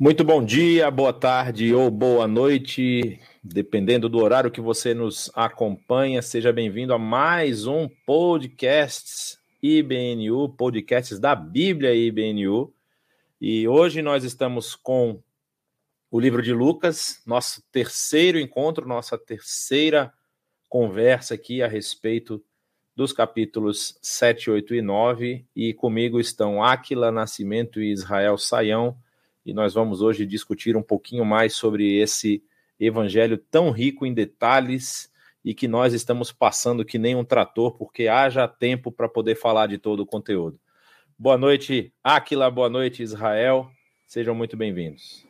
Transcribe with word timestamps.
Muito 0.00 0.22
bom 0.22 0.44
dia, 0.44 0.88
boa 0.92 1.12
tarde 1.12 1.74
ou 1.74 1.90
boa 1.90 2.28
noite, 2.28 3.18
dependendo 3.42 4.08
do 4.08 4.18
horário 4.18 4.48
que 4.48 4.60
você 4.60 4.94
nos 4.94 5.28
acompanha. 5.34 6.22
Seja 6.22 6.52
bem-vindo 6.52 6.94
a 6.94 6.98
mais 7.00 7.66
um 7.66 7.88
podcast 8.06 9.36
IBNU, 9.60 10.50
podcasts 10.50 11.18
da 11.18 11.34
Bíblia 11.34 11.92
IBNU. 11.96 12.72
E 13.40 13.66
hoje 13.66 14.00
nós 14.00 14.22
estamos 14.22 14.76
com 14.76 15.20
o 16.12 16.20
livro 16.20 16.42
de 16.42 16.52
Lucas, 16.52 17.20
nosso 17.26 17.60
terceiro 17.72 18.38
encontro, 18.38 18.86
nossa 18.86 19.18
terceira 19.18 20.12
conversa 20.68 21.34
aqui 21.34 21.60
a 21.60 21.66
respeito 21.66 22.40
dos 22.94 23.12
capítulos 23.12 23.98
7, 24.00 24.48
8 24.48 24.76
e 24.76 24.80
9. 24.80 25.44
E 25.56 25.74
comigo 25.74 26.20
estão 26.20 26.62
Áquila 26.62 27.10
Nascimento 27.10 27.82
e 27.82 27.90
Israel 27.90 28.38
Saião 28.38 28.96
e 29.48 29.54
nós 29.54 29.72
vamos 29.72 30.02
hoje 30.02 30.26
discutir 30.26 30.76
um 30.76 30.82
pouquinho 30.82 31.24
mais 31.24 31.54
sobre 31.54 31.98
esse 31.98 32.44
evangelho 32.78 33.38
tão 33.38 33.70
rico 33.70 34.04
em 34.04 34.12
detalhes 34.12 35.10
e 35.42 35.54
que 35.54 35.66
nós 35.66 35.94
estamos 35.94 36.30
passando 36.30 36.84
que 36.84 36.98
nem 36.98 37.16
um 37.16 37.24
trator, 37.24 37.72
porque 37.78 38.08
haja 38.08 38.46
tempo 38.46 38.92
para 38.92 39.08
poder 39.08 39.36
falar 39.36 39.66
de 39.66 39.78
todo 39.78 40.00
o 40.00 40.06
conteúdo. 40.06 40.60
Boa 41.18 41.38
noite, 41.38 41.94
Aquila, 42.04 42.50
boa 42.50 42.68
noite, 42.68 43.02
Israel. 43.02 43.70
Sejam 44.06 44.34
muito 44.34 44.54
bem-vindos. 44.54 45.26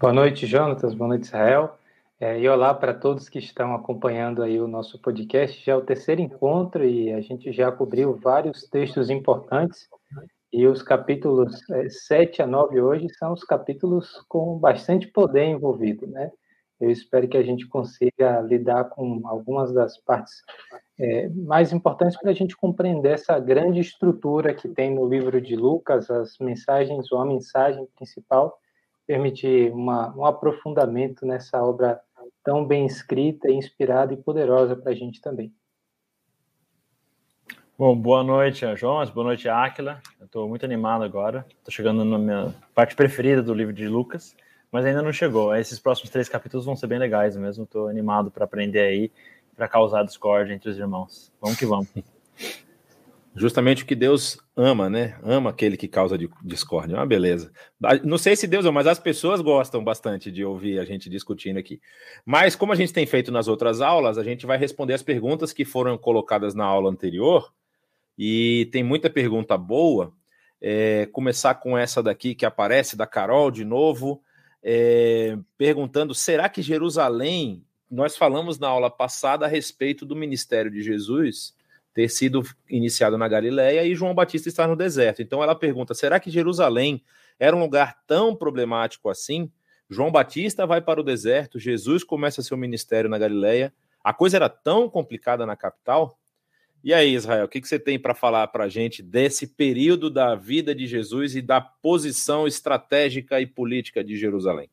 Boa 0.00 0.14
noite, 0.14 0.46
Jonatas, 0.46 0.94
boa 0.94 1.08
noite, 1.08 1.24
Israel. 1.24 1.78
É, 2.18 2.40
e 2.40 2.48
olá 2.48 2.72
para 2.72 2.94
todos 2.94 3.28
que 3.28 3.38
estão 3.38 3.74
acompanhando 3.74 4.42
aí 4.42 4.58
o 4.58 4.66
nosso 4.66 4.98
podcast. 4.98 5.62
Já 5.62 5.72
é 5.72 5.76
o 5.76 5.82
terceiro 5.82 6.22
encontro 6.22 6.86
e 6.86 7.12
a 7.12 7.20
gente 7.20 7.52
já 7.52 7.70
cobriu 7.70 8.14
vários 8.14 8.64
textos 8.64 9.10
importantes 9.10 9.86
e 10.52 10.66
os 10.66 10.82
capítulos 10.82 11.60
7 12.06 12.40
é, 12.40 12.44
a 12.44 12.46
9 12.46 12.80
hoje 12.80 13.08
são 13.18 13.32
os 13.32 13.44
capítulos 13.44 14.24
com 14.28 14.58
bastante 14.58 15.06
poder 15.06 15.44
envolvido, 15.44 16.06
né? 16.06 16.30
Eu 16.80 16.90
espero 16.90 17.28
que 17.28 17.36
a 17.36 17.42
gente 17.42 17.68
consiga 17.68 18.40
lidar 18.40 18.84
com 18.84 19.20
algumas 19.26 19.70
das 19.72 19.98
partes 19.98 20.42
é, 20.98 21.28
mais 21.28 21.72
importantes 21.72 22.18
para 22.18 22.30
a 22.30 22.34
gente 22.34 22.56
compreender 22.56 23.12
essa 23.12 23.38
grande 23.38 23.80
estrutura 23.80 24.54
que 24.54 24.66
tem 24.66 24.94
no 24.94 25.06
livro 25.06 25.40
de 25.42 25.54
Lucas, 25.54 26.10
as 26.10 26.38
mensagens, 26.38 27.12
ou 27.12 27.18
a 27.18 27.26
mensagem 27.26 27.86
principal, 27.94 28.58
permitir 29.06 29.70
uma, 29.72 30.16
um 30.16 30.24
aprofundamento 30.24 31.26
nessa 31.26 31.62
obra 31.62 32.00
tão 32.42 32.66
bem 32.66 32.86
escrita, 32.86 33.50
inspirada 33.50 34.14
e 34.14 34.16
poderosa 34.16 34.74
para 34.74 34.92
a 34.92 34.94
gente 34.94 35.20
também. 35.20 35.52
Bom, 37.80 37.96
boa 37.96 38.22
noite, 38.22 38.66
Jonas, 38.76 39.08
boa 39.08 39.24
noite, 39.24 39.48
Áquila. 39.48 40.02
Eu 40.20 40.26
estou 40.26 40.46
muito 40.46 40.66
animado 40.66 41.02
agora. 41.02 41.46
Estou 41.48 41.72
chegando 41.72 42.04
na 42.04 42.18
minha 42.18 42.54
parte 42.74 42.94
preferida 42.94 43.42
do 43.42 43.54
livro 43.54 43.72
de 43.72 43.88
Lucas, 43.88 44.36
mas 44.70 44.84
ainda 44.84 45.00
não 45.00 45.14
chegou. 45.14 45.56
Esses 45.56 45.78
próximos 45.78 46.10
três 46.10 46.28
capítulos 46.28 46.66
vão 46.66 46.76
ser 46.76 46.88
bem 46.88 46.98
legais 46.98 47.38
mesmo. 47.38 47.64
Estou 47.64 47.88
animado 47.88 48.30
para 48.30 48.44
aprender 48.44 48.80
aí, 48.80 49.10
para 49.56 49.66
causar 49.66 50.02
discórdia 50.02 50.52
entre 50.52 50.68
os 50.68 50.76
irmãos. 50.76 51.32
Vamos 51.40 51.58
que 51.58 51.64
vamos. 51.64 51.88
Justamente 53.34 53.84
o 53.84 53.86
que 53.86 53.94
Deus 53.94 54.38
ama, 54.54 54.90
né? 54.90 55.18
Ama 55.22 55.48
aquele 55.48 55.78
que 55.78 55.88
causa 55.88 56.18
discórdia. 56.44 56.96
É 56.96 56.98
uma 56.98 57.06
beleza. 57.06 57.50
Não 58.04 58.18
sei 58.18 58.36
se 58.36 58.46
Deus 58.46 58.66
ama, 58.66 58.80
mas 58.80 58.88
as 58.88 58.98
pessoas 58.98 59.40
gostam 59.40 59.82
bastante 59.82 60.30
de 60.30 60.44
ouvir 60.44 60.78
a 60.80 60.84
gente 60.84 61.08
discutindo 61.08 61.56
aqui. 61.56 61.80
Mas, 62.26 62.54
como 62.54 62.72
a 62.72 62.76
gente 62.76 62.92
tem 62.92 63.06
feito 63.06 63.32
nas 63.32 63.48
outras 63.48 63.80
aulas, 63.80 64.18
a 64.18 64.22
gente 64.22 64.44
vai 64.44 64.58
responder 64.58 64.92
as 64.92 65.02
perguntas 65.02 65.50
que 65.50 65.64
foram 65.64 65.96
colocadas 65.96 66.54
na 66.54 66.66
aula 66.66 66.90
anterior 66.90 67.50
e 68.22 68.68
tem 68.70 68.84
muita 68.84 69.08
pergunta 69.08 69.56
boa. 69.56 70.12
É, 70.60 71.06
começar 71.06 71.54
com 71.54 71.78
essa 71.78 72.02
daqui 72.02 72.34
que 72.34 72.44
aparece, 72.44 72.94
da 72.94 73.06
Carol, 73.06 73.50
de 73.50 73.64
novo, 73.64 74.22
é, 74.62 75.38
perguntando: 75.56 76.14
será 76.14 76.46
que 76.46 76.60
Jerusalém? 76.60 77.64
Nós 77.90 78.18
falamos 78.18 78.58
na 78.58 78.68
aula 78.68 78.90
passada 78.90 79.46
a 79.46 79.48
respeito 79.48 80.04
do 80.04 80.14
ministério 80.14 80.70
de 80.70 80.82
Jesus 80.82 81.56
ter 81.94 82.10
sido 82.10 82.42
iniciado 82.68 83.16
na 83.16 83.26
Galiléia 83.26 83.84
e 83.84 83.94
João 83.94 84.14
Batista 84.14 84.50
estar 84.50 84.68
no 84.68 84.76
deserto. 84.76 85.22
Então 85.22 85.42
ela 85.42 85.54
pergunta: 85.54 85.94
será 85.94 86.20
que 86.20 86.30
Jerusalém 86.30 87.02
era 87.38 87.56
um 87.56 87.60
lugar 87.60 88.02
tão 88.06 88.36
problemático 88.36 89.08
assim? 89.08 89.50
João 89.88 90.12
Batista 90.12 90.66
vai 90.66 90.82
para 90.82 91.00
o 91.00 91.04
deserto, 91.04 91.58
Jesus 91.58 92.04
começa 92.04 92.42
seu 92.42 92.58
ministério 92.58 93.08
na 93.08 93.16
Galiléia. 93.16 93.72
A 94.04 94.12
coisa 94.12 94.36
era 94.36 94.48
tão 94.50 94.90
complicada 94.90 95.46
na 95.46 95.56
capital? 95.56 96.19
E 96.82 96.94
aí, 96.94 97.14
Israel, 97.14 97.44
o 97.44 97.48
que, 97.48 97.60
você 97.60 97.78
tem 97.78 97.98
para 97.98 98.14
falar 98.14 98.46
para 98.48 98.64
a 98.64 98.68
gente 98.68 99.02
desse 99.02 99.46
período 99.46 100.08
da 100.08 100.34
vida 100.34 100.74
de 100.74 100.86
Jesus 100.86 101.36
e 101.36 101.42
da 101.42 101.60
posição 101.60 102.46
estratégica 102.46 103.38
e 103.38 103.46
política 103.46 104.02
de 104.02 104.16
Jerusalém? 104.16 104.70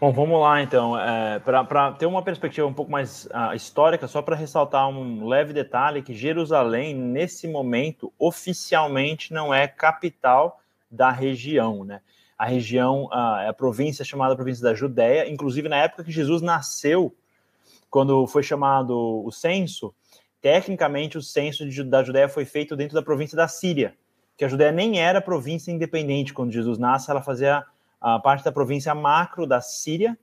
Bom, 0.00 0.12
vamos 0.12 0.40
lá 0.40 0.60
então. 0.60 0.98
É, 0.98 1.38
para 1.38 1.92
ter 1.92 2.06
uma 2.06 2.22
perspectiva 2.22 2.66
um 2.66 2.74
pouco 2.74 2.90
mais 2.90 3.26
uh, 3.26 3.54
histórica, 3.54 4.08
só 4.08 4.20
para 4.20 4.34
ressaltar 4.34 4.88
um 4.88 5.26
leve 5.26 5.52
detalhe: 5.52 6.02
que 6.02 6.12
Jerusalém, 6.12 6.92
nesse 6.92 7.46
momento, 7.46 8.12
oficialmente 8.18 9.32
não 9.32 9.54
é 9.54 9.68
capital 9.68 10.60
da 10.90 11.10
região, 11.10 11.84
né? 11.84 12.00
A 12.36 12.44
região, 12.44 13.04
uh, 13.04 13.48
a 13.48 13.54
província 13.56 14.04
chamada 14.04 14.34
província 14.34 14.64
da 14.64 14.74
Judéia, 14.74 15.30
inclusive 15.30 15.68
na 15.68 15.76
época 15.76 16.04
que 16.04 16.12
Jesus 16.12 16.42
nasceu, 16.42 17.14
quando 17.88 18.26
foi 18.26 18.42
chamado 18.42 19.24
o 19.24 19.30
censo, 19.30 19.94
Tecnicamente, 20.40 21.18
o 21.18 21.22
censo 21.22 21.68
de, 21.68 21.82
da 21.82 22.02
Judéia 22.02 22.28
foi 22.28 22.44
feito 22.44 22.76
dentro 22.76 22.94
da 22.94 23.02
província 23.02 23.36
da 23.36 23.48
Síria, 23.48 23.94
que 24.36 24.44
a 24.44 24.48
Judéia 24.48 24.72
nem 24.72 25.00
era 25.00 25.20
província 25.20 25.72
independente 25.72 26.34
quando 26.34 26.52
Jesus 26.52 26.78
nasce, 26.78 27.10
ela 27.10 27.22
fazia 27.22 27.64
a 28.00 28.18
parte 28.18 28.44
da 28.44 28.52
província 28.52 28.94
macro 28.94 29.46
da 29.46 29.60
Síria, 29.60 30.16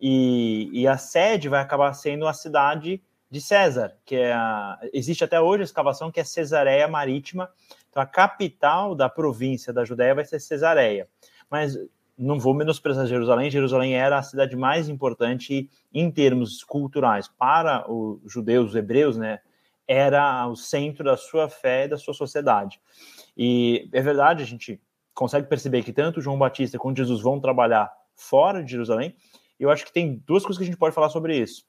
e, 0.00 0.68
e 0.72 0.86
a 0.86 0.96
sede 0.96 1.48
vai 1.48 1.60
acabar 1.60 1.92
sendo 1.94 2.26
a 2.26 2.32
cidade 2.32 3.02
de 3.30 3.40
César, 3.40 3.96
que 4.04 4.14
é 4.14 4.32
a, 4.32 4.78
existe 4.92 5.24
até 5.24 5.40
hoje 5.40 5.62
a 5.62 5.64
escavação 5.64 6.10
que 6.10 6.20
é 6.20 6.24
Cesareia 6.24 6.86
Marítima. 6.86 7.50
Então 7.90 8.02
a 8.02 8.06
capital 8.06 8.94
da 8.94 9.08
província 9.08 9.72
da 9.72 9.84
Judéia 9.84 10.14
vai 10.14 10.24
ser 10.24 10.40
Cesareia. 10.40 11.08
Mas 11.50 11.78
não 12.16 12.38
vou 12.38 12.54
menosprezar 12.54 13.06
Jerusalém, 13.06 13.50
Jerusalém 13.50 13.94
era 13.94 14.18
a 14.18 14.22
cidade 14.22 14.56
mais 14.56 14.88
importante 14.88 15.68
em 15.92 16.10
termos 16.10 16.64
culturais 16.64 17.28
para 17.28 17.90
os 17.90 18.20
judeus, 18.32 18.70
os 18.70 18.76
hebreus, 18.76 19.16
né? 19.16 19.40
Era 19.86 20.46
o 20.48 20.56
centro 20.56 21.04
da 21.04 21.16
sua 21.16 21.48
fé 21.48 21.84
e 21.84 21.88
da 21.88 21.98
sua 21.98 22.14
sociedade. 22.14 22.80
E 23.36 23.88
é 23.92 24.00
verdade, 24.00 24.42
a 24.42 24.46
gente 24.46 24.80
consegue 25.14 25.48
perceber 25.48 25.82
que 25.82 25.92
tanto 25.92 26.20
João 26.20 26.38
Batista 26.38 26.78
quanto 26.78 26.98
Jesus 26.98 27.20
vão 27.20 27.40
trabalhar 27.40 27.92
fora 28.14 28.62
de 28.62 28.70
Jerusalém. 28.70 29.14
Eu 29.58 29.70
acho 29.70 29.84
que 29.84 29.92
tem 29.92 30.22
duas 30.26 30.42
coisas 30.42 30.58
que 30.58 30.64
a 30.64 30.66
gente 30.66 30.78
pode 30.78 30.94
falar 30.94 31.08
sobre 31.08 31.36
isso. 31.38 31.64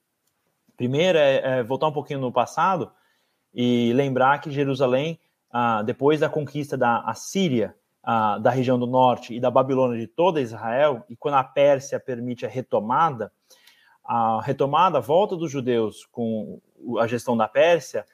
Primeiro 0.76 1.18
é, 1.18 1.60
é 1.60 1.64
voltar 1.64 1.88
um 1.88 1.92
pouquinho 1.92 2.20
no 2.20 2.32
passado 2.32 2.92
e 3.54 3.92
lembrar 3.94 4.40
que 4.40 4.52
Jerusalém, 4.52 5.20
ah, 5.50 5.82
depois 5.82 6.20
da 6.20 6.30
conquista 6.30 6.78
da 6.78 7.00
Assíria, 7.00 7.76
ah, 8.04 8.38
da 8.38 8.52
região 8.52 8.78
do 8.78 8.86
norte 8.86 9.34
e 9.34 9.40
da 9.40 9.50
Babilônia 9.50 10.00
de 10.00 10.08
toda 10.08 10.42
Israel, 10.42 11.04
e 11.10 11.16
quando 11.16 11.36
a 11.36 11.44
Pérsia 11.44 12.00
permite 12.00 12.46
a 12.46 12.50
retomada, 12.50 13.32
a 14.04 14.40
retomada, 14.42 15.00
a 15.00 15.02
volta 15.02 15.36
dos 15.36 15.52
judeus 15.52 16.06
com 16.06 16.62
a 17.00 17.08
gestão 17.08 17.36
da 17.36 17.48
Pérsia, 17.48 18.06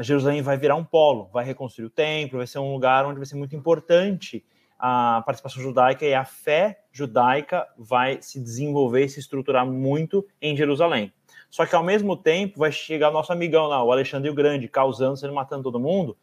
Jerusalém 0.00 0.42
vai 0.42 0.56
virar 0.56 0.76
um 0.76 0.84
polo, 0.84 1.28
vai 1.32 1.44
reconstruir 1.44 1.86
o 1.86 1.90
templo, 1.90 2.38
vai 2.38 2.46
ser 2.46 2.58
um 2.58 2.72
lugar 2.72 3.04
onde 3.04 3.16
vai 3.16 3.26
ser 3.26 3.34
muito 3.34 3.56
importante 3.56 4.44
a 4.78 5.22
participação 5.24 5.62
judaica 5.62 6.04
e 6.04 6.12
a 6.12 6.24
fé 6.24 6.82
judaica 6.90 7.68
vai 7.78 8.20
se 8.20 8.40
desenvolver 8.40 9.04
e 9.04 9.08
se 9.08 9.20
estruturar 9.20 9.64
muito 9.64 10.26
em 10.40 10.56
Jerusalém. 10.56 11.12
Só 11.48 11.64
que 11.64 11.74
ao 11.74 11.84
mesmo 11.84 12.16
tempo 12.16 12.58
vai 12.58 12.72
chegar 12.72 13.12
nosso 13.12 13.32
amigão 13.32 13.66
lá, 13.66 13.84
o 13.84 13.92
Alexandre 13.92 14.28
o 14.28 14.34
Grande, 14.34 14.66
causando, 14.66 15.16
sendo 15.16 15.34
matando 15.34 15.62
todo 15.62 15.78
mundo. 15.78 16.16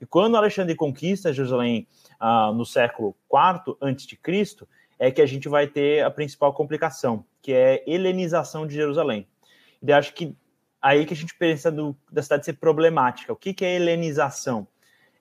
E 0.00 0.06
quando 0.06 0.36
Alexandre 0.36 0.76
conquista 0.76 1.32
Jerusalém 1.32 1.88
ah, 2.20 2.52
no 2.52 2.64
século 2.64 3.16
IV 3.32 3.76
a.C., 3.80 4.66
é 4.96 5.10
que 5.10 5.20
a 5.20 5.26
gente 5.26 5.48
vai 5.48 5.66
ter 5.66 6.04
a 6.04 6.10
principal 6.10 6.52
complicação, 6.52 7.24
que 7.42 7.52
é 7.52 7.82
a 7.84 7.90
helenização 7.90 8.64
de 8.64 8.74
Jerusalém. 8.74 9.26
E 9.82 9.92
acho 9.92 10.14
que 10.14 10.36
aí 10.84 11.06
que 11.06 11.14
a 11.14 11.16
gente 11.16 11.34
pensa 11.34 11.72
do, 11.72 11.96
da 12.12 12.22
cidade 12.22 12.44
ser 12.44 12.52
problemática. 12.58 13.32
O 13.32 13.36
que, 13.36 13.54
que 13.54 13.64
é 13.64 13.76
helenização? 13.76 14.68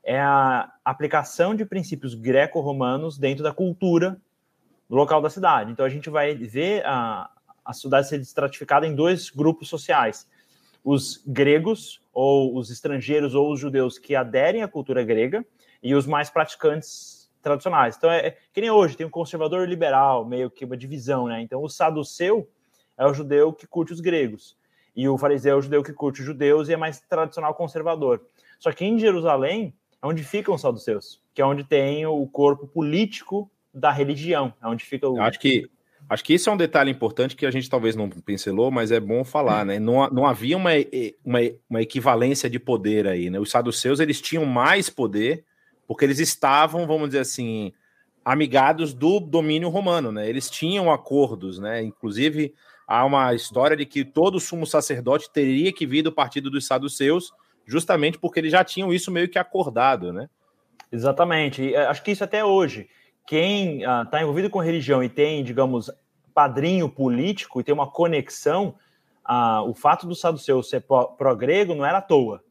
É 0.03 0.19
a 0.19 0.69
aplicação 0.83 1.55
de 1.55 1.63
princípios 1.63 2.13
greco-romanos 2.13 3.17
dentro 3.17 3.41
da 3.41 3.53
cultura 3.53 4.19
local 4.89 5.21
da 5.21 5.29
cidade. 5.29 5.71
Então 5.71 5.85
a 5.85 5.89
gente 5.89 6.09
vai 6.09 6.35
ver 6.35 6.85
a, 6.85 7.29
a 7.63 7.71
cidade 7.71 8.09
ser 8.09 8.19
estratificada 8.19 8.85
em 8.85 8.93
dois 8.93 9.29
grupos 9.29 9.69
sociais: 9.69 10.27
os 10.83 11.23
gregos, 11.25 12.01
ou 12.11 12.57
os 12.57 12.69
estrangeiros, 12.69 13.33
ou 13.33 13.53
os 13.53 13.57
judeus 13.57 13.97
que 13.97 14.17
aderem 14.17 14.63
à 14.63 14.67
cultura 14.67 15.01
grega, 15.01 15.45
e 15.81 15.95
os 15.95 16.05
mais 16.05 16.29
praticantes 16.29 17.31
tradicionais. 17.41 17.95
Então 17.95 18.11
é, 18.11 18.27
é 18.27 18.37
que 18.53 18.59
nem 18.59 18.69
hoje, 18.69 18.97
tem 18.97 19.07
um 19.07 19.09
conservador 19.09 19.65
liberal, 19.65 20.25
meio 20.25 20.51
que 20.51 20.65
uma 20.65 20.75
divisão, 20.75 21.27
né? 21.27 21.39
Então 21.39 21.63
o 21.63 21.69
saduceu 21.69 22.49
é 22.97 23.05
o 23.05 23.13
judeu 23.13 23.53
que 23.53 23.65
curte 23.65 23.93
os 23.93 24.01
gregos 24.01 24.61
e 24.95 25.07
o 25.07 25.17
fariseu 25.17 25.55
é 25.55 25.57
o 25.57 25.61
judeu 25.61 25.83
que 25.83 25.93
curte 25.93 26.21
os 26.21 26.25
judeus 26.25 26.69
e 26.69 26.73
é 26.73 26.77
mais 26.77 26.99
tradicional 27.01 27.53
conservador. 27.55 28.21
Só 28.59 28.71
que 28.71 28.85
em 28.85 28.97
Jerusalém 28.99 29.73
é 30.01 30.07
onde 30.07 30.23
ficam 30.23 30.55
os 30.55 30.61
saduceus, 30.61 31.21
que 31.33 31.41
é 31.41 31.45
onde 31.45 31.63
tem 31.63 32.05
o 32.05 32.25
corpo 32.27 32.67
político 32.67 33.49
da 33.73 33.91
religião, 33.91 34.53
é 34.61 34.67
onde 34.67 34.85
fica 34.85 35.07
o. 35.07 35.19
Acho 35.21 35.39
que 35.39 35.69
Acho 36.09 36.23
que 36.23 36.33
isso 36.33 36.49
é 36.49 36.53
um 36.53 36.57
detalhe 36.57 36.91
importante 36.91 37.35
que 37.35 37.45
a 37.45 37.51
gente 37.51 37.69
talvez 37.69 37.95
não 37.95 38.09
pincelou, 38.09 38.69
mas 38.69 38.91
é 38.91 38.99
bom 38.99 39.23
falar, 39.23 39.65
né? 39.65 39.79
Não, 39.79 40.07
não 40.09 40.25
havia 40.25 40.57
uma, 40.57 40.71
uma, 41.23 41.39
uma 41.69 41.81
equivalência 41.81 42.49
de 42.49 42.59
poder 42.59 43.07
aí, 43.07 43.29
né? 43.29 43.39
Os 43.39 43.49
saduceus, 43.49 43.99
eles 43.99 44.21
tinham 44.21 44.45
mais 44.45 44.89
poder 44.89 45.45
porque 45.87 46.05
eles 46.05 46.19
estavam, 46.19 46.85
vamos 46.85 47.09
dizer 47.09 47.19
assim, 47.19 47.71
amigados 48.23 48.93
do 48.93 49.19
domínio 49.19 49.69
romano, 49.69 50.11
né? 50.11 50.27
Eles 50.29 50.49
tinham 50.49 50.91
acordos, 50.91 51.57
né? 51.57 51.81
Inclusive, 51.81 52.53
há 52.87 53.05
uma 53.05 53.33
história 53.33 53.75
de 53.75 53.85
que 53.85 54.03
todo 54.03 54.39
sumo 54.39 54.65
sacerdote 54.65 55.31
teria 55.31 55.73
que 55.73 55.85
vir 55.85 56.01
do 56.01 56.11
partido 56.11 56.49
dos 56.49 56.65
saduceus, 56.65 57.31
justamente 57.65 58.17
porque 58.17 58.39
eles 58.39 58.51
já 58.51 58.63
tinham 58.63 58.93
isso 58.93 59.11
meio 59.11 59.29
que 59.29 59.39
acordado, 59.39 60.11
né? 60.11 60.29
Exatamente. 60.91 61.75
Acho 61.75 62.03
que 62.03 62.11
isso 62.11 62.23
até 62.23 62.43
hoje 62.43 62.87
quem 63.25 63.79
está 63.79 64.17
ah, 64.17 64.21
envolvido 64.21 64.49
com 64.49 64.59
religião 64.59 65.03
e 65.03 65.09
tem, 65.09 65.43
digamos, 65.43 65.89
padrinho 66.33 66.89
político 66.89 67.59
e 67.59 67.63
tem 67.63 67.73
uma 67.73 67.89
conexão, 67.89 68.75
ah, 69.23 69.63
o 69.63 69.73
fato 69.73 70.05
do 70.05 70.15
saduceu 70.15 70.61
ser 70.61 70.81
pró-grego 71.17 71.73
não 71.73 71.85
era 71.85 71.99
à 71.99 72.01
toa. 72.01 72.43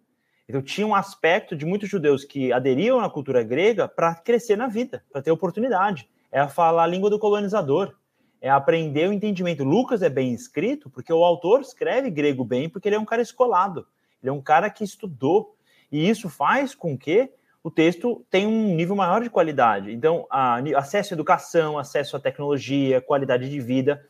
Então 0.49 0.63
tinha 0.63 0.87
um 0.87 0.95
aspecto 0.95 1.55
de 1.55 1.65
muitos 1.65 1.89
judeus 1.89 2.25
que 2.25 2.53
aderiam 2.53 3.01
à 3.01 3.09
cultura 3.09 3.43
grega 3.43 3.87
para 3.87 4.15
crescer 4.15 4.57
na 4.57 4.67
vida, 4.67 5.05
para 5.13 5.23
ter 5.23 5.31
oportunidade. 5.31 6.09
É 6.31 6.47
falar 6.49 6.85
a 6.85 6.87
língua 6.87 7.11
do 7.11 7.19
colonizador, 7.19 7.95
é 8.43 8.51
aprender 8.51 9.09
o 9.09 9.13
entendimento. 9.13 9.63
Lucas 9.63 10.03
é 10.03 10.11
bem 10.11 10.35
escrito 10.35 10.91
porque 10.91 11.13
o 11.13 11.25
autor 11.25 11.61
escreve 11.61 12.11
grego 12.11 12.45
bem 12.45 12.69
porque 12.69 12.89
ele 12.89 12.97
é 12.97 12.99
um 12.99 13.05
cara 13.05 13.23
escolado, 13.23 13.87
ele 14.21 14.31
é 14.31 14.33
um 14.33 14.43
cara 14.43 14.69
que 14.69 14.83
estudou. 14.83 15.57
E 15.91 16.09
isso 16.09 16.29
faz 16.29 16.75
com 16.75 16.99
que 16.99 17.31
o 17.63 17.71
texto 17.71 18.27
tem 18.29 18.45
um 18.45 18.75
nível 18.75 18.97
maior 18.97 19.23
de 19.23 19.31
qualidade. 19.31 19.93
Então, 19.93 20.27
a, 20.29 20.59
acesso 20.77 21.13
à 21.13 21.15
educação, 21.15 21.79
acesso 21.79 22.17
à 22.17 22.21
tecnologia, 22.21 23.01
qualidade 23.01 23.49
de 23.49 23.61
vida 23.61 24.05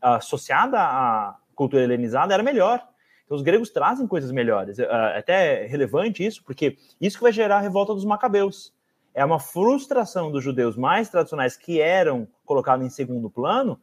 associada 0.00 0.78
à 0.78 1.36
cultura 1.54 1.82
helenizada 1.82 2.32
era 2.32 2.44
melhor. 2.44 2.86
Então, 3.24 3.36
os 3.36 3.42
gregos 3.42 3.70
trazem 3.70 4.06
coisas 4.06 4.30
melhores. 4.30 4.78
É, 4.78 4.84
é 4.84 5.18
até 5.18 5.66
relevante 5.66 6.24
isso, 6.24 6.44
porque 6.44 6.76
isso 7.00 7.16
que 7.16 7.24
vai 7.24 7.32
gerar 7.32 7.56
a 7.56 7.60
revolta 7.60 7.92
dos 7.92 8.04
macabeus. 8.04 8.72
É 9.16 9.24
uma 9.24 9.40
frustração 9.40 10.30
dos 10.30 10.44
judeus 10.44 10.76
mais 10.76 11.08
tradicionais 11.08 11.56
que 11.56 11.80
eram 11.80 12.28
colocados 12.44 12.86
em 12.86 12.90
segundo 12.90 13.28
plano 13.28 13.80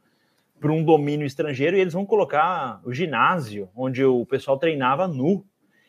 para 0.62 0.72
um 0.72 0.82
domínio 0.82 1.26
estrangeiro 1.26 1.76
e 1.76 1.82
eles 1.82 1.94
vão 1.94 2.06
colocar 2.06 2.80
o 2.86 2.94
ginásio, 2.94 3.68
onde 3.76 4.06
o 4.06 4.26
pessoal 4.26 4.58
treinava 4.58 5.10
nu. 5.10 5.44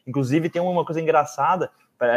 Inclusive, 0.05 0.49
tem 0.49 0.61
uma 0.61 0.85
coisa 0.85 1.01
engraçada 1.01 1.71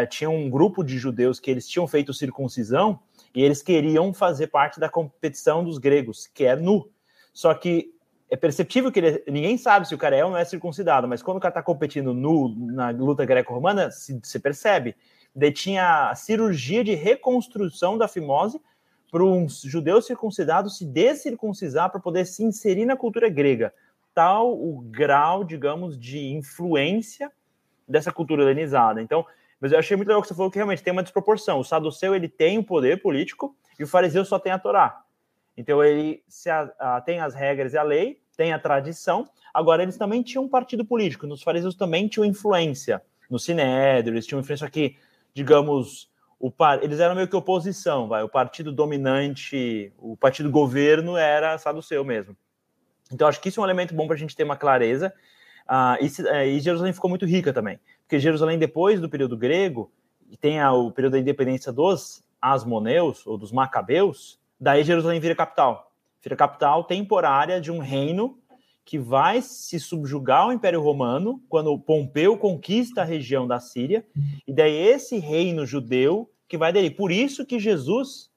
tinha 0.09 0.29
um 0.29 0.49
grupo 0.49 0.83
de 0.83 0.97
judeus 0.97 1.39
que 1.39 1.49
eles 1.49 1.67
tinham 1.67 1.87
feito 1.87 2.13
circuncisão 2.13 2.99
e 3.33 3.43
eles 3.43 3.61
queriam 3.61 4.13
fazer 4.13 4.47
parte 4.47 4.79
da 4.79 4.89
competição 4.89 5.63
dos 5.63 5.77
gregos, 5.77 6.27
que 6.27 6.45
é 6.45 6.55
nu. 6.55 6.89
Só 7.33 7.53
que 7.53 7.93
é 8.29 8.35
perceptível 8.35 8.91
que 8.91 8.99
ele, 8.99 9.23
ninguém 9.27 9.57
sabe 9.57 9.87
se 9.87 9.95
o 9.95 9.97
cara 9.97 10.15
é 10.15 10.25
ou 10.25 10.31
não 10.31 10.37
é 10.37 10.43
circuncidado, 10.43 11.07
mas 11.07 11.21
quando 11.21 11.37
o 11.37 11.39
cara 11.39 11.51
está 11.51 11.63
competindo 11.63 12.13
nu 12.13 12.53
na 12.57 12.89
luta 12.89 13.25
greco-romana, 13.25 13.91
se, 13.91 14.19
se 14.23 14.39
percebe. 14.39 14.95
Daí 15.37 15.51
tinha 15.51 16.09
a 16.09 16.15
cirurgia 16.15 16.83
de 16.83 16.95
reconstrução 16.95 17.95
da 17.95 18.07
fimose 18.07 18.59
para 19.11 19.23
um 19.23 19.47
judeu 19.47 20.01
circuncidado 20.01 20.67
se 20.67 20.83
descircuncisar 20.83 21.91
para 21.91 21.99
poder 21.99 22.25
se 22.25 22.43
inserir 22.43 22.85
na 22.85 22.97
cultura 22.97 23.29
grega. 23.29 23.71
Tal 24.15 24.51
o 24.51 24.81
grau, 24.81 25.43
digamos, 25.43 25.95
de 25.95 26.33
influência 26.33 27.31
dessa 27.87 28.11
cultura 28.11 28.41
helenizada. 28.41 28.99
Então, 28.99 29.23
mas 29.61 29.71
eu 29.71 29.77
achei 29.77 29.95
muito 29.95 30.07
legal 30.07 30.23
que 30.23 30.27
você 30.27 30.33
falou 30.33 30.49
que 30.49 30.57
realmente 30.57 30.81
tem 30.81 30.91
uma 30.91 31.03
desproporção. 31.03 31.59
O 31.59 31.63
saduceu 31.63 32.15
ele 32.15 32.27
tem 32.27 32.57
o 32.57 32.63
poder 32.63 32.99
político 32.99 33.55
e 33.79 33.83
o 33.83 33.87
fariseu 33.87 34.25
só 34.25 34.39
tem 34.39 34.51
a 34.51 34.57
Torá. 34.57 35.03
Então 35.55 35.83
ele 35.83 36.23
se 36.27 36.49
a, 36.49 36.71
a, 36.79 37.01
tem 37.01 37.19
as 37.19 37.35
regras 37.35 37.73
e 37.73 37.77
a 37.77 37.83
lei, 37.83 38.19
tem 38.35 38.53
a 38.53 38.59
tradição. 38.59 39.29
Agora 39.53 39.83
eles 39.83 39.97
também 39.97 40.23
tinham 40.23 40.45
um 40.45 40.49
partido 40.49 40.83
político. 40.83 41.27
Nos 41.27 41.43
fariseus 41.43 41.75
também 41.75 42.07
tinham 42.07 42.25
influência. 42.25 43.03
No 43.29 43.37
Sinédrio, 43.37 44.15
eles 44.15 44.25
tinham 44.25 44.39
influência 44.39 44.65
aqui, 44.65 44.97
digamos, 45.37 46.09
o 46.39 46.49
par... 46.49 46.83
eles 46.83 46.99
eram 46.99 47.15
meio 47.15 47.27
que 47.27 47.35
oposição, 47.35 48.07
vai. 48.07 48.23
O 48.23 48.29
partido 48.29 48.71
dominante, 48.71 49.93
o 49.97 50.17
partido 50.17 50.49
governo 50.49 51.15
era 51.15 51.57
saduceu 51.57 52.03
mesmo. 52.03 52.35
Então 53.11 53.27
acho 53.27 53.39
que 53.39 53.49
isso 53.49 53.59
é 53.59 53.61
um 53.61 53.65
elemento 53.65 53.93
bom 53.93 54.07
para 54.07 54.15
a 54.15 54.19
gente 54.19 54.35
ter 54.35 54.43
uma 54.43 54.57
clareza. 54.57 55.13
Ah, 55.67 55.97
e, 56.01 56.27
é, 56.27 56.47
e 56.47 56.59
Jerusalém 56.59 56.93
ficou 56.93 57.09
muito 57.09 57.25
rica 57.25 57.53
também 57.53 57.79
porque 58.07 58.21
Jerusalém, 58.21 58.57
depois 58.57 59.01
do 59.01 59.09
período 59.09 59.35
grego, 59.35 59.91
tem 60.39 60.63
o 60.63 60.91
período 60.91 61.13
da 61.13 61.19
independência 61.19 61.73
dos 61.73 62.23
Asmoneus, 62.41 63.27
ou 63.27 63.37
dos 63.37 63.51
Macabeus, 63.51 64.39
daí 64.57 64.81
Jerusalém 64.85 65.19
vira 65.19 65.35
capital. 65.35 65.91
Vira 66.23 66.35
capital 66.35 66.85
temporária 66.85 67.59
de 67.59 67.69
um 67.69 67.79
reino 67.79 68.39
que 68.87 68.97
vai 68.97 69.41
se 69.41 69.81
subjugar 69.81 70.43
ao 70.43 70.53
Império 70.53 70.81
Romano 70.81 71.43
quando 71.49 71.77
Pompeu 71.77 72.37
conquista 72.37 73.01
a 73.01 73.03
região 73.03 73.45
da 73.45 73.59
Síria, 73.59 74.07
e 74.47 74.53
daí 74.53 74.73
esse 74.73 75.17
reino 75.17 75.65
judeu 75.65 76.31
que 76.47 76.57
vai 76.57 76.71
dele. 76.71 76.89
Por 76.89 77.11
isso 77.11 77.45
que 77.45 77.59
Jesus 77.59 78.31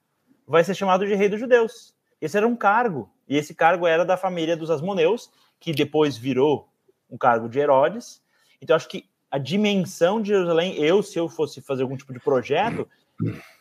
vai 0.44 0.64
ser 0.64 0.75
chamado 0.75 1.06
de 1.06 1.14
rei 1.14 1.29
dos 1.29 1.38
judeus. 1.38 1.94
Esse 2.20 2.37
era 2.37 2.49
um 2.49 2.56
cargo, 2.56 3.08
e 3.29 3.37
esse 3.37 3.55
cargo 3.55 3.87
era 3.87 4.05
da 4.05 4.17
família 4.17 4.56
dos 4.56 4.70
Asmoneus, 4.70 5.31
que 5.61 5.73
depois 5.73 6.17
virou 6.17 6.69
um 7.08 7.17
cargo 7.17 7.49
de 7.49 7.61
Herodes. 7.61 8.20
Então 8.61 8.75
acho 8.75 8.88
que 8.88 9.08
a 9.31 9.38
dimensão 9.38 10.20
de 10.20 10.31
Jerusalém, 10.31 10.75
eu, 10.75 11.00
se 11.00 11.17
eu 11.17 11.29
fosse 11.29 11.61
fazer 11.61 11.85
algum 11.85 11.96
tipo 11.96 12.12
de 12.12 12.19
projeto, 12.19 12.88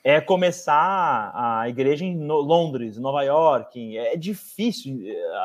é 0.04 0.20
começar 0.22 1.32
a 1.34 1.70
igreja 1.70 2.06
em 2.06 2.18
Londres, 2.26 2.98
Nova 2.98 3.24
York. 3.24 3.98
É 3.98 4.16
difícil. 4.16 5.00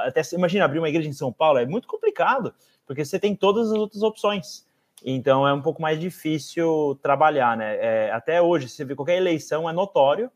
Até 0.05 0.22
imagina 0.32 0.64
abrir 0.64 0.78
uma 0.78 0.88
igreja 0.88 1.08
em 1.08 1.12
São 1.12 1.32
Paulo, 1.32 1.58
é 1.58 1.66
muito 1.66 1.88
complicado, 1.88 2.55
porque 2.87 3.05
você 3.05 3.19
tem 3.19 3.34
todas 3.34 3.70
as 3.70 3.78
outras 3.78 4.02
opções. 4.02 4.66
Então 5.05 5.46
é 5.46 5.52
um 5.52 5.61
pouco 5.61 5.82
mais 5.82 6.00
difícil 6.00 6.99
trabalhar, 7.02 7.56
né? 7.56 7.76
É, 7.76 8.11
até 8.11 8.40
hoje, 8.40 8.69
se 8.69 8.76
você 8.76 8.84
vê 8.84 8.94
qualquer 8.94 9.16
eleição, 9.16 9.69
é 9.69 9.72
notório 9.72 10.31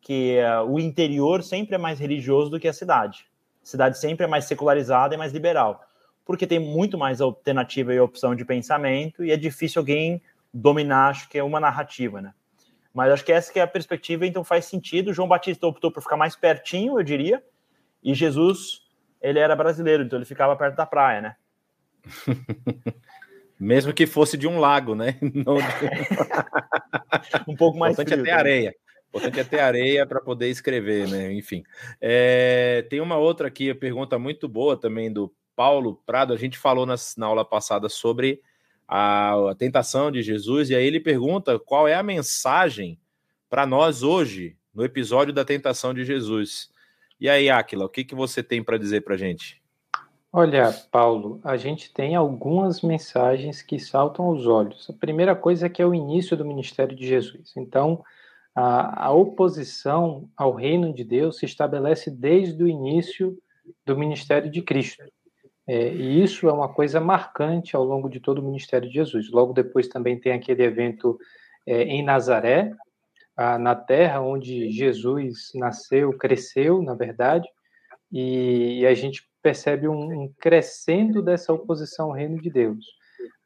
que 0.00 0.38
uh, 0.40 0.64
o 0.64 0.80
interior 0.80 1.42
sempre 1.42 1.74
é 1.74 1.78
mais 1.78 1.98
religioso 1.98 2.50
do 2.50 2.58
que 2.58 2.68
a 2.68 2.72
cidade. 2.72 3.26
A 3.62 3.66
cidade 3.66 3.98
sempre 3.98 4.24
é 4.24 4.26
mais 4.26 4.46
secularizada 4.46 5.14
e 5.14 5.18
mais 5.18 5.32
liberal 5.32 5.86
porque 6.30 6.46
tem 6.46 6.60
muito 6.60 6.96
mais 6.96 7.20
alternativa 7.20 7.92
e 7.92 7.98
opção 7.98 8.36
de 8.36 8.44
pensamento 8.44 9.24
e 9.24 9.32
é 9.32 9.36
difícil 9.36 9.80
alguém 9.80 10.22
dominar, 10.54 11.08
acho 11.08 11.28
que 11.28 11.36
é 11.36 11.42
uma 11.42 11.58
narrativa, 11.58 12.20
né? 12.20 12.32
Mas 12.92 13.12
acho 13.12 13.24
que 13.24 13.32
essa 13.32 13.52
que 13.52 13.58
é 13.58 13.62
a 13.62 13.66
perspectiva, 13.66 14.26
então 14.26 14.42
faz 14.42 14.64
sentido. 14.64 15.12
João 15.12 15.28
Batista 15.28 15.66
optou 15.66 15.92
por 15.92 16.02
ficar 16.02 16.16
mais 16.16 16.34
pertinho, 16.34 16.98
eu 16.98 17.02
diria, 17.02 17.42
e 18.02 18.14
Jesus, 18.14 18.82
ele 19.20 19.38
era 19.38 19.54
brasileiro, 19.54 20.02
então 20.02 20.18
ele 20.18 20.26
ficava 20.26 20.56
perto 20.56 20.76
da 20.76 20.86
praia, 20.86 21.20
né? 21.20 21.36
Mesmo 23.58 23.92
que 23.92 24.06
fosse 24.06 24.36
de 24.36 24.48
um 24.48 24.58
lago, 24.58 24.94
né? 24.94 25.16
Não 25.20 25.56
de... 25.56 25.64
um 27.46 27.54
pouco 27.54 27.78
mais 27.78 27.92
importante 27.92 28.20
frio, 28.20 28.22
é 28.22 28.24
ter 28.24 28.38
areia. 28.38 28.74
Importante 29.08 29.40
é 29.40 29.44
ter 29.44 29.60
areia 29.60 30.06
para 30.06 30.20
poder 30.20 30.48
escrever, 30.48 31.06
né? 31.08 31.32
Enfim. 31.32 31.62
É, 32.00 32.86
tem 32.88 33.00
uma 33.00 33.18
outra 33.18 33.48
aqui, 33.48 33.70
a 33.70 33.74
pergunta 33.74 34.18
muito 34.18 34.48
boa 34.48 34.76
também 34.76 35.12
do 35.12 35.32
Paulo 35.54 36.00
Prado, 36.06 36.32
a 36.32 36.38
gente 36.38 36.56
falou 36.56 36.86
na, 36.86 36.94
na 37.18 37.26
aula 37.26 37.44
passada 37.44 37.88
sobre 37.88 38.40
a, 38.92 39.50
a, 39.50 39.54
tentação 39.54 40.10
de 40.10 40.20
Jesus, 40.20 40.68
e 40.68 40.74
aí 40.74 40.84
ele 40.84 40.98
pergunta 40.98 41.60
qual 41.60 41.86
é 41.86 41.94
a 41.94 42.02
mensagem 42.02 42.98
para 43.48 43.64
nós 43.64 44.02
hoje, 44.02 44.56
no 44.74 44.84
episódio 44.84 45.32
da 45.32 45.44
tentação 45.44 45.94
de 45.94 46.04
Jesus. 46.04 46.68
E 47.20 47.28
aí, 47.28 47.48
Aquila, 47.48 47.84
o 47.84 47.88
que, 47.88 48.02
que 48.02 48.16
você 48.16 48.42
tem 48.42 48.64
para 48.64 48.76
dizer 48.76 49.02
para 49.02 49.14
a 49.14 49.16
gente? 49.16 49.62
Olha, 50.32 50.72
Paulo, 50.90 51.40
a 51.44 51.56
gente 51.56 51.92
tem 51.94 52.16
algumas 52.16 52.82
mensagens 52.82 53.62
que 53.62 53.78
saltam 53.78 54.24
aos 54.24 54.44
olhos. 54.46 54.90
A 54.90 54.92
primeira 54.92 55.36
coisa 55.36 55.66
é 55.66 55.68
que 55.68 55.80
é 55.80 55.86
o 55.86 55.94
início 55.94 56.36
do 56.36 56.44
ministério 56.44 56.96
de 56.96 57.06
Jesus. 57.06 57.52
Então, 57.56 58.02
a, 58.52 59.06
a 59.06 59.12
oposição 59.12 60.28
ao 60.36 60.52
reino 60.52 60.92
de 60.92 61.04
Deus 61.04 61.38
se 61.38 61.46
estabelece 61.46 62.10
desde 62.10 62.60
o 62.60 62.68
início 62.68 63.38
do 63.86 63.96
ministério 63.96 64.50
de 64.50 64.62
Cristo. 64.62 65.04
É, 65.72 65.94
e 65.94 66.20
isso 66.20 66.48
é 66.48 66.52
uma 66.52 66.68
coisa 66.68 67.00
marcante 67.00 67.76
ao 67.76 67.84
longo 67.84 68.10
de 68.10 68.18
todo 68.18 68.40
o 68.40 68.44
ministério 68.44 68.88
de 68.88 68.94
Jesus. 68.94 69.30
Logo 69.30 69.52
depois 69.52 69.86
também 69.86 70.18
tem 70.18 70.32
aquele 70.32 70.64
evento 70.64 71.16
é, 71.64 71.84
em 71.84 72.02
Nazaré, 72.02 72.72
a, 73.36 73.56
na 73.56 73.76
terra 73.76 74.20
onde 74.20 74.68
Jesus 74.72 75.52
nasceu, 75.54 76.12
cresceu, 76.18 76.82
na 76.82 76.94
verdade, 76.94 77.48
e, 78.10 78.80
e 78.80 78.86
a 78.86 78.94
gente 78.94 79.22
percebe 79.40 79.86
um, 79.86 80.24
um 80.24 80.34
crescendo 80.40 81.22
dessa 81.22 81.52
oposição 81.52 82.06
ao 82.06 82.16
reino 82.16 82.42
de 82.42 82.50
Deus. 82.50 82.84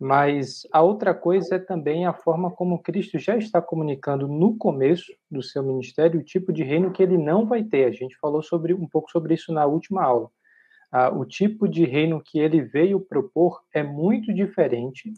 Mas 0.01 0.67
a 0.73 0.81
outra 0.81 1.13
coisa 1.13 1.57
é 1.57 1.59
também 1.59 2.07
a 2.07 2.15
forma 2.15 2.51
como 2.51 2.83
Cristo 2.83 3.19
já 3.19 3.37
está 3.37 3.61
comunicando 3.61 4.27
no 4.27 4.57
começo 4.57 5.13
do 5.31 5.43
seu 5.43 5.63
ministério 5.63 6.21
o 6.21 6.25
tipo 6.25 6.55
de 6.55 6.63
reino 6.63 6.91
que 6.91 7.03
ele 7.03 7.19
não 7.19 7.45
vai 7.45 7.63
ter. 7.63 7.85
A 7.85 7.91
gente 7.91 8.17
falou 8.17 8.43
sobre 8.43 8.73
um 8.73 8.89
pouco 8.89 9.11
sobre 9.11 9.35
isso 9.35 9.53
na 9.53 9.67
última 9.67 10.03
aula 10.03 10.31
ah, 10.97 11.11
o 11.11 11.25
tipo 11.25 11.67
de 11.67 11.85
reino 11.85 12.23
que 12.23 12.39
ele 12.39 12.63
veio 12.63 13.01
propor 13.01 13.65
é 13.75 13.83
muito 13.83 14.33
diferente 14.33 15.13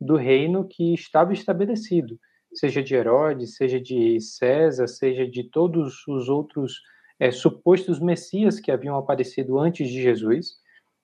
do 0.00 0.16
reino 0.16 0.66
que 0.66 0.94
estava 0.94 1.34
estabelecido, 1.34 2.18
seja 2.54 2.82
de 2.82 2.94
Herodes, 2.94 3.54
seja 3.54 3.78
de 3.78 4.18
César, 4.22 4.86
seja 4.86 5.28
de 5.28 5.44
todos 5.44 6.02
os 6.08 6.30
outros 6.30 6.80
é, 7.20 7.30
supostos 7.30 8.00
messias 8.00 8.58
que 8.58 8.72
haviam 8.72 8.96
aparecido 8.96 9.58
antes 9.58 9.90
de 9.90 10.00
Jesus. 10.00 10.54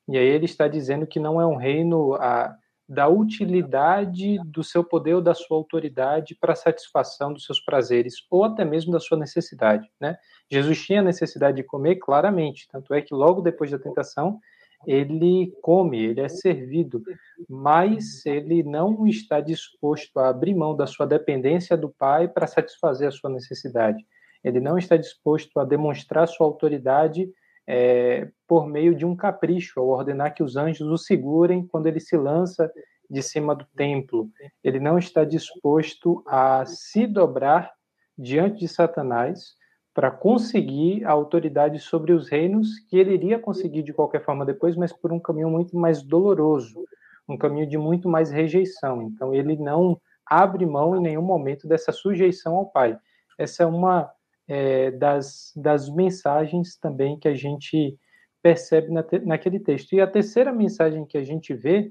E 0.08 0.16
aí 0.16 0.26
ele 0.26 0.46
está 0.46 0.66
dizendo 0.68 1.06
que 1.06 1.20
não 1.20 1.38
é 1.38 1.46
um 1.46 1.56
reino 1.56 2.14
a, 2.14 2.56
da 2.88 3.08
utilidade 3.08 4.38
do 4.44 4.62
seu 4.62 4.84
poder 4.84 5.14
ou 5.14 5.22
da 5.22 5.34
sua 5.34 5.56
autoridade 5.56 6.34
para 6.34 6.52
a 6.52 6.56
satisfação 6.56 7.32
dos 7.32 7.44
seus 7.44 7.60
prazeres 7.60 8.14
ou 8.30 8.44
até 8.44 8.64
mesmo 8.64 8.92
da 8.92 9.00
sua 9.00 9.18
necessidade, 9.18 9.88
né? 10.00 10.16
Jesus 10.50 10.84
tinha 10.84 11.02
necessidade 11.02 11.56
de 11.56 11.64
comer 11.64 11.96
claramente, 11.96 12.68
tanto 12.70 12.92
é 12.92 13.00
que 13.00 13.14
logo 13.14 13.40
depois 13.40 13.70
da 13.70 13.78
tentação 13.78 14.38
ele 14.86 15.50
come, 15.62 15.98
ele 15.98 16.20
é 16.20 16.28
servido, 16.28 17.02
mas 17.48 18.24
ele 18.26 18.62
não 18.62 19.06
está 19.06 19.40
disposto 19.40 20.18
a 20.18 20.28
abrir 20.28 20.54
mão 20.54 20.76
da 20.76 20.86
sua 20.86 21.06
dependência 21.06 21.76
do 21.76 21.88
Pai 21.88 22.28
para 22.28 22.46
satisfazer 22.46 23.08
a 23.08 23.12
sua 23.12 23.30
necessidade. 23.30 24.04
Ele 24.42 24.60
não 24.60 24.76
está 24.76 24.96
disposto 24.98 25.58
a 25.58 25.64
demonstrar 25.64 26.28
sua 26.28 26.46
autoridade 26.46 27.30
é, 27.66 28.28
por 28.46 28.66
meio 28.66 28.94
de 28.94 29.04
um 29.04 29.16
capricho, 29.16 29.80
ao 29.80 29.88
ordenar 29.88 30.34
que 30.34 30.42
os 30.42 30.56
anjos 30.56 30.88
o 30.88 30.98
segurem 30.98 31.66
quando 31.66 31.86
ele 31.86 32.00
se 32.00 32.16
lança 32.16 32.70
de 33.08 33.22
cima 33.22 33.54
do 33.54 33.64
templo. 33.76 34.28
Ele 34.62 34.80
não 34.80 34.98
está 34.98 35.24
disposto 35.24 36.22
a 36.26 36.64
se 36.66 37.06
dobrar 37.06 37.72
diante 38.16 38.60
de 38.60 38.68
Satanás 38.68 39.54
para 39.94 40.10
conseguir 40.10 41.04
a 41.04 41.12
autoridade 41.12 41.78
sobre 41.78 42.12
os 42.12 42.28
reinos 42.28 42.80
que 42.88 42.98
ele 42.98 43.14
iria 43.14 43.38
conseguir 43.38 43.82
de 43.82 43.92
qualquer 43.92 44.24
forma 44.24 44.44
depois, 44.44 44.76
mas 44.76 44.92
por 44.92 45.12
um 45.12 45.20
caminho 45.20 45.48
muito 45.48 45.76
mais 45.76 46.02
doloroso, 46.02 46.84
um 47.28 47.38
caminho 47.38 47.66
de 47.66 47.78
muito 47.78 48.08
mais 48.08 48.30
rejeição. 48.30 49.02
Então 49.02 49.32
ele 49.32 49.56
não 49.56 50.00
abre 50.26 50.66
mão 50.66 50.96
em 50.96 51.00
nenhum 51.00 51.22
momento 51.22 51.68
dessa 51.68 51.92
sujeição 51.92 52.56
ao 52.56 52.66
Pai. 52.66 52.98
Essa 53.38 53.62
é 53.62 53.66
uma 53.66 54.10
é, 54.46 54.90
das, 54.90 55.52
das 55.56 55.88
mensagens 55.88 56.76
também 56.76 57.18
que 57.18 57.28
a 57.28 57.34
gente 57.34 57.98
percebe 58.42 58.90
na, 58.92 59.04
naquele 59.24 59.58
texto. 59.58 59.94
E 59.94 60.00
a 60.00 60.06
terceira 60.06 60.52
mensagem 60.52 61.06
que 61.06 61.16
a 61.16 61.22
gente 61.22 61.54
vê 61.54 61.90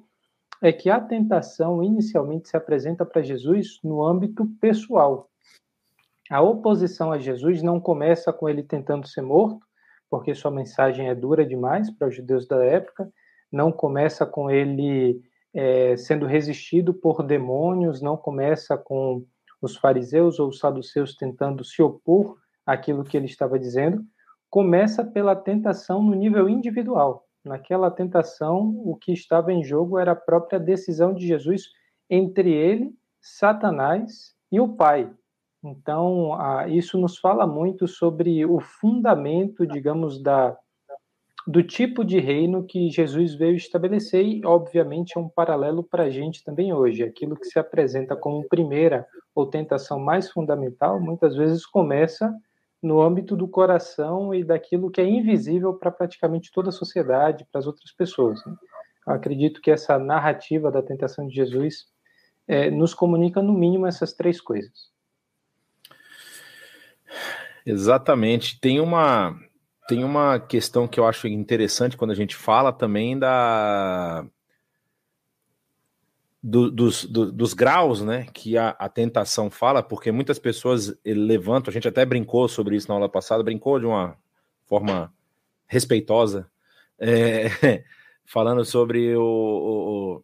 é 0.62 0.72
que 0.72 0.90
a 0.90 1.00
tentação 1.00 1.84
inicialmente 1.84 2.50
se 2.50 2.56
apresenta 2.56 3.06
para 3.06 3.22
Jesus 3.22 3.80
no 3.84 4.04
âmbito 4.04 4.46
pessoal. 4.62 5.30
A 6.30 6.42
oposição 6.42 7.12
a 7.12 7.18
Jesus 7.18 7.62
não 7.62 7.80
começa 7.80 8.32
com 8.32 8.48
ele 8.48 8.64
tentando 8.64 9.08
ser 9.08 9.22
morto, 9.22 9.66
porque 10.10 10.34
sua 10.36 10.52
mensagem 10.52 11.10
é 11.10 11.16
dura 11.16 11.46
demais 11.46 11.90
para 11.92 12.08
os 12.08 12.16
judeus 12.16 12.48
da 12.48 12.64
época, 12.64 13.12
não 13.52 13.72
começa 13.72 14.26
com 14.26 14.50
ele 14.50 15.22
é, 15.54 15.98
sendo 15.98 16.26
resistido 16.26 16.94
por 16.94 17.24
demônios, 17.24 18.02
não 18.02 18.16
começa 18.16 18.78
com 18.78 19.26
os 19.62 19.76
fariseus 19.76 20.40
ou 20.40 20.50
os 20.50 20.60
saduceus 20.60 21.16
tentando 21.16 21.64
se 21.64 21.82
opor 21.82 22.38
aquilo 22.66 23.04
que 23.04 23.18
ele 23.18 23.26
estava 23.26 23.60
dizendo, 23.60 24.04
começa 24.50 25.04
pela 25.04 25.36
tentação 25.36 26.02
no 26.02 26.14
nível 26.14 26.48
individual. 26.48 27.26
Naquela 27.44 27.92
tentação, 27.92 28.82
o 28.86 28.96
que 28.96 29.12
estava 29.12 29.52
em 29.52 29.64
jogo 29.64 30.00
era 30.00 30.12
a 30.12 30.16
própria 30.16 30.60
decisão 30.60 31.14
de 31.14 31.28
Jesus 31.28 31.70
entre 32.10 32.52
ele, 32.52 32.94
Satanás 33.20 34.34
e 34.52 34.60
o 34.60 34.70
Pai. 34.70 35.12
Então, 35.64 36.38
isso 36.68 36.98
nos 37.00 37.18
fala 37.18 37.48
muito 37.48 37.88
sobre 37.88 38.46
o 38.46 38.60
fundamento, 38.60 39.66
digamos, 39.66 40.22
da, 40.22 40.58
do 41.48 41.64
tipo 41.64 42.04
de 42.04 42.20
reino 42.20 42.66
que 42.66 42.90
Jesus 42.90 43.34
veio 43.34 43.56
estabelecer, 43.56 44.26
e, 44.26 44.46
obviamente, 44.46 45.18
é 45.18 45.20
um 45.20 45.30
paralelo 45.30 45.84
para 45.84 46.04
a 46.04 46.10
gente 46.10 46.44
também 46.44 46.74
hoje. 46.74 47.04
Aquilo 47.04 47.36
que 47.36 47.46
se 47.46 47.58
apresenta 47.58 48.16
como 48.16 48.48
primeira 48.48 49.08
ou 49.34 49.46
tentação 49.46 50.00
mais 50.00 50.30
fundamental, 50.30 51.00
muitas 51.00 51.36
vezes 51.36 51.66
começa 51.66 52.34
no 52.84 53.02
âmbito 53.02 53.36
do 53.36 53.48
coração 53.48 54.36
e 54.36 54.44
daquilo 54.44 54.92
que 54.92 55.00
é 55.00 55.08
invisível 55.08 55.74
para 55.74 55.90
praticamente 55.90 56.52
toda 56.52 56.68
a 56.68 56.74
sociedade, 56.74 57.48
para 57.50 57.60
as 57.60 57.66
outras 57.66 57.92
pessoas. 57.94 58.46
Né? 58.46 58.54
Acredito 59.08 59.62
que 59.62 59.72
essa 59.72 59.98
narrativa 59.98 60.70
da 60.70 60.84
tentação 60.84 61.26
de 61.26 61.34
Jesus 61.34 61.86
é, 62.46 62.70
nos 62.70 62.94
comunica, 62.94 63.42
no 63.42 63.54
mínimo, 63.54 63.88
essas 63.88 64.14
três 64.14 64.42
coisas. 64.42 64.92
Exatamente. 67.66 68.60
Tem 68.60 68.82
uma, 68.82 69.40
tem 69.88 70.04
uma 70.04 70.38
questão 70.38 70.86
que 70.86 71.00
eu 71.00 71.08
acho 71.08 71.28
interessante 71.28 71.96
quando 71.96 72.12
a 72.12 72.16
gente 72.16 72.36
fala 72.36 72.74
também 72.74 73.18
da, 73.18 74.26
do, 76.44 76.70
dos, 76.70 77.06
do, 77.06 77.32
dos 77.32 77.54
graus 77.54 78.02
né, 78.02 78.28
que 78.34 78.58
a, 78.58 78.72
a, 78.72 78.90
tentação 78.90 79.50
fala, 79.50 79.82
porque 79.82 80.12
muitas 80.12 80.38
pessoas 80.38 80.94
levantam, 81.06 81.72
a 81.72 81.74
gente 81.74 81.88
até 81.88 82.06
brincou 82.06 82.50
sobre 82.50 82.76
isso 82.76 82.90
na 82.90 82.96
aula 82.96 83.08
passada, 83.08 83.42
brincou 83.42 83.80
de 83.80 83.86
uma 83.86 84.18
forma 84.66 85.14
respeitosa, 85.66 86.50
é, 87.00 87.46
falando 88.26 88.66
sobre 88.66 89.16
o, 89.16 89.22
o, 89.24 90.24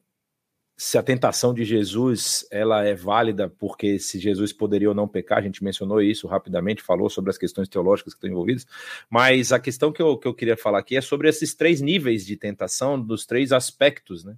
se 0.75 0.97
a 0.97 1.03
tentação 1.03 1.53
de 1.53 1.63
Jesus 1.63 2.45
ela 2.51 2.83
é 2.83 2.93
válida 2.93 3.49
porque 3.57 3.97
se 3.97 4.19
Jesus 4.19 4.51
poderia 4.51 4.89
ou 4.89 4.95
não 4.95 5.07
pecar, 5.07 5.37
a 5.37 5.41
gente 5.41 5.63
mencionou 5.63 6.01
isso 6.01 6.27
rapidamente, 6.27 6.81
falou 6.81 7.09
sobre 7.09 7.29
as 7.29 7.37
questões 7.37 7.69
teológicas 7.69 8.13
que 8.13 8.17
estão 8.17 8.29
envolvidas, 8.29 8.67
mas 9.09 9.53
a 9.53 9.59
questão 9.59 9.89
que 9.89 10.01
eu, 10.01 10.17
que 10.17 10.27
eu 10.27 10.33
queria 10.33 10.57
falar 10.57 10.79
aqui 10.79 10.97
é 10.97 11.01
sobre 11.01 11.29
esses 11.29 11.53
três 11.53 11.79
níveis 11.79 12.25
de 12.25 12.35
tentação, 12.35 12.99
dos 12.99 13.25
três 13.25 13.53
aspectos, 13.53 14.25
né? 14.25 14.35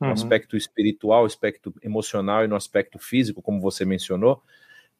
No 0.00 0.06
uhum. 0.06 0.12
aspecto 0.12 0.56
espiritual, 0.56 1.24
aspecto 1.24 1.74
emocional 1.82 2.44
e 2.44 2.48
no 2.48 2.56
aspecto 2.56 2.98
físico, 2.98 3.42
como 3.42 3.60
você 3.60 3.84
mencionou, 3.84 4.42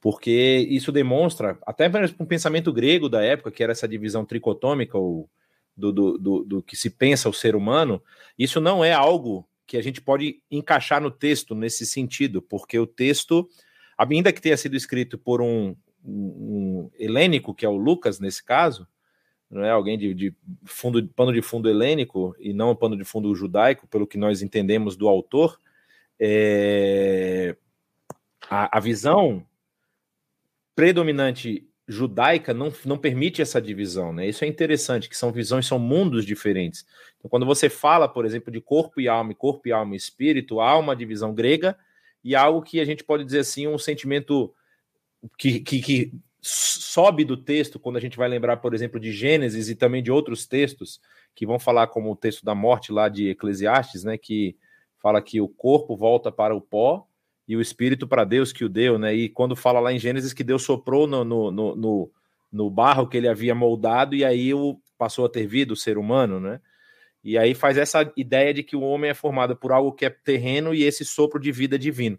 porque 0.00 0.66
isso 0.68 0.92
demonstra, 0.92 1.58
até 1.66 1.90
um 2.18 2.26
pensamento 2.26 2.72
grego 2.72 3.08
da 3.08 3.22
época, 3.22 3.50
que 3.50 3.62
era 3.62 3.72
essa 3.72 3.88
divisão 3.88 4.24
tricotômica, 4.24 4.96
ou 4.96 5.28
do, 5.76 5.92
do, 5.92 6.18
do, 6.18 6.44
do 6.44 6.62
que 6.62 6.76
se 6.76 6.90
pensa 6.90 7.28
o 7.28 7.34
ser 7.34 7.56
humano, 7.56 8.02
isso 8.38 8.60
não 8.60 8.84
é 8.84 8.92
algo 8.92 9.48
que 9.66 9.76
a 9.76 9.82
gente 9.82 10.00
pode 10.00 10.42
encaixar 10.50 11.00
no 11.00 11.10
texto 11.10 11.54
nesse 11.54 11.86
sentido, 11.86 12.42
porque 12.42 12.78
o 12.78 12.86
texto, 12.86 13.48
ainda 13.96 14.32
que 14.32 14.40
tenha 14.40 14.56
sido 14.56 14.76
escrito 14.76 15.16
por 15.16 15.40
um, 15.40 15.76
um, 16.04 16.88
um 16.88 16.90
helênico, 16.98 17.54
que 17.54 17.64
é 17.64 17.68
o 17.68 17.76
Lucas 17.76 18.18
nesse 18.18 18.44
caso, 18.44 18.86
não 19.50 19.64
é 19.64 19.70
alguém 19.70 19.98
de, 19.98 20.14
de, 20.14 20.34
fundo, 20.64 21.06
pano 21.08 21.32
de 21.32 21.42
fundo 21.42 21.68
helênico 21.68 22.36
e 22.38 22.52
não 22.52 22.76
pano 22.76 22.96
de 22.96 23.02
fundo 23.02 23.34
judaico, 23.34 23.86
pelo 23.88 24.06
que 24.06 24.16
nós 24.16 24.42
entendemos 24.42 24.96
do 24.96 25.08
autor, 25.08 25.58
é, 26.20 27.56
a, 28.48 28.78
a, 28.78 28.80
visão 28.80 29.44
predominante 30.74 31.66
judaica 31.88 32.54
não, 32.54 32.72
não 32.84 32.96
permite 32.96 33.42
essa 33.42 33.60
divisão, 33.60 34.12
né? 34.12 34.28
Isso 34.28 34.44
é 34.44 34.46
interessante, 34.46 35.08
que 35.08 35.16
são 35.16 35.32
visões, 35.32 35.66
são 35.66 35.78
mundos 35.78 36.24
diferentes. 36.24 36.86
Então, 37.18 37.28
quando 37.28 37.44
você 37.44 37.68
fala, 37.68 38.06
por 38.06 38.24
exemplo, 38.24 38.52
de 38.52 38.60
corpo 38.60 39.00
e 39.00 39.08
alma, 39.08 39.34
corpo 39.34 39.66
e 39.66 39.72
alma 39.72 39.94
e 39.94 39.96
espírito, 39.96 40.60
há 40.60 40.78
uma 40.78 40.94
divisão 40.94 41.34
grega 41.34 41.76
e 42.22 42.36
algo 42.36 42.62
que 42.62 42.78
a 42.78 42.84
gente 42.84 43.02
pode 43.02 43.24
dizer 43.24 43.40
assim, 43.40 43.66
um 43.66 43.78
sentimento 43.78 44.54
que, 45.36 45.58
que, 45.60 45.80
que 45.80 46.12
sobe 46.42 47.24
do 47.24 47.36
texto 47.36 47.78
quando 47.78 47.96
a 47.96 48.00
gente 48.00 48.16
vai 48.16 48.28
lembrar, 48.28 48.58
por 48.58 48.74
exemplo, 48.74 48.98
de 48.98 49.12
Gênesis 49.12 49.68
e 49.68 49.74
também 49.74 50.02
de 50.02 50.10
outros 50.10 50.46
textos 50.46 51.00
que 51.34 51.46
vão 51.46 51.58
falar 51.58 51.88
como 51.88 52.10
o 52.10 52.16
texto 52.16 52.44
da 52.44 52.54
morte 52.54 52.92
lá 52.92 53.08
de 53.08 53.28
Eclesiastes, 53.28 54.04
né, 54.04 54.16
que 54.16 54.56
fala 54.98 55.22
que 55.22 55.40
o 55.40 55.48
corpo 55.48 55.96
volta 55.96 56.30
para 56.30 56.54
o 56.54 56.60
pó 56.60 57.06
e 57.46 57.56
o 57.56 57.60
espírito 57.60 58.06
para 58.06 58.24
Deus 58.24 58.52
que 58.52 58.64
o 58.64 58.68
deu, 58.68 58.98
né? 58.98 59.12
E 59.12 59.28
quando 59.28 59.56
fala 59.56 59.80
lá 59.80 59.92
em 59.92 59.98
Gênesis 59.98 60.32
que 60.32 60.44
Deus 60.44 60.62
soprou 60.62 61.06
no, 61.06 61.24
no, 61.24 61.50
no, 61.50 62.10
no, 62.52 62.70
barro 62.70 63.08
que 63.08 63.16
ele 63.16 63.26
havia 63.26 63.54
moldado 63.56 64.14
e 64.14 64.24
aí 64.24 64.54
o, 64.54 64.78
passou 64.96 65.24
a 65.24 65.28
ter 65.28 65.46
vida 65.46 65.72
o 65.72 65.76
ser 65.76 65.98
humano, 65.98 66.38
né? 66.38 66.60
E 67.24 67.36
aí 67.36 67.54
faz 67.54 67.76
essa 67.76 68.10
ideia 68.16 68.54
de 68.54 68.62
que 68.62 68.76
o 68.76 68.82
homem 68.82 69.10
é 69.10 69.14
formado 69.14 69.56
por 69.56 69.72
algo 69.72 69.92
que 69.92 70.04
é 70.04 70.10
terreno 70.10 70.72
e 70.72 70.84
esse 70.84 71.04
sopro 71.04 71.40
de 71.40 71.50
vida 71.50 71.78
divino. 71.78 72.18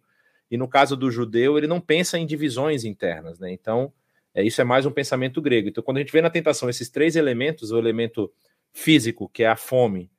E 0.49 0.57
no 0.57 0.67
caso 0.67 0.97
do 0.97 1.09
judeu, 1.09 1.57
ele 1.57 1.65
não 1.65 1.79
pensa 1.79 2.19
em 2.19 2.25
divisões 2.25 2.83
internas, 2.83 3.39
né? 3.39 3.51
Então, 3.51 3.93
é, 4.33 4.43
isso 4.43 4.61
é 4.61 4.63
mais 4.63 4.85
um 4.85 4.91
pensamento 4.91 5.41
grego. 5.41 5.69
Então, 5.69 5.83
quando 5.83 5.97
a 5.97 5.99
gente 5.99 6.11
vê 6.11 6.21
na 6.21 6.29
tentação 6.29 6.69
esses 6.69 6.89
três 6.89 7.15
elementos, 7.15 7.71
o 7.71 7.77
elemento 7.77 8.31
físico, 8.71 9.29
que 9.29 9.43
é 9.43 9.47
a 9.47 9.55
fome, 9.55 10.09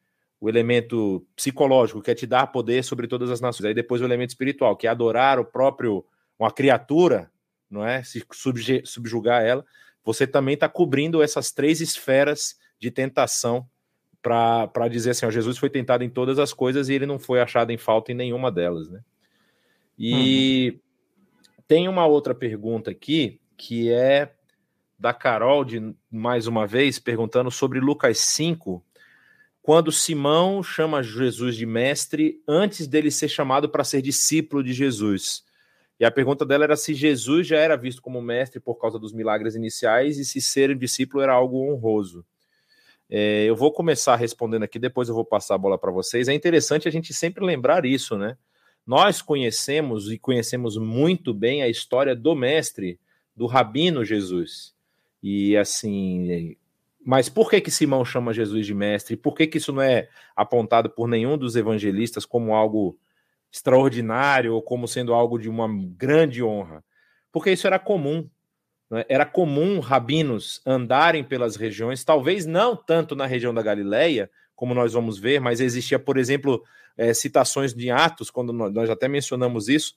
o 0.41 0.49
elemento 0.49 1.27
psicológico, 1.35 2.03
que 2.03 2.11
é 2.11 2.15
te 2.15 2.27
dar 2.27 2.49
poder 2.49 2.83
sobre 2.85 3.07
todas 3.07 3.31
as 3.31 3.41
nações, 3.41 3.67
aí 3.67 3.75
depois 3.75 4.03
o 4.03 4.05
elemento 4.05 4.31
espiritual, 4.31 4.77
que 4.77 4.87
é 4.87 4.91
adorar 4.91 5.39
o 5.39 5.45
próprio, 5.45 6.05
uma 6.39 6.51
criatura, 6.51 7.31
não 7.71 7.87
é? 7.87 8.03
Se 8.03 8.23
subjugar 8.85 9.43
ela, 9.43 9.65
você 10.05 10.27
também 10.27 10.55
está 10.55 10.69
cobrindo 10.69 11.23
essas 11.23 11.53
três 11.53 11.81
esferas 11.81 12.59
de 12.79 12.91
tentação 12.91 13.67
para 14.21 14.89
dizer 14.89 15.11
assim, 15.11 15.27
ó, 15.27 15.31
Jesus 15.31 15.59
foi 15.59 15.71
tentado 15.71 16.05
em 16.05 16.11
todas 16.11 16.39
as 16.39 16.53
coisas 16.53 16.89
e 16.89 16.95
ele 16.95 17.07
não 17.07 17.19
foi 17.19 17.41
achado 17.41 17.71
em 17.71 17.79
falta 17.79 18.13
em 18.13 18.15
nenhuma 18.15 18.53
delas, 18.53 18.89
né? 18.89 19.01
E 19.99 20.73
uhum. 20.73 21.55
tem 21.67 21.89
uma 21.89 22.07
outra 22.07 22.35
pergunta 22.35 22.91
aqui 22.91 23.41
que 23.57 23.91
é 23.91 24.35
da 24.99 25.13
Carol, 25.13 25.65
de 25.65 25.95
mais 26.11 26.47
uma 26.47 26.67
vez, 26.67 26.99
perguntando 26.99 27.51
sobre 27.51 27.81
Lucas 27.81 28.19
5, 28.19 28.85
quando 29.61 29.93
Simão 29.93 30.63
chama 30.63 31.03
Jesus 31.03 31.57
de 31.57 31.67
mestre 31.67 32.43
antes 32.47 32.87
dele 32.87 33.11
ser 33.11 33.29
chamado 33.29 33.69
para 33.69 33.85
ser 33.85 34.03
discípulo 34.03 34.63
de 34.63 34.73
Jesus. 34.73 35.45
E 35.99 36.05
a 36.05 36.11
pergunta 36.11 36.45
dela 36.45 36.65
era 36.65 36.77
se 36.77 36.95
Jesus 36.95 37.47
já 37.47 37.59
era 37.59 37.77
visto 37.77 38.03
como 38.03 38.21
mestre 38.21 38.59
por 38.59 38.75
causa 38.75 38.99
dos 38.99 39.13
milagres 39.13 39.55
iniciais 39.55 40.19
e 40.19 40.25
se 40.25 40.41
ser 40.41 40.77
discípulo 40.77 41.23
era 41.23 41.33
algo 41.33 41.73
honroso. 41.73 42.25
É, 43.09 43.45
eu 43.45 43.55
vou 43.55 43.71
começar 43.71 44.17
respondendo 44.17 44.63
aqui, 44.63 44.79
depois 44.79 45.09
eu 45.09 45.15
vou 45.15 45.25
passar 45.25 45.55
a 45.55 45.59
bola 45.59 45.79
para 45.79 45.93
vocês. 45.93 46.29
É 46.29 46.33
interessante 46.33 46.89
a 46.89 46.91
gente 46.91 47.13
sempre 47.15 47.45
lembrar 47.45 47.85
isso, 47.85 48.17
né? 48.17 48.37
Nós 48.87 49.23
conhecemos 49.23 50.11
e 50.11 50.19
conhecemos 50.19 50.77
muito 50.77 51.33
bem 51.33 51.63
a 51.63 51.69
história 51.69 52.17
do 52.17 52.35
mestre, 52.35 52.99
do 53.35 53.47
rabino 53.47 54.05
Jesus. 54.05 54.75
E 55.23 55.57
assim, 55.57 56.57
mas 57.05 57.29
por 57.29 57.51
que 57.51 57.61
que 57.61 57.71
Simão 57.71 58.05
chama 58.05 58.33
Jesus 58.33 58.65
de 58.67 58.75
mestre? 58.75 59.17
Por 59.17 59.35
que 59.35 59.47
que 59.47 59.59
isso 59.59 59.73
não 59.73 59.83
é 59.83 60.09
apontado 60.37 60.91
por 60.91 61.09
nenhum 61.09 61.37
dos 61.37 61.57
evangelistas 61.57 62.25
como 62.25 62.55
algo 62.55 62.99
extraordinário 63.51 64.55
ou 64.55 64.63
como 64.63 64.87
sendo 64.89 65.13
algo 65.13 65.39
de 65.39 65.49
uma 65.49 65.69
grande 65.97 66.43
honra? 66.43 66.85
Porque 67.31 67.51
isso 67.51 67.67
era 67.67 67.79
comum. 67.79 68.29
Né? 68.91 69.05
Era 69.09 69.27
comum 69.27 69.81
rabinos 69.81 70.61
andarem 70.65 71.25
pelas 71.25 71.57
regiões, 71.57 72.05
talvez 72.05 72.47
não 72.47 72.77
tanto 72.77 73.17
na 73.17 73.27
região 73.27 73.53
da 73.53 73.63
Galileia, 73.63 74.31
como 74.55 74.75
nós 74.75 74.93
vamos 74.93 75.19
ver, 75.19 75.41
mas 75.41 75.61
existia, 75.61 75.99
por 75.99 76.17
exemplo, 76.17 76.63
é, 76.97 77.13
citações 77.13 77.75
de 77.75 77.91
Atos, 77.91 78.31
quando 78.31 78.53
nós 78.53 78.89
até 78.89 79.09
mencionamos 79.09 79.69
isso, 79.69 79.97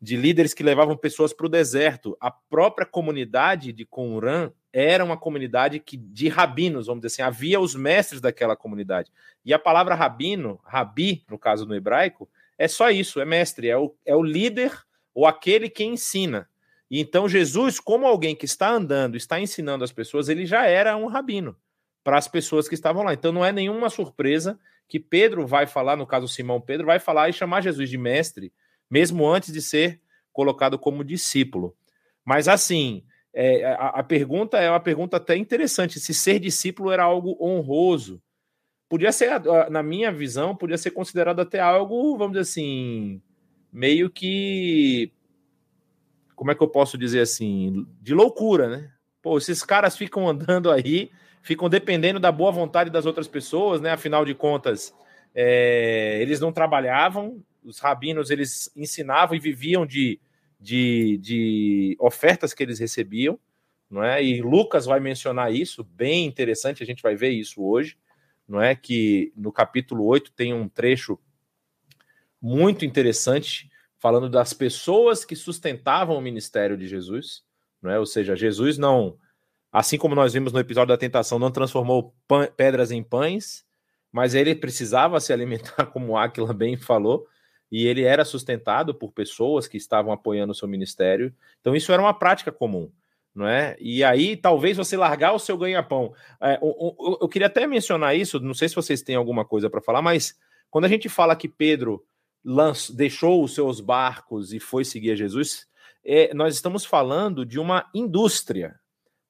de 0.00 0.16
líderes 0.16 0.54
que 0.54 0.62
levavam 0.62 0.96
pessoas 0.96 1.32
para 1.32 1.46
o 1.46 1.50
deserto. 1.50 2.16
A 2.20 2.30
própria 2.30 2.86
comunidade 2.86 3.72
de 3.72 3.84
Qumran 3.84 4.50
era 4.72 5.04
uma 5.04 5.16
comunidade 5.16 5.78
que, 5.78 5.96
de 5.96 6.28
rabinos, 6.28 6.86
vamos 6.86 7.02
dizer 7.02 7.14
assim, 7.14 7.22
havia 7.22 7.60
os 7.60 7.74
mestres 7.74 8.20
daquela 8.20 8.56
comunidade. 8.56 9.10
E 9.44 9.52
a 9.52 9.58
palavra 9.58 9.94
rabino, 9.94 10.60
rabi, 10.64 11.24
no 11.28 11.38
caso 11.38 11.66
no 11.66 11.74
hebraico, 11.74 12.28
é 12.56 12.66
só 12.68 12.90
isso, 12.90 13.20
é 13.20 13.24
mestre, 13.24 13.68
é 13.68 13.76
o, 13.76 13.94
é 14.06 14.14
o 14.14 14.22
líder 14.22 14.72
ou 15.14 15.26
aquele 15.26 15.68
que 15.68 15.84
ensina. 15.84 16.48
E 16.90 17.00
então 17.00 17.28
Jesus, 17.28 17.78
como 17.78 18.06
alguém 18.06 18.34
que 18.34 18.44
está 18.44 18.70
andando, 18.70 19.16
está 19.16 19.40
ensinando 19.40 19.84
as 19.84 19.92
pessoas, 19.92 20.28
ele 20.28 20.46
já 20.46 20.66
era 20.66 20.96
um 20.96 21.06
rabino 21.06 21.56
para 22.02 22.16
as 22.16 22.26
pessoas 22.26 22.68
que 22.68 22.74
estavam 22.74 23.02
lá. 23.02 23.12
Então 23.12 23.32
não 23.32 23.44
é 23.44 23.52
nenhuma 23.52 23.90
surpresa 23.90 24.58
que 24.88 24.98
Pedro 24.98 25.46
vai 25.46 25.66
falar, 25.66 25.96
no 25.96 26.06
caso 26.06 26.26
Simão 26.26 26.60
Pedro, 26.60 26.86
vai 26.86 26.98
falar 26.98 27.28
e 27.28 27.32
chamar 27.32 27.60
Jesus 27.60 27.88
de 27.88 27.96
mestre, 27.96 28.52
mesmo 28.90 29.26
antes 29.28 29.52
de 29.52 29.62
ser 29.62 30.00
colocado 30.32 30.78
como 30.78 31.04
discípulo. 31.04 31.76
Mas 32.24 32.48
assim, 32.48 33.04
é, 33.32 33.64
a, 33.74 33.88
a, 34.00 34.02
pergunta 34.02 34.58
é 34.58 34.68
uma 34.68 34.80
pergunta 34.80 35.16
até 35.16 35.36
interessante: 35.36 36.00
se 36.00 36.12
ser 36.12 36.38
discípulo 36.38 36.90
era 36.90 37.04
algo 37.04 37.36
honroso. 37.40 38.20
Podia 38.88 39.12
ser, 39.12 39.40
na 39.70 39.84
minha 39.84 40.10
visão, 40.10 40.56
podia 40.56 40.76
ser 40.76 40.90
considerado 40.90 41.38
até 41.38 41.60
algo, 41.60 42.18
vamos 42.18 42.32
dizer 42.32 42.40
assim, 42.40 43.22
meio 43.72 44.10
que 44.10 45.12
como 46.40 46.50
é 46.50 46.54
que 46.54 46.62
eu 46.62 46.68
posso 46.68 46.96
dizer 46.96 47.20
assim, 47.20 47.86
de 48.00 48.14
loucura, 48.14 48.66
né? 48.66 48.90
Pô, 49.20 49.36
esses 49.36 49.62
caras 49.62 49.94
ficam 49.94 50.26
andando 50.26 50.70
aí, 50.70 51.10
ficam 51.42 51.68
dependendo 51.68 52.18
da 52.18 52.32
boa 52.32 52.50
vontade 52.50 52.88
das 52.88 53.04
outras 53.04 53.28
pessoas, 53.28 53.78
né? 53.78 53.90
Afinal 53.90 54.24
de 54.24 54.34
contas, 54.34 54.94
é, 55.34 56.18
eles 56.22 56.40
não 56.40 56.50
trabalhavam, 56.50 57.44
os 57.64 57.78
rabinos 57.78 58.30
eles 58.30 58.70
ensinavam 58.76 59.36
e 59.36 59.40
viviam 59.40 59.86
de, 59.86 60.20
de, 60.58 61.18
de 61.18 61.96
ofertas 61.98 62.52
que 62.54 62.62
eles 62.62 62.78
recebiam, 62.78 63.38
não 63.90 64.02
é? 64.02 64.22
E 64.22 64.40
Lucas 64.40 64.86
vai 64.86 65.00
mencionar 65.00 65.52
isso, 65.52 65.82
bem 65.82 66.26
interessante, 66.26 66.82
a 66.82 66.86
gente 66.86 67.02
vai 67.02 67.16
ver 67.16 67.30
isso 67.30 67.62
hoje, 67.62 67.98
não 68.48 68.60
é? 68.60 68.74
Que 68.74 69.32
no 69.36 69.52
capítulo 69.52 70.04
8 70.04 70.32
tem 70.32 70.54
um 70.54 70.68
trecho 70.68 71.18
muito 72.40 72.84
interessante 72.84 73.70
falando 73.98 74.30
das 74.30 74.52
pessoas 74.52 75.24
que 75.24 75.36
sustentavam 75.36 76.16
o 76.16 76.22
ministério 76.22 76.76
de 76.76 76.88
Jesus, 76.88 77.44
não 77.82 77.90
é? 77.90 77.98
Ou 77.98 78.06
seja, 78.06 78.34
Jesus 78.34 78.78
não, 78.78 79.18
assim 79.70 79.98
como 79.98 80.14
nós 80.14 80.32
vimos 80.32 80.52
no 80.52 80.58
episódio 80.58 80.88
da 80.88 80.98
tentação, 80.98 81.38
não 81.38 81.50
transformou 81.50 82.14
pedras 82.56 82.90
em 82.90 83.02
pães, 83.02 83.64
mas 84.10 84.34
ele 84.34 84.54
precisava 84.54 85.20
se 85.20 85.32
alimentar, 85.32 85.86
como 85.92 86.16
Aquila 86.16 86.52
bem 86.52 86.76
falou, 86.76 87.26
e 87.70 87.86
ele 87.86 88.02
era 88.02 88.24
sustentado 88.24 88.94
por 88.94 89.12
pessoas 89.12 89.68
que 89.68 89.76
estavam 89.76 90.12
apoiando 90.12 90.52
o 90.52 90.54
seu 90.54 90.66
ministério. 90.66 91.32
Então 91.60 91.74
isso 91.76 91.92
era 91.92 92.02
uma 92.02 92.14
prática 92.14 92.50
comum, 92.50 92.90
não 93.34 93.46
é? 93.46 93.76
E 93.78 94.02
aí 94.02 94.36
talvez 94.36 94.76
você 94.76 94.96
largar 94.96 95.32
o 95.32 95.38
seu 95.38 95.56
ganha-pão. 95.56 96.12
É, 96.40 96.56
eu, 96.56 96.96
eu, 96.98 97.18
eu 97.22 97.28
queria 97.28 97.46
até 97.46 97.66
mencionar 97.66 98.16
isso, 98.16 98.40
não 98.40 98.54
sei 98.54 98.68
se 98.68 98.74
vocês 98.74 99.02
têm 99.02 99.16
alguma 99.16 99.44
coisa 99.44 99.70
para 99.70 99.80
falar, 99.80 100.02
mas 100.02 100.36
quando 100.70 100.84
a 100.84 100.88
gente 100.88 101.08
fala 101.08 101.36
que 101.36 101.48
Pedro 101.48 102.04
deixou 102.94 103.44
os 103.44 103.54
seus 103.54 103.80
barcos 103.80 104.52
e 104.52 104.58
foi 104.58 104.84
seguir 104.84 105.12
a 105.12 105.16
Jesus, 105.16 105.68
é, 106.04 106.32
nós 106.34 106.54
estamos 106.54 106.84
falando 106.84 107.44
de 107.44 107.58
uma 107.58 107.88
indústria. 107.94 108.78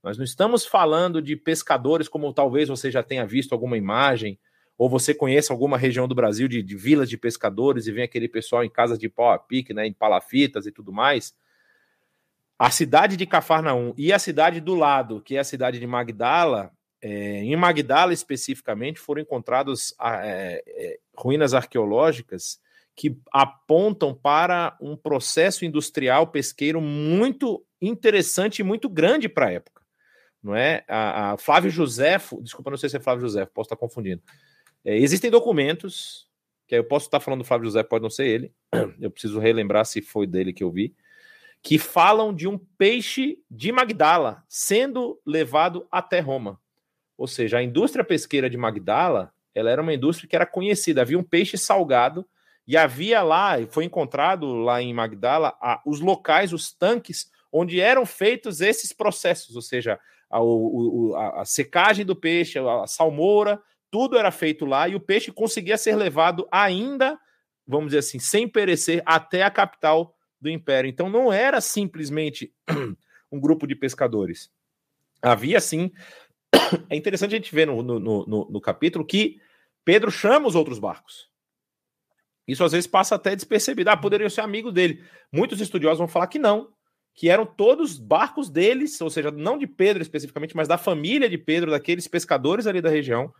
Nós 0.03 0.17
não 0.17 0.25
estamos 0.25 0.65
falando 0.65 1.21
de 1.21 1.37
pescadores, 1.37 2.09
como 2.09 2.33
talvez 2.33 2.69
você 2.69 2.91
já 2.91 3.03
tenha 3.03 3.27
visto 3.27 3.53
alguma 3.53 3.77
imagem, 3.77 4.39
ou 4.81 4.89
você 4.89 5.13
conheça 5.13 5.53
alguma 5.53 5.77
região 5.77 6.09
do 6.09 6.15
Brasil 6.15 6.49
de, 6.49 6.63
de 6.63 6.75
vilas 6.75 7.11
de 7.11 7.19
pescadores 7.19 7.87
e 7.87 7.93
vem 7.93 8.03
aquele 8.03 8.27
pessoal 8.27 8.65
em 8.65 8.71
casas 8.71 8.99
de 8.99 9.11
pau 9.11 9.31
a 9.31 9.39
pique, 9.39 9.75
né, 9.75 9.87
em 9.87 9.93
palafitas 9.93 10.65
e 10.65 10.73
tudo 10.73 10.91
mais. 10.91 11.35
A 12.59 12.71
cidade 12.71 13.15
de 13.15 13.27
Cafarnaum 13.27 13.93
e 13.95 14.11
a 14.11 14.19
cidade 14.19 14.59
do 14.59 14.75
lado, 14.75 15.21
que 15.21 15.37
é 15.37 15.41
a 15.41 15.45
cidade 15.45 15.79
de 15.79 15.87
Magdala, 15.87 16.73
é, 16.99 17.43
em 17.43 17.55
Magdala 17.57 18.15
especificamente, 18.15 18.99
foram 18.99 19.21
encontradas 19.21 19.95
é, 20.01 20.65
é, 20.67 20.99
ruínas 21.15 21.53
arqueológicas 21.53 22.59
que 22.97 23.21
apontam 23.31 24.15
para 24.15 24.79
um 24.81 24.97
processo 24.97 25.67
industrial 25.67 26.29
pesqueiro 26.29 26.81
muito 26.81 27.63
interessante 27.83 28.61
e 28.61 28.65
muito 28.65 28.89
grande 28.89 29.29
para 29.29 29.49
a 29.49 29.53
época. 29.53 29.83
Não 30.43 30.57
é? 30.57 30.85
A, 30.89 31.33
a, 31.33 31.37
Flávio 31.37 31.71
Josefo, 31.71 32.43
desculpa, 32.43 32.71
não 32.71 32.79
sei 32.79 32.89
se 32.89 32.97
é 32.97 33.01
Flávio 33.01 33.21
Josefo, 33.21 33.53
posso 33.53 33.67
estar 33.67 33.77
confundindo. 33.77 34.23
É, 34.85 34.97
existem 34.97 35.31
documentos, 35.31 36.29
que 36.67 36.75
eu 36.75 36.85
posso 36.85 37.07
estar 37.07 37.21
falando 37.21 37.41
do 37.41 37.47
Flávio 37.47 37.67
José, 37.67 37.83
pode 37.83 38.03
não 38.03 38.11
ser 38.11 38.27
ele, 38.27 38.53
eu 39.01 39.11
preciso 39.11 39.39
relembrar 39.39 39.85
se 39.85 40.01
foi 40.01 40.27
dele 40.27 40.53
que 40.53 40.65
eu 40.65 40.71
vi, 40.71 40.95
que 41.63 41.79
falam 41.79 42.35
de 42.35 42.49
um 42.49 42.57
peixe 42.57 43.39
de 43.51 43.71
Magdala 43.71 44.43
sendo 44.49 45.21
levado 45.27 45.87
até 45.91 46.21
Roma. 46.21 46.59
Ou 47.19 47.27
seja, 47.27 47.59
a 47.59 47.63
indústria 47.63 48.03
pesqueira 48.03 48.49
de 48.49 48.57
Magdala, 48.57 49.33
ela 49.55 49.71
era 49.71 49.83
uma 49.83 49.93
indústria 49.93 50.29
que 50.29 50.37
era 50.37 50.47
conhecida, 50.47 51.03
havia 51.03 51.19
um 51.19 51.23
peixe 51.23 51.59
salgado 51.59 52.27
e 52.67 52.77
havia 52.77 53.23
lá, 53.23 53.57
foi 53.69 53.85
encontrado 53.85 54.55
lá 54.55 54.81
em 54.81 54.95
Magdala, 54.95 55.55
a, 55.61 55.83
os 55.85 56.01
locais, 56.01 56.53
os 56.53 56.73
tanques, 56.73 57.31
onde 57.53 57.81
eram 57.81 58.07
feitos 58.07 58.61
esses 58.61 58.93
processos, 58.93 59.57
ou 59.57 59.63
seja, 59.63 59.99
a, 60.31 60.39
a, 60.39 61.43
a 61.43 61.45
secagem 61.45 62.07
do 62.07 62.15
peixe, 62.17 62.59
a 62.59 62.87
salmoura, 62.87 63.61
tudo 63.91 64.17
era 64.17 64.31
feito 64.31 64.65
lá 64.65 64.89
e 64.89 64.95
o 64.95 65.01
peixe 65.01 65.33
conseguia 65.33 65.77
ser 65.77 65.97
levado 65.97 66.47
ainda, 66.51 67.19
vamos 67.67 67.87
dizer 67.87 67.99
assim, 67.99 68.19
sem 68.19 68.49
perecer 68.49 69.03
até 69.05 69.43
a 69.43 69.51
capital 69.51 70.15
do 70.41 70.49
império. 70.49 70.89
Então 70.89 71.11
não 71.11 71.33
era 71.33 71.61
simplesmente 71.61 72.53
um 73.31 73.41
grupo 73.41 73.67
de 73.67 73.75
pescadores. 73.75 74.51
Havia 75.21 75.61
sim. 75.61 75.91
É 76.89 76.97
interessante 76.97 77.35
a 77.35 77.37
gente 77.37 77.53
ver 77.55 77.67
no, 77.67 77.83
no, 77.83 77.99
no, 77.99 78.49
no 78.49 78.61
capítulo 78.61 79.05
que 79.05 79.41
Pedro 79.85 80.11
chama 80.11 80.47
os 80.47 80.55
outros 80.55 80.79
barcos. 80.79 81.29
Isso 82.47 82.65
às 82.65 82.73
vezes 82.73 82.87
passa 82.87 83.15
até 83.15 83.35
despercebido. 83.35 83.91
Ah, 83.91 83.97
poderiam 83.97 84.31
ser 84.31 84.41
amigos 84.41 84.73
dele. 84.73 85.05
Muitos 85.33 85.61
estudiosos 85.61 85.99
vão 85.99 86.09
falar 86.09 86.27
que 86.27 86.39
não, 86.39 86.73
que 87.15 87.29
eram 87.29 87.47
todos 87.47 87.99
barcos 87.99 88.49
deles, 88.49 89.01
ou 89.01 89.11
seja, 89.11 89.31
não 89.31 89.59
de 89.59 89.67
Pedro 89.67 90.03
especificamente, 90.03 90.57
mas 90.57 90.67
da 90.67 90.79
família 90.79 91.29
de 91.29 91.39
Pedro, 91.39 91.71
daqueles 91.71 92.09
pescadores 92.09 92.67
ali 92.67 92.81
da 92.81 92.91
região. 92.91 93.33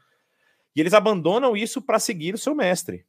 E 0.75 0.81
eles 0.81 0.95
abandonam 0.95 1.57
isso 1.57 1.83
para 1.83 1.99
seguir 1.99 2.35
o 2.35 2.39
seu 2.39 2.55
mestre. 2.55 3.05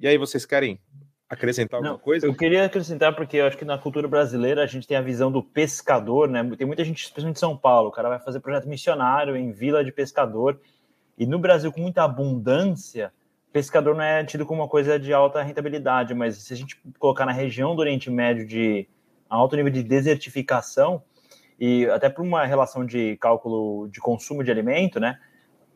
E 0.00 0.06
aí 0.06 0.18
vocês 0.18 0.44
querem 0.44 0.80
acrescentar 1.28 1.78
alguma 1.78 1.94
não, 1.94 1.98
coisa? 1.98 2.26
Eu 2.26 2.34
queria 2.34 2.64
acrescentar 2.64 3.14
porque 3.14 3.38
eu 3.38 3.46
acho 3.46 3.56
que 3.56 3.64
na 3.64 3.78
cultura 3.78 4.06
brasileira 4.06 4.62
a 4.62 4.66
gente 4.66 4.86
tem 4.86 4.96
a 4.96 5.02
visão 5.02 5.30
do 5.30 5.42
pescador, 5.42 6.28
né? 6.28 6.42
Tem 6.56 6.66
muita 6.66 6.84
gente, 6.84 7.02
especialmente 7.02 7.36
em 7.36 7.40
São 7.40 7.56
Paulo, 7.56 7.88
o 7.88 7.92
cara 7.92 8.08
vai 8.08 8.18
fazer 8.18 8.40
projeto 8.40 8.68
missionário 8.68 9.36
em 9.36 9.52
vila 9.52 9.84
de 9.84 9.92
pescador. 9.92 10.60
E 11.18 11.26
no 11.26 11.38
Brasil, 11.38 11.72
com 11.72 11.80
muita 11.80 12.04
abundância, 12.04 13.12
pescador 13.56 13.94
não 13.94 14.02
é 14.02 14.22
tido 14.22 14.44
como 14.44 14.60
uma 14.60 14.68
coisa 14.68 14.98
de 14.98 15.14
alta 15.14 15.42
rentabilidade, 15.42 16.12
mas 16.12 16.36
se 16.36 16.52
a 16.52 16.56
gente 16.56 16.78
colocar 16.98 17.24
na 17.24 17.32
região 17.32 17.74
do 17.74 17.80
Oriente 17.80 18.10
Médio 18.10 18.46
de 18.46 18.86
alto 19.30 19.56
nível 19.56 19.72
de 19.72 19.82
desertificação, 19.82 21.02
e 21.58 21.86
até 21.86 22.10
por 22.10 22.22
uma 22.22 22.44
relação 22.44 22.84
de 22.84 23.16
cálculo 23.16 23.88
de 23.88 23.98
consumo 23.98 24.44
de 24.44 24.50
alimento, 24.50 25.00
né? 25.00 25.18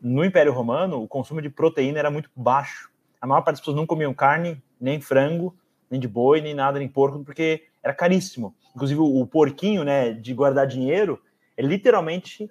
No 0.01 0.25
Império 0.25 0.51
Romano, 0.51 1.01
o 1.01 1.07
consumo 1.07 1.41
de 1.41 1.49
proteína 1.49 1.99
era 1.99 2.09
muito 2.09 2.29
baixo. 2.35 2.89
A 3.19 3.27
maior 3.27 3.41
parte 3.41 3.53
das 3.53 3.59
pessoas 3.61 3.77
não 3.77 3.85
comiam 3.85 4.13
carne, 4.13 4.61
nem 4.79 4.99
frango, 4.99 5.55
nem 5.89 5.99
de 5.99 6.07
boi, 6.07 6.41
nem 6.41 6.55
nada, 6.55 6.79
nem 6.79 6.87
porco, 6.87 7.23
porque 7.23 7.65
era 7.83 7.93
caríssimo. 7.93 8.55
Inclusive, 8.75 8.99
o 8.99 9.25
porquinho, 9.27 9.83
né, 9.83 10.11
de 10.11 10.33
guardar 10.33 10.65
dinheiro, 10.65 11.21
é 11.55 11.61
literalmente 11.61 12.49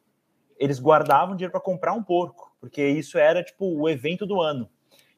eles 0.58 0.78
guardavam 0.78 1.34
dinheiro 1.34 1.50
para 1.50 1.60
comprar 1.60 1.94
um 1.94 2.02
porco, 2.02 2.54
porque 2.60 2.86
isso 2.86 3.18
era 3.18 3.42
tipo 3.42 3.64
o 3.64 3.88
evento 3.88 4.26
do 4.26 4.40
ano. 4.40 4.68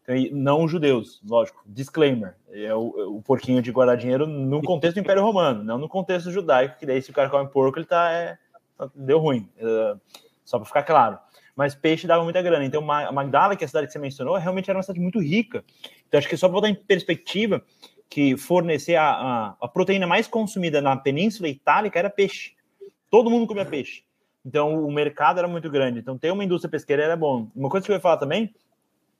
Então, 0.02 0.14
não 0.32 0.66
judeus, 0.66 1.20
lógico. 1.28 1.62
Disclaimer: 1.66 2.36
é 2.50 2.74
o, 2.74 3.16
o, 3.16 3.22
porquinho 3.22 3.60
de 3.60 3.72
guardar 3.72 3.96
dinheiro 3.96 4.26
no 4.26 4.62
contexto 4.62 4.94
do 4.94 5.00
Império 5.00 5.22
Romano, 5.22 5.62
não 5.62 5.78
no 5.78 5.88
contexto 5.88 6.30
judaico, 6.30 6.78
que 6.78 6.86
daí 6.86 7.02
se 7.02 7.10
o 7.10 7.14
cara 7.14 7.28
come 7.28 7.48
porco, 7.48 7.78
ele 7.78 7.86
tá. 7.86 8.10
É, 8.10 8.38
deu 8.94 9.18
ruim. 9.18 9.48
É, 9.58 9.96
só 10.44 10.58
para 10.58 10.66
ficar 10.66 10.82
claro. 10.82 11.18
Mas 11.62 11.76
peixe 11.76 12.08
dava 12.08 12.24
muita 12.24 12.42
grana. 12.42 12.64
Então, 12.64 12.82
Magdala, 12.82 13.54
que 13.54 13.62
é 13.62 13.66
a 13.66 13.68
cidade 13.68 13.86
que 13.86 13.92
você 13.92 13.98
mencionou, 14.00 14.36
realmente 14.36 14.68
era 14.68 14.76
uma 14.76 14.82
cidade 14.82 14.98
muito 14.98 15.20
rica. 15.20 15.64
Então, 16.08 16.18
acho 16.18 16.28
que 16.28 16.36
só 16.36 16.48
para 16.48 16.54
botar 16.54 16.68
em 16.68 16.74
perspectiva 16.74 17.62
que 18.10 18.36
fornecer 18.36 18.96
a, 18.96 19.10
a, 19.10 19.56
a 19.60 19.68
proteína 19.68 20.04
mais 20.04 20.26
consumida 20.26 20.80
na 20.80 20.96
Península 20.96 21.48
Itálica 21.48 22.00
era 22.00 22.10
peixe. 22.10 22.56
Todo 23.08 23.30
mundo 23.30 23.46
comia 23.46 23.64
peixe. 23.64 24.02
Então, 24.44 24.84
o 24.84 24.90
mercado 24.90 25.38
era 25.38 25.46
muito 25.46 25.70
grande. 25.70 26.00
Então, 26.00 26.18
ter 26.18 26.32
uma 26.32 26.42
indústria 26.42 26.68
pesqueira 26.68 27.04
era 27.04 27.16
bom. 27.16 27.48
Uma 27.54 27.68
coisa 27.68 27.86
que 27.86 27.92
eu 27.92 27.94
ia 27.94 28.00
falar 28.00 28.16
também 28.16 28.52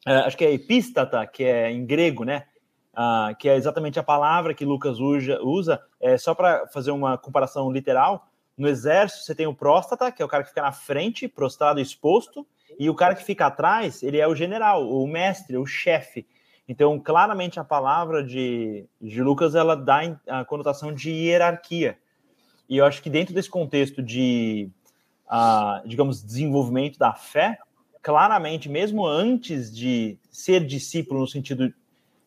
é, 0.05 0.13
acho 0.17 0.37
que 0.37 0.45
é 0.45 0.53
epístata, 0.53 1.25
que 1.29 1.45
é 1.45 1.71
em 1.71 1.87
grego, 1.87 2.25
né? 2.25 2.47
Ah, 2.93 3.37
que 3.39 3.49
é 3.49 3.55
exatamente 3.55 4.01
a 4.01 4.03
palavra 4.03 4.53
que 4.53 4.65
Lucas 4.65 4.99
usa, 4.99 5.41
usa 5.43 5.81
é, 6.01 6.19
só 6.19 6.35
para 6.35 6.67
fazer 6.67 6.91
uma 6.91 7.17
comparação 7.17 7.71
literal. 7.71 8.27
No 8.63 8.69
exército, 8.69 9.25
você 9.25 9.35
tem 9.35 9.45
o 9.45 9.53
próstata, 9.53 10.13
que 10.13 10.23
é 10.23 10.25
o 10.25 10.29
cara 10.29 10.45
que 10.45 10.51
fica 10.51 10.63
na 10.63 10.71
frente, 10.71 11.27
prostrado 11.27 11.81
exposto, 11.81 12.47
e 12.79 12.89
o 12.89 12.95
cara 12.95 13.13
que 13.13 13.25
fica 13.25 13.47
atrás, 13.47 14.05
ele 14.05 14.19
é 14.19 14.29
o 14.29 14.37
general, 14.37 14.89
o 14.89 15.05
mestre, 15.05 15.57
o 15.57 15.67
chefe. 15.67 16.25
Então, 16.69 16.97
claramente, 17.01 17.59
a 17.59 17.65
palavra 17.65 18.23
de, 18.23 18.87
de 19.01 19.21
Lucas 19.21 19.57
ela 19.57 19.75
dá 19.75 20.17
a 20.29 20.45
conotação 20.45 20.95
de 20.95 21.11
hierarquia. 21.11 21.99
E 22.69 22.77
eu 22.77 22.85
acho 22.85 23.03
que 23.03 23.11
dentro 23.11 23.35
desse 23.35 23.51
contexto 23.51 24.01
de, 24.01 24.71
uh, 25.27 25.85
digamos, 25.85 26.23
desenvolvimento 26.23 26.97
da 26.97 27.13
fé, 27.13 27.59
claramente, 28.01 28.69
mesmo 28.69 29.05
antes 29.05 29.75
de 29.75 30.17
ser 30.31 30.65
discípulo, 30.65 31.19
no 31.19 31.27
sentido 31.27 31.75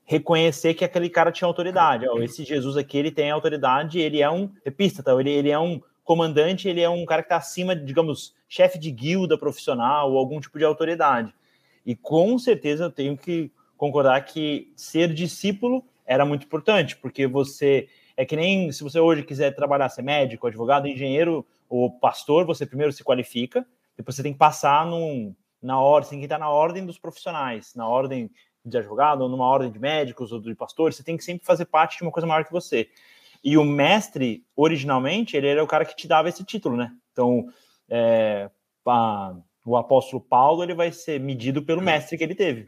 reconhecer 0.03 0.73
que 0.73 0.83
aquele 0.83 1.09
cara 1.09 1.31
tinha 1.31 1.47
autoridade. 1.47 2.05
Oh, 2.09 2.21
esse 2.21 2.43
Jesus 2.43 2.75
aqui, 2.75 2.97
ele 2.97 3.09
tem 3.09 3.31
autoridade, 3.31 3.99
ele 3.99 4.21
é 4.21 4.29
um 4.29 4.51
epístata, 4.65 5.13
ele, 5.13 5.31
ele 5.31 5.49
é 5.49 5.57
um 5.57 5.81
comandante, 6.05 6.69
ele 6.69 6.79
é 6.79 6.87
um 6.89 7.05
cara 7.05 7.23
que 7.23 7.25
está 7.25 7.37
acima, 7.37 7.75
digamos, 7.75 8.33
chefe 8.47 8.79
de 8.79 8.91
guilda 8.91 9.37
profissional 9.37 10.11
ou 10.11 10.17
algum 10.17 10.39
tipo 10.39 10.57
de 10.57 10.63
autoridade. 10.63 11.33
E 11.85 11.95
com 11.95 12.37
certeza 12.37 12.85
eu 12.85 12.91
tenho 12.91 13.17
que 13.17 13.51
concordar 13.75 14.23
que 14.23 14.71
ser 14.75 15.13
discípulo 15.13 15.83
era 16.05 16.23
muito 16.23 16.45
importante, 16.45 16.95
porque 16.95 17.27
você 17.27 17.89
é 18.15 18.23
que 18.23 18.35
nem 18.35 18.71
se 18.71 18.83
você 18.83 18.99
hoje 18.99 19.23
quiser 19.23 19.53
trabalhar, 19.53 19.89
ser 19.89 20.03
médico, 20.03 20.47
advogado, 20.47 20.87
engenheiro 20.87 21.45
ou 21.67 21.91
pastor, 21.91 22.45
você 22.45 22.65
primeiro 22.65 22.93
se 22.93 23.03
qualifica, 23.03 23.65
depois 23.97 24.15
você 24.15 24.23
tem 24.23 24.31
que 24.31 24.39
passar 24.39 24.85
num, 24.85 25.35
na 25.61 25.79
ordem, 25.79 26.11
tem 26.11 26.19
que 26.19 26.25
estar 26.25 26.37
na 26.37 26.49
ordem 26.49 26.85
dos 26.85 26.99
profissionais, 26.99 27.73
na 27.75 27.87
ordem 27.89 28.29
de 28.63 28.77
advogado, 28.77 29.21
ou 29.21 29.29
numa 29.29 29.45
ordem 29.45 29.71
de 29.71 29.79
médicos 29.79 30.31
ou 30.31 30.39
de 30.39 30.53
pastores, 30.55 30.95
você 30.95 31.03
tem 31.03 31.17
que 31.17 31.23
sempre 31.23 31.45
fazer 31.45 31.65
parte 31.65 31.97
de 31.97 32.03
uma 32.03 32.11
coisa 32.11 32.27
maior 32.27 32.45
que 32.45 32.51
você. 32.51 32.89
E 33.45 33.59
o 33.59 33.63
mestre, 33.63 34.43
originalmente, 34.55 35.37
ele 35.37 35.47
era 35.47 35.63
o 35.63 35.67
cara 35.67 35.85
que 35.85 35.95
te 35.95 36.07
dava 36.07 36.27
esse 36.27 36.43
título, 36.43 36.75
né? 36.75 36.91
Então, 37.11 37.45
é, 37.87 38.49
a, 38.87 39.35
o 39.63 39.77
apóstolo 39.77 40.19
Paulo, 40.19 40.63
ele 40.63 40.73
vai 40.73 40.91
ser 40.91 41.19
medido 41.19 41.63
pelo 41.63 41.79
mestre 41.79 42.17
que 42.17 42.23
ele 42.23 42.33
teve. 42.33 42.65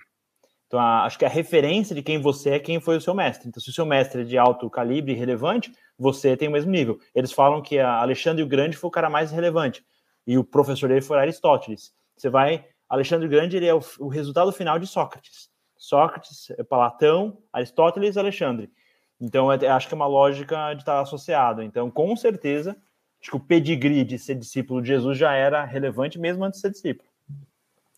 Então, 0.67 0.79
a, 0.79 1.05
acho 1.05 1.17
que 1.17 1.25
a 1.25 1.29
referência 1.29 1.95
de 1.95 2.03
quem 2.03 2.19
você 2.21 2.51
é, 2.51 2.59
quem 2.59 2.79
foi 2.79 2.95
o 2.95 3.01
seu 3.01 3.15
mestre. 3.15 3.49
Então, 3.49 3.59
se 3.59 3.71
o 3.71 3.73
seu 3.73 3.87
mestre 3.87 4.21
é 4.21 4.23
de 4.23 4.37
alto 4.37 4.69
calibre 4.69 5.13
e 5.13 5.15
relevante, 5.15 5.71
você 5.97 6.37
tem 6.37 6.47
o 6.47 6.51
mesmo 6.51 6.69
nível. 6.69 6.99
Eles 7.15 7.31
falam 7.31 7.59
que 7.59 7.79
Alexandre 7.79 8.43
o 8.43 8.47
Grande 8.47 8.77
foi 8.77 8.87
o 8.87 8.91
cara 8.91 9.09
mais 9.09 9.31
relevante. 9.31 9.83
E 10.27 10.37
o 10.37 10.43
professor 10.43 10.87
dele 10.89 11.01
foi 11.01 11.17
Aristóteles. 11.17 11.91
Você 12.15 12.29
vai 12.29 12.63
Alexandre 12.87 13.27
Grande 13.27 13.57
ele 13.57 13.65
é 13.65 13.73
o, 13.73 13.81
o 13.99 14.07
resultado 14.07 14.51
final 14.51 14.77
de 14.77 14.85
Sócrates. 14.85 15.49
Sócrates, 15.75 16.51
é 16.51 16.63
Platão, 16.63 17.39
Aristóteles 17.51 18.15
e 18.15 18.19
Alexandre. 18.19 18.71
Então, 19.19 19.51
é, 19.51 19.67
acho 19.67 19.87
que 19.87 19.93
é 19.93 19.95
uma 19.95 20.07
lógica 20.07 20.73
de 20.73 20.81
estar 20.81 20.99
associado. 21.01 21.63
Então, 21.63 21.89
com 21.89 22.15
certeza, 22.15 22.77
acho 23.21 23.31
que 23.31 23.37
o 23.37 23.39
pedigree 23.39 24.03
de 24.03 24.19
ser 24.19 24.35
discípulo 24.35 24.81
de 24.81 24.89
Jesus 24.89 25.17
já 25.17 25.33
era 25.33 25.63
relevante 25.65 26.19
mesmo 26.19 26.43
antes 26.43 26.59
de 26.59 26.61
ser 26.61 26.71
discípulo. 26.71 27.09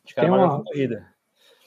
Acho 0.06 0.14
que 0.14 0.20
era 0.20 0.32
uma, 0.32 0.64
corrida. 0.64 1.08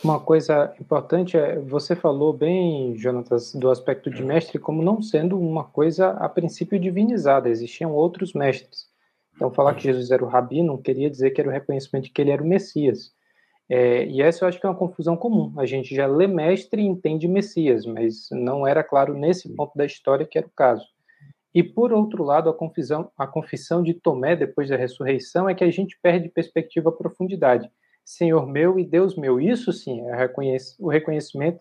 Uma 0.03 0.19
coisa 0.19 0.75
importante 0.81 1.37
é, 1.37 1.59
você 1.59 1.95
falou 1.95 2.33
bem, 2.33 2.97
Jonatas, 2.97 3.55
do 3.55 3.71
aspecto 3.71 4.11
de 4.11 4.23
mestre 4.23 4.59
como 4.59 4.83
não 4.83 5.01
sendo 5.01 5.39
uma 5.39 5.65
coisa 5.65 6.11
a 6.13 6.29
princípio 6.29 6.79
divinizada, 6.81 7.49
existiam 7.49 7.93
outros 7.93 8.33
mestres. 8.33 8.91
Então, 9.35 9.51
falar 9.53 9.75
que 9.75 9.83
Jesus 9.83 10.11
era 10.11 10.25
o 10.25 10.29
rabi 10.29 10.63
não 10.63 10.77
queria 10.77 11.11
dizer 11.11 11.31
que 11.31 11.41
era 11.41 11.49
o 11.49 11.53
reconhecimento 11.53 12.05
de 12.05 12.11
que 12.11 12.21
ele 12.21 12.31
era 12.31 12.43
o 12.43 12.47
Messias. 12.47 13.13
É, 13.75 14.05
e 14.05 14.21
essa 14.21 14.45
eu 14.45 14.49
acho 14.51 14.61
que 14.61 14.67
é 14.67 14.69
uma 14.69 14.77
confusão 14.77 15.17
comum. 15.17 15.59
A 15.59 15.65
gente 15.65 15.95
já 15.95 16.07
lê 16.07 16.27
mestre 16.27 16.83
e 16.83 16.87
entende 16.87 17.27
Messias, 17.27 17.87
mas 17.87 18.29
não 18.31 18.67
era 18.67 18.85
claro 18.85 19.15
nesse 19.15 19.49
ponto 19.57 19.75
da 19.75 19.87
história 19.87 20.27
que 20.27 20.37
era 20.37 20.47
o 20.47 20.51
caso. 20.51 20.85
E 21.55 21.63
por 21.63 21.91
outro 21.91 22.23
lado, 22.23 22.51
a 22.51 22.55
confissão, 22.55 23.11
a 23.17 23.27
confissão 23.27 23.83
de 23.83 23.95
Tomé 23.95 24.37
depois 24.37 24.69
da 24.69 24.77
ressurreição 24.77 25.49
é 25.49 25.55
que 25.55 25.65
a 25.65 25.71
gente 25.71 25.99
perde 26.03 26.29
perspectiva 26.29 26.91
a 26.91 26.93
profundidade. 26.93 27.71
Senhor 28.05 28.47
meu 28.47 28.79
e 28.79 28.85
Deus 28.85 29.17
meu. 29.17 29.41
Isso 29.41 29.73
sim 29.73 30.03
é 30.07 30.31
o 30.79 30.91
reconhecimento 30.91 31.61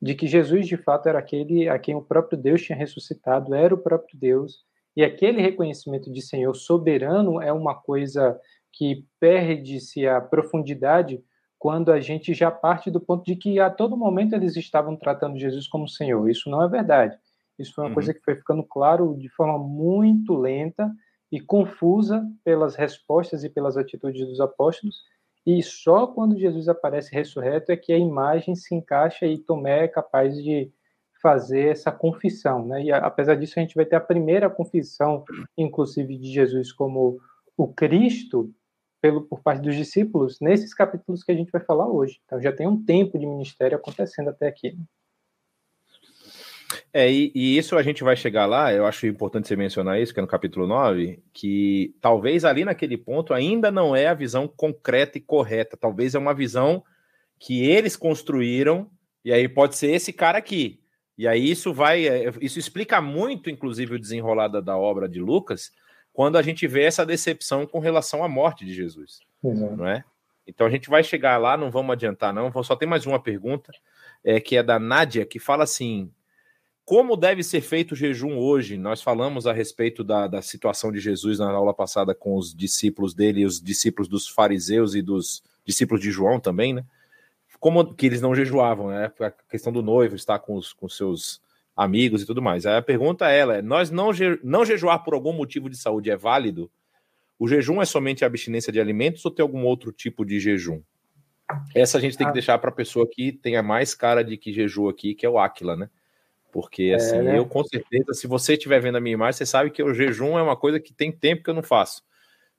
de 0.00 0.14
que 0.14 0.28
Jesus 0.28 0.64
de 0.64 0.76
fato 0.76 1.08
era 1.08 1.18
aquele 1.18 1.68
a 1.68 1.76
quem 1.76 1.96
o 1.96 2.02
próprio 2.02 2.38
Deus 2.38 2.62
tinha 2.62 2.78
ressuscitado, 2.78 3.52
era 3.52 3.74
o 3.74 3.78
próprio 3.78 4.16
Deus, 4.16 4.64
e 4.96 5.02
aquele 5.02 5.42
reconhecimento 5.42 6.08
de 6.12 6.22
Senhor 6.22 6.54
soberano 6.54 7.42
é 7.42 7.52
uma 7.52 7.74
coisa 7.74 8.38
que 8.72 9.04
perde-se 9.18 10.06
a 10.06 10.20
profundidade 10.20 11.20
quando 11.58 11.90
a 11.90 12.00
gente 12.00 12.32
já 12.32 12.50
parte 12.50 12.90
do 12.90 13.00
ponto 13.00 13.24
de 13.24 13.34
que 13.34 13.58
a 13.58 13.68
todo 13.68 13.96
momento 13.96 14.34
eles 14.34 14.56
estavam 14.56 14.96
tratando 14.96 15.38
Jesus 15.38 15.66
como 15.66 15.88
Senhor. 15.88 16.30
Isso 16.30 16.48
não 16.48 16.62
é 16.62 16.68
verdade. 16.68 17.18
Isso 17.58 17.74
foi 17.74 17.84
uma 17.84 17.88
uhum. 17.88 17.94
coisa 17.94 18.14
que 18.14 18.20
foi 18.20 18.36
ficando 18.36 18.62
claro 18.62 19.16
de 19.18 19.28
forma 19.30 19.58
muito 19.58 20.34
lenta 20.34 20.90
e 21.30 21.40
confusa 21.40 22.24
pelas 22.44 22.76
respostas 22.76 23.42
e 23.42 23.50
pelas 23.50 23.76
atitudes 23.76 24.26
dos 24.26 24.40
apóstolos. 24.40 25.02
E 25.44 25.62
só 25.62 26.06
quando 26.06 26.38
Jesus 26.38 26.68
aparece 26.68 27.14
ressurreto 27.14 27.72
é 27.72 27.76
que 27.76 27.92
a 27.92 27.98
imagem 27.98 28.54
se 28.54 28.74
encaixa 28.74 29.26
e 29.26 29.38
Tomé 29.38 29.84
é 29.84 29.88
capaz 29.88 30.36
de 30.36 30.70
fazer 31.20 31.70
essa 31.70 31.90
confissão, 31.90 32.64
né? 32.64 32.84
E 32.84 32.92
apesar 32.92 33.34
disso 33.34 33.58
a 33.58 33.62
gente 33.62 33.74
vai 33.74 33.84
ter 33.84 33.96
a 33.96 34.00
primeira 34.00 34.48
confissão, 34.48 35.24
inclusive 35.56 36.16
de 36.16 36.32
Jesus 36.32 36.72
como 36.72 37.18
o 37.56 37.66
Cristo, 37.66 38.52
pelo 39.00 39.22
por 39.22 39.40
parte 39.42 39.62
dos 39.62 39.76
discípulos, 39.76 40.38
nesses 40.40 40.74
capítulos 40.74 41.22
que 41.22 41.32
a 41.32 41.34
gente 41.34 41.50
vai 41.50 41.62
falar 41.62 41.88
hoje. 41.88 42.20
Então 42.24 42.40
já 42.40 42.52
tem 42.52 42.66
um 42.66 42.82
tempo 42.82 43.18
de 43.18 43.26
ministério 43.26 43.76
acontecendo 43.76 44.30
até 44.30 44.48
aqui. 44.48 44.76
É, 46.92 47.10
e, 47.10 47.30
e, 47.34 47.58
isso 47.58 47.76
a 47.76 47.82
gente 47.82 48.02
vai 48.02 48.16
chegar 48.16 48.46
lá, 48.46 48.72
eu 48.72 48.86
acho 48.86 49.06
importante 49.06 49.46
você 49.46 49.56
mencionar 49.56 50.00
isso, 50.00 50.12
que 50.12 50.20
é 50.20 50.22
no 50.22 50.28
capítulo 50.28 50.66
9, 50.66 51.22
que 51.32 51.94
talvez 52.00 52.44
ali 52.44 52.64
naquele 52.64 52.96
ponto 52.96 53.34
ainda 53.34 53.70
não 53.70 53.94
é 53.94 54.06
a 54.06 54.14
visão 54.14 54.48
concreta 54.48 55.18
e 55.18 55.20
correta, 55.20 55.76
talvez 55.76 56.14
é 56.14 56.18
uma 56.18 56.34
visão 56.34 56.82
que 57.38 57.62
eles 57.62 57.96
construíram, 57.96 58.90
e 59.24 59.32
aí 59.32 59.48
pode 59.48 59.76
ser 59.76 59.92
esse 59.92 60.12
cara 60.12 60.38
aqui, 60.38 60.80
e 61.16 61.26
aí 61.26 61.50
isso 61.50 61.74
vai, 61.74 62.06
é, 62.06 62.32
isso 62.40 62.58
explica 62.58 63.00
muito, 63.00 63.50
inclusive, 63.50 63.96
o 63.96 63.98
desenrolar 63.98 64.48
da, 64.48 64.76
obra 64.76 65.08
de 65.08 65.20
Lucas, 65.20 65.72
quando 66.18 66.36
a 66.36 66.42
gente 66.42 66.66
vê 66.66 66.82
essa 66.82 67.06
decepção 67.06 67.64
com 67.64 67.78
relação 67.78 68.24
à 68.24 68.28
morte 68.28 68.64
de 68.64 68.74
Jesus, 68.74 69.20
uhum. 69.40 69.76
não 69.76 69.86
é? 69.86 70.02
Então 70.48 70.66
a 70.66 70.70
gente 70.70 70.90
vai 70.90 71.04
chegar 71.04 71.36
lá, 71.36 71.56
não 71.56 71.70
vamos 71.70 71.92
adiantar 71.92 72.34
não, 72.34 72.50
só 72.64 72.74
tem 72.74 72.88
mais 72.88 73.06
uma 73.06 73.22
pergunta, 73.22 73.70
é, 74.24 74.40
que 74.40 74.56
é 74.56 74.62
da 74.64 74.80
Nádia, 74.80 75.24
que 75.24 75.38
fala 75.38 75.62
assim, 75.62 76.10
como 76.84 77.16
deve 77.16 77.44
ser 77.44 77.60
feito 77.60 77.92
o 77.92 77.94
jejum 77.94 78.36
hoje? 78.36 78.76
Nós 78.76 79.00
falamos 79.00 79.46
a 79.46 79.52
respeito 79.52 80.02
da, 80.02 80.26
da 80.26 80.42
situação 80.42 80.90
de 80.90 80.98
Jesus 80.98 81.38
na 81.38 81.52
aula 81.52 81.72
passada 81.72 82.12
com 82.16 82.34
os 82.34 82.52
discípulos 82.52 83.14
dele 83.14 83.46
os 83.46 83.62
discípulos 83.62 84.08
dos 84.08 84.26
fariseus 84.26 84.96
e 84.96 85.02
dos 85.02 85.40
discípulos 85.64 86.02
de 86.02 86.10
João 86.10 86.40
também, 86.40 86.74
né? 86.74 86.84
como 87.60 87.94
que 87.94 88.06
eles 88.06 88.20
não 88.20 88.34
jejuavam, 88.34 88.88
né? 88.88 89.12
A 89.20 89.30
questão 89.30 89.72
do 89.72 89.82
noivo 89.82 90.16
estar 90.16 90.40
com 90.40 90.56
os 90.56 90.72
com 90.72 90.88
seus 90.88 91.40
amigos 91.78 92.22
e 92.22 92.26
tudo 92.26 92.42
mais. 92.42 92.66
Aí 92.66 92.76
a 92.76 92.82
pergunta 92.82 93.30
é 93.30 93.38
ela 93.38 93.56
é: 93.58 93.62
nós 93.62 93.88
não, 93.90 94.12
je, 94.12 94.40
não 94.42 94.64
jejuar 94.64 95.04
por 95.04 95.14
algum 95.14 95.32
motivo 95.32 95.70
de 95.70 95.76
saúde 95.76 96.10
é 96.10 96.16
válido? 96.16 96.68
O 97.38 97.46
jejum 97.46 97.80
é 97.80 97.84
somente 97.84 98.24
a 98.24 98.26
abstinência 98.26 98.72
de 98.72 98.80
alimentos 98.80 99.24
ou 99.24 99.30
tem 99.30 99.44
algum 99.44 99.62
outro 99.64 99.92
tipo 99.92 100.24
de 100.24 100.40
jejum? 100.40 100.82
Essa 101.74 101.96
a 101.96 102.00
gente 102.00 102.18
tem 102.18 102.26
que 102.26 102.32
ah. 102.32 102.34
deixar 102.34 102.58
para 102.58 102.70
a 102.70 102.74
pessoa 102.74 103.08
que 103.08 103.30
tenha 103.30 103.62
mais 103.62 103.94
cara 103.94 104.24
de 104.24 104.36
que 104.36 104.52
jejua 104.52 104.90
aqui, 104.90 105.14
que 105.14 105.24
é 105.24 105.30
o 105.30 105.38
Aquila, 105.38 105.76
né? 105.76 105.88
Porque 106.50 106.92
assim, 106.94 107.16
é, 107.16 107.22
né? 107.22 107.38
eu 107.38 107.46
com 107.46 107.62
certeza, 107.62 108.12
se 108.12 108.26
você 108.26 108.54
estiver 108.54 108.80
vendo 108.80 108.96
a 108.96 109.00
minha 109.00 109.14
imagem, 109.14 109.38
você 109.38 109.46
sabe 109.46 109.70
que 109.70 109.82
o 109.82 109.94
jejum 109.94 110.36
é 110.36 110.42
uma 110.42 110.56
coisa 110.56 110.80
que 110.80 110.92
tem 110.92 111.12
tempo 111.12 111.44
que 111.44 111.50
eu 111.50 111.54
não 111.54 111.62
faço. 111.62 112.02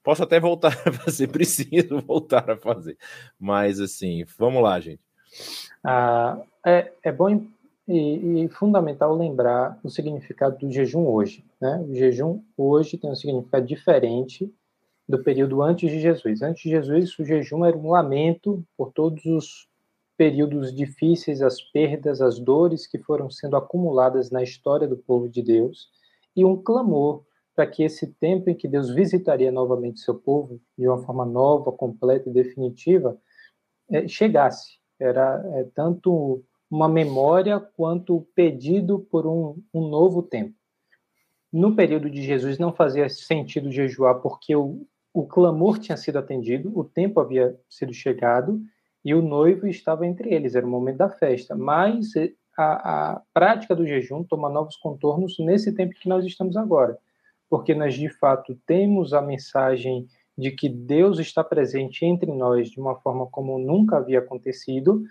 Posso 0.01 0.23
até 0.23 0.39
voltar 0.39 0.71
a 0.85 0.91
fazer, 0.91 1.27
preciso 1.29 1.99
voltar 2.01 2.49
a 2.49 2.55
fazer. 2.55 2.97
Mas, 3.37 3.81
assim, 3.81 4.23
vamos 4.37 4.63
lá, 4.63 4.79
gente. 4.79 5.01
Ah, 5.83 6.39
é, 6.65 6.91
é 7.03 7.11
bom 7.11 7.45
e, 7.89 8.43
e, 8.43 8.49
fundamental 8.49 9.15
lembrar 9.15 9.79
o 9.83 9.89
significado 9.89 10.59
do 10.59 10.71
jejum 10.71 11.07
hoje. 11.07 11.43
Né? 11.59 11.83
O 11.89 11.95
jejum 11.95 12.43
hoje 12.55 12.99
tem 12.99 13.09
um 13.09 13.15
significado 13.15 13.65
diferente 13.65 14.53
do 15.07 15.23
período 15.23 15.63
antes 15.63 15.89
de 15.89 15.99
Jesus. 15.99 16.43
Antes 16.43 16.61
de 16.61 16.69
Jesus, 16.69 17.17
o 17.17 17.25
jejum 17.25 17.65
era 17.65 17.75
um 17.75 17.89
lamento 17.89 18.63
por 18.77 18.91
todos 18.91 19.25
os 19.25 19.67
períodos 20.15 20.71
difíceis, 20.71 21.41
as 21.41 21.59
perdas, 21.59 22.21
as 22.21 22.37
dores 22.37 22.85
que 22.85 22.99
foram 22.99 23.27
sendo 23.27 23.55
acumuladas 23.57 24.29
na 24.29 24.43
história 24.43 24.87
do 24.87 24.97
povo 24.97 25.27
de 25.27 25.41
Deus 25.41 25.89
e 26.35 26.45
um 26.45 26.61
clamor 26.61 27.23
para 27.55 27.65
que 27.65 27.81
esse 27.81 28.05
tempo 28.05 28.51
em 28.51 28.55
que 28.55 28.67
Deus 28.67 28.93
visitaria 28.93 29.51
novamente 29.51 29.99
seu 29.99 30.13
povo 30.13 30.61
de 30.77 30.87
uma 30.87 31.01
forma 31.01 31.25
nova, 31.25 31.71
completa 31.71 32.29
e 32.29 32.33
definitiva 32.33 33.17
é, 33.89 34.07
chegasse. 34.07 34.77
Era 34.99 35.43
é, 35.55 35.63
tanto 35.73 36.43
uma 36.69 36.87
memória 36.87 37.59
quanto 37.59 38.27
pedido 38.35 38.99
por 38.99 39.25
um, 39.25 39.61
um 39.73 39.87
novo 39.87 40.21
tempo. 40.21 40.53
No 41.51 41.75
período 41.75 42.09
de 42.09 42.21
Jesus 42.21 42.59
não 42.59 42.71
fazia 42.71 43.09
sentido 43.09 43.71
jejuar 43.71 44.15
porque 44.21 44.55
o, 44.55 44.85
o 45.13 45.25
clamor 45.25 45.79
tinha 45.79 45.97
sido 45.97 46.19
atendido, 46.19 46.71
o 46.77 46.83
tempo 46.83 47.19
havia 47.19 47.59
sido 47.67 47.93
chegado 47.93 48.61
e 49.03 49.15
o 49.15 49.21
noivo 49.21 49.65
estava 49.65 50.05
entre 50.05 50.31
eles, 50.31 50.53
era 50.53 50.65
o 50.65 50.69
momento 50.69 50.97
da 50.97 51.09
festa. 51.09 51.55
Mas 51.55 52.13
a, 52.55 53.13
a 53.13 53.21
prática 53.33 53.75
do 53.75 53.87
jejum 53.87 54.23
toma 54.23 54.49
novos 54.49 54.75
contornos 54.75 55.39
nesse 55.39 55.73
tempo 55.73 55.95
que 55.95 56.09
nós 56.09 56.23
estamos 56.23 56.55
agora, 56.55 56.97
porque 57.49 57.73
nós 57.73 57.95
de 57.95 58.09
fato 58.09 58.55
temos 58.67 59.13
a 59.13 59.21
mensagem 59.21 60.07
de 60.37 60.51
que 60.51 60.69
Deus 60.69 61.19
está 61.19 61.43
presente 61.43 62.05
entre 62.05 62.31
nós 62.31 62.69
de 62.69 62.79
uma 62.79 62.95
forma 62.95 63.25
como 63.27 63.57
nunca 63.57 63.97
havia 63.97 64.19
acontecido, 64.19 65.03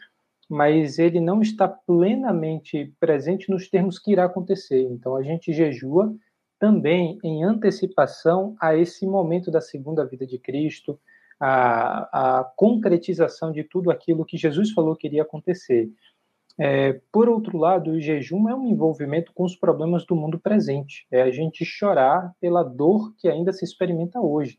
mas 0.49 0.99
ele 0.99 1.21
não 1.21 1.43
está 1.43 1.69
plenamente 1.69 2.93
presente 2.99 3.51
nos 3.51 3.69
termos 3.69 3.99
que 3.99 4.13
irá 4.13 4.25
acontecer. 4.25 4.83
Então 4.83 5.15
a 5.15 5.23
gente 5.23 5.53
jejua 5.53 6.15
também 6.59 7.19
em 7.23 7.45
antecipação 7.45 8.57
a 8.61 8.75
esse 8.75 9.07
momento 9.07 9.51
da 9.51 9.61
segunda 9.61 10.05
vida 10.05 10.27
de 10.27 10.39
Cristo, 10.39 10.99
a, 11.39 12.39
a 12.41 12.45
concretização 12.57 13.53
de 13.53 13.63
tudo 13.63 13.91
aquilo 13.91 14.25
que 14.25 14.37
Jesus 14.37 14.73
falou 14.73 14.97
que 14.97 15.07
iria 15.07 15.23
acontecer. 15.23 15.89
É, 16.61 17.01
por 17.13 17.29
outro 17.29 17.57
lado, 17.57 17.93
o 17.93 18.01
jejum 18.01 18.49
é 18.49 18.55
um 18.55 18.67
envolvimento 18.67 19.33
com 19.33 19.45
os 19.45 19.55
problemas 19.55 20.05
do 20.05 20.17
mundo 20.17 20.41
presente. 20.41 21.07
É 21.11 21.23
a 21.23 21.31
gente 21.31 21.65
chorar 21.65 22.35
pela 22.41 22.65
dor 22.65 23.15
que 23.17 23.29
ainda 23.29 23.53
se 23.53 23.65
experimenta 23.65 24.21
hoje. 24.21 24.59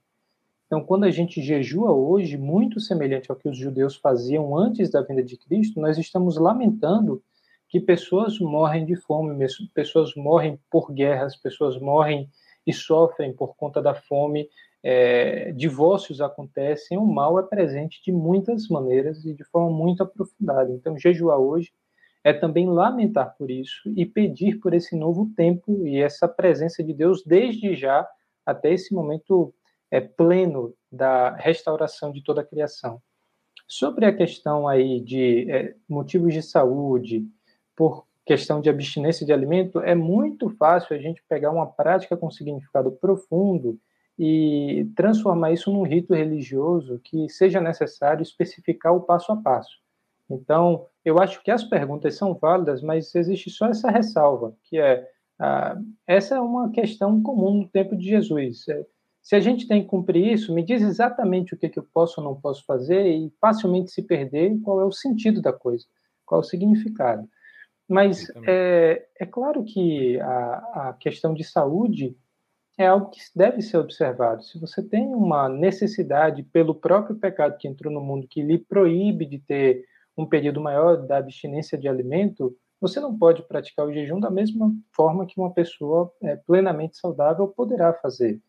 Então, 0.69 0.83
quando 0.83 1.05
a 1.05 1.09
gente 1.09 1.41
jejua 1.41 1.91
hoje, 1.91 2.37
muito 2.37 2.79
semelhante 2.79 3.31
ao 3.31 3.35
que 3.35 3.49
os 3.49 3.57
judeus 3.57 3.95
faziam 3.95 4.55
antes 4.55 4.87
da 4.91 5.01
vinda 5.01 5.23
de 5.23 5.35
Cristo, 5.35 5.81
nós 5.81 5.97
estamos 5.97 6.37
lamentando 6.37 7.23
que 7.67 7.79
pessoas 7.79 8.39
morrem 8.39 8.85
de 8.85 8.95
fome, 8.95 9.47
pessoas 9.73 10.13
morrem 10.13 10.59
por 10.69 10.93
guerras, 10.93 11.35
pessoas 11.35 11.79
morrem 11.79 12.29
e 12.67 12.71
sofrem 12.71 13.33
por 13.33 13.55
conta 13.55 13.81
da 13.81 13.95
fome, 13.95 14.47
é, 14.83 15.51
divórcios 15.53 16.21
acontecem, 16.21 16.99
o 16.99 17.05
mal 17.05 17.39
é 17.39 17.43
presente 17.43 17.99
de 18.05 18.11
muitas 18.11 18.67
maneiras 18.67 19.25
e 19.25 19.33
de 19.33 19.43
forma 19.45 19.75
muito 19.75 20.03
aprofundada. 20.03 20.71
Então, 20.71 20.95
jejuar 20.99 21.39
hoje 21.39 21.71
é 22.23 22.31
também 22.31 22.69
lamentar 22.69 23.35
por 23.39 23.49
isso 23.49 23.91
e 23.97 24.05
pedir 24.05 24.59
por 24.59 24.75
esse 24.75 24.95
novo 24.95 25.31
tempo 25.35 25.87
e 25.87 25.97
essa 25.99 26.27
presença 26.27 26.83
de 26.83 26.93
Deus 26.93 27.23
desde 27.25 27.73
já 27.73 28.07
até 28.45 28.71
esse 28.71 28.93
momento 28.93 29.51
é, 29.91 29.99
pleno 29.99 30.73
da 30.91 31.35
restauração 31.35 32.11
de 32.11 32.23
toda 32.23 32.41
a 32.41 32.45
criação. 32.45 33.01
Sobre 33.67 34.05
a 34.05 34.15
questão 34.15 34.67
aí 34.67 34.99
de 34.99 35.49
é, 35.49 35.75
motivos 35.87 36.33
de 36.33 36.41
saúde, 36.41 37.25
por 37.75 38.05
questão 38.25 38.61
de 38.61 38.69
abstinência 38.69 39.25
de 39.25 39.33
alimento, 39.33 39.79
é 39.79 39.95
muito 39.95 40.49
fácil 40.49 40.95
a 40.95 40.99
gente 40.99 41.23
pegar 41.27 41.51
uma 41.51 41.65
prática 41.65 42.15
com 42.15 42.29
significado 42.29 42.91
profundo 42.91 43.79
e 44.17 44.87
transformar 44.95 45.51
isso 45.51 45.71
num 45.71 45.83
rito 45.83 46.13
religioso 46.13 46.99
que 47.03 47.29
seja 47.29 47.61
necessário 47.61 48.21
especificar 48.21 48.93
o 48.93 49.01
passo 49.01 49.31
a 49.31 49.37
passo. 49.37 49.79
Então, 50.29 50.85
eu 51.03 51.17
acho 51.17 51.41
que 51.41 51.49
as 51.49 51.63
perguntas 51.63 52.15
são 52.15 52.35
válidas, 52.35 52.83
mas 52.83 53.15
existe 53.15 53.49
só 53.49 53.67
essa 53.67 53.89
ressalva, 53.89 54.53
que 54.63 54.77
é 54.77 55.07
ah, 55.39 55.77
essa 56.05 56.35
é 56.35 56.41
uma 56.41 56.69
questão 56.69 57.23
comum 57.23 57.61
no 57.61 57.67
tempo 57.69 57.95
de 57.95 58.05
Jesus. 58.05 58.67
É, 58.67 58.85
se 59.29 59.35
a 59.35 59.39
gente 59.39 59.67
tem 59.67 59.83
que 59.83 59.87
cumprir 59.87 60.33
isso, 60.33 60.51
me 60.51 60.63
diz 60.63 60.81
exatamente 60.81 61.53
o 61.53 61.57
que, 61.57 61.69
que 61.69 61.77
eu 61.77 61.85
posso 61.93 62.19
ou 62.19 62.25
não 62.25 62.41
posso 62.41 62.65
fazer 62.65 63.05
e 63.05 63.31
facilmente 63.39 63.91
se 63.91 64.01
perder 64.01 64.59
qual 64.61 64.81
é 64.81 64.85
o 64.85 64.91
sentido 64.91 65.39
da 65.39 65.53
coisa, 65.53 65.85
qual 66.25 66.41
é 66.41 66.43
o 66.43 66.47
significado. 66.47 67.29
Mas 67.87 68.27
é, 68.47 69.05
é, 69.19 69.25
claro 69.27 69.63
que 69.63 70.19
a, 70.19 70.89
a 70.89 70.97
questão 70.99 71.35
de 71.35 71.43
saúde 71.43 72.17
é 72.75 72.87
algo 72.87 73.11
que 73.11 73.19
deve 73.35 73.61
ser 73.61 73.77
observado. 73.77 74.43
Se 74.43 74.59
você 74.59 74.81
tem 74.81 75.05
uma 75.05 75.47
necessidade 75.47 76.41
pelo 76.41 76.73
próprio 76.73 77.15
pecado 77.15 77.55
que 77.59 77.67
entrou 77.67 77.93
no 77.93 78.01
mundo, 78.01 78.27
que 78.27 78.41
lhe 78.41 78.57
proíbe 78.57 79.27
de 79.27 79.37
ter 79.37 79.85
um 80.17 80.25
período 80.25 80.59
maior 80.59 81.05
da 81.05 81.17
abstinência 81.17 81.77
de 81.77 81.87
alimento, 81.87 82.57
você 82.81 82.99
não 82.99 83.15
pode 83.15 83.43
praticar 83.43 83.85
o 83.85 83.93
jejum 83.93 84.19
da 84.19 84.31
mesma 84.31 84.73
forma 84.91 85.27
que 85.27 85.39
uma 85.39 85.53
pessoa 85.53 86.11
é, 86.23 86.35
plenamente 86.35 86.97
saudável 86.97 87.47
poderá 87.47 87.93
fazer. 87.93 88.41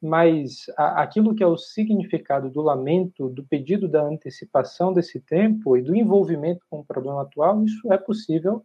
Mas 0.00 0.66
a, 0.76 1.02
aquilo 1.02 1.34
que 1.34 1.42
é 1.42 1.46
o 1.46 1.56
significado 1.56 2.48
do 2.48 2.60
lamento, 2.60 3.28
do 3.28 3.44
pedido 3.44 3.88
da 3.88 4.02
antecipação 4.02 4.92
desse 4.92 5.20
tempo 5.20 5.76
e 5.76 5.82
do 5.82 5.94
envolvimento 5.94 6.64
com 6.70 6.80
o 6.80 6.84
problema 6.84 7.22
atual, 7.22 7.64
isso 7.64 7.92
é 7.92 7.98
possível 7.98 8.64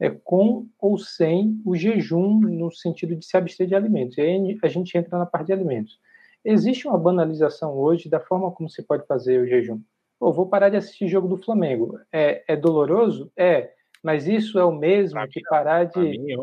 é, 0.00 0.10
com 0.10 0.66
ou 0.80 0.98
sem 0.98 1.60
o 1.64 1.76
jejum, 1.76 2.40
no 2.40 2.72
sentido 2.72 3.14
de 3.14 3.24
se 3.24 3.36
abster 3.36 3.66
de 3.66 3.74
alimentos. 3.74 4.18
E 4.18 4.20
aí 4.20 4.58
a 4.60 4.68
gente 4.68 4.98
entra 4.98 5.16
na 5.16 5.26
parte 5.26 5.46
de 5.46 5.52
alimentos. 5.52 6.00
Existe 6.44 6.88
uma 6.88 6.98
banalização 6.98 7.72
hoje 7.74 8.08
da 8.08 8.18
forma 8.18 8.50
como 8.50 8.68
se 8.68 8.82
pode 8.82 9.06
fazer 9.06 9.40
o 9.40 9.46
jejum. 9.46 9.80
Pô, 10.18 10.32
vou 10.32 10.48
parar 10.48 10.70
de 10.70 10.76
assistir 10.76 11.06
jogo 11.06 11.28
do 11.28 11.36
Flamengo. 11.36 12.00
É, 12.12 12.42
é 12.48 12.56
doloroso? 12.56 13.30
É. 13.36 13.72
Mas 14.02 14.26
isso 14.26 14.58
é 14.58 14.64
o 14.64 14.72
mesmo 14.72 15.14
pra 15.14 15.28
que 15.28 15.38
mim, 15.38 15.46
parar 15.48 15.84
de. 15.84 16.00
Mim, 16.00 16.34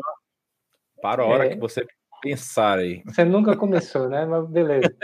para 1.02 1.22
a 1.22 1.26
hora 1.26 1.46
é... 1.46 1.48
que 1.50 1.58
você 1.58 1.86
pensar 2.20 2.78
aí. 2.78 3.02
Você 3.06 3.24
nunca 3.24 3.56
começou, 3.56 4.08
né? 4.08 4.24
Mas 4.24 4.48
beleza. 4.48 4.94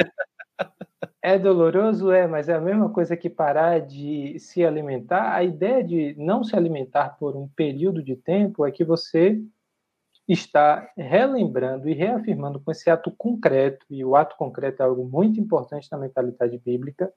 É 1.23 1.37
doloroso, 1.37 2.13
é, 2.13 2.27
mas 2.27 2.49
é 2.49 2.55
a 2.55 2.61
mesma 2.61 2.89
coisa 2.89 3.17
que 3.17 3.29
parar 3.29 3.81
de 3.81 4.39
se 4.39 4.65
alimentar. 4.65 5.35
A 5.35 5.43
ideia 5.43 5.83
de 5.83 6.15
não 6.17 6.45
se 6.45 6.55
alimentar 6.55 7.19
por 7.19 7.37
um 7.37 7.49
período 7.49 8.01
de 8.01 8.15
tempo 8.15 8.65
é 8.65 8.71
que 8.71 8.85
você 8.85 9.43
está 10.29 10.89
relembrando 10.97 11.89
e 11.89 11.95
reafirmando 11.95 12.61
com 12.61 12.71
esse 12.71 12.89
ato 12.91 13.11
concreto, 13.11 13.85
e 13.91 14.05
o 14.05 14.17
ato 14.17 14.37
concreto 14.37 14.83
é 14.83 14.87
algo 14.87 15.05
muito 15.05 15.41
importante 15.41 15.89
na 15.91 15.99
mentalidade 15.99 16.59
bíblica, 16.59 17.13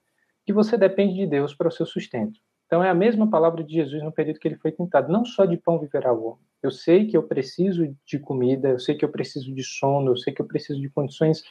que 0.45 0.53
você 0.53 0.77
depende 0.77 1.15
de 1.15 1.27
Deus 1.27 1.53
para 1.53 1.67
o 1.67 1.71
seu 1.71 1.85
sustento. 1.85 2.39
Então 2.65 2.83
é 2.83 2.89
a 2.89 2.95
mesma 2.95 3.29
palavra 3.29 3.63
de 3.63 3.73
Jesus 3.73 4.03
no 4.03 4.11
período 4.11 4.39
que 4.39 4.47
ele 4.47 4.57
foi 4.57 4.71
tentado. 4.71 5.11
Não 5.11 5.25
só 5.25 5.45
de 5.45 5.57
pão 5.57 5.79
viverá 5.79 6.13
o 6.13 6.23
homem. 6.23 6.48
Eu 6.61 6.71
sei 6.71 7.07
que 7.07 7.15
eu 7.15 7.23
preciso 7.23 7.95
de 8.05 8.19
comida, 8.19 8.69
eu 8.69 8.79
sei 8.79 8.95
que 8.95 9.05
eu 9.05 9.09
preciso 9.09 9.53
de 9.53 9.63
sono, 9.63 10.11
eu 10.11 10.17
sei 10.17 10.33
que 10.33 10.41
eu 10.41 10.47
preciso 10.47 10.79
de 10.79 10.89
condições 10.89 11.43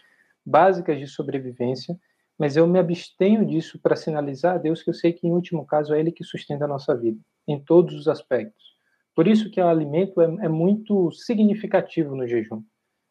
básicas 0.44 0.99
de 0.99 1.07
sobrevivência, 1.07 1.99
mas 2.38 2.57
eu 2.57 2.66
me 2.66 2.79
abstenho 2.79 3.44
disso 3.44 3.79
para 3.81 3.97
sinalizar 3.97 4.55
a 4.55 4.59
Deus 4.59 4.83
que 4.83 4.90
eu 4.90 4.94
sei 4.94 5.12
que, 5.12 5.27
em 5.27 5.33
último 5.33 5.66
caso, 5.66 5.94
é 5.94 6.01
Ele 6.01 6.12
que 6.12 6.25
sustenta 6.25 6.66
a 6.66 6.68
nossa 6.68 6.94
vida, 6.94 7.18
em 7.47 7.59
todos 7.59 7.94
os 7.94 8.07
aspectos. 8.07 8.77
Por 9.14 9.27
isso 9.27 9.51
que 9.51 9.61
o 9.61 9.66
alimento 9.66 10.21
é, 10.21 10.27
é 10.44 10.49
muito 10.49 11.11
significativo 11.11 12.14
no 12.14 12.27
jejum. 12.27 12.62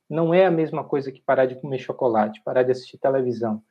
Não 0.09 0.33
é 0.33 0.45
a 0.45 0.51
mesma 0.51 0.83
coisa 0.83 1.11
que 1.11 1.21
parar 1.21 1.45
de 1.45 1.59
comer 1.59 1.79
chocolate, 1.79 2.41
parar 2.45 2.63
de 2.63 2.71
assistir 2.71 2.97
televisão. 2.97 3.61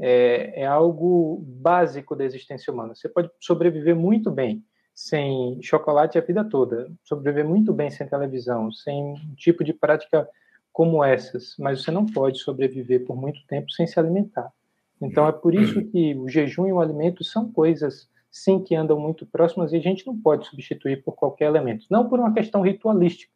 É, 0.00 0.62
é 0.62 0.66
algo 0.66 1.40
básico 1.46 2.16
da 2.16 2.24
existência 2.24 2.72
humana. 2.72 2.96
Você 2.96 3.08
pode 3.08 3.30
sobreviver 3.38 3.94
muito 3.94 4.28
bem 4.30 4.64
sem 4.94 5.60
chocolate 5.60 6.16
a 6.16 6.20
vida 6.20 6.44
toda, 6.44 6.90
sobreviver 7.02 7.46
muito 7.46 7.72
bem 7.72 7.90
sem 7.90 8.06
televisão, 8.06 8.70
sem 8.70 9.02
um 9.02 9.34
tipo 9.34 9.64
de 9.64 9.72
prática 9.72 10.28
como 10.72 11.04
essas, 11.04 11.54
mas 11.58 11.82
você 11.82 11.90
não 11.90 12.06
pode 12.06 12.38
sobreviver 12.38 13.04
por 13.04 13.16
muito 13.16 13.44
tempo 13.46 13.70
sem 13.70 13.86
se 13.86 13.98
alimentar. 13.98 14.52
Então 15.00 15.26
é 15.26 15.32
por 15.32 15.54
isso 15.54 15.84
que 15.90 16.14
o 16.14 16.28
jejum 16.28 16.66
e 16.66 16.72
o 16.72 16.80
alimento 16.80 17.24
são 17.24 17.50
coisas 17.50 18.08
sim 18.30 18.62
que 18.62 18.74
andam 18.74 18.98
muito 18.98 19.26
próximas 19.26 19.72
e 19.72 19.76
a 19.76 19.80
gente 19.80 20.06
não 20.06 20.20
pode 20.20 20.46
substituir 20.46 21.02
por 21.04 21.14
qualquer 21.14 21.46
elemento, 21.46 21.86
não 21.90 22.08
por 22.08 22.18
uma 22.18 22.32
questão 22.32 22.62
ritualística, 22.62 23.32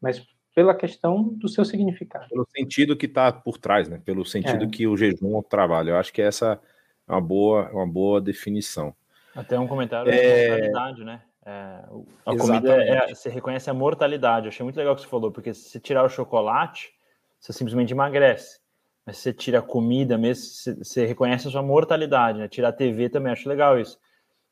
mas 0.00 0.26
pela 0.54 0.74
questão 0.74 1.22
do 1.22 1.48
seu 1.48 1.64
significado. 1.64 2.28
Pelo 2.28 2.46
sentido 2.56 2.96
que 2.96 3.06
está 3.06 3.32
por 3.32 3.58
trás, 3.58 3.88
né? 3.88 4.00
Pelo 4.04 4.24
sentido 4.24 4.64
é. 4.64 4.68
que 4.68 4.86
o 4.86 4.96
jejum 4.96 5.40
trabalha. 5.42 5.90
Eu 5.90 5.96
acho 5.96 6.12
que 6.12 6.22
essa 6.22 6.60
é 7.06 7.12
uma 7.12 7.20
boa, 7.20 7.70
uma 7.70 7.86
boa 7.86 8.20
definição. 8.20 8.94
Até 9.34 9.58
um 9.58 9.66
comentário 9.66 10.10
é... 10.10 10.48
da 10.48 10.48
mortalidade, 10.48 11.04
né? 11.04 11.22
É, 11.44 11.50
a 11.50 12.32
Exatamente. 12.32 12.38
comida 12.38 12.84
é, 12.84 13.14
você 13.14 13.28
reconhece 13.28 13.70
a 13.70 13.74
mortalidade. 13.74 14.46
Eu 14.46 14.50
achei 14.50 14.62
muito 14.62 14.76
legal 14.76 14.92
o 14.92 14.96
que 14.96 15.02
você 15.02 15.08
falou, 15.08 15.32
porque 15.32 15.54
se 15.54 15.70
você 15.70 15.80
tirar 15.80 16.04
o 16.04 16.08
chocolate, 16.08 16.92
você 17.38 17.52
simplesmente 17.52 17.92
emagrece. 17.92 18.60
Mas 19.06 19.16
se 19.16 19.22
você 19.24 19.32
tira 19.32 19.60
a 19.60 19.62
comida 19.62 20.18
mesmo, 20.18 20.44
você, 20.84 21.06
reconhece 21.06 21.48
a 21.48 21.50
sua 21.50 21.62
mortalidade, 21.62 22.38
né? 22.38 22.48
Tirar 22.48 22.68
a 22.68 22.72
TV 22.72 23.08
também, 23.08 23.32
acho 23.32 23.48
legal 23.48 23.80
isso. 23.80 23.98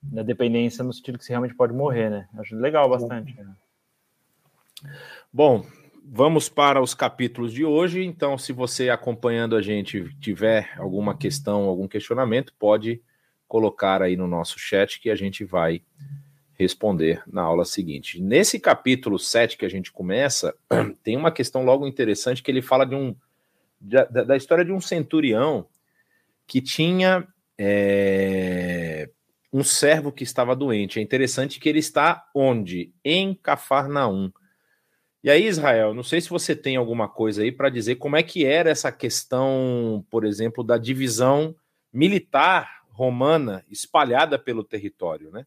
Da 0.02 0.22
dependência 0.22 0.82
no 0.82 0.92
sentido 0.92 1.18
que 1.18 1.24
você 1.24 1.32
realmente 1.32 1.54
pode 1.54 1.74
morrer, 1.74 2.08
né? 2.08 2.28
Acho 2.38 2.56
legal 2.56 2.88
bastante. 2.88 3.36
Né? 3.36 3.54
Bom, 5.30 5.64
vamos 6.04 6.48
para 6.48 6.80
os 6.80 6.94
capítulos 6.94 7.52
de 7.52 7.64
hoje. 7.64 8.02
Então, 8.02 8.38
se 8.38 8.52
você 8.52 8.88
acompanhando 8.88 9.54
a 9.54 9.60
gente 9.60 10.08
tiver 10.18 10.72
alguma 10.78 11.16
questão, 11.16 11.64
algum 11.64 11.86
questionamento, 11.86 12.54
pode 12.58 13.02
colocar 13.48 14.02
aí 14.02 14.16
no 14.16 14.28
nosso 14.28 14.58
chat 14.58 15.00
que 15.00 15.10
a 15.10 15.16
gente 15.16 15.44
vai 15.44 15.82
responder 16.52 17.22
na 17.26 17.42
aula 17.42 17.64
seguinte. 17.64 18.20
Nesse 18.20 18.60
capítulo 18.60 19.18
7 19.18 19.56
que 19.56 19.64
a 19.64 19.68
gente 19.68 19.90
começa, 19.90 20.54
tem 21.02 21.16
uma 21.16 21.32
questão 21.32 21.64
logo 21.64 21.86
interessante 21.86 22.42
que 22.42 22.50
ele 22.50 22.60
fala 22.60 22.84
de 22.84 22.94
um 22.94 23.16
da, 23.80 24.04
da 24.04 24.36
história 24.36 24.64
de 24.64 24.72
um 24.72 24.80
centurião 24.80 25.66
que 26.48 26.60
tinha 26.60 27.26
é, 27.56 29.08
um 29.52 29.62
servo 29.62 30.10
que 30.10 30.24
estava 30.24 30.56
doente. 30.56 30.98
É 30.98 31.02
interessante 31.02 31.60
que 31.60 31.68
ele 31.68 31.78
está 31.78 32.28
onde? 32.34 32.92
Em 33.04 33.34
Cafarnaum. 33.34 34.32
E 35.22 35.30
aí, 35.30 35.46
Israel, 35.46 35.94
não 35.94 36.02
sei 36.02 36.20
se 36.20 36.28
você 36.28 36.56
tem 36.56 36.76
alguma 36.76 37.08
coisa 37.08 37.42
aí 37.42 37.52
para 37.52 37.70
dizer 37.70 37.96
como 37.96 38.16
é 38.16 38.22
que 38.22 38.44
era 38.44 38.70
essa 38.70 38.90
questão, 38.90 40.04
por 40.10 40.24
exemplo, 40.24 40.64
da 40.64 40.78
divisão 40.78 41.54
militar 41.92 42.77
romana 42.98 43.64
espalhada 43.70 44.36
pelo 44.36 44.64
território, 44.64 45.30
né? 45.30 45.46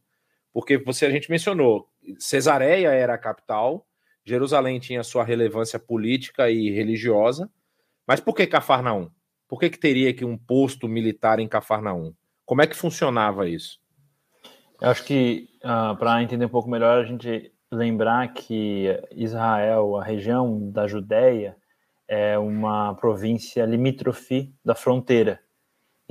Porque 0.53 0.77
você 0.77 1.05
a 1.05 1.09
gente 1.09 1.29
mencionou, 1.29 1.89
Cesareia 2.17 2.89
era 2.91 3.13
a 3.13 3.17
capital, 3.17 3.85
Jerusalém 4.23 4.79
tinha 4.79 5.03
sua 5.03 5.25
relevância 5.25 5.77
política 5.77 6.49
e 6.49 6.71
religiosa, 6.71 7.49
mas 8.07 8.21
por 8.21 8.33
que 8.33 8.47
Cafarnaum? 8.47 9.09
Por 9.49 9.59
que, 9.59 9.69
que 9.69 9.77
teria 9.77 10.13
que 10.13 10.23
um 10.23 10.37
posto 10.37 10.87
militar 10.87 11.39
em 11.39 11.47
Cafarnaum? 11.47 12.13
Como 12.45 12.61
é 12.61 12.67
que 12.67 12.75
funcionava 12.75 13.49
isso? 13.49 13.79
Eu 14.79 14.89
acho 14.89 15.03
que 15.03 15.49
uh, 15.63 15.67
ah, 15.67 15.95
para 15.99 16.23
entender 16.23 16.45
um 16.45 16.49
pouco 16.49 16.69
melhor 16.69 17.03
a 17.03 17.05
gente 17.05 17.51
lembrar 17.69 18.33
que 18.33 18.87
Israel, 19.11 19.97
a 19.97 20.03
região 20.03 20.71
da 20.71 20.87
Judéia, 20.87 21.57
é 22.07 22.37
uma 22.37 22.93
província 22.95 23.65
limítrofe 23.65 24.53
da 24.63 24.73
fronteira. 24.75 25.41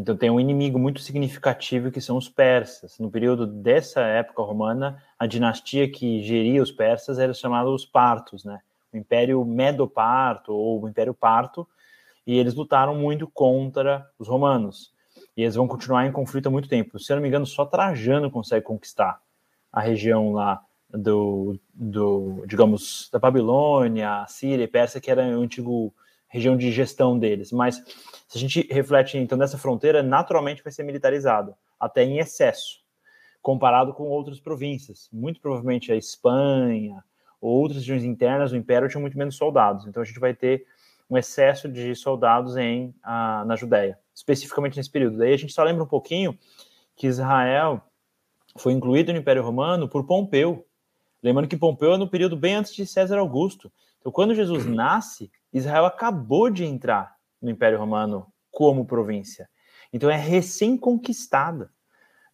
Então 0.01 0.17
tem 0.17 0.31
um 0.31 0.41
inimigo 0.41 0.79
muito 0.79 0.99
significativo 1.01 1.91
que 1.91 2.01
são 2.01 2.17
os 2.17 2.27
persas. 2.27 2.99
No 2.99 3.11
período 3.11 3.47
dessa 3.47 4.01
época 4.01 4.43
romana, 4.43 5.03
a 5.19 5.27
dinastia 5.27 5.91
que 5.91 6.23
geria 6.23 6.63
os 6.63 6.73
persas 6.73 7.19
era 7.19 7.35
chamada 7.35 7.69
os 7.69 7.85
partos, 7.85 8.43
né? 8.43 8.61
O 8.91 8.97
Império 8.97 9.45
Medo-Parto 9.45 10.55
ou 10.55 10.83
o 10.83 10.89
Império 10.89 11.13
Parto, 11.13 11.69
e 12.27 12.39
eles 12.39 12.55
lutaram 12.55 12.95
muito 12.95 13.29
contra 13.29 14.09
os 14.19 14.27
romanos. 14.27 14.91
E 15.37 15.43
eles 15.43 15.55
vão 15.55 15.69
continuar 15.69 16.07
em 16.07 16.13
conflito 16.13 16.47
há 16.47 16.51
muito 16.51 16.69
tempo. 16.69 16.99
Se 16.99 17.13
eu 17.13 17.17
não 17.17 17.23
me 17.23 17.29
engano, 17.29 17.45
só 17.45 17.67
Trajano 17.67 18.31
consegue 18.31 18.65
conquistar 18.65 19.21
a 19.71 19.83
região 19.83 20.33
lá 20.33 20.63
do, 20.89 21.61
do 21.75 22.43
digamos, 22.47 23.11
da 23.13 23.19
Babilônia, 23.19 24.25
Síria 24.29 24.65
e 24.65 24.69
Pérsia, 24.69 24.99
que 24.99 25.11
era 25.11 25.23
a 25.23 25.29
antiga 25.29 25.69
região 26.31 26.57
de 26.57 26.73
gestão 26.73 27.19
deles. 27.19 27.53
Mas 27.53 27.77
se 28.27 28.39
a 28.39 28.41
gente 28.41 28.67
reflete 28.71 29.19
então 29.19 29.37
nessa 29.37 29.59
fronteira, 29.59 30.03
naturalmente 30.03 30.63
vai 30.63 30.73
ser 30.73 30.83
militarizado, 30.83 31.55
até 31.79 32.03
em 32.03 32.19
excesso, 32.19 32.81
comparado 33.43 33.93
com 33.93 34.05
outras 34.05 34.41
províncias. 34.41 35.09
Muito 35.13 35.41
provavelmente 35.41 35.93
a 35.93 35.97
Espanha 35.97 37.05
ou 37.41 37.61
outras 37.61 37.81
regiões 37.81 38.05
internas 38.05 38.51
do 38.53 38.57
Império 38.57 38.89
tinham 38.89 39.03
muito 39.03 39.19
menos 39.19 39.37
soldados. 39.37 39.87
Então 39.87 40.03
a 40.03 40.07
gente 40.07 40.21
vai 40.21 40.33
ter 40.33 40.67
um 41.11 41.19
excesso 41.19 41.69
de 41.69 41.95
soldados 41.95 42.57
em, 42.57 42.95
a, 43.03 43.45
na 43.45 43.57
Judéia, 43.57 43.99
especificamente 44.15 44.77
nesse 44.77 44.91
período. 44.91 45.19
Daí 45.19 45.35
a 45.35 45.39
gente 45.39 45.53
só 45.53 45.65
lembra 45.65 45.83
um 45.83 45.89
pouquinho 45.89 46.39
que 46.95 47.07
Israel 47.07 47.83
foi 48.57 48.73
incluído 48.73 49.13
no 49.13 49.19
Império 49.19 49.43
Romano 49.43 49.89
por 49.89 50.07
Pompeu, 50.07 50.65
Lembrando 51.23 51.49
que 51.49 51.57
Pompeu 51.57 51.95
é 51.95 51.99
no 51.99 52.09
período 52.09 52.37
bem 52.37 52.55
antes 52.55 52.75
de 52.75 52.87
César 52.87 53.19
Augusto. 53.19 53.71
Então, 53.99 54.11
quando 54.11 54.35
Jesus 54.35 54.65
nasce, 54.65 55.31
Israel 55.53 55.85
acabou 55.85 56.51
de 56.51 56.65
entrar 56.65 57.15
no 57.41 57.51
Império 57.51 57.79
Romano 57.79 58.27
como 58.51 58.85
província. 58.85 59.49
Então, 59.93 60.11
é 60.11 60.17
recém-conquistada. 60.17 61.71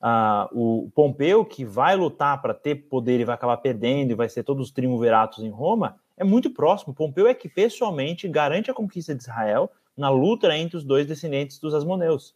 Ah, 0.01 0.49
o 0.53 0.91
Pompeu, 0.95 1.45
que 1.45 1.65
vai 1.65 1.97
lutar 1.97 2.41
para 2.43 2.53
ter 2.53 2.75
poder 2.89 3.19
e 3.21 3.25
vai 3.25 3.35
acabar 3.35 3.57
perdendo, 3.57 4.11
e 4.11 4.15
vai 4.15 4.29
ser 4.29 4.43
todos 4.43 4.67
os 4.67 4.73
triunviratos 4.73 5.43
em 5.43 5.51
Roma, 5.51 5.99
é 6.17 6.25
muito 6.25 6.51
próximo. 6.51 6.95
Pompeu 6.95 7.27
é 7.27 7.35
que 7.35 7.49
pessoalmente 7.49 8.29
garante 8.29 8.71
a 8.71 8.75
conquista 8.75 9.15
de 9.15 9.23
Israel 9.23 9.71
na 9.97 10.11
luta 10.11 10.55
entre 10.57 10.77
os 10.77 10.85
dois 10.85 11.07
descendentes 11.07 11.59
dos 11.59 11.75
Asmoneus. 11.75 12.35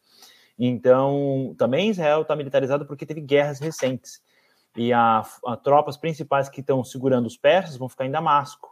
Então, 0.58 1.54
também 1.58 1.90
Israel 1.90 2.22
está 2.22 2.34
militarizado 2.36 2.86
porque 2.86 3.06
teve 3.06 3.20
guerras 3.20 3.58
recentes 3.58 4.22
e 4.76 4.92
as 4.92 5.40
tropas 5.62 5.96
principais 5.96 6.48
que 6.48 6.60
estão 6.60 6.84
segurando 6.84 7.26
os 7.26 7.36
persas 7.36 7.76
vão 7.76 7.88
ficar 7.88 8.06
em 8.06 8.10
Damasco. 8.10 8.69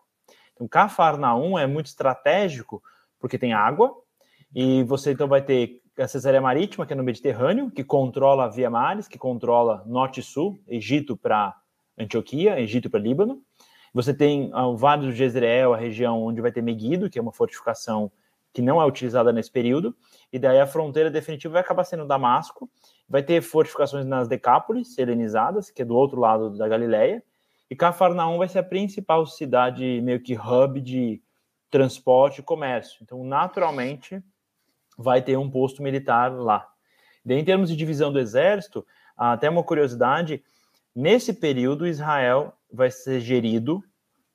Então, 0.58 0.66
Cafarnaum 0.66 1.56
é 1.56 1.66
muito 1.66 1.86
estratégico 1.86 2.82
porque 3.20 3.38
tem 3.38 3.52
água 3.52 3.94
e 4.54 4.82
você 4.82 5.12
então 5.12 5.28
vai 5.28 5.40
ter 5.40 5.80
a 5.96 6.08
Cesareia 6.08 6.40
Marítima, 6.40 6.86
que 6.86 6.92
é 6.92 6.96
no 6.96 7.02
Mediterrâneo, 7.02 7.70
que 7.70 7.84
controla 7.84 8.44
a 8.44 8.48
Via 8.48 8.68
Mares, 8.68 9.08
que 9.08 9.18
controla 9.18 9.82
norte 9.86 10.20
e 10.20 10.22
sul, 10.22 10.58
Egito 10.66 11.16
para 11.16 11.54
Antioquia, 11.96 12.60
Egito 12.60 12.88
para 12.88 13.00
Líbano. 13.00 13.40
Você 13.92 14.14
tem 14.14 14.52
o 14.54 14.76
Vale 14.76 15.06
do 15.06 15.12
Jezreel, 15.12 15.74
a 15.74 15.76
região 15.76 16.22
onde 16.22 16.40
vai 16.40 16.52
ter 16.52 16.62
Meguido, 16.62 17.10
que 17.10 17.18
é 17.18 17.22
uma 17.22 17.32
fortificação 17.32 18.12
que 18.52 18.62
não 18.62 18.80
é 18.80 18.86
utilizada 18.86 19.32
nesse 19.32 19.50
período, 19.50 19.94
e 20.32 20.38
daí 20.38 20.58
a 20.58 20.66
fronteira 20.66 21.10
definitiva 21.10 21.52
vai 21.52 21.62
acabar 21.62 21.84
sendo 21.84 22.06
Damasco, 22.06 22.68
Vai 23.08 23.22
ter 23.22 23.40
fortificações 23.40 24.04
nas 24.04 24.28
Decápolis, 24.28 24.98
helenizadas, 24.98 25.70
que 25.70 25.80
é 25.80 25.84
do 25.84 25.96
outro 25.96 26.20
lado 26.20 26.50
da 26.50 26.68
Galileia. 26.68 27.22
E 27.70 27.76
Cafarnaum 27.76 28.38
vai 28.38 28.48
ser 28.48 28.60
a 28.60 28.62
principal 28.62 29.26
cidade, 29.26 30.00
meio 30.00 30.20
que 30.20 30.34
hub 30.34 30.80
de 30.80 31.22
transporte 31.70 32.40
e 32.40 32.44
comércio. 32.44 33.00
Então, 33.02 33.22
naturalmente, 33.24 34.22
vai 34.96 35.22
ter 35.22 35.36
um 35.36 35.50
posto 35.50 35.82
militar 35.82 36.32
lá. 36.32 36.66
Daí, 37.24 37.38
em 37.38 37.44
termos 37.44 37.68
de 37.68 37.76
divisão 37.76 38.12
do 38.12 38.18
exército, 38.18 38.86
até 39.16 39.50
uma 39.50 39.62
curiosidade: 39.62 40.42
nesse 40.94 41.32
período, 41.32 41.86
Israel 41.86 42.54
vai 42.72 42.90
ser 42.90 43.20
gerido 43.20 43.82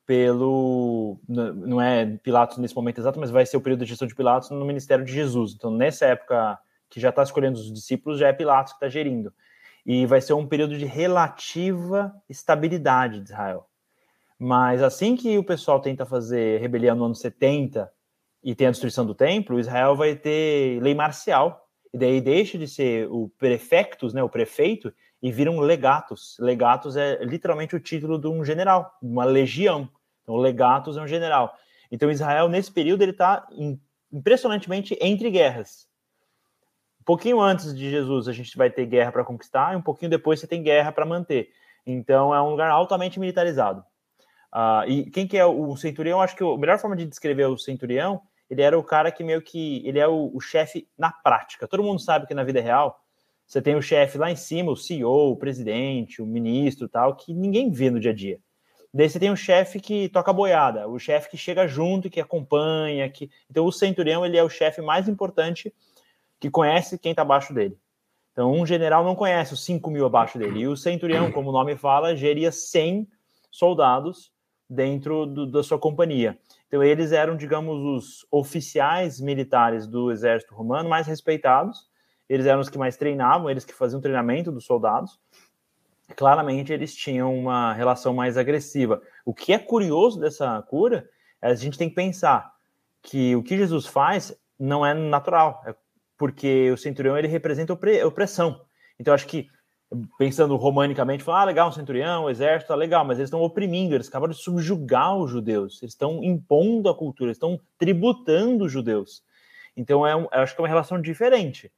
pelo. 0.06 1.20
Não 1.28 1.82
é 1.82 2.06
Pilatos 2.18 2.58
nesse 2.58 2.76
momento 2.76 3.00
exato, 3.00 3.20
mas 3.20 3.32
vai 3.32 3.46
ser 3.46 3.58
o 3.58 3.62
período 3.62 3.84
de 3.84 3.90
gestão 3.90 4.08
de 4.08 4.16
Pilatos 4.16 4.50
no 4.52 4.66
ministério 4.66 5.04
de 5.04 5.12
Jesus. 5.12 5.54
Então, 5.56 5.72
nessa 5.72 6.06
época 6.06 6.60
que 6.90 7.00
já 7.00 7.10
está 7.10 7.24
escolhendo 7.24 7.58
os 7.58 7.74
discípulos, 7.74 8.20
já 8.20 8.28
é 8.28 8.34
Pilatos 8.34 8.74
que 8.74 8.78
está 8.78 8.90
gerindo. 8.90 9.34
E 9.86 10.06
vai 10.06 10.22
ser 10.22 10.34
um 10.34 10.48
período 10.48 10.78
de 10.78 10.86
relativa 10.86 12.14
estabilidade 12.30 13.20
de 13.20 13.32
Israel. 13.32 13.68
Mas 14.40 14.82
assim 14.82 15.16
que 15.16 15.38
o 15.38 15.44
pessoal 15.44 15.80
tenta 15.80 16.06
fazer 16.06 16.60
rebelião 16.60 16.96
no 16.96 17.06
ano 17.06 17.16
70 17.16 17.92
e 18.44 18.54
tem 18.54 18.68
a 18.68 18.72
destruição 18.72 19.06
do 19.06 19.16
templo, 19.16 19.60
Israel 19.60 19.96
vai 19.96 20.16
ter 20.16 20.82
lei 20.82 20.94
marcial. 20.94 21.68
E 21.94 21.98
daí 21.98 22.20
deixa 22.20 22.58
de 22.58 22.68
ser 22.68 23.08
o 23.10 23.30
prefectus, 23.38 24.14
né, 24.14 24.24
o 24.24 24.30
prefeito, 24.30 24.92
e 25.22 25.32
vira 25.32 25.50
um 25.50 25.62
legatus. 25.62 26.36
Legatus 26.40 26.98
é 26.98 27.24
literalmente 27.24 27.76
o 27.76 27.80
título 27.80 28.20
de 28.20 28.28
um 28.28 28.44
general, 28.44 28.92
uma 29.02 29.24
legião. 29.24 29.88
Então, 30.22 30.36
legatus 30.36 30.98
é 30.98 31.02
um 31.02 31.08
general. 31.08 31.56
Então, 31.90 32.12
Israel, 32.12 32.50
nesse 32.50 32.72
período, 32.72 33.04
ele 33.04 33.12
está 33.12 33.48
impressionantemente 34.12 34.98
entre 35.00 35.30
guerras. 35.30 35.88
Um 37.04 37.06
pouquinho 37.06 37.42
antes 37.42 37.76
de 37.76 37.90
Jesus, 37.90 38.30
a 38.30 38.32
gente 38.32 38.56
vai 38.56 38.70
ter 38.70 38.86
guerra 38.86 39.12
para 39.12 39.26
conquistar, 39.26 39.74
e 39.74 39.76
um 39.76 39.82
pouquinho 39.82 40.10
depois 40.10 40.40
você 40.40 40.48
tem 40.48 40.64
guerra 40.64 40.90
para 40.90 41.06
manter. 41.06 41.50
Então 41.86 42.34
é 42.34 42.42
um 42.42 42.52
lugar 42.52 42.72
altamente 42.72 43.20
militarizado. 43.20 43.84
Uh, 44.56 44.88
e 44.88 45.12
quem 45.12 45.28
que 45.28 45.38
é 45.38 45.46
o 45.46 45.76
centurião? 45.76 46.22
Acho 46.22 46.34
que 46.34 46.42
a 46.46 46.58
melhor 46.58 46.80
forma 46.80 46.96
de 46.96 47.06
descrever 47.06 47.44
o 47.48 47.58
centurião, 47.58 48.22
ele 48.50 48.62
era 48.62 48.80
o 48.80 48.84
cara 48.84 49.12
que 49.12 49.22
meio 49.22 49.42
que 49.42 49.86
ele 49.86 50.00
é 50.00 50.08
o, 50.08 50.32
o 50.34 50.40
chefe 50.40 50.88
na 50.98 51.12
prática. 51.12 51.68
Todo 51.68 51.84
mundo 51.84 52.00
sabe 52.00 52.26
que 52.26 52.34
na 52.34 52.46
vida 52.46 52.62
real 52.62 52.98
você 53.46 53.62
tem 53.62 53.76
o 53.76 53.82
chefe 53.82 54.18
lá 54.18 54.32
em 54.32 54.38
cima, 54.38 54.72
o 54.72 54.78
CEO, 54.78 55.34
o 55.34 55.36
presidente, 55.36 56.22
o 56.22 56.26
ministro, 56.26 56.88
tal, 56.88 57.18
que 57.18 57.34
ninguém 57.34 57.70
vê 57.70 57.92
no 57.92 58.00
dia 58.00 58.12
a 58.12 58.16
dia. 58.16 58.40
Daí 58.94 59.10
você 59.10 59.20
tem 59.20 59.30
o 59.30 59.36
chefe 59.36 59.78
que 59.78 60.08
toca 60.08 60.32
boiada, 60.32 60.88
o 60.88 60.98
chefe 60.98 61.32
que 61.32 61.36
chega 61.36 61.68
junto, 61.68 62.10
que 62.10 62.22
acompanha, 62.22 63.10
que 63.10 63.30
então 63.52 63.66
o 63.66 63.74
centurião 63.74 64.26
ele 64.26 64.38
é 64.38 64.44
o 64.44 64.50
chefe 64.50 64.82
mais 64.82 65.10
importante 65.10 65.74
que 66.44 66.50
conhece 66.50 67.00
quem 67.00 67.12
está 67.14 67.22
abaixo 67.22 67.54
dele. 67.54 67.80
Então, 68.34 68.52
um 68.52 68.66
general 68.66 69.02
não 69.02 69.16
conhece 69.16 69.54
os 69.54 69.64
5 69.64 69.90
mil 69.90 70.06
abaixo 70.06 70.38
dele. 70.38 70.60
E 70.60 70.68
o 70.68 70.76
centurião, 70.76 71.32
como 71.32 71.52
o 71.52 71.54
nome 71.54 71.78
fala, 71.78 72.18
geria 72.18 72.52
100 72.52 73.08
soldados 73.50 74.30
dentro 74.70 75.26
do, 75.26 75.50
da 75.50 75.64
sua 75.64 75.80
companhia. 75.80 76.38
Então, 76.68 76.84
eles 76.84 77.14
eram, 77.14 77.38
digamos, 77.38 77.80
os 77.80 78.28
oficiais 78.30 79.22
militares 79.22 79.88
do 79.88 80.12
exército 80.12 80.54
romano 80.54 80.90
mais 80.90 81.08
respeitados. 81.08 81.88
Eles 82.28 82.46
eram 82.46 82.60
os 82.60 82.68
que 82.68 82.78
mais 82.78 82.98
treinavam, 82.98 83.50
eles 83.50 83.64
que 83.64 83.74
faziam 83.74 84.02
treinamento 84.02 84.52
dos 84.52 84.66
soldados. 84.66 85.18
Claramente, 86.14 86.74
eles 86.74 86.94
tinham 86.94 87.34
uma 87.34 87.72
relação 87.72 88.14
mais 88.14 88.38
agressiva. 88.38 89.02
O 89.24 89.34
que 89.34 89.54
é 89.54 89.60
curioso 89.60 90.20
dessa 90.20 90.62
cura 90.64 91.10
é 91.42 91.52
a 91.52 91.56
gente 91.56 91.78
tem 91.78 91.88
que 91.88 91.96
pensar 91.96 92.54
que 93.02 93.34
o 93.34 93.42
que 93.42 93.56
Jesus 93.58 93.86
faz 93.86 94.38
não 94.60 94.86
é 94.86 94.94
natural, 94.94 95.62
é 95.66 95.74
porque 96.24 96.72
o 96.72 96.78
centurião 96.78 97.18
ele 97.18 97.28
representa 97.28 97.74
opressão. 97.74 98.62
Então, 98.98 99.14
acho 99.14 99.28
que, 99.28 99.50
pensando 100.18 100.56
romanicamente, 100.56 101.22
falar, 101.22 101.42
ah, 101.42 101.44
legal, 101.44 101.68
um 101.68 101.74
centurião, 101.74 102.24
um 102.24 102.30
exército, 102.30 102.70
tá 102.70 102.76
legal, 102.76 103.04
mas 103.04 103.18
eles 103.18 103.28
estão 103.28 103.42
oprimindo, 103.42 103.94
eles 103.94 104.08
acabaram 104.08 104.32
de 104.32 104.40
subjugar 104.40 105.18
os 105.18 105.30
judeus, 105.30 105.84
eles 105.84 105.92
estão 105.92 106.24
impondo 106.24 106.88
a 106.88 106.96
cultura, 106.96 107.28
eles 107.28 107.36
estão 107.36 107.60
tributando 107.78 108.64
os 108.64 108.72
judeus. 108.72 109.22
Então, 109.76 110.08
é 110.08 110.16
um, 110.16 110.26
acho 110.32 110.56
que 110.56 110.62
é 110.62 110.64
uma 110.64 110.70
relação 110.70 111.02
diferente. 111.02 111.70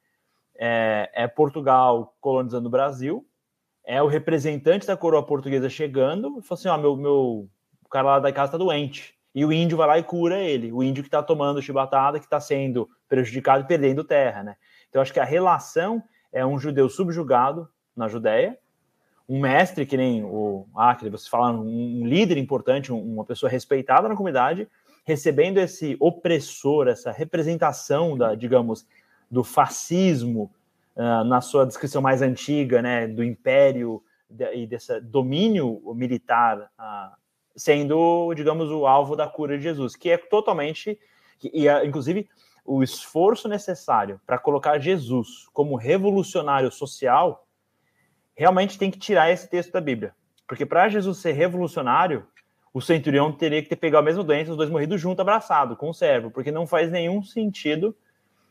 É, 0.60 1.10
é 1.12 1.28
Portugal 1.28 2.16
colonizando 2.22 2.68
o 2.68 2.72
Brasil, 2.72 3.26
é 3.84 4.00
o 4.00 4.08
representante 4.08 4.86
da 4.86 4.96
coroa 4.96 5.26
portuguesa 5.26 5.70
chegando 5.72 6.38
e 6.38 6.43
fala 6.43 6.60
assim: 6.60 6.68
ó, 6.68 6.78
meu, 6.78 6.96
meu 6.96 7.50
o 7.84 7.89
cara 7.89 8.06
lá 8.06 8.20
da 8.20 8.32
casa 8.32 8.52
tá 8.52 8.60
doente. 8.60 9.16
E 9.36 9.44
o 9.44 9.52
índio 9.52 9.78
vai 9.78 9.86
lá 9.86 10.00
e 10.00 10.04
cura 10.04 10.40
ele. 10.40 10.72
O 10.72 10.82
índio 10.82 11.04
que 11.04 11.10
está 11.10 11.22
tomando 11.22 11.62
chibatada, 11.62 12.20
que 12.20 12.26
está 12.26 12.40
sendo 12.40 12.90
prejudicado 13.10 13.66
e 13.66 13.68
perdendo 13.68 14.02
terra, 14.02 14.42
né? 14.42 14.56
Então, 14.90 15.02
acho 15.02 15.12
que 15.12 15.20
a 15.20 15.26
relação 15.26 16.02
é 16.32 16.46
um 16.46 16.58
judeu 16.58 16.88
subjugado 16.88 17.68
na 17.94 18.08
Judéia, 18.08 18.58
um 19.28 19.40
mestre, 19.40 19.86
que 19.86 19.98
nem 19.98 20.24
o 20.24 20.68
Acre, 20.76 21.10
você 21.10 21.30
fala, 21.30 21.52
um 21.52 22.06
líder 22.06 22.38
importante, 22.38 22.92
uma 22.92 23.26
pessoa 23.26 23.50
respeitada 23.50 24.08
na 24.08 24.16
comunidade, 24.16 24.68
recebendo 25.04 25.58
esse 25.58 25.98
opressor, 26.00 26.88
essa 26.88 27.12
representação 27.12 28.18
da, 28.18 28.36
digamos, 28.36 28.86
do 29.30 29.44
fascismo 29.44 30.52
uh, 30.96 31.24
na 31.24 31.42
sua 31.42 31.66
descrição 31.66 32.02
mais 32.02 32.22
antiga, 32.22 32.82
né, 32.82 33.08
do 33.08 33.24
império 33.24 34.02
e 34.54 34.66
desse 34.66 35.00
domínio 35.02 35.82
militar, 35.96 36.70
uh, 36.80 37.16
sendo, 37.56 38.34
digamos, 38.34 38.70
o 38.70 38.86
alvo 38.86 39.16
da 39.16 39.28
cura 39.28 39.58
de 39.58 39.64
Jesus, 39.64 39.95
que 39.95 40.10
é 40.10 40.18
totalmente, 40.18 40.99
e 41.43 41.68
uh, 41.70 41.86
inclusive 41.86 42.28
o 42.66 42.82
esforço 42.84 43.47
necessário 43.47 44.20
para 44.26 44.39
colocar 44.39 44.80
Jesus 44.80 45.47
como 45.53 45.76
revolucionário 45.76 46.72
social, 46.72 47.47
realmente 48.36 48.78
tem 48.78 48.89
que 48.91 48.97
tirar 48.97 49.32
esse 49.32 49.49
texto 49.49 49.72
da 49.72 49.80
Bíblia, 49.80 50.14
porque 50.47 50.66
para 50.66 50.89
Jesus 50.89 51.20
ser 51.20 51.34
revolucionário 51.34 52.26
o 52.74 52.82
centurião 52.82 53.32
teria 53.32 53.64
que 53.64 53.70
ter 53.70 53.78
pegado 53.78 54.01
a 54.01 54.06
mesma 54.06 54.24
doença, 54.24 54.51
os 54.51 54.58
dois 54.58 54.70
morridos 54.70 54.99
junto, 54.99 55.22
abraçado, 55.22 55.78
com 55.78 55.89
o 55.89 55.93
servo, 55.93 56.30
porque 56.30 56.51
não 56.51 56.68
faz 56.68 56.91
nenhum 56.91 57.24
sentido 57.24 57.95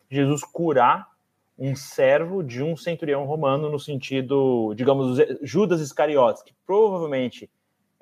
Jesus 0.09 0.43
curar 0.43 1.13
um 1.59 1.77
servo 1.77 2.43
de 2.43 2.63
um 2.63 2.77
centurião 2.77 3.25
romano 3.25 3.69
no 3.69 3.79
sentido, 3.79 4.73
digamos, 4.75 5.19
Judas 5.43 5.81
Iscariotes, 5.81 6.43
que 6.43 6.55
provavelmente 6.67 7.51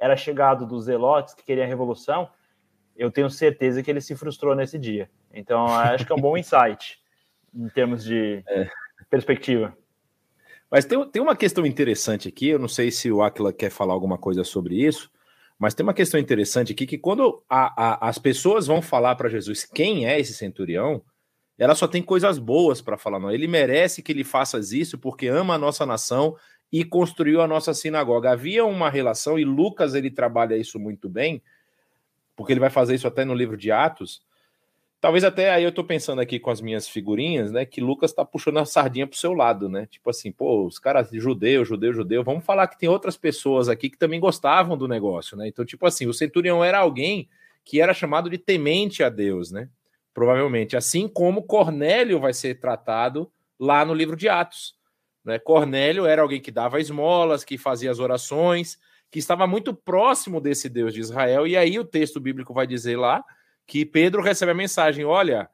era 0.02 0.16
chegado 0.16 0.66
dos 0.66 0.86
zelotes 0.86 1.32
que 1.32 1.44
queria 1.44 1.62
a 1.62 1.66
revolução, 1.66 2.28
eu 2.96 3.08
tenho 3.08 3.30
certeza 3.30 3.84
que 3.84 3.88
ele 3.88 4.00
se 4.00 4.16
frustrou 4.16 4.52
nesse 4.52 4.76
dia. 4.76 5.08
Então, 5.32 5.64
acho 5.66 6.04
que 6.04 6.12
é 6.12 6.16
um 6.16 6.20
bom 6.20 6.36
insight 6.36 6.98
em 7.54 7.68
termos 7.68 8.02
de 8.02 8.42
é. 8.48 8.68
perspectiva. 9.08 9.72
Mas 10.68 10.84
tem, 10.84 11.08
tem 11.08 11.22
uma 11.22 11.36
questão 11.36 11.64
interessante 11.64 12.28
aqui, 12.28 12.48
eu 12.48 12.58
não 12.58 12.66
sei 12.66 12.90
se 12.90 13.12
o 13.12 13.22
Aquila 13.22 13.52
quer 13.52 13.70
falar 13.70 13.94
alguma 13.94 14.18
coisa 14.18 14.42
sobre 14.42 14.74
isso, 14.84 15.08
mas 15.56 15.72
tem 15.72 15.84
uma 15.84 15.94
questão 15.94 16.18
interessante 16.18 16.72
aqui 16.72 16.84
que 16.84 16.98
quando 16.98 17.40
a, 17.48 18.06
a, 18.06 18.08
as 18.08 18.18
pessoas 18.18 18.66
vão 18.66 18.82
falar 18.82 19.14
para 19.14 19.28
Jesus 19.28 19.64
quem 19.64 20.08
é 20.08 20.18
esse 20.18 20.34
centurião, 20.34 21.00
ela 21.56 21.76
só 21.76 21.86
tem 21.86 22.02
coisas 22.02 22.40
boas 22.40 22.82
para 22.82 22.98
falar. 22.98 23.20
Não, 23.20 23.30
ele 23.30 23.46
merece 23.46 24.02
que 24.02 24.10
ele 24.10 24.24
faça 24.24 24.58
isso 24.58 24.98
porque 24.98 25.28
ama 25.28 25.54
a 25.54 25.58
nossa 25.58 25.86
nação 25.86 26.34
e 26.72 26.84
construiu 26.84 27.42
a 27.42 27.46
nossa 27.46 27.74
sinagoga. 27.74 28.30
Havia 28.30 28.64
uma 28.64 28.88
relação 28.88 29.38
e 29.38 29.44
Lucas 29.44 29.94
ele 29.94 30.10
trabalha 30.10 30.56
isso 30.56 30.78
muito 30.78 31.08
bem, 31.08 31.42
porque 32.34 32.52
ele 32.52 32.60
vai 32.60 32.70
fazer 32.70 32.94
isso 32.94 33.06
até 33.06 33.24
no 33.24 33.34
livro 33.34 33.56
de 33.56 33.70
Atos 33.70 34.22
Talvez 35.02 35.24
até 35.24 35.50
aí 35.50 35.64
eu 35.64 35.70
estou 35.70 35.82
pensando 35.82 36.20
aqui 36.20 36.38
com 36.38 36.48
as 36.48 36.60
minhas 36.60 36.86
figurinhas, 36.86 37.50
né? 37.50 37.66
Que 37.66 37.80
Lucas 37.80 38.12
está 38.12 38.24
puxando 38.24 38.58
a 38.58 38.64
sardinha 38.64 39.04
pro 39.04 39.18
seu 39.18 39.32
lado, 39.32 39.68
né? 39.68 39.84
Tipo 39.86 40.10
assim, 40.10 40.30
pô, 40.30 40.64
os 40.64 40.78
caras 40.78 41.08
judeu, 41.10 41.64
judeu, 41.64 41.92
judeu. 41.92 42.22
Vamos 42.22 42.44
falar 42.44 42.68
que 42.68 42.78
tem 42.78 42.88
outras 42.88 43.16
pessoas 43.16 43.68
aqui 43.68 43.90
que 43.90 43.98
também 43.98 44.20
gostavam 44.20 44.78
do 44.78 44.86
negócio, 44.86 45.36
né? 45.36 45.48
Então, 45.48 45.64
tipo 45.64 45.84
assim, 45.86 46.06
o 46.06 46.14
centurião 46.14 46.62
era 46.62 46.78
alguém 46.78 47.28
que 47.64 47.80
era 47.80 47.92
chamado 47.92 48.30
de 48.30 48.38
temente 48.38 49.02
a 49.02 49.08
Deus, 49.08 49.50
né? 49.50 49.68
Provavelmente. 50.14 50.76
Assim 50.76 51.08
como 51.08 51.42
Cornélio 51.42 52.20
vai 52.20 52.32
ser 52.32 52.60
tratado 52.60 53.28
lá 53.58 53.84
no 53.84 53.94
livro 53.94 54.14
de 54.14 54.28
Atos. 54.28 54.76
Né? 55.24 55.38
Cornélio 55.38 56.06
era 56.06 56.22
alguém 56.22 56.40
que 56.40 56.50
dava 56.50 56.80
esmolas, 56.80 57.44
que 57.44 57.56
fazia 57.58 57.90
as 57.90 57.98
orações, 57.98 58.78
que 59.10 59.18
estava 59.18 59.46
muito 59.46 59.74
próximo 59.74 60.40
desse 60.40 60.68
Deus 60.68 60.94
de 60.94 61.00
Israel. 61.00 61.46
E 61.46 61.56
aí 61.56 61.78
o 61.78 61.84
texto 61.84 62.20
bíblico 62.20 62.54
vai 62.54 62.66
dizer 62.66 62.96
lá 62.96 63.24
que 63.66 63.84
Pedro 63.84 64.22
recebe 64.22 64.52
a 64.52 64.54
mensagem: 64.54 65.04
olha, 65.04 65.48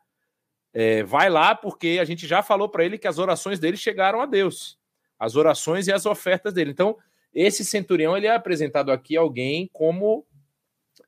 é, 0.72 1.02
vai 1.02 1.28
lá, 1.28 1.54
porque 1.54 1.98
a 2.00 2.04
gente 2.04 2.26
já 2.26 2.42
falou 2.42 2.68
para 2.68 2.84
ele 2.84 2.98
que 2.98 3.08
as 3.08 3.18
orações 3.18 3.58
dele 3.58 3.76
chegaram 3.76 4.20
a 4.20 4.26
Deus, 4.26 4.78
as 5.18 5.36
orações 5.36 5.86
e 5.86 5.92
as 5.92 6.06
ofertas 6.06 6.52
dele. 6.52 6.70
Então, 6.70 6.96
esse 7.34 7.64
centurião 7.64 8.16
ele 8.16 8.26
é 8.26 8.34
apresentado 8.34 8.90
aqui 8.90 9.16
alguém 9.16 9.68
como 9.72 10.26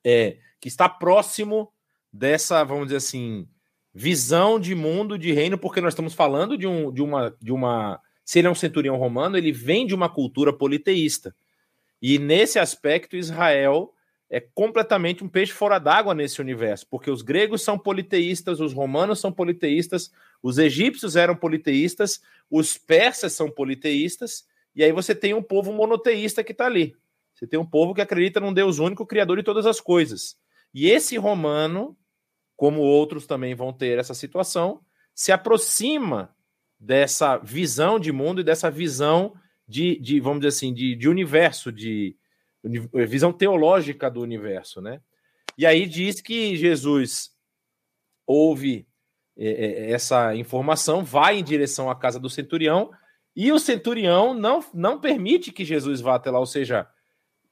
é, 0.03 0.37
que 0.59 0.67
está 0.67 0.87
próximo 0.87 1.71
dessa, 2.11 2.63
vamos 2.63 2.85
dizer 2.85 2.97
assim, 2.97 3.47
visão 3.93 4.59
de 4.59 4.75
mundo, 4.75 5.17
de 5.17 5.31
reino, 5.31 5.57
porque 5.57 5.81
nós 5.81 5.93
estamos 5.93 6.13
falando 6.13 6.57
de, 6.57 6.67
um, 6.67 6.91
de, 6.91 7.01
uma, 7.01 7.35
de 7.41 7.51
uma. 7.51 7.99
Se 8.31 8.39
ele 8.39 8.47
é 8.47 8.49
um 8.49 8.55
centurião 8.55 8.95
romano, 8.95 9.37
ele 9.37 9.51
vem 9.51 9.85
de 9.85 9.93
uma 9.93 10.07
cultura 10.07 10.53
politeísta. 10.53 11.35
E 12.01 12.17
nesse 12.17 12.59
aspecto, 12.59 13.17
Israel 13.17 13.93
é 14.29 14.39
completamente 14.39 15.21
um 15.21 15.27
peixe 15.27 15.51
fora 15.51 15.77
d'água 15.77 16.15
nesse 16.15 16.39
universo, 16.39 16.87
porque 16.89 17.11
os 17.11 17.21
gregos 17.21 17.61
são 17.61 17.77
politeístas, 17.77 18.61
os 18.61 18.71
romanos 18.71 19.19
são 19.19 19.33
politeístas, 19.33 20.13
os 20.41 20.57
egípcios 20.57 21.17
eram 21.17 21.35
politeístas, 21.35 22.21
os 22.49 22.77
persas 22.77 23.33
são 23.33 23.51
politeístas, 23.51 24.47
e 24.73 24.81
aí 24.81 24.93
você 24.93 25.13
tem 25.13 25.33
um 25.33 25.43
povo 25.43 25.73
monoteísta 25.73 26.41
que 26.41 26.53
está 26.53 26.67
ali. 26.67 26.95
Você 27.35 27.45
tem 27.45 27.59
um 27.59 27.69
povo 27.69 27.93
que 27.93 27.99
acredita 27.99 28.39
num 28.39 28.53
Deus 28.53 28.79
único, 28.79 29.05
criador 29.05 29.35
de 29.39 29.43
todas 29.43 29.65
as 29.65 29.81
coisas. 29.81 30.37
E 30.73 30.89
esse 30.89 31.17
romano, 31.17 31.97
como 32.55 32.79
outros 32.79 33.27
também 33.27 33.53
vão 33.55 33.73
ter 33.73 33.99
essa 33.99 34.13
situação, 34.13 34.79
se 35.13 35.33
aproxima 35.33 36.33
dessa 36.81 37.37
visão 37.37 37.99
de 37.99 38.11
mundo 38.11 38.41
e 38.41 38.43
dessa 38.43 38.71
visão 38.71 39.35
de, 39.67 39.99
de 39.99 40.19
vamos 40.19 40.39
dizer 40.39 40.47
assim, 40.49 40.73
de, 40.73 40.95
de 40.95 41.07
universo, 41.07 41.71
de, 41.71 42.17
visão 43.07 43.31
teológica 43.31 44.09
do 44.09 44.21
universo, 44.21 44.81
né? 44.81 44.99
E 45.57 45.65
aí 45.65 45.85
diz 45.85 46.21
que 46.21 46.55
Jesus 46.55 47.31
ouve 48.25 48.87
é, 49.37 49.49
é, 49.49 49.91
essa 49.91 50.35
informação, 50.35 51.03
vai 51.03 51.37
em 51.37 51.43
direção 51.43 51.89
à 51.89 51.95
casa 51.95 52.19
do 52.19 52.29
centurião 52.29 52.91
e 53.35 53.51
o 53.51 53.59
centurião 53.59 54.33
não, 54.33 54.63
não 54.73 54.99
permite 54.99 55.51
que 55.51 55.63
Jesus 55.63 56.01
vá 56.01 56.15
até 56.15 56.31
lá, 56.31 56.39
ou 56.39 56.45
seja, 56.45 56.87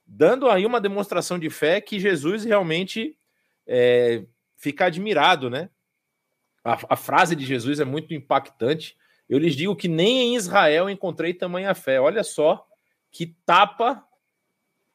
dando 0.04 0.48
aí 0.48 0.66
uma 0.66 0.80
demonstração 0.80 1.38
de 1.38 1.48
fé 1.48 1.80
que 1.80 2.00
Jesus 2.00 2.44
realmente 2.44 3.16
é, 3.66 4.24
fica 4.56 4.86
admirado, 4.86 5.48
né? 5.48 5.70
A, 6.64 6.78
a, 6.90 6.96
frase 6.96 7.34
de 7.34 7.44
Jesus 7.44 7.80
é 7.80 7.84
muito 7.84 8.12
impactante. 8.12 8.96
Eu 9.30 9.38
lhes 9.38 9.54
digo 9.54 9.76
que 9.76 9.86
nem 9.86 10.22
em 10.22 10.34
Israel 10.34 10.90
encontrei 10.90 11.32
tamanha 11.32 11.72
fé. 11.72 12.00
Olha 12.00 12.24
só 12.24 12.66
que 13.12 13.26
tapa 13.46 14.04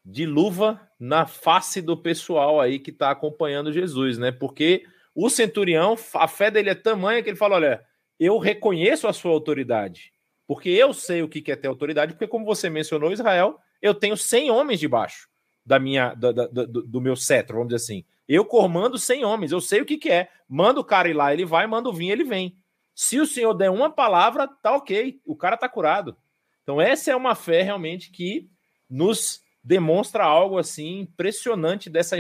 de 0.04 0.26
luva 0.26 0.80
na 1.00 1.26
face 1.26 1.82
do 1.82 1.96
pessoal 1.96 2.60
aí 2.60 2.78
que 2.78 2.92
está 2.92 3.10
acompanhando 3.10 3.72
Jesus, 3.72 4.18
né? 4.18 4.34
Porque 4.34 4.86
o 5.16 5.30
centurião, 5.30 5.96
a 6.16 6.28
fé 6.28 6.52
dele 6.52 6.70
é 6.70 6.76
tamanha 6.76 7.24
que 7.24 7.30
ele 7.30 7.38
fala: 7.38 7.56
olha, 7.56 7.86
eu 8.20 8.38
reconheço 8.38 9.08
a 9.08 9.14
sua 9.14 9.32
autoridade, 9.32 10.12
porque 10.46 10.70
eu 10.70 10.94
sei 10.94 11.24
o 11.24 11.30
que 11.30 11.50
é 11.50 11.56
ter 11.56 11.70
autoridade, 11.70 12.12
porque, 12.12 12.28
como 12.28 12.46
você 12.46 12.70
mencionou, 12.70 13.14
Israel, 13.14 13.58
eu 13.82 13.94
tenho 13.94 14.18
100 14.18 14.52
homens 14.52 14.82
debaixo 14.82 15.30
da 15.66 15.80
minha, 15.80 16.14
da, 16.14 16.34
da, 16.34 16.46
do, 16.46 16.84
do, 16.84 17.02
meu 17.02 17.16
cetro, 17.16 17.56
vamos 17.56 17.70
dizer 17.70 17.84
assim. 17.84 18.06
Eu 18.28 18.44
comando 18.44 18.98
100 18.98 19.24
homens, 19.24 19.52
eu 19.54 19.62
sei 19.62 19.82
o 19.82 19.86
que, 19.86 19.98
que 19.98 20.12
é. 20.12 20.28
Manda 20.48 20.80
o 20.80 20.84
cara 20.84 21.10
ir 21.10 21.14
lá, 21.14 21.34
ele 21.34 21.46
vai, 21.46 21.66
manda 21.66 21.90
o 21.90 21.94
vir, 21.94 22.10
ele 22.10 22.24
vem. 22.24 22.58
Se 22.96 23.20
o 23.20 23.28
senhor 23.28 23.54
der 23.54 23.70
uma 23.70 23.90
palavra, 23.90 24.48
tá 24.48 24.74
ok, 24.74 25.20
o 25.26 25.36
cara 25.36 25.58
tá 25.58 25.68
curado. 25.68 26.16
Então, 26.64 26.80
essa 26.80 27.12
é 27.12 27.16
uma 27.16 27.36
fé 27.36 27.62
realmente 27.62 28.10
que 28.10 28.50
nos 28.90 29.44
demonstra 29.62 30.24
algo 30.24 30.58
assim 30.58 31.02
impressionante 31.02 31.90
dessa, 31.90 32.16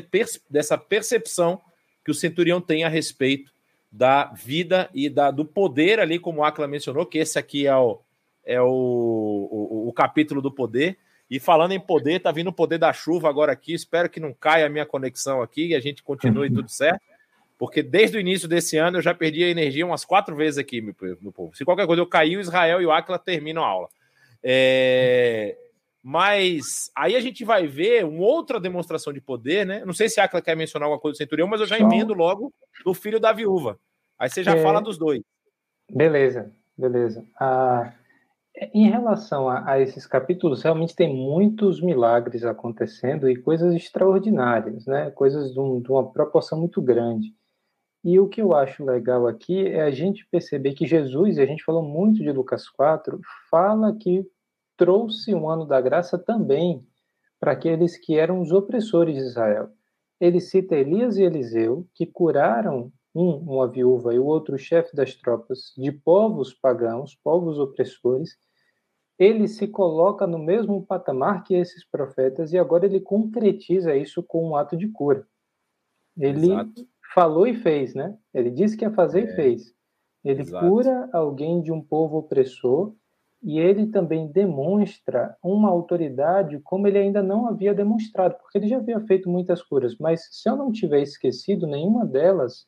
dessa 0.49 0.77
percepção 0.77 1.61
que 2.03 2.11
o 2.11 2.13
Centurião 2.13 2.59
tem 2.59 2.83
a 2.83 2.89
respeito 2.89 3.53
da 3.91 4.25
vida 4.25 4.89
e 4.93 5.09
da, 5.09 5.31
do 5.31 5.45
poder 5.45 5.99
ali, 5.99 6.19
como 6.19 6.41
o 6.41 6.43
Akla 6.43 6.67
mencionou, 6.67 7.05
que 7.05 7.17
esse 7.17 7.39
aqui 7.39 7.65
é 7.65 7.75
o, 7.75 8.01
é 8.43 8.61
o, 8.61 8.67
o, 8.67 9.87
o 9.87 9.93
capítulo 9.93 10.41
do 10.41 10.51
poder. 10.51 10.97
E 11.29 11.39
falando 11.39 11.71
em 11.71 11.79
poder, 11.79 12.19
tá 12.19 12.31
vindo 12.31 12.49
o 12.49 12.53
poder 12.53 12.77
da 12.77 12.91
chuva 12.91 13.29
agora 13.29 13.53
aqui. 13.53 13.73
Espero 13.73 14.09
que 14.09 14.19
não 14.19 14.33
caia 14.33 14.65
a 14.65 14.69
minha 14.69 14.85
conexão 14.85 15.41
aqui 15.41 15.67
e 15.67 15.75
a 15.75 15.79
gente 15.79 16.03
continue 16.03 16.49
tudo 16.53 16.69
certo. 16.69 17.01
Porque 17.57 17.81
desde 17.81 18.17
o 18.17 18.19
início 18.19 18.47
desse 18.47 18.77
ano 18.77 18.97
eu 18.97 19.01
já 19.01 19.13
perdi 19.13 19.43
a 19.43 19.49
energia 19.49 19.85
umas 19.85 20.03
quatro 20.03 20.35
vezes 20.35 20.57
aqui, 20.57 20.81
meu, 20.81 20.95
meu 21.21 21.31
povo. 21.31 21.55
Se 21.55 21.63
qualquer 21.63 21.87
coisa 21.87 22.01
eu 22.01 22.07
cair, 22.07 22.37
o 22.37 22.41
Israel 22.41 22.81
e 22.81 22.85
o 22.85 22.91
Aquila 22.91 23.17
terminam 23.17 23.63
a 23.63 23.67
aula. 23.67 23.87
É, 24.43 25.57
mas 26.03 26.91
aí 26.95 27.15
a 27.15 27.19
gente 27.19 27.43
vai 27.43 27.65
ver 27.65 28.05
uma 28.05 28.23
outra 28.23 28.59
demonstração 28.59 29.11
de 29.11 29.19
poder, 29.19 29.65
né? 29.65 29.83
Não 29.83 29.93
sei 29.93 30.07
se 30.07 30.19
a 30.19 30.25
Acla 30.25 30.39
quer 30.39 30.55
mencionar 30.55 30.85
alguma 30.85 31.01
coisa 31.01 31.15
do 31.15 31.17
Centurião, 31.17 31.47
mas 31.47 31.61
eu 31.61 31.65
já 31.65 31.79
emendo 31.79 32.13
logo 32.13 32.53
do 32.85 32.93
filho 32.93 33.19
da 33.19 33.33
viúva. 33.33 33.79
Aí 34.19 34.29
você 34.29 34.43
já 34.43 34.55
é... 34.55 34.61
fala 34.61 34.79
dos 34.79 34.99
dois. 34.99 35.23
Beleza, 35.89 36.51
beleza. 36.77 37.25
Ah, 37.39 37.91
em 38.71 38.87
relação 38.87 39.49
a, 39.49 39.71
a, 39.71 39.79
esses 39.79 40.05
capítulos, 40.05 40.61
realmente 40.61 40.95
tem 40.95 41.11
muitos 41.11 41.81
milagres 41.81 42.43
acontecendo 42.45 43.27
e 43.27 43.35
coisas 43.35 43.73
extraordinárias, 43.73 44.85
né? 44.85 45.09
Coisas 45.09 45.51
de, 45.51 45.59
um, 45.59 45.81
de 45.81 45.91
uma 45.91 46.11
proporção 46.11 46.59
muito 46.59 46.83
grande. 46.83 47.33
E 48.05 48.19
o 48.19 48.29
que 48.29 48.39
eu 48.39 48.53
acho 48.53 48.85
legal 48.85 49.25
aqui 49.25 49.65
é 49.65 49.81
a 49.81 49.89
gente 49.89 50.27
perceber 50.29 50.75
que 50.75 50.85
Jesus, 50.85 51.37
e 51.37 51.41
a 51.41 51.45
gente 51.47 51.63
falou 51.63 51.81
muito 51.81 52.21
de 52.21 52.31
Lucas 52.31 52.69
4, 52.69 53.19
fala 53.49 53.97
que 53.97 54.23
trouxe 54.77 55.33
um 55.33 55.49
ano 55.49 55.65
da 55.65 55.81
graça 55.81 56.15
também 56.15 56.85
para 57.39 57.53
aqueles 57.53 57.97
que 57.97 58.15
eram 58.15 58.41
os 58.41 58.51
opressores 58.51 59.15
de 59.15 59.21
Israel. 59.21 59.71
Ele 60.21 60.39
cita 60.39 60.75
Elias 60.75 61.17
e 61.17 61.23
Eliseu, 61.23 61.87
que 61.95 62.05
curaram 62.05 62.93
um, 63.15 63.37
uma 63.37 63.67
viúva 63.67 64.13
e 64.13 64.19
o 64.19 64.25
outro 64.25 64.55
chefe 64.55 64.95
das 64.95 65.15
tropas 65.15 65.73
de 65.75 65.91
povos 65.91 66.53
pagãos, 66.53 67.15
povos 67.23 67.57
opressores. 67.57 68.37
Ele 69.17 69.47
se 69.47 69.67
coloca 69.67 70.27
no 70.27 70.37
mesmo 70.37 70.85
patamar 70.85 71.43
que 71.43 71.55
esses 71.55 71.83
profetas 71.83 72.53
e 72.53 72.57
agora 72.59 72.85
ele 72.85 72.99
concretiza 72.99 73.95
isso 73.95 74.21
com 74.21 74.47
um 74.47 74.55
ato 74.55 74.77
de 74.77 74.89
cura. 74.89 75.25
Ele 76.15 76.51
Exato. 76.51 76.87
Falou 77.15 77.47
e 77.47 77.55
fez, 77.55 77.95
né? 77.95 78.13
Ele 78.33 78.51
disse 78.51 78.75
que 78.75 78.83
ia 78.83 78.91
fazer 78.91 79.21
é. 79.21 79.23
e 79.23 79.35
fez. 79.35 79.73
Ele 80.23 80.41
Exato. 80.41 80.67
cura 80.67 81.09
alguém 81.13 81.61
de 81.61 81.71
um 81.71 81.81
povo 81.81 82.17
opressor 82.17 82.93
e 83.41 83.57
ele 83.57 83.87
também 83.87 84.27
demonstra 84.27 85.37
uma 85.41 85.69
autoridade 85.69 86.59
como 86.59 86.87
ele 86.87 86.97
ainda 86.97 87.23
não 87.23 87.47
havia 87.47 87.73
demonstrado, 87.73 88.35
porque 88.35 88.57
ele 88.57 88.67
já 88.67 88.77
havia 88.77 88.99
feito 89.01 89.29
muitas 89.29 89.61
curas, 89.61 89.95
mas 89.97 90.27
se 90.31 90.49
eu 90.49 90.57
não 90.57 90.71
tiver 90.71 91.01
esquecido 91.01 91.67
nenhuma 91.67 92.05
delas, 92.05 92.65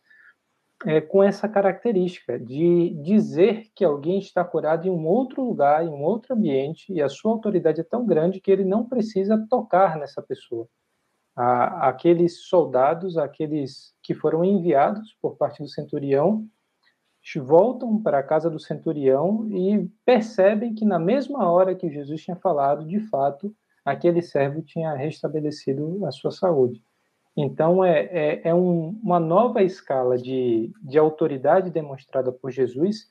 é 0.86 1.02
com 1.02 1.24
essa 1.24 1.50
característica 1.50 2.40
de 2.40 2.96
dizer 3.02 3.64
que 3.76 3.84
alguém 3.84 4.20
está 4.20 4.46
curado 4.46 4.88
em 4.88 4.92
um 4.92 5.08
outro 5.08 5.44
lugar, 5.44 5.84
em 5.84 5.90
um 5.90 6.04
outro 6.04 6.36
ambiente, 6.36 6.94
e 6.94 7.02
a 7.02 7.10
sua 7.10 7.32
autoridade 7.32 7.82
é 7.82 7.84
tão 7.84 8.06
grande 8.06 8.40
que 8.40 8.52
ele 8.52 8.64
não 8.64 8.88
precisa 8.88 9.44
tocar 9.50 9.98
nessa 9.98 10.22
pessoa. 10.22 10.70
Aqueles 11.38 12.48
soldados, 12.48 13.16
aqueles 13.16 13.94
que 14.02 14.16
foram 14.16 14.44
enviados 14.44 15.16
por 15.22 15.36
parte 15.36 15.62
do 15.62 15.70
centurião, 15.70 16.48
voltam 17.40 18.02
para 18.02 18.20
a 18.20 18.24
casa 18.24 18.50
do 18.50 18.60
centurião 18.60 19.48
e 19.52 19.88
percebem 20.06 20.74
que 20.74 20.86
na 20.86 20.98
mesma 20.98 21.50
hora 21.52 21.76
que 21.76 21.90
Jesus 21.90 22.24
tinha 22.24 22.38
falado, 22.38 22.88
de 22.88 23.00
fato, 23.02 23.54
aquele 23.84 24.22
servo 24.22 24.62
tinha 24.62 24.94
restabelecido 24.94 26.06
a 26.06 26.12
sua 26.12 26.32
saúde. 26.32 26.82
Então, 27.36 27.86
é, 27.86 28.06
é, 28.06 28.42
é 28.50 28.56
um, 28.56 29.00
uma 29.04 29.20
nova 29.20 29.62
escala 29.62 30.18
de, 30.18 30.72
de 30.82 30.98
autoridade 30.98 31.70
demonstrada 31.70 32.32
por 32.32 32.50
Jesus, 32.50 33.08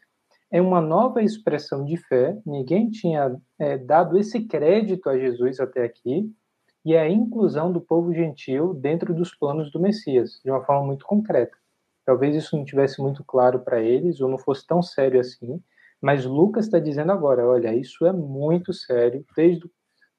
é 0.50 0.60
uma 0.60 0.80
nova 0.80 1.22
expressão 1.22 1.84
de 1.84 1.96
fé, 1.96 2.36
ninguém 2.44 2.90
tinha 2.90 3.36
é, 3.58 3.76
dado 3.78 4.18
esse 4.18 4.44
crédito 4.44 5.08
a 5.08 5.18
Jesus 5.18 5.60
até 5.60 5.84
aqui, 5.84 6.28
e 6.86 6.96
a 6.96 7.08
inclusão 7.08 7.72
do 7.72 7.80
povo 7.80 8.14
gentil 8.14 8.72
dentro 8.72 9.12
dos 9.12 9.34
planos 9.34 9.72
do 9.72 9.80
Messias, 9.80 10.40
de 10.44 10.48
uma 10.52 10.64
forma 10.64 10.86
muito 10.86 11.04
concreta. 11.04 11.58
Talvez 12.04 12.36
isso 12.36 12.56
não 12.56 12.64
tivesse 12.64 13.02
muito 13.02 13.24
claro 13.24 13.58
para 13.58 13.82
eles, 13.82 14.20
ou 14.20 14.28
não 14.28 14.38
fosse 14.38 14.64
tão 14.64 14.80
sério 14.80 15.18
assim, 15.18 15.60
mas 16.00 16.24
Lucas 16.24 16.66
está 16.66 16.78
dizendo 16.78 17.10
agora: 17.10 17.44
olha, 17.44 17.74
isso 17.74 18.06
é 18.06 18.12
muito 18.12 18.72
sério. 18.72 19.26
Desde 19.36 19.68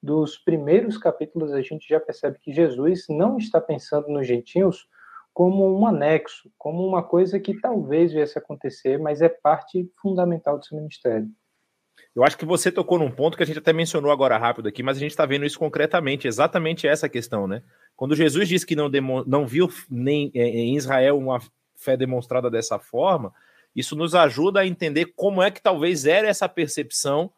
os 0.06 0.38
primeiros 0.38 0.98
capítulos, 0.98 1.54
a 1.54 1.62
gente 1.62 1.88
já 1.88 2.02
percebe 2.02 2.38
que 2.40 2.52
Jesus 2.52 3.06
não 3.08 3.38
está 3.38 3.62
pensando 3.62 4.10
nos 4.10 4.28
gentios 4.28 4.90
como 5.34 5.80
um 5.80 5.88
anexo, 5.88 6.52
como 6.58 6.86
uma 6.86 7.02
coisa 7.02 7.40
que 7.40 7.58
talvez 7.62 8.12
viesse 8.12 8.38
a 8.38 8.42
acontecer, 8.42 9.00
mas 9.00 9.22
é 9.22 9.30
parte 9.30 9.90
fundamental 10.02 10.60
do 10.60 10.66
seu 10.66 10.78
ministério. 10.78 11.30
Eu 12.16 12.24
acho 12.24 12.38
que 12.38 12.46
você 12.46 12.72
tocou 12.72 12.98
num 12.98 13.12
ponto 13.12 13.38
que 13.38 13.44
a 13.44 13.46
gente 13.46 13.60
até 13.60 13.72
mencionou 13.72 14.12
agora 14.12 14.38
rápido 14.38 14.68
aqui, 14.68 14.82
mas 14.82 14.98
a 14.98 15.00
gente 15.00 15.12
está 15.12 15.26
vendo 15.26 15.46
isso 15.46 15.60
concretamente, 15.60 16.28
exatamente 16.28 16.88
essa 16.88 17.08
questão, 17.08 17.48
né? 17.48 17.62
Quando 17.96 18.16
Jesus 18.16 18.48
disse 18.48 18.66
que 18.66 18.76
não, 18.76 18.90
não 19.26 19.46
viu 19.46 19.70
nem 19.90 20.32
é, 20.34 20.48
em 20.48 20.76
Israel 20.76 21.18
uma 21.18 21.40
fé 21.76 21.96
demonstrada 21.96 22.50
dessa 22.50 22.80
forma, 22.80 23.34
isso 23.76 23.96
nos 23.96 24.16
ajuda 24.16 24.62
a 24.62 24.66
entender 24.66 25.14
como 25.16 25.42
é 25.42 25.52
que 25.52 25.62
talvez 25.62 26.06
era 26.06 26.28
essa 26.28 26.50
percepção, 26.50 27.32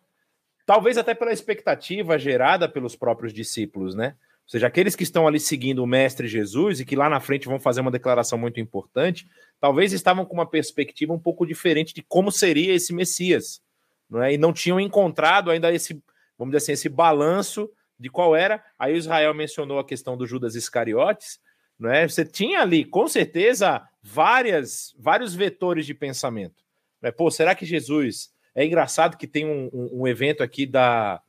talvez 0.65 0.97
até 0.97 1.13
pela 1.13 1.33
expectativa 1.33 2.17
gerada 2.17 2.69
pelos 2.69 2.95
próprios 2.95 3.33
discípulos, 3.33 3.95
né? 3.95 4.15
Ou 4.45 4.51
seja, 4.51 4.65
aqueles 4.65 4.95
que 4.95 5.03
estão 5.03 5.27
ali 5.27 5.39
seguindo 5.39 5.83
o 5.83 5.87
Mestre 5.87 6.27
Jesus 6.27 6.79
e 6.79 6.85
que 6.85 6.95
lá 6.95 7.07
na 7.07 7.19
frente 7.19 7.47
vão 7.47 7.59
fazer 7.59 7.81
uma 7.81 7.91
declaração 7.91 8.37
muito 8.37 8.59
importante, 8.59 9.27
talvez 9.59 9.93
estavam 9.93 10.25
com 10.25 10.33
uma 10.33 10.49
perspectiva 10.49 11.13
um 11.13 11.19
pouco 11.19 11.45
diferente 11.45 11.93
de 11.93 12.01
como 12.01 12.31
seria 12.31 12.73
esse 12.73 12.91
Messias, 12.91 13.61
não 14.09 14.23
é? 14.23 14.33
E 14.33 14.37
não 14.37 14.51
tinham 14.51 14.79
encontrado 14.79 15.51
ainda 15.51 15.71
esse, 15.71 16.01
vamos 16.37 16.51
dizer 16.51 16.63
assim, 16.63 16.71
esse 16.73 16.89
balanço 16.89 17.69
de 17.99 18.09
qual 18.09 18.35
era. 18.35 18.63
Aí 18.77 18.93
o 18.93 18.97
Israel 18.97 19.33
mencionou 19.33 19.77
a 19.77 19.85
questão 19.85 20.17
do 20.17 20.25
Judas 20.25 20.55
Iscariotes, 20.55 21.39
não 21.77 21.89
é? 21.91 22.07
Você 22.07 22.25
tinha 22.25 22.61
ali, 22.61 22.83
com 22.83 23.07
certeza, 23.07 23.87
várias, 24.01 24.93
vários 24.97 25.33
vetores 25.35 25.85
de 25.85 25.93
pensamento. 25.93 26.63
Né? 27.01 27.11
Pô, 27.11 27.29
será 27.29 27.55
que 27.55 27.65
Jesus. 27.65 28.31
É 28.55 28.65
engraçado 28.65 29.15
que 29.15 29.27
tem 29.27 29.45
um, 29.45 29.69
um, 29.71 30.01
um 30.01 30.07
evento 30.07 30.43
aqui 30.43 30.65
da. 30.65 31.21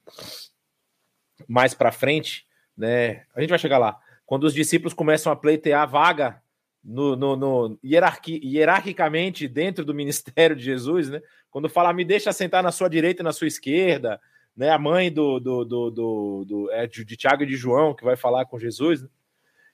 Mais 1.47 1.75
para 1.75 1.93
frente, 1.93 2.47
né? 2.77 3.25
A 3.35 3.41
gente 3.41 3.51
vai 3.51 3.59
chegar 3.59 3.79
lá. 3.79 3.99
Quando 4.27 4.45
os 4.45 4.55
discípulos 4.55 4.95
começam 4.95 5.33
a 5.33 5.37
pleitear 5.37 5.89
vaga 5.89 6.43
no, 6.83 7.15
no, 7.15 7.37
no 7.37 7.79
hierarqui, 7.85 8.41
hierarquicamente 8.43 9.47
dentro 9.47 9.85
do 9.85 9.95
ministério 9.95 10.57
de 10.57 10.63
Jesus, 10.63 11.11
né? 11.11 11.21
Quando 11.51 11.69
fala, 11.69 11.93
me 11.93 12.05
deixa 12.05 12.33
sentar 12.33 12.63
na 12.63 12.73
sua 12.73 12.89
direita 12.89 13.23
e 13.23 13.25
na 13.25 13.33
sua 13.33 13.47
esquerda, 13.47 14.21
né? 14.57 14.71
A 14.71 14.79
mãe 14.79 15.13
do, 15.13 15.39
do, 15.39 15.65
do, 15.65 15.91
do, 15.91 16.45
do 16.47 16.71
é, 16.71 16.87
de, 16.87 17.05
de 17.05 17.17
Tiago 17.17 17.43
e 17.43 17.47
de 17.47 17.57
João, 17.57 17.95
que 17.95 18.05
vai 18.05 18.17
falar 18.17 18.47
com 18.47 18.59
Jesus, 18.59 19.03
né? 19.03 19.09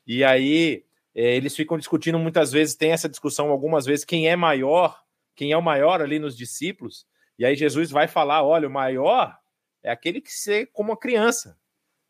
E 0.06 0.22
aí 0.22 0.84
é, 1.14 1.34
eles 1.34 1.56
ficam 1.56 1.78
discutindo 1.78 2.18
muitas 2.18 2.52
vezes, 2.52 2.76
tem 2.76 2.92
essa 2.92 3.08
discussão 3.08 3.50
algumas 3.50 3.86
vezes, 3.86 4.04
quem 4.04 4.28
é 4.28 4.36
maior, 4.36 5.02
quem 5.34 5.52
é 5.52 5.56
o 5.56 5.62
maior 5.62 6.00
ali 6.00 6.18
nos 6.18 6.36
discípulos. 6.36 7.06
E 7.38 7.44
aí 7.44 7.56
Jesus 7.56 7.90
vai 7.90 8.06
falar: 8.06 8.42
olha, 8.42 8.68
o 8.68 8.70
maior 8.70 9.36
é 9.82 9.90
aquele 9.90 10.20
que 10.20 10.32
se 10.32 10.66
como 10.66 10.90
uma 10.90 10.96
criança, 10.96 11.58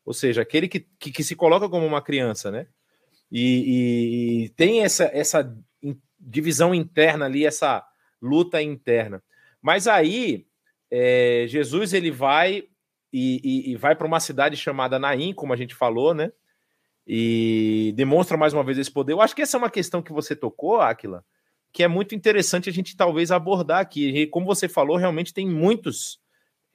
ou 0.05 0.13
seja, 0.13 0.41
aquele 0.41 0.67
que, 0.67 0.81
que, 0.99 1.11
que 1.11 1.23
se 1.23 1.35
coloca 1.35 1.69
como 1.69 1.85
uma 1.85 2.01
criança, 2.01 2.51
né? 2.51 2.67
E, 3.31 4.45
e, 4.45 4.49
tem 4.49 4.83
essa, 4.83 5.05
essa 5.13 5.55
divisão 6.19 6.73
interna 6.73 7.25
ali, 7.25 7.45
essa 7.45 7.85
luta 8.21 8.61
interna. 8.61 9.21
Mas 9.61 9.87
aí 9.87 10.47
é, 10.89 11.45
Jesus 11.47 11.93
ele 11.93 12.11
vai 12.11 12.63
e, 13.11 13.71
e 13.71 13.75
vai 13.75 13.95
para 13.95 14.07
uma 14.07 14.19
cidade 14.19 14.55
chamada 14.55 14.99
Naim, 14.99 15.33
como 15.33 15.53
a 15.53 15.57
gente 15.57 15.73
falou, 15.73 16.13
né? 16.13 16.31
e 17.07 17.93
demonstra 17.95 18.35
mais 18.35 18.53
uma 18.53 18.63
vez 18.63 18.77
esse 18.77 18.91
poder. 18.91 19.13
Eu 19.13 19.21
acho 19.21 19.33
que 19.33 19.41
essa 19.41 19.55
é 19.55 19.59
uma 19.59 19.69
questão 19.69 20.01
que 20.01 20.11
você 20.11 20.35
tocou, 20.35 20.81
Aquila, 20.81 21.23
que 21.71 21.81
é 21.81 21.87
muito 21.87 22.13
interessante 22.13 22.69
a 22.69 22.73
gente 22.73 22.97
talvez 22.97 23.31
abordar 23.31 23.79
aqui. 23.79 24.09
E 24.09 24.27
como 24.27 24.45
você 24.45 24.67
falou, 24.67 24.97
realmente 24.97 25.33
tem 25.33 25.47
muitos 25.47 26.19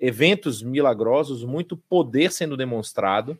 eventos 0.01 0.63
milagrosos, 0.63 1.45
muito 1.45 1.77
poder 1.77 2.33
sendo 2.33 2.57
demonstrado. 2.57 3.39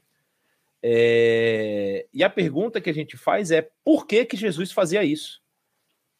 É... 0.83 2.07
E 2.13 2.25
a 2.25 2.31
pergunta 2.31 2.81
que 2.81 2.91
a 2.91 2.95
gente 2.95 3.17
faz 3.17 3.51
é 3.51 3.71
por 3.85 4.07
que 4.07 4.25
que 4.25 4.37
Jesus 4.37 4.73
fazia 4.73 5.05
isso? 5.05 5.41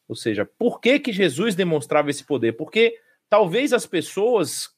Ou 0.09 0.15
seja, 0.15 0.45
por 0.45 0.81
que 0.81 0.99
que 0.99 1.13
Jesus 1.13 1.55
demonstrava 1.55 2.11
esse 2.11 2.25
poder? 2.25 2.53
Porque 2.53 2.99
talvez 3.29 3.73
as 3.73 3.87
pessoas 3.87 4.71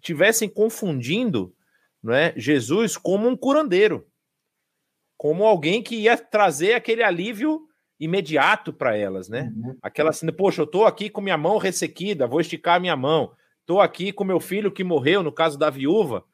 tivessem 0.00 0.48
confundindo 0.48 1.54
não 2.02 2.14
é, 2.14 2.32
Jesus 2.36 2.96
como 2.96 3.28
um 3.28 3.36
curandeiro 3.36 4.06
como 5.16 5.44
alguém 5.44 5.82
que 5.82 5.96
ia 5.96 6.16
trazer 6.16 6.74
aquele 6.74 7.02
alívio 7.02 7.66
imediato 7.98 8.72
para 8.72 8.96
elas, 8.96 9.28
né? 9.28 9.52
Uhum. 9.56 9.76
Aquela 9.80 10.10
assim, 10.10 10.30
poxa, 10.30 10.62
eu 10.62 10.66
tô 10.66 10.84
aqui 10.84 11.08
com 11.08 11.20
minha 11.20 11.38
mão 11.38 11.56
ressequida, 11.56 12.26
vou 12.26 12.40
esticar 12.40 12.80
minha 12.80 12.96
mão. 12.96 13.32
Tô 13.64 13.80
aqui 13.80 14.12
com 14.12 14.22
meu 14.22 14.38
filho 14.38 14.70
que 14.70 14.84
morreu, 14.84 15.22
no 15.22 15.32
caso 15.32 15.58
da 15.58 15.70
viúva. 15.70 16.24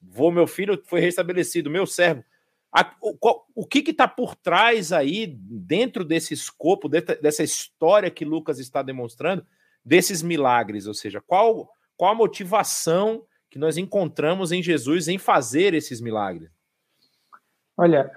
Vou, 0.00 0.30
meu 0.30 0.46
filho 0.46 0.80
foi 0.86 1.00
restabelecido, 1.00 1.70
meu 1.70 1.86
servo. 1.86 2.24
A, 2.72 2.94
o, 3.00 3.16
o, 3.54 3.66
que 3.66 3.82
que 3.82 3.94
tá 3.94 4.06
por 4.06 4.34
trás 4.34 4.92
aí, 4.92 5.26
dentro 5.26 6.04
desse 6.04 6.34
escopo, 6.34 6.88
de, 6.88 7.00
dessa 7.00 7.42
história 7.42 8.10
que 8.10 8.24
Lucas 8.24 8.58
está 8.58 8.82
demonstrando, 8.82 9.44
desses 9.84 10.22
milagres? 10.22 10.86
Ou 10.86 10.94
seja, 10.94 11.20
qual, 11.20 11.70
qual 11.96 12.12
a 12.12 12.14
motivação 12.14 13.24
que 13.50 13.58
nós 13.58 13.78
encontramos 13.78 14.52
em 14.52 14.62
Jesus 14.62 15.08
em 15.08 15.18
fazer 15.18 15.72
esses 15.72 16.00
milagres? 16.00 16.50
Olha, 17.76 18.10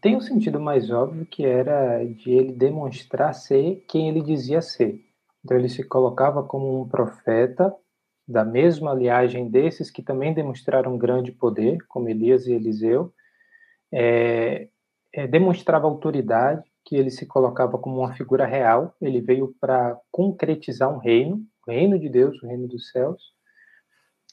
tem 0.00 0.14
um 0.14 0.20
sentido 0.20 0.60
mais 0.60 0.90
óbvio 0.90 1.26
que 1.26 1.44
era 1.44 2.04
de 2.04 2.30
ele 2.30 2.52
demonstrar 2.52 3.34
ser 3.34 3.82
quem 3.88 4.08
ele 4.08 4.20
dizia 4.20 4.60
ser. 4.60 5.02
Então 5.42 5.56
ele 5.56 5.68
se 5.68 5.82
colocava 5.82 6.42
como 6.42 6.82
um 6.82 6.88
profeta 6.88 7.74
da 8.26 8.44
mesma 8.44 8.92
linhagem 8.94 9.48
desses 9.48 9.90
que 9.90 10.02
também 10.02 10.34
demonstraram 10.34 10.98
grande 10.98 11.32
poder, 11.32 11.78
como 11.88 12.08
Elias 12.08 12.46
e 12.46 12.52
Eliseu. 12.52 13.12
É, 13.92 14.68
é, 15.14 15.26
demonstrava 15.26 15.86
autoridade, 15.86 16.64
que 16.84 16.96
ele 16.96 17.10
se 17.10 17.26
colocava 17.26 17.78
como 17.78 17.98
uma 17.98 18.14
figura 18.14 18.46
real. 18.46 18.94
Ele 19.00 19.20
veio 19.20 19.54
para 19.60 19.98
concretizar 20.10 20.92
um 20.92 20.98
reino, 20.98 21.42
o 21.66 21.70
reino 21.70 21.98
de 21.98 22.08
Deus, 22.08 22.42
o 22.42 22.46
reino 22.46 22.68
dos 22.68 22.90
céus 22.90 23.36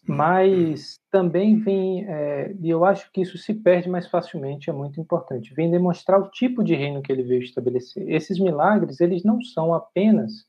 mas 0.08 1.00
também 1.10 1.60
vem, 1.60 2.06
é, 2.06 2.54
e 2.60 2.70
eu 2.70 2.84
acho 2.84 3.10
que 3.12 3.22
isso 3.22 3.38
se 3.38 3.54
perde 3.54 3.90
mais 3.90 4.08
facilmente, 4.08 4.70
é 4.70 4.74
muito 4.74 5.00
importante, 5.00 5.54
vem 5.54 5.72
demonstrar 5.72 6.20
o 6.20 6.30
tipo 6.30 6.64
de 6.64 6.76
reino 6.76 7.02
que 7.02 7.12
ele 7.12 7.24
veio 7.24 7.42
estabelecer. 7.42 8.10
Esses 8.10 8.38
milagres, 8.38 9.00
eles 9.00 9.24
não 9.24 9.42
são 9.42 9.74
apenas 9.74 10.46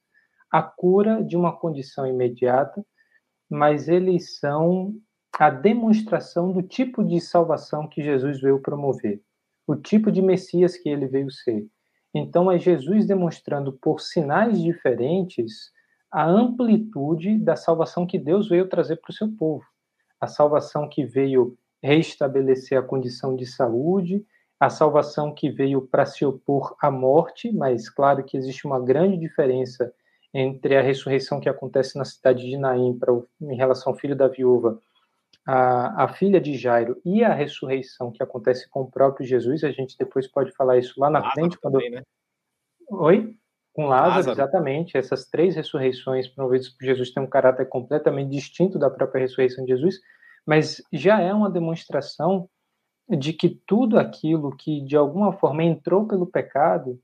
a 0.50 0.62
cura 0.62 1.22
de 1.22 1.36
uma 1.36 1.56
condição 1.56 2.06
imediata, 2.06 2.84
mas 3.50 3.88
eles 3.88 4.38
são 4.38 4.94
a 5.38 5.50
demonstração 5.50 6.52
do 6.52 6.62
tipo 6.62 7.04
de 7.04 7.20
salvação 7.20 7.88
que 7.88 8.02
Jesus 8.02 8.40
veio 8.40 8.60
promover, 8.60 9.20
o 9.66 9.74
tipo 9.74 10.12
de 10.12 10.22
Messias 10.22 10.76
que 10.76 10.88
ele 10.88 11.06
veio 11.06 11.30
ser. 11.30 11.66
Então, 12.14 12.50
é 12.50 12.58
Jesus 12.58 13.06
demonstrando 13.06 13.72
por 13.72 14.00
sinais 14.00 14.62
diferentes 14.62 15.72
a 16.10 16.24
amplitude 16.24 17.36
da 17.38 17.56
salvação 17.56 18.06
que 18.06 18.18
Deus 18.18 18.48
veio 18.48 18.68
trazer 18.68 18.96
para 18.96 19.10
o 19.10 19.14
seu 19.14 19.28
povo. 19.32 19.64
A 20.20 20.28
salvação 20.28 20.88
que 20.88 21.04
veio 21.04 21.58
restabelecer 21.82 22.78
a 22.78 22.82
condição 22.82 23.34
de 23.34 23.44
saúde, 23.44 24.24
a 24.60 24.70
salvação 24.70 25.34
que 25.34 25.50
veio 25.50 25.82
para 25.82 26.06
se 26.06 26.24
opor 26.24 26.76
à 26.80 26.90
morte, 26.90 27.52
mas 27.52 27.90
claro 27.90 28.22
que 28.24 28.36
existe 28.36 28.64
uma 28.64 28.80
grande 28.80 29.18
diferença 29.18 29.92
entre 30.34 30.76
a 30.76 30.82
ressurreição 30.82 31.38
que 31.38 31.48
acontece 31.48 31.96
na 31.96 32.04
cidade 32.04 32.44
de 32.44 32.58
Naim 32.58 32.98
para 32.98 33.12
em 33.40 33.54
relação 33.54 33.92
ao 33.92 33.98
filho 33.98 34.16
da 34.16 34.26
viúva, 34.26 34.80
a, 35.46 36.04
a 36.04 36.08
filha 36.08 36.40
de 36.40 36.56
Jairo 36.56 37.00
e 37.04 37.22
a 37.22 37.32
ressurreição 37.32 38.10
que 38.10 38.22
acontece 38.22 38.68
com 38.68 38.80
o 38.80 38.90
próprio 38.90 39.24
Jesus, 39.24 39.62
a 39.62 39.70
gente 39.70 39.96
depois 39.96 40.26
pode 40.26 40.50
falar 40.52 40.78
isso 40.78 40.98
lá 40.98 41.08
na 41.08 41.20
Lázaro 41.20 41.34
frente 41.34 41.58
quando 41.58 41.74
também, 41.74 41.90
né? 41.90 42.02
Oi? 42.90 43.36
Com 43.72 43.86
Lázaro, 43.86 44.16
Lázaro, 44.16 44.32
exatamente. 44.32 44.96
Essas 44.96 45.26
três 45.26 45.54
ressurreições 45.54 46.26
promovidas 46.28 46.68
por 46.68 46.84
Jesus 46.84 47.12
têm 47.12 47.22
um 47.22 47.28
caráter 47.28 47.68
completamente 47.68 48.30
distinto 48.30 48.78
da 48.78 48.90
própria 48.90 49.20
ressurreição 49.20 49.64
de 49.64 49.72
Jesus, 49.72 50.00
mas 50.46 50.82
já 50.92 51.20
é 51.20 51.32
uma 51.32 51.50
demonstração 51.50 52.48
de 53.08 53.32
que 53.32 53.60
tudo 53.66 53.98
aquilo 53.98 54.56
que 54.56 54.80
de 54.80 54.96
alguma 54.96 55.32
forma 55.32 55.62
entrou 55.62 56.06
pelo 56.06 56.26
pecado 56.26 56.98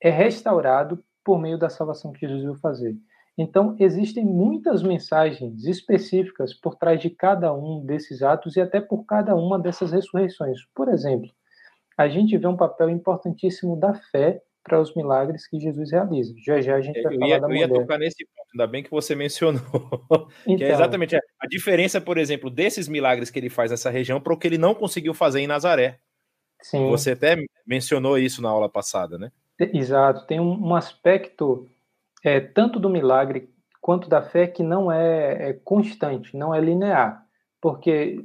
é 0.00 0.08
restaurado 0.08 1.02
por 1.24 1.38
meio 1.38 1.58
da 1.58 1.68
salvação 1.68 2.12
que 2.12 2.20
Jesus 2.20 2.42
veio 2.42 2.56
fazer. 2.56 2.96
Então, 3.36 3.74
existem 3.78 4.24
muitas 4.24 4.82
mensagens 4.82 5.64
específicas 5.64 6.52
por 6.52 6.76
trás 6.76 7.00
de 7.00 7.08
cada 7.08 7.52
um 7.54 7.84
desses 7.84 8.22
atos 8.22 8.56
e 8.56 8.60
até 8.60 8.80
por 8.80 9.04
cada 9.04 9.34
uma 9.34 9.58
dessas 9.58 9.92
ressurreições. 9.92 10.58
Por 10.74 10.88
exemplo, 10.88 11.30
a 11.96 12.08
gente 12.08 12.36
vê 12.36 12.46
um 12.46 12.56
papel 12.56 12.90
importantíssimo 12.90 13.78
da 13.78 13.94
fé 13.94 14.42
para 14.62 14.80
os 14.80 14.94
milagres 14.94 15.48
que 15.48 15.58
Jesus 15.58 15.90
realiza. 15.90 16.34
Já 16.44 16.60
já 16.60 16.76
a 16.76 16.80
gente 16.80 17.00
vai 17.02 17.14
eu 17.14 17.18
falar 17.18 17.30
ia, 17.30 17.40
da 17.40 17.48
eu 17.48 17.54
ia 17.54 17.68
tocar 17.68 17.98
nesse 17.98 18.26
ponto, 18.26 18.48
ainda 18.52 18.66
bem 18.66 18.82
que 18.82 18.90
você 18.90 19.14
mencionou. 19.14 19.60
Então, 19.64 20.26
que 20.44 20.50
é 20.50 20.54
então. 20.54 20.68
exatamente 20.68 21.16
a, 21.16 21.20
a 21.40 21.46
diferença, 21.46 22.00
por 22.00 22.18
exemplo, 22.18 22.50
desses 22.50 22.88
milagres 22.88 23.30
que 23.30 23.38
ele 23.38 23.48
faz 23.48 23.70
nessa 23.70 23.90
região 23.90 24.20
para 24.20 24.34
o 24.34 24.36
que 24.36 24.46
ele 24.46 24.58
não 24.58 24.74
conseguiu 24.74 25.14
fazer 25.14 25.40
em 25.40 25.46
Nazaré. 25.46 25.98
Sim. 26.62 26.90
Você 26.90 27.12
até 27.12 27.36
mencionou 27.66 28.18
isso 28.18 28.42
na 28.42 28.50
aula 28.50 28.68
passada, 28.68 29.18
né? 29.18 29.32
Exato. 29.72 30.26
Tem 30.26 30.40
um, 30.40 30.68
um 30.68 30.74
aspecto 30.74 31.68
é, 32.24 32.40
tanto 32.40 32.78
do 32.78 32.88
milagre 32.88 33.52
quanto 33.80 34.08
da 34.08 34.22
fé 34.22 34.46
que 34.46 34.62
não 34.62 34.90
é, 34.90 35.50
é 35.50 35.52
constante, 35.52 36.36
não 36.36 36.54
é 36.54 36.60
linear. 36.60 37.24
Porque 37.60 38.24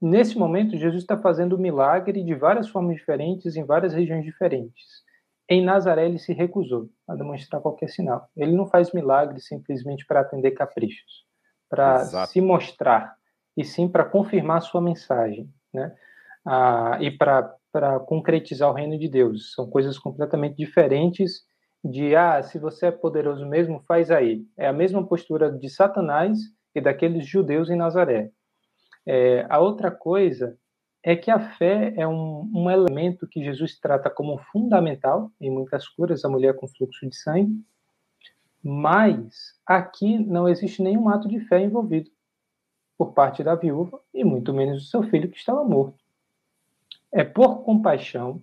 nesse 0.00 0.38
momento 0.38 0.76
Jesus 0.76 1.02
está 1.02 1.16
fazendo 1.16 1.54
o 1.54 1.58
milagre 1.58 2.22
de 2.22 2.34
várias 2.34 2.68
formas 2.68 2.96
diferentes, 2.96 3.56
em 3.56 3.64
várias 3.64 3.92
regiões 3.94 4.24
diferentes. 4.24 5.04
Em 5.48 5.62
Nazaré, 5.62 6.06
ele 6.06 6.18
se 6.18 6.32
recusou 6.32 6.88
a 7.06 7.14
demonstrar 7.14 7.60
qualquer 7.60 7.88
sinal. 7.88 8.28
Ele 8.34 8.52
não 8.52 8.66
faz 8.66 8.92
milagres 8.92 9.46
simplesmente 9.46 10.06
para 10.06 10.20
atender 10.20 10.52
caprichos, 10.52 11.26
para 11.68 12.26
se 12.26 12.40
mostrar, 12.40 13.14
e 13.56 13.62
sim 13.62 13.86
para 13.86 14.04
confirmar 14.04 14.62
sua 14.62 14.80
mensagem, 14.80 15.52
né? 15.72 15.94
Ah, 16.46 16.98
e 17.00 17.10
para 17.10 17.54
concretizar 18.00 18.70
o 18.70 18.74
reino 18.74 18.98
de 18.98 19.08
Deus. 19.08 19.52
São 19.54 19.68
coisas 19.68 19.98
completamente 19.98 20.56
diferentes 20.56 21.42
de, 21.84 22.16
ah, 22.16 22.42
se 22.42 22.58
você 22.58 22.86
é 22.86 22.90
poderoso 22.90 23.46
mesmo, 23.46 23.82
faz 23.86 24.10
aí. 24.10 24.44
É 24.56 24.66
a 24.66 24.72
mesma 24.72 25.06
postura 25.06 25.52
de 25.52 25.68
Satanás 25.68 26.38
e 26.74 26.80
daqueles 26.80 27.26
judeus 27.26 27.68
em 27.70 27.76
Nazaré. 27.76 28.30
É, 29.06 29.46
a 29.50 29.60
outra 29.60 29.90
coisa 29.90 30.56
é 31.02 31.14
que 31.14 31.30
a 31.30 31.38
fé 31.38 31.92
é 31.96 32.08
um, 32.08 32.50
um 32.54 32.70
elemento 32.70 33.28
que 33.28 33.44
Jesus 33.44 33.78
trata 33.78 34.08
como 34.08 34.38
fundamental 34.50 35.30
em 35.38 35.50
muitas 35.50 35.86
curas, 35.86 36.24
a 36.24 36.28
mulher 36.30 36.56
com 36.56 36.66
fluxo 36.66 37.06
de 37.06 37.14
sangue, 37.14 37.54
mas 38.62 39.34
aqui 39.66 40.18
não 40.18 40.48
existe 40.48 40.82
nenhum 40.82 41.10
ato 41.10 41.28
de 41.28 41.38
fé 41.40 41.60
envolvido 41.60 42.10
por 42.96 43.12
parte 43.12 43.44
da 43.44 43.54
viúva 43.54 44.00
e 44.14 44.24
muito 44.24 44.54
menos 44.54 44.84
do 44.84 44.88
seu 44.88 45.02
filho 45.02 45.30
que 45.30 45.36
estava 45.36 45.62
morto. 45.62 46.03
É 47.14 47.22
por 47.22 47.62
compaixão 47.62 48.42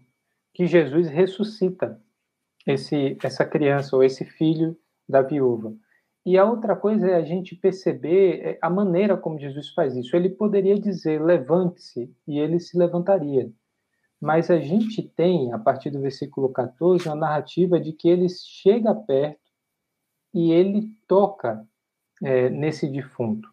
que 0.54 0.66
Jesus 0.66 1.10
ressuscita 1.10 2.02
esse, 2.66 3.18
essa 3.22 3.46
criança 3.46 3.96
ou 3.96 4.04
esse 4.04 4.24
filho 4.24 4.78
da 5.08 5.22
viúva. 5.22 5.76
E 6.26 6.38
a 6.38 6.46
outra 6.46 6.76
coisa 6.76 7.08
é 7.08 7.16
a 7.16 7.24
gente 7.24 7.56
perceber 7.56 8.40
é, 8.42 8.58
a 8.62 8.70
maneira 8.70 9.18
como 9.18 9.40
Jesus 9.40 9.70
faz 9.72 9.96
isso. 9.98 10.16
Ele 10.16 10.30
poderia 10.30 10.80
dizer, 10.80 11.22
levante-se, 11.22 12.16
e 12.26 12.40
ele 12.40 12.60
se 12.60 12.78
levantaria. 12.78 13.52
Mas 14.22 14.50
a 14.50 14.60
gente 14.60 15.02
tem, 15.02 15.52
a 15.52 15.60
partir 15.60 15.90
do 15.90 16.00
versículo 16.00 16.50
14, 16.50 17.10
a 17.10 17.16
narrativa 17.16 17.80
de 17.80 17.92
que 17.92 18.08
ele 18.08 18.30
chega 18.30 18.96
perto 18.96 19.42
e 20.34 20.52
ele 20.54 20.96
toca 21.08 21.68
é, 22.24 22.50
nesse 22.50 22.88
defunto. 22.88 23.50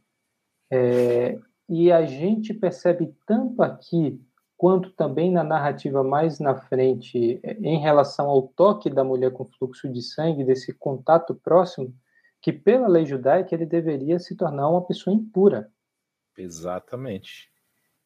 É, 0.70 1.40
e 1.68 1.90
a 1.90 2.04
gente 2.04 2.52
percebe 2.52 3.14
tanto 3.26 3.62
aqui, 3.62 4.20
quanto 4.59 4.90
também 4.90 5.30
na 5.30 5.44
narrativa 5.44 6.02
mais 6.02 6.40
na 6.40 6.56
frente, 6.56 7.38
é, 7.44 7.52
em 7.62 7.78
relação 7.78 8.28
ao 8.28 8.42
toque 8.42 8.90
da 8.90 9.04
mulher 9.04 9.30
com 9.30 9.44
fluxo 9.44 9.88
de 9.88 10.02
sangue, 10.02 10.44
desse 10.44 10.74
contato 10.74 11.32
próximo, 11.32 11.94
que 12.42 12.52
pela 12.52 12.88
lei 12.88 13.06
judaica 13.06 13.54
ele 13.54 13.64
deveria 13.64 14.18
se 14.18 14.36
tornar 14.36 14.68
uma 14.68 14.84
pessoa 14.84 15.14
impura. 15.14 15.70
Exatamente. 16.36 17.48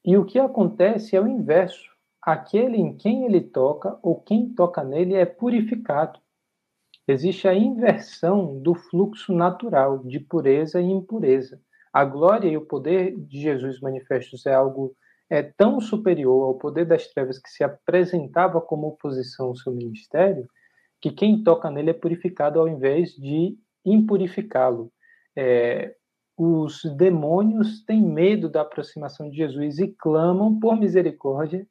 E 0.05 0.17
o 0.17 0.27
que 0.27 0.39
acontece 0.39 1.17
é 1.17 1.21
o 1.21 1.27
inverso. 1.27 1.91
Aquele 2.21 2.77
em 2.77 2.97
quem 2.97 3.25
ele 3.25 3.41
toca 3.41 3.99
ou 4.03 4.21
quem 4.21 4.53
toca 4.55 4.85
nele 4.85 5.15
é 5.15 5.25
purificado. 5.25 6.21
Existe 7.09 7.49
a 7.49 7.55
inversão 7.55 8.61
do 8.61 8.75
fluxo 8.75 9.33
natural 9.33 9.99
de 10.01 10.21
pureza 10.21 10.81
e 10.81 10.85
impureza. 10.85 11.61
A 11.93 12.05
glória 12.05 12.49
e 12.49 12.57
o 12.57 12.67
poder 12.67 13.17
de 13.17 13.41
Jesus 13.41 13.81
manifestos 13.81 14.45
é 14.47 14.55
algo 14.55 14.95
é 15.33 15.43
tão 15.43 15.81
superior 15.81 16.45
ao 16.45 16.59
poder 16.59 16.85
das 16.85 17.07
trevas 17.09 17.39
que 17.39 17.49
se 17.49 17.65
apresentava 17.65 18.61
como 18.61 18.89
oposição 18.89 19.47
ao 19.47 19.57
seu 19.57 19.73
ministério, 19.73 20.47
que 21.01 21.11
quem 21.11 21.43
toca 21.43 21.71
nele 21.71 21.89
é 21.89 21.95
purificado 21.95 22.61
ao 22.61 22.69
invés 22.69 23.13
de 23.13 23.57
impurificá-lo. 23.83 24.93
É, 25.35 25.95
os 26.37 26.83
demônios 26.99 27.83
têm 27.87 28.03
medo 28.03 28.47
da 28.47 28.61
aproximação 28.61 29.31
de 29.31 29.39
Jesus 29.39 29.79
e 29.79 29.89
clamam 29.89 30.61
por 30.61 30.79
misericórdia 30.79 31.67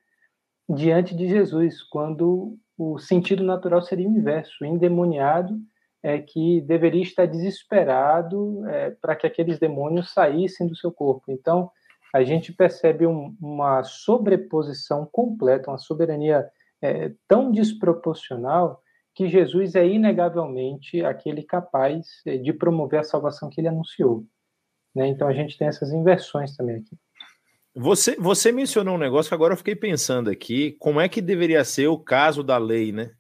diante 0.68 1.16
de 1.16 1.28
Jesus, 1.28 1.84
quando 1.84 2.58
o 2.76 2.98
sentido 2.98 3.44
natural 3.44 3.84
seria 3.84 4.10
o 4.10 4.12
inverso. 4.12 4.64
O 4.64 4.66
endemoniado 4.66 5.56
é 6.02 6.18
que 6.18 6.62
deveria 6.62 7.04
estar 7.04 7.28
desesperado 7.28 8.68
é, 8.68 8.90
para 9.00 9.16
que 9.16 9.28
aqueles 9.28 9.60
demônios 9.60 10.12
saíssem 10.12 10.66
do 10.66 10.76
seu 10.76 10.92
corpo. 10.92 11.26
Então, 11.32 11.70
a 12.14 12.24
gente 12.24 12.52
percebe 12.52 13.06
um, 13.06 13.36
uma 13.42 13.84
sobreposição 13.84 15.08
completa, 15.12 15.72
uma 15.72 15.78
soberania 15.78 16.46
é, 16.82 17.14
tão 17.28 17.52
desproporcional 17.52 18.82
que 19.14 19.28
Jesus 19.28 19.76
é 19.76 19.86
inegavelmente 19.86 21.04
aquele 21.04 21.44
capaz 21.44 22.08
eh, 22.26 22.38
de 22.38 22.54
promover 22.54 23.00
a 23.02 23.04
salvação 23.04 23.50
que 23.50 23.60
ele 23.60 23.68
anunciou. 23.68 24.26
Né? 24.96 25.08
Então 25.08 25.28
a 25.28 25.34
gente 25.34 25.58
tem 25.58 25.68
essas 25.68 25.92
inversões 25.92 26.56
também 26.56 26.78
aqui. 26.78 26.98
Você, 27.74 28.16
você 28.18 28.52
mencionou 28.52 28.96
um 28.96 29.00
negócio 29.00 29.30
que 29.30 29.36
agora 29.36 29.54
eu 29.54 29.58
fiquei 29.58 29.76
pensando 29.76 30.30
aqui, 30.30 30.76
como 30.80 31.00
é 31.00 31.08
que 31.08 31.22
deveria 31.22 31.64
ser 31.64 31.88
o 31.88 31.98
caso 31.98 32.44
da 32.44 32.58
lei, 32.58 32.92
né? 32.92 33.12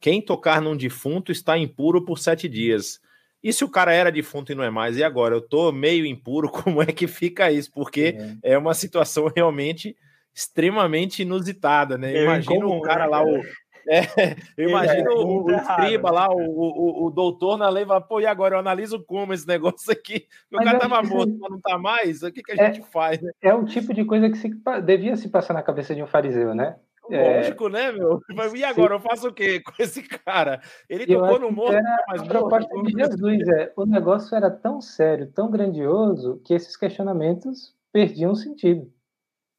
Quem 0.00 0.20
tocar 0.20 0.60
num 0.60 0.76
defunto 0.76 1.30
está 1.30 1.56
impuro 1.56 2.04
por 2.04 2.18
sete 2.18 2.48
dias. 2.48 3.00
E 3.42 3.52
se 3.52 3.64
o 3.64 3.68
cara 3.68 3.92
era 3.92 4.12
defunto 4.12 4.52
e 4.52 4.54
não 4.54 4.62
é 4.62 4.70
mais, 4.70 4.96
e 4.96 5.02
agora 5.02 5.34
eu 5.34 5.40
tô 5.40 5.72
meio 5.72 6.06
impuro, 6.06 6.48
como 6.50 6.82
é 6.82 6.86
que 6.86 7.06
fica 7.06 7.50
isso? 7.50 7.70
Porque 7.72 8.16
é, 8.42 8.52
é 8.52 8.58
uma 8.58 8.74
situação 8.74 9.30
realmente 9.34 9.96
extremamente 10.34 11.22
inusitada, 11.22 11.98
né? 11.98 12.22
Imagina 12.22 12.66
o 12.66 12.80
cara 12.80 13.04
lá, 13.04 13.22
o, 13.22 13.42
é, 13.88 14.36
eu 14.56 14.68
imagino 14.68 15.10
é, 15.10 15.14
o, 15.14 15.44
o 15.44 15.50
escriba 15.50 16.10
lá, 16.10 16.28
o, 16.30 16.38
o, 16.38 17.06
o, 17.06 17.10
doutor 17.10 17.58
na 17.58 17.68
lei, 17.68 17.84
vai, 17.84 18.00
pô, 18.00 18.20
e 18.20 18.26
agora 18.26 18.54
eu 18.54 18.58
analiso 18.58 19.02
como 19.02 19.32
esse 19.32 19.46
negócio 19.46 19.90
aqui? 19.92 20.26
O 20.50 20.56
mas 20.56 20.64
cara 20.64 20.78
tava 20.78 21.02
morto, 21.02 21.36
mas 21.38 21.50
não 21.50 21.60
tá 21.60 21.78
mais, 21.78 22.22
o 22.22 22.30
que, 22.30 22.42
que 22.42 22.52
a 22.52 22.54
é, 22.54 22.72
gente 22.72 22.86
faz? 22.90 23.20
Né? 23.20 23.32
É 23.42 23.52
o 23.54 23.64
tipo 23.64 23.92
de 23.92 24.04
coisa 24.04 24.30
que 24.30 24.38
se, 24.38 24.50
devia 24.84 25.16
se 25.16 25.28
passar 25.28 25.54
na 25.54 25.62
cabeça 25.62 25.94
de 25.94 26.02
um 26.02 26.06
fariseu, 26.06 26.54
né? 26.54 26.76
É, 27.10 27.36
Lógico, 27.36 27.68
né, 27.68 27.92
meu? 27.92 28.20
E 28.56 28.64
agora, 28.64 28.94
eu 28.94 29.00
faço 29.00 29.28
o 29.28 29.32
quê 29.32 29.60
com 29.64 29.72
esse 29.78 30.02
cara? 30.02 30.60
Ele 30.88 31.12
eu 31.12 31.20
tocou 31.20 31.40
no 31.40 31.50
morto, 31.50 31.82
mas 32.08 32.22
a 32.22 32.24
proposta 32.24 32.74
morto, 32.74 32.86
de 32.86 32.92
Jesus 32.92 33.48
é, 33.48 33.72
o 33.76 33.84
negócio 33.84 34.36
era 34.36 34.50
tão 34.50 34.80
sério, 34.80 35.30
tão 35.32 35.50
grandioso, 35.50 36.40
que 36.44 36.54
esses 36.54 36.76
questionamentos 36.76 37.74
perdiam 37.92 38.34
sentido. 38.34 38.90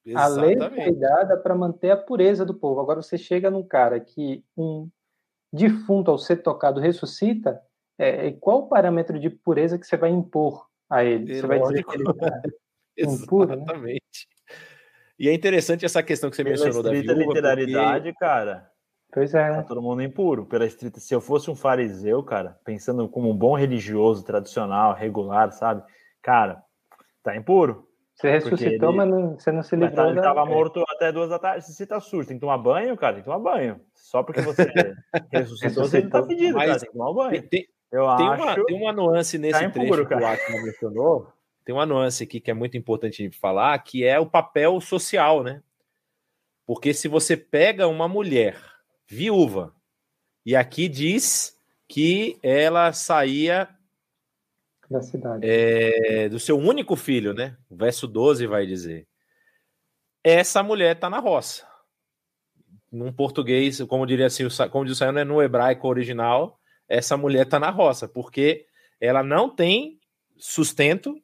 Exatamente. 0.05 0.61
A 0.61 0.67
lei 0.67 0.83
foi 0.83 0.95
dada 0.95 1.37
para 1.37 1.55
manter 1.55 1.91
a 1.91 1.97
pureza 1.97 2.45
do 2.45 2.53
povo. 2.53 2.81
Agora 2.81 3.01
você 3.01 3.17
chega 3.17 3.49
num 3.49 3.63
cara 3.63 3.99
que 3.99 4.43
um 4.57 4.89
defunto 5.51 6.11
ao 6.11 6.17
ser 6.17 6.37
tocado 6.37 6.81
ressuscita, 6.81 7.61
é, 7.97 8.31
qual 8.31 8.59
o 8.59 8.67
parâmetro 8.67 9.19
de 9.19 9.29
pureza 9.29 9.77
que 9.77 9.85
você 9.85 9.95
vai 9.95 10.09
impor 10.09 10.67
a 10.89 11.03
ele? 11.03 11.31
É 11.31 11.35
você 11.35 11.47
vai 11.47 11.59
dizer 11.59 11.83
que 11.83 11.95
ele 11.95 12.03
tá 12.05 12.41
impuro, 12.97 13.55
né? 13.55 13.63
Exatamente. 13.63 14.32
Né? 15.19 15.25
E 15.25 15.29
é 15.29 15.33
interessante 15.33 15.85
essa 15.85 16.01
questão 16.03 16.29
que 16.29 16.35
você 16.35 16.43
Pela 16.43 16.55
mencionou 16.55 16.83
da 16.83 16.91
viúva. 16.91 17.13
literalidade, 17.13 18.11
porque... 18.11 18.19
cara. 18.19 18.69
Pois 19.13 19.33
é. 19.33 19.51
Tá 19.53 19.63
todo 19.63 19.81
mundo 19.81 20.01
impuro. 20.01 20.45
Pela 20.45 20.65
estrita, 20.65 20.99
se 20.99 21.13
eu 21.13 21.21
fosse 21.21 21.49
um 21.49 21.55
fariseu, 21.55 22.23
cara, 22.23 22.57
pensando 22.65 23.07
como 23.07 23.29
um 23.29 23.37
bom 23.37 23.55
religioso, 23.55 24.25
tradicional, 24.25 24.93
regular, 24.93 25.51
sabe? 25.51 25.83
Cara, 26.21 26.63
tá 27.21 27.35
impuro. 27.35 27.87
Você 28.15 28.29
ressuscitou, 28.29 28.89
ele... 28.89 28.97
mas 28.97 29.09
não, 29.09 29.39
você 29.39 29.51
não 29.51 29.63
se 29.63 29.75
livrou. 29.75 29.95
Tá, 29.95 30.09
ele 30.09 30.19
estava 30.19 30.41
é. 30.41 30.45
morto 30.45 30.83
até 30.89 31.11
duas 31.11 31.29
da 31.29 31.39
tarde. 31.39 31.65
Se 31.65 31.73
você 31.73 31.85
tá 31.85 31.99
sujo, 31.99 32.27
tem 32.27 32.37
que 32.37 32.41
tomar 32.41 32.57
banho, 32.57 32.95
cara, 32.95 33.13
tem 33.13 33.23
que 33.23 33.29
tomar 33.29 33.39
banho. 33.39 33.79
Só 33.95 34.23
porque 34.23 34.41
você 34.41 34.63
ressuscitou, 35.31 35.83
você 35.85 36.01
não 36.01 36.09
tá 36.09 36.23
pedindo, 36.23 36.55
mas 36.55 36.67
cara, 36.67 36.79
tem 36.79 36.89
que 36.89 36.97
tomar 36.97 37.13
banho. 37.13 37.49
Tem, 37.49 37.67
eu 37.91 38.15
tem, 38.17 38.27
acho... 38.27 38.43
uma, 38.43 38.65
tem 38.65 38.81
uma 38.81 38.93
nuance 38.93 39.37
nesse 39.37 39.59
tá 39.59 39.65
impuro, 39.65 40.05
trecho 40.05 40.09
cara. 40.09 40.21
que 40.21 40.25
o 40.25 40.27
Atman 40.27 40.63
mencionou. 40.63 41.32
Tem 41.65 41.73
uma 41.73 41.85
nuance 41.85 42.23
aqui 42.23 42.39
que 42.39 42.51
é 42.51 42.53
muito 42.53 42.77
importante 42.77 43.29
falar, 43.31 43.77
que 43.79 44.03
é 44.03 44.19
o 44.19 44.29
papel 44.29 44.79
social, 44.81 45.43
né? 45.43 45.63
Porque 46.65 46.93
se 46.93 47.07
você 47.07 47.37
pega 47.37 47.87
uma 47.87 48.07
mulher 48.07 48.57
viúva, 49.07 49.75
e 50.45 50.55
aqui 50.55 50.89
diz 50.89 51.57
que 51.87 52.37
ela 52.41 52.91
saía 52.91 53.69
da 54.89 55.01
cidade. 55.01 55.45
É, 55.47 56.29
do 56.29 56.39
seu 56.39 56.57
único 56.57 56.95
filho, 56.95 57.33
né? 57.33 57.57
O 57.69 57.75
verso 57.75 58.07
12 58.07 58.45
vai 58.45 58.65
dizer. 58.65 59.07
Essa 60.23 60.61
mulher 60.61 60.95
está 60.95 61.09
na 61.09 61.19
roça. 61.19 61.67
Num 62.91 63.11
português, 63.11 63.81
como 63.81 64.05
diria 64.05 64.27
assim, 64.27 64.45
como 64.69 64.85
diz 64.85 64.93
o 64.93 64.95
Sayano, 64.95 65.19
é 65.19 65.23
no 65.23 65.41
hebraico 65.41 65.87
original, 65.87 66.59
essa 66.87 67.17
mulher 67.17 67.45
está 67.45 67.59
na 67.59 67.71
roça, 67.71 68.07
porque 68.07 68.67
ela 69.01 69.23
não 69.23 69.49
tem 69.49 69.99
sustento. 70.37 71.19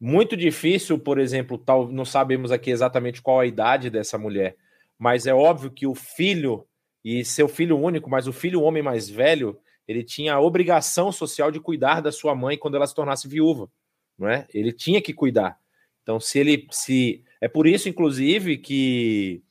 Muito 0.00 0.36
difícil, 0.36 0.98
por 0.98 1.18
exemplo, 1.18 1.56
tal, 1.56 1.88
não 1.88 2.04
sabemos 2.04 2.50
aqui 2.52 2.70
exatamente 2.70 3.22
qual 3.22 3.40
a 3.40 3.46
idade 3.46 3.88
dessa 3.90 4.18
mulher, 4.18 4.56
mas 4.98 5.26
é 5.26 5.34
óbvio 5.34 5.70
que 5.70 5.86
o 5.86 5.94
filho 5.94 6.66
e 7.04 7.24
seu 7.24 7.48
filho 7.48 7.78
único, 7.78 8.10
mas 8.10 8.26
o 8.26 8.32
filho 8.32 8.62
homem 8.62 8.82
mais 8.82 9.08
velho, 9.08 9.58
ele 9.86 10.02
tinha 10.02 10.34
a 10.34 10.40
obrigação 10.40 11.12
social 11.12 11.50
de 11.50 11.60
cuidar 11.60 12.00
da 12.00 12.10
sua 12.10 12.34
mãe 12.34 12.56
quando 12.56 12.76
ela 12.76 12.86
se 12.86 12.94
tornasse 12.94 13.28
viúva, 13.28 13.70
não 14.18 14.28
é? 14.28 14.46
Ele 14.52 14.72
tinha 14.72 15.00
que 15.00 15.12
cuidar. 15.12 15.58
Então, 16.02 16.18
se 16.18 16.38
ele 16.38 16.66
se 16.70 17.22
é 17.40 17.48
por 17.48 17.66
isso, 17.66 17.88
inclusive, 17.88 18.56
que 18.58 19.42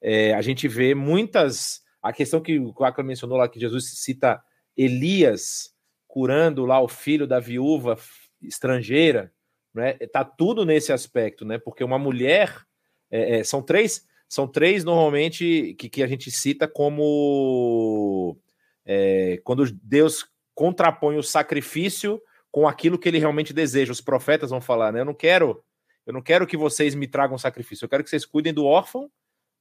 é, 0.00 0.34
a 0.34 0.42
gente 0.42 0.68
vê 0.68 0.94
muitas 0.94 1.82
a 2.02 2.12
questão 2.12 2.40
que 2.40 2.58
o 2.58 2.72
Quaco 2.72 3.02
mencionou 3.02 3.36
lá 3.36 3.48
que 3.48 3.60
Jesus 3.60 3.98
cita 3.98 4.42
Elias 4.76 5.74
curando 6.06 6.64
lá 6.64 6.80
o 6.80 6.88
filho 6.88 7.26
da 7.26 7.38
viúva 7.38 7.98
estrangeira, 8.42 9.32
né? 9.74 9.94
Tá 10.12 10.24
tudo 10.24 10.64
nesse 10.64 10.92
aspecto, 10.92 11.44
né? 11.44 11.58
Porque 11.58 11.84
uma 11.84 11.98
mulher 11.98 12.64
é, 13.10 13.38
é, 13.38 13.44
são 13.44 13.62
três 13.62 14.08
são 14.28 14.46
três 14.46 14.84
normalmente 14.84 15.74
que, 15.76 15.88
que 15.88 16.02
a 16.04 16.06
gente 16.06 16.30
cita 16.30 16.68
como 16.68 18.38
é, 18.86 19.40
quando 19.42 19.68
Deus 19.82 20.24
contrapõe 20.54 21.16
o 21.16 21.22
sacrifício 21.22 22.22
com 22.48 22.68
aquilo 22.68 22.98
que 22.98 23.08
ele 23.08 23.18
realmente 23.18 23.52
deseja. 23.52 23.90
Os 23.90 24.00
profetas 24.00 24.50
vão 24.50 24.60
falar, 24.60 24.92
né? 24.92 25.00
Eu 25.00 25.04
não 25.04 25.14
quero, 25.14 25.64
eu 26.06 26.12
não 26.12 26.22
quero 26.22 26.46
que 26.46 26.56
vocês 26.56 26.94
me 26.94 27.08
tragam 27.08 27.36
sacrifício, 27.38 27.84
eu 27.84 27.88
quero 27.88 28.04
que 28.04 28.10
vocês 28.10 28.24
cuidem 28.24 28.54
do 28.54 28.64
órfão, 28.64 29.10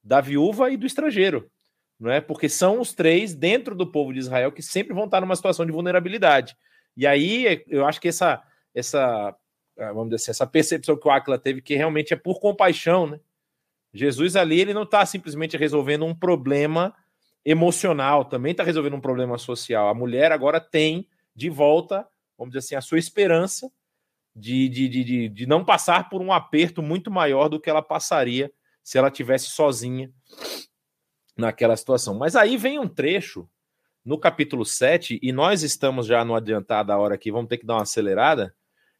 da 0.04 0.22
viúva 0.22 0.70
e 0.70 0.78
do 0.78 0.86
estrangeiro. 0.86 1.50
Não 2.00 2.12
é? 2.12 2.22
Porque 2.22 2.48
são 2.48 2.80
os 2.80 2.94
três 2.94 3.34
dentro 3.34 3.76
do 3.76 3.92
povo 3.92 4.14
de 4.14 4.20
Israel 4.20 4.52
que 4.52 4.62
sempre 4.62 4.94
vão 4.94 5.06
estar 5.06 5.20
numa 5.20 5.36
situação 5.36 5.66
de 5.66 5.72
vulnerabilidade. 5.72 6.56
E 6.96 7.08
aí 7.08 7.64
eu 7.68 7.86
acho 7.86 8.00
que 8.00 8.08
essa 8.08 8.42
essa 8.74 9.36
vamos 9.88 10.10
dizer 10.10 10.16
assim, 10.16 10.32
essa 10.32 10.48
percepção 10.48 10.98
que 10.98 11.08
o 11.08 11.12
Aquila 11.12 11.38
teve 11.38 11.62
que 11.62 11.76
realmente 11.76 12.14
é 12.14 12.18
por 12.18 12.40
compaixão, 12.40 13.08
né? 13.08 13.20
Jesus 13.94 14.36
ali 14.36 14.60
ele 14.60 14.74
não 14.74 14.84
está 14.84 15.06
simplesmente 15.06 15.58
resolvendo 15.58 16.06
um 16.06 16.14
problema 16.14 16.94
emocional, 17.44 18.26
também 18.26 18.52
está 18.52 18.64
resolvendo 18.64 18.96
um 18.96 19.02
problema 19.02 19.38
social. 19.38 19.88
A 19.88 19.94
mulher 19.94 20.32
agora 20.32 20.60
tem 20.60 21.08
de 21.36 21.50
volta, 21.50 22.06
vamos 22.38 22.54
dizer 22.54 22.60
assim, 22.60 22.76
a 22.76 22.82
sua 22.82 23.00
esperança 23.00 23.72
de, 24.36 24.70
de, 24.70 24.88
de, 24.88 25.30
de, 25.30 25.46
não 25.48 25.66
passar 25.66 26.10
por 26.10 26.22
um 26.22 26.32
aperto 26.32 26.82
muito 26.82 27.10
maior 27.10 27.50
do 27.50 27.60
que 27.60 27.70
ela 27.70 27.82
passaria 27.82 28.52
se 28.84 28.98
ela 28.98 29.10
tivesse 29.10 29.48
sozinha 29.48 30.12
naquela 31.36 31.76
situação. 31.76 32.16
Mas 32.16 32.36
aí 32.36 32.58
vem 32.58 32.78
um 32.78 32.88
trecho 32.88 33.50
no 34.04 34.18
capítulo 34.18 34.66
7, 34.66 35.20
e 35.22 35.32
nós 35.32 35.62
estamos 35.62 36.08
já 36.08 36.24
no 36.24 36.36
adiantado 36.36 36.88
da 36.88 36.98
hora 36.98 37.16
aqui, 37.16 37.32
vamos 37.32 37.50
ter 37.50 37.58
que 37.58 37.66
dar 37.66 37.76
uma 37.76 37.84
acelerada, 37.84 38.56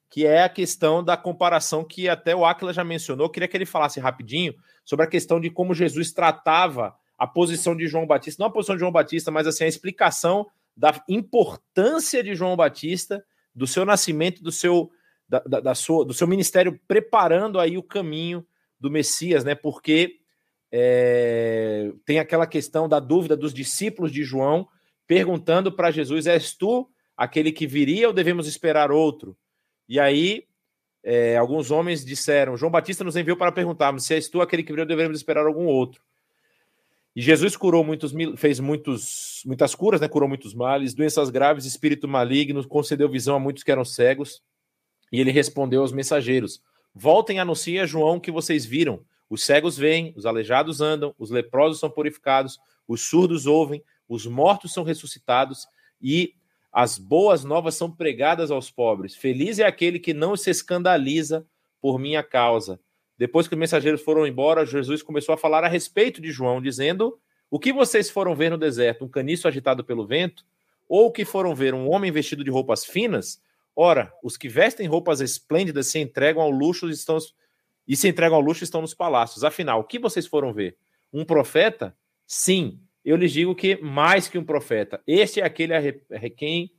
que 0.10 0.26
é 0.26 0.44
a 0.44 0.50
questão 0.50 1.04
da 1.04 1.16
comparação 1.16 1.84
que 1.84 2.10
até 2.10 2.36
o 2.36 2.44
Aquila 2.44 2.74
já 2.74 2.84
mencionou. 2.84 3.28
Eu 3.28 3.30
queria 3.30 3.48
que 3.48 3.56
ele 3.56 3.66
falasse 3.66 4.00
rapidinho 4.00 4.56
sobre 4.84 5.06
a 5.06 5.10
questão 5.10 5.40
de 5.40 5.50
como 5.50 5.74
Jesus 5.74 6.12
tratava 6.12 6.96
a 7.18 7.28
posição 7.28 7.76
de 7.76 7.86
João 7.88 8.08
Batista, 8.08 8.42
não 8.42 8.48
a 8.48 8.52
posição 8.52 8.76
de 8.76 8.80
João 8.80 8.92
Batista, 8.92 9.30
mas 9.30 9.46
assim 9.46 9.66
a 9.66 9.68
explicação 9.68 10.48
da 10.76 11.04
importância 11.08 12.24
de 12.24 12.34
João 12.34 12.56
Batista, 12.56 13.24
do 13.54 13.68
seu 13.68 13.86
nascimento, 13.86 14.42
do 14.42 14.52
seu 14.52 14.90
da, 15.28 15.40
da, 15.46 15.60
da 15.60 15.76
sua, 15.76 16.04
do 16.04 16.14
seu 16.14 16.28
ministério 16.28 16.80
preparando 16.88 17.60
aí 17.60 17.78
o 17.78 17.84
caminho 17.84 18.44
do 18.80 18.90
Messias, 18.90 19.44
né? 19.44 19.54
Porque 19.54 20.16
é, 20.72 21.92
tem 22.06 22.18
aquela 22.18 22.48
questão 22.48 22.88
da 22.90 23.00
dúvida 23.00 23.38
dos 23.38 23.54
discípulos 23.54 24.12
de 24.12 24.24
João 24.24 24.68
perguntando 25.06 25.72
para 25.72 25.92
Jesus: 25.92 26.26
És 26.26 26.54
tu 26.54 26.90
aquele 27.16 27.52
que 27.52 27.68
viria 27.68 28.08
ou 28.08 28.14
devemos 28.14 28.48
esperar 28.48 28.92
outro? 28.92 29.38
E 29.90 30.00
aí 30.00 30.48
é, 31.04 31.36
alguns 31.36 31.72
homens 31.72 32.06
disseram: 32.06 32.56
João 32.56 32.72
Batista 32.72 33.04
nos 33.04 33.16
enviou 33.16 33.36
para 33.36 33.52
perguntarmos 33.52 34.06
se 34.06 34.14
és 34.14 34.30
tu 34.30 34.42
aquele 34.42 34.64
que 34.64 34.72
ou 34.72 34.86
devemos 34.86 35.18
esperar 35.18 35.46
algum 35.46 35.66
outro. 35.66 36.02
E 37.16 37.22
Jesus 37.22 37.58
curou 37.58 37.84
muitos, 37.84 38.14
fez 38.38 38.60
muitos, 38.60 39.42
muitas 39.46 39.74
curas, 39.74 40.00
né? 40.00 40.08
Curou 40.08 40.30
muitos 40.30 40.54
males, 40.54 40.94
doenças 40.94 41.30
graves, 41.30 41.66
espírito 41.66 42.08
maligno, 42.08 42.66
concedeu 42.68 43.10
visão 43.10 43.36
a 43.36 43.40
muitos 43.40 43.64
que 43.64 43.72
eram 43.72 43.84
cegos. 43.84 44.44
E 45.12 45.20
ele 45.20 45.32
respondeu 45.32 45.82
aos 45.82 45.92
mensageiros: 45.92 46.62
Voltem 46.94 47.38
e 47.38 47.40
anunciem 47.40 47.80
a 47.80 47.86
João 47.86 48.20
que 48.20 48.32
vocês 48.32 48.66
viram. 48.66 49.04
Os 49.30 49.44
cegos 49.44 49.78
veem, 49.78 50.14
os 50.16 50.26
aleijados 50.26 50.82
andam, 50.82 51.14
os 51.18 51.30
leprosos 51.30 51.80
são 51.80 51.90
purificados, 51.90 52.60
os 52.88 53.02
surdos 53.02 53.46
ouvem, 53.46 53.84
os 54.08 54.26
mortos 54.26 54.74
são 54.74 54.84
ressuscitados 54.84 55.68
e 56.02 56.34
as 56.72 56.98
boas 56.98 57.44
novas 57.44 57.76
são 57.76 57.92
pregadas 57.92 58.52
aos 58.52 58.70
pobres. 58.70 59.16
Feliz 59.16 59.60
é 59.60 59.66
aquele 59.66 60.00
que 60.00 60.14
não 60.14 60.36
se 60.38 60.50
escandaliza 60.50 61.46
por 61.82 61.98
minha 61.98 62.24
causa. 62.24 62.80
Depois 63.18 63.48
que 63.48 63.54
os 63.54 63.60
mensageiros 63.60 64.02
foram 64.02 64.26
embora, 64.26 64.66
Jesus 64.66 65.02
começou 65.02 65.34
a 65.34 65.38
falar 65.38 65.64
a 65.64 65.68
respeito 65.68 66.22
de 66.22 66.32
João, 66.32 66.62
dizendo: 66.62 67.20
O 67.50 67.60
que 67.60 67.74
vocês 67.74 68.10
foram 68.10 68.36
ver 68.36 68.50
no 68.50 68.58
deserto? 68.58 69.04
Um 69.04 69.10
caniço 69.10 69.48
agitado 69.48 69.84
pelo 69.84 70.06
vento? 70.06 70.46
Ou 70.88 71.08
o 71.08 71.12
que 71.12 71.26
foram 71.26 71.54
ver? 71.54 71.74
Um 71.74 71.90
homem 71.90 72.12
vestido 72.12 72.44
de 72.44 72.50
roupas 72.50 72.86
finas? 72.86 73.42
Ora, 73.76 74.14
os 74.24 74.38
que 74.38 74.50
vestem 74.50 74.88
roupas 74.88 75.22
esplêndidas 75.22 75.88
se 75.88 76.00
entregam 76.00 76.42
ao 76.42 76.50
luxo 76.50 76.90
estão, 76.90 77.18
e 77.88 77.96
se 77.96 78.08
entregam 78.08 78.36
ao 78.36 78.42
luxo 78.42 78.64
estão 78.64 78.82
nos 78.82 78.94
palácios. 78.94 79.44
Afinal, 79.44 79.82
o 79.82 79.84
que 79.84 80.00
vocês 80.00 80.26
foram 80.26 80.54
ver? 80.54 80.78
Um 81.12 81.26
profeta? 81.26 81.96
Sim, 82.26 82.80
eu 83.10 83.18
lhes 83.18 83.32
digo 83.32 83.56
que 83.56 83.78
mais 83.82 84.28
que 84.28 84.38
um 84.38 84.44
profeta. 84.44 85.02
Este 85.08 85.42
é 85.42 85.46
aquele 85.46 85.74
a, 85.74 85.82
quem, 86.36 86.72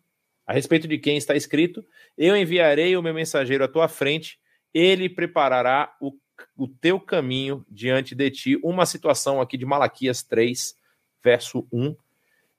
a 0.47 0.53
respeito 0.53 0.87
de 0.87 0.99
quem 0.99 1.17
está 1.17 1.35
escrito: 1.35 1.85
Eu 2.17 2.37
enviarei 2.37 2.97
o 2.97 3.03
meu 3.03 3.15
mensageiro 3.15 3.65
à 3.65 3.69
tua 3.69 3.89
frente, 3.89 4.39
ele 4.73 5.09
preparará 5.09 5.95
o 6.01 6.13
o 6.57 6.69
teu 6.69 7.01
caminho 7.01 7.65
diante 7.69 8.15
de 8.15 8.31
ti. 8.31 8.61
Uma 8.63 8.87
situação 8.87 9.41
aqui 9.41 9.57
de 9.57 9.67
Malaquias 9.67 10.23
3, 10.23 10.75
verso 11.23 11.67
1. 11.73 11.95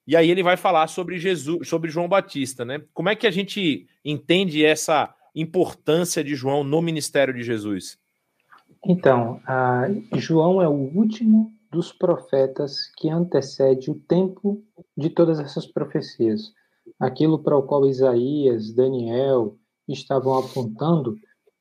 E 0.08 0.16
aí 0.16 0.30
ele 0.30 0.44
vai 0.44 0.58
falar 0.58 0.88
sobre 0.88 1.18
Jesus, 1.18 1.68
sobre 1.68 1.90
João 1.90 2.08
Batista, 2.08 2.66
né? 2.66 2.82
Como 2.94 3.10
é 3.10 3.16
que 3.16 3.28
a 3.28 3.32
gente 3.32 3.88
entende 4.04 4.66
essa 4.66 5.14
importância 5.36 6.24
de 6.24 6.36
João 6.36 6.64
no 6.64 6.82
ministério 6.82 7.34
de 7.34 7.44
Jesus? 7.44 7.98
Então, 8.84 9.40
João 10.16 10.62
é 10.62 10.68
o 10.68 10.72
último 10.72 11.54
dos 11.72 11.92
profetas 11.92 12.88
que 12.98 13.10
antecede 13.10 13.90
o 13.90 13.96
tempo 13.96 14.62
de 14.96 15.10
todas 15.10 15.40
essas 15.40 15.66
profecias. 15.66 16.52
Aquilo 17.00 17.40
para 17.40 17.58
o 17.58 17.64
qual 17.64 17.86
Isaías, 17.86 18.74
Daniel 18.74 19.56
estavam 19.88 20.38
apontando 20.38 21.16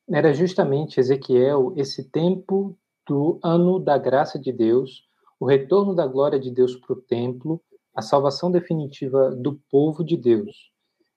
era 0.09 0.33
justamente 0.33 0.99
Ezequiel 0.99 1.73
esse 1.77 2.09
tempo 2.09 2.77
do 3.07 3.39
ano 3.41 3.79
da 3.79 3.97
graça 3.97 4.37
de 4.37 4.51
Deus, 4.51 5.03
o 5.39 5.45
retorno 5.45 5.95
da 5.95 6.05
glória 6.05 6.39
de 6.39 6.51
Deus 6.51 6.75
para 6.75 6.93
o 6.93 7.01
templo, 7.01 7.61
a 7.95 8.01
salvação 8.01 8.51
definitiva 8.51 9.31
do 9.31 9.59
povo 9.69 10.03
de 10.03 10.17
Deus. 10.17 10.71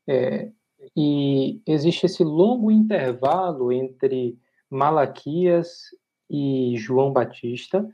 É, 0.07 0.51
e 0.97 1.61
existe 1.67 2.07
esse 2.07 2.23
longo 2.23 2.71
intervalo 2.71 3.73
entre 3.73 4.39
Malaquias 4.71 5.83
e 6.31 6.75
João 6.77 7.13
Batista, 7.13 7.87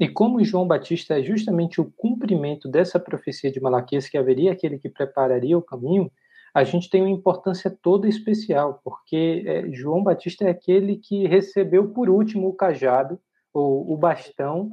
e 0.00 0.08
como 0.08 0.44
João 0.44 0.66
Batista 0.66 1.18
é 1.18 1.22
justamente 1.22 1.80
o 1.80 1.90
cumprimento 1.96 2.68
dessa 2.68 2.98
profecia 2.98 3.50
de 3.50 3.60
Malaquias, 3.60 4.08
que 4.08 4.18
haveria 4.18 4.52
aquele 4.52 4.78
que 4.78 4.88
prepararia 4.88 5.56
o 5.56 5.62
caminho, 5.62 6.10
a 6.52 6.64
gente 6.64 6.88
tem 6.88 7.02
uma 7.02 7.10
importância 7.10 7.70
toda 7.70 8.08
especial, 8.08 8.80
porque 8.84 9.42
é, 9.46 9.72
João 9.72 10.02
Batista 10.02 10.44
é 10.44 10.50
aquele 10.50 10.96
que 10.96 11.26
recebeu 11.26 11.88
por 11.88 12.08
último 12.08 12.48
o 12.48 12.54
cajado, 12.54 13.20
ou 13.52 13.92
o 13.92 13.96
bastão, 13.96 14.70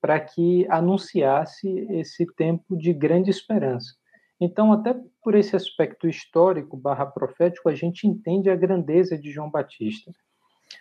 para 0.00 0.18
que 0.18 0.66
anunciasse 0.70 1.68
esse 1.90 2.26
tempo 2.34 2.76
de 2.76 2.92
grande 2.92 3.30
esperança. 3.30 3.94
Então, 4.40 4.72
até 4.72 4.98
por 5.22 5.34
esse 5.34 5.54
aspecto 5.54 6.08
histórico 6.08 6.76
barra 6.76 7.06
profético, 7.06 7.68
a 7.68 7.74
gente 7.74 8.06
entende 8.06 8.50
a 8.50 8.56
grandeza 8.56 9.16
de 9.16 9.30
João 9.30 9.50
Batista. 9.50 10.10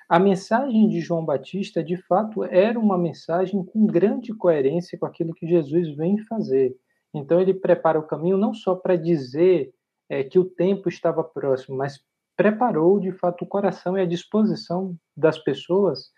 A 0.07 0.19
mensagem 0.19 0.87
de 0.87 0.99
João 0.99 1.25
Batista, 1.25 1.83
de 1.83 1.97
fato, 1.97 2.43
era 2.43 2.79
uma 2.79 2.97
mensagem 2.97 3.63
com 3.63 3.85
grande 3.85 4.33
coerência 4.33 4.97
com 4.97 5.05
aquilo 5.05 5.33
que 5.33 5.47
Jesus 5.47 5.95
vem 5.95 6.17
fazer. 6.25 6.75
Então, 7.13 7.39
ele 7.39 7.53
prepara 7.53 7.99
o 7.99 8.07
caminho 8.07 8.37
não 8.37 8.53
só 8.53 8.75
para 8.75 8.95
dizer 8.95 9.73
é, 10.09 10.23
que 10.23 10.39
o 10.39 10.45
tempo 10.45 10.89
estava 10.89 11.23
próximo, 11.23 11.77
mas 11.77 11.99
preparou, 12.35 12.99
de 12.99 13.11
fato, 13.11 13.43
o 13.43 13.47
coração 13.47 13.97
e 13.97 14.01
a 14.01 14.05
disposição 14.05 14.95
das 15.15 15.37
pessoas 15.37 16.11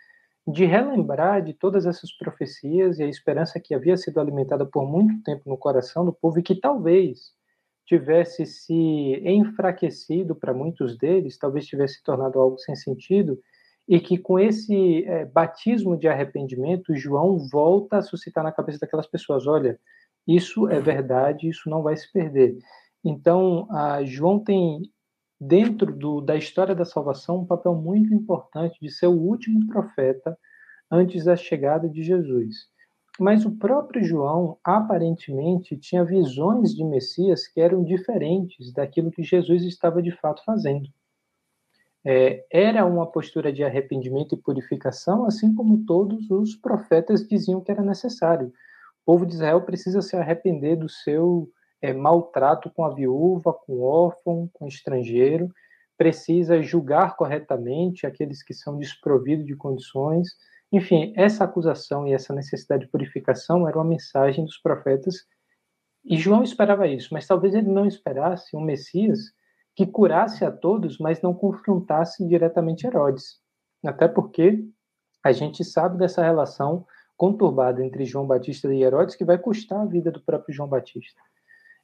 de 0.47 0.65
relembrar 0.65 1.41
de 1.41 1.53
todas 1.53 1.85
essas 1.85 2.11
profecias 2.15 2.99
e 2.99 3.03
a 3.03 3.07
esperança 3.07 3.59
que 3.59 3.73
havia 3.73 3.95
sido 3.95 4.19
alimentada 4.19 4.65
por 4.65 4.85
muito 4.85 5.21
tempo 5.23 5.49
no 5.49 5.57
coração 5.57 6.05
do 6.05 6.11
povo 6.13 6.39
e 6.39 6.43
que 6.43 6.55
talvez 6.55 7.31
tivesse 7.85 8.45
se 8.45 9.21
enfraquecido 9.23 10.35
para 10.35 10.53
muitos 10.53 10.97
deles, 10.97 11.37
talvez 11.37 11.65
tivesse 11.65 11.95
se 11.95 12.03
tornado 12.03 12.39
algo 12.39 12.57
sem 12.57 12.75
sentido, 12.75 13.39
e 13.87 13.99
que 13.99 14.17
com 14.17 14.39
esse 14.39 15.03
é, 15.05 15.25
batismo 15.25 15.97
de 15.97 16.07
arrependimento, 16.07 16.95
João 16.95 17.37
volta 17.49 17.97
a 17.97 18.01
suscitar 18.01 18.43
na 18.43 18.51
cabeça 18.51 18.79
daquelas 18.79 19.07
pessoas: 19.07 19.45
olha, 19.45 19.79
isso 20.27 20.69
é 20.69 20.79
verdade, 20.79 21.49
isso 21.49 21.69
não 21.69 21.83
vai 21.83 21.95
se 21.97 22.11
perder. 22.11 22.57
Então, 23.03 23.67
João 24.05 24.39
tem, 24.39 24.81
dentro 25.39 25.93
do, 25.93 26.21
da 26.21 26.37
história 26.37 26.73
da 26.73 26.85
salvação, 26.85 27.39
um 27.39 27.45
papel 27.45 27.75
muito 27.75 28.13
importante 28.13 28.77
de 28.81 28.89
ser 28.89 29.07
o 29.07 29.19
último 29.19 29.67
profeta 29.67 30.37
antes 30.89 31.25
da 31.25 31.35
chegada 31.35 31.89
de 31.89 32.01
Jesus. 32.01 32.71
Mas 33.19 33.45
o 33.45 33.51
próprio 33.51 34.03
João, 34.03 34.57
aparentemente, 34.63 35.77
tinha 35.77 36.03
visões 36.03 36.73
de 36.73 36.83
Messias 36.83 37.47
que 37.47 37.59
eram 37.59 37.83
diferentes 37.83 38.73
daquilo 38.73 39.11
que 39.11 39.21
Jesus 39.21 39.63
estava 39.63 40.01
de 40.01 40.11
fato 40.11 40.43
fazendo. 40.45 40.89
É, 42.05 42.45
era 42.51 42.85
uma 42.85 43.09
postura 43.09 43.51
de 43.51 43.63
arrependimento 43.63 44.35
e 44.35 44.37
purificação, 44.37 45.25
assim 45.25 45.53
como 45.53 45.85
todos 45.85 46.29
os 46.29 46.55
profetas 46.55 47.25
diziam 47.27 47.61
que 47.61 47.71
era 47.71 47.81
necessário. 47.81 48.47
O 48.47 49.05
povo 49.05 49.25
de 49.25 49.33
Israel 49.33 49.61
precisa 49.61 50.01
se 50.01 50.15
arrepender 50.15 50.75
do 50.75 50.89
seu 50.89 51.49
é, 51.81 51.93
maltrato 51.93 52.69
com 52.69 52.83
a 52.83 52.93
viúva, 52.93 53.53
com 53.53 53.73
o 53.73 53.81
órfão, 53.83 54.49
com 54.53 54.65
o 54.65 54.67
estrangeiro, 54.67 55.49
precisa 55.97 56.61
julgar 56.61 57.15
corretamente 57.15 58.05
aqueles 58.05 58.43
que 58.43 58.53
são 58.53 58.77
desprovidos 58.77 59.45
de 59.45 59.55
condições. 59.55 60.29
Enfim, 60.71 61.13
essa 61.15 61.43
acusação 61.43 62.07
e 62.07 62.13
essa 62.13 62.33
necessidade 62.33 62.85
de 62.85 62.91
purificação 62.91 63.67
era 63.67 63.77
uma 63.77 63.85
mensagem 63.85 64.43
dos 64.43 64.57
profetas, 64.57 65.25
e 66.05 66.17
João 66.17 66.43
esperava 66.43 66.87
isso, 66.87 67.13
mas 67.13 67.25
talvez 67.25 67.53
ele 67.53 67.69
não 67.69 67.85
esperasse 67.85 68.55
um 68.57 68.61
Messias 68.61 69.19
que 69.75 69.85
curasse 69.85 70.45
a 70.45 70.51
todos, 70.51 70.97
mas 70.99 71.21
não 71.21 71.33
confrontasse 71.33 72.27
diretamente 72.27 72.85
Herodes. 72.85 73.39
Até 73.83 74.07
porque 74.07 74.63
a 75.23 75.31
gente 75.31 75.63
sabe 75.63 75.97
dessa 75.97 76.23
relação 76.23 76.85
conturbada 77.17 77.83
entre 77.83 78.05
João 78.05 78.27
Batista 78.27 78.73
e 78.73 78.83
Herodes 78.83 79.15
que 79.15 79.25
vai 79.25 79.37
custar 79.37 79.81
a 79.81 79.85
vida 79.85 80.11
do 80.11 80.21
próprio 80.21 80.53
João 80.53 80.67
Batista. 80.67 81.19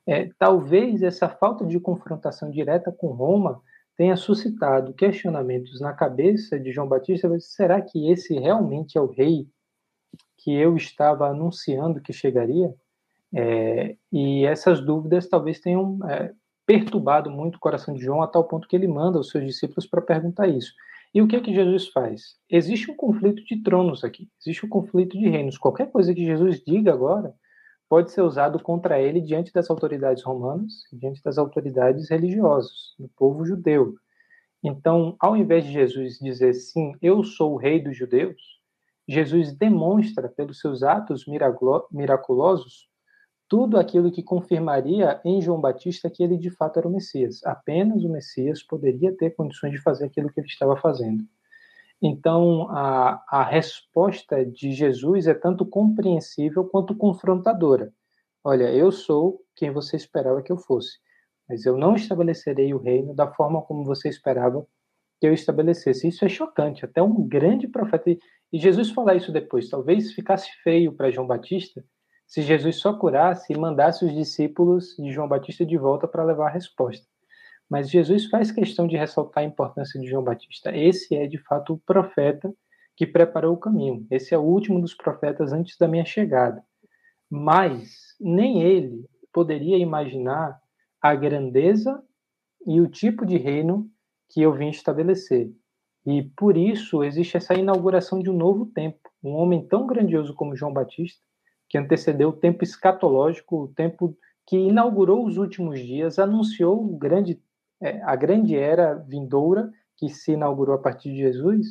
É, 0.07 0.29
talvez 0.37 1.03
essa 1.03 1.29
falta 1.29 1.65
de 1.65 1.79
confrontação 1.79 2.49
direta 2.49 2.91
com 2.91 3.07
Roma 3.07 3.61
tenha 3.95 4.15
suscitado 4.15 4.93
questionamentos 4.93 5.79
na 5.79 5.93
cabeça 5.93 6.59
de 6.59 6.71
João 6.71 6.87
Batista: 6.87 7.29
será 7.39 7.81
que 7.81 8.09
esse 8.11 8.33
realmente 8.33 8.97
é 8.97 9.01
o 9.01 9.11
rei 9.11 9.47
que 10.37 10.53
eu 10.55 10.75
estava 10.75 11.27
anunciando 11.27 12.01
que 12.01 12.13
chegaria? 12.13 12.73
É, 13.35 13.95
e 14.11 14.45
essas 14.45 14.81
dúvidas 14.81 15.27
talvez 15.27 15.59
tenham 15.59 15.99
é, 16.09 16.33
perturbado 16.69 17.31
muito 17.31 17.55
o 17.55 17.59
coração 17.59 17.95
de 17.95 18.03
João 18.03 18.21
a 18.21 18.27
tal 18.27 18.43
ponto 18.43 18.67
que 18.67 18.75
ele 18.75 18.87
manda 18.87 19.19
os 19.19 19.31
seus 19.31 19.43
discípulos 19.43 19.87
para 19.87 20.03
perguntar 20.03 20.47
isso. 20.47 20.71
E 21.11 21.19
o 21.19 21.27
que 21.27 21.35
é 21.35 21.41
que 21.41 21.51
Jesus 21.51 21.87
faz? 21.87 22.37
Existe 22.47 22.91
um 22.91 22.95
conflito 22.95 23.43
de 23.43 23.63
tronos 23.63 24.03
aqui, 24.03 24.29
existe 24.39 24.67
um 24.67 24.69
conflito 24.69 25.17
de 25.17 25.27
reinos. 25.27 25.57
Qualquer 25.57 25.91
coisa 25.91 26.13
que 26.13 26.23
Jesus 26.23 26.63
diga 26.63 26.93
agora 26.93 27.33
pode 27.89 28.11
ser 28.11 28.21
usado 28.21 28.61
contra 28.61 29.01
ele 29.01 29.19
diante 29.19 29.51
das 29.51 29.67
autoridades 29.67 30.21
romanas, 30.21 30.83
diante 30.93 31.23
das 31.23 31.39
autoridades 31.39 32.07
religiosas, 32.07 32.93
do 32.99 33.09
povo 33.17 33.43
judeu. 33.43 33.95
Então, 34.63 35.15
ao 35.19 35.35
invés 35.35 35.65
de 35.65 35.71
Jesus 35.71 36.19
dizer 36.19 36.53
sim, 36.53 36.91
eu 37.01 37.23
sou 37.23 37.53
o 37.53 37.57
rei 37.57 37.81
dos 37.81 37.97
judeus, 37.97 38.39
Jesus 39.07 39.51
demonstra 39.53 40.29
pelos 40.29 40.59
seus 40.59 40.83
atos 40.83 41.25
miraculosos 41.91 42.87
tudo 43.49 43.79
aquilo 43.79 44.11
que 44.11 44.21
confirmaria 44.21 45.19
em 45.25 45.41
João 45.41 45.59
Batista 45.59 46.07
que 46.07 46.23
ele 46.23 46.37
de 46.37 46.51
fato 46.51 46.77
era 46.77 46.87
o 46.87 46.91
Messias. 46.91 47.43
Apenas 47.43 48.03
o 48.03 48.09
Messias 48.09 48.61
poderia 48.61 49.11
ter 49.11 49.31
condições 49.31 49.71
de 49.71 49.81
fazer 49.81 50.05
aquilo 50.05 50.31
que 50.31 50.39
ele 50.39 50.47
estava 50.47 50.77
fazendo. 50.77 51.23
Então, 51.99 52.69
a, 52.69 53.21
a 53.27 53.43
resposta 53.43 54.45
de 54.45 54.71
Jesus 54.71 55.27
é 55.27 55.33
tanto 55.33 55.65
compreensível 55.65 56.63
quanto 56.63 56.95
confrontadora. 56.95 57.91
Olha, 58.43 58.71
eu 58.71 58.91
sou 58.91 59.41
quem 59.55 59.71
você 59.71 59.97
esperava 59.97 60.41
que 60.43 60.51
eu 60.51 60.57
fosse, 60.57 60.99
mas 61.49 61.65
eu 61.65 61.75
não 61.75 61.95
estabelecerei 61.95 62.73
o 62.73 62.77
reino 62.77 63.13
da 63.15 63.27
forma 63.27 63.61
como 63.63 63.83
você 63.83 64.07
esperava 64.07 64.65
que 65.19 65.27
eu 65.27 65.33
estabelecesse. 65.33 66.07
Isso 66.07 66.23
é 66.23 66.29
chocante. 66.29 66.85
Até 66.85 67.01
um 67.01 67.27
grande 67.27 67.67
profeta. 67.67 68.11
E 68.11 68.19
Jesus 68.53 68.91
falar 68.91 69.15
isso 69.15 69.31
depois, 69.31 69.69
talvez 69.69 70.13
ficasse 70.13 70.49
feio 70.63 70.93
para 70.93 71.11
João 71.11 71.27
Batista 71.27 71.83
se 72.29 72.43
Jesus 72.43 72.75
só 72.75 72.93
curasse 72.93 73.51
e 73.51 73.57
mandasse 73.57 74.05
os 74.05 74.13
discípulos 74.13 74.95
de 74.99 75.11
João 75.11 75.27
Batista 75.27 75.65
de 75.65 75.75
volta 75.75 76.07
para 76.07 76.23
levar 76.23 76.49
a 76.49 76.53
resposta. 76.53 77.03
Mas 77.67 77.89
Jesus 77.89 78.27
faz 78.27 78.51
questão 78.51 78.85
de 78.85 78.95
ressaltar 78.95 79.43
a 79.43 79.47
importância 79.47 79.99
de 79.99 80.07
João 80.07 80.23
Batista. 80.23 80.75
Esse 80.77 81.15
é, 81.15 81.25
de 81.25 81.39
fato, 81.39 81.73
o 81.73 81.79
profeta 81.79 82.53
que 82.95 83.07
preparou 83.07 83.55
o 83.55 83.59
caminho. 83.59 84.05
Esse 84.11 84.35
é 84.35 84.37
o 84.37 84.43
último 84.43 84.79
dos 84.79 84.93
profetas 84.93 85.51
antes 85.51 85.75
da 85.75 85.87
minha 85.87 86.05
chegada. 86.05 86.63
Mas 87.27 88.15
nem 88.21 88.61
ele 88.61 89.09
poderia 89.33 89.77
imaginar 89.77 90.55
a 91.01 91.15
grandeza 91.15 91.99
e 92.63 92.79
o 92.79 92.87
tipo 92.87 93.25
de 93.25 93.37
reino 93.37 93.89
que 94.29 94.39
eu 94.39 94.53
vim 94.53 94.69
estabelecer. 94.69 95.51
E 96.05 96.21
por 96.37 96.55
isso 96.55 97.03
existe 97.03 97.37
essa 97.37 97.55
inauguração 97.55 98.19
de 98.19 98.29
um 98.29 98.37
novo 98.37 98.67
tempo. 98.67 99.09
Um 99.23 99.31
homem 99.31 99.65
tão 99.67 99.87
grandioso 99.87 100.35
como 100.35 100.55
João 100.55 100.71
Batista, 100.71 101.23
que 101.69 101.77
antecedeu 101.77 102.29
o 102.29 102.33
tempo 102.33 102.63
escatológico, 102.63 103.63
o 103.63 103.67
tempo 103.67 104.17
que 104.45 104.57
inaugurou 104.57 105.25
os 105.25 105.37
últimos 105.37 105.79
dias, 105.79 106.17
anunciou 106.17 106.83
grande 106.97 107.39
é, 107.81 108.01
a 108.03 108.15
grande 108.15 108.57
era 108.57 108.93
vindoura 108.93 109.71
que 109.95 110.09
se 110.09 110.33
inaugurou 110.33 110.75
a 110.75 110.79
partir 110.79 111.11
de 111.11 111.17
Jesus, 111.17 111.67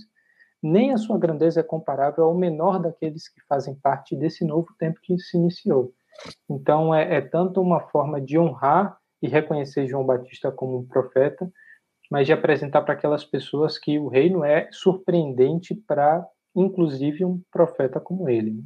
nem 0.62 0.92
a 0.92 0.96
sua 0.96 1.18
grandeza 1.18 1.60
é 1.60 1.62
comparável 1.62 2.24
ao 2.24 2.34
menor 2.34 2.80
daqueles 2.80 3.28
que 3.28 3.40
fazem 3.46 3.74
parte 3.74 4.16
desse 4.16 4.44
novo 4.44 4.68
tempo 4.78 4.98
que 5.02 5.18
se 5.18 5.36
iniciou. 5.36 5.92
Então, 6.48 6.94
é, 6.94 7.16
é 7.16 7.20
tanto 7.20 7.60
uma 7.60 7.80
forma 7.80 8.20
de 8.20 8.38
honrar 8.38 8.98
e 9.22 9.28
reconhecer 9.28 9.86
João 9.86 10.04
Batista 10.04 10.50
como 10.50 10.78
um 10.78 10.86
profeta, 10.86 11.50
mas 12.10 12.26
de 12.26 12.32
apresentar 12.32 12.82
para 12.82 12.94
aquelas 12.94 13.24
pessoas 13.24 13.78
que 13.78 13.98
o 13.98 14.08
reino 14.08 14.42
é 14.44 14.68
surpreendente 14.72 15.74
para, 15.74 16.26
inclusive, 16.56 17.24
um 17.24 17.40
profeta 17.52 18.00
como 18.00 18.28
ele. 18.28 18.52
Né? 18.52 18.62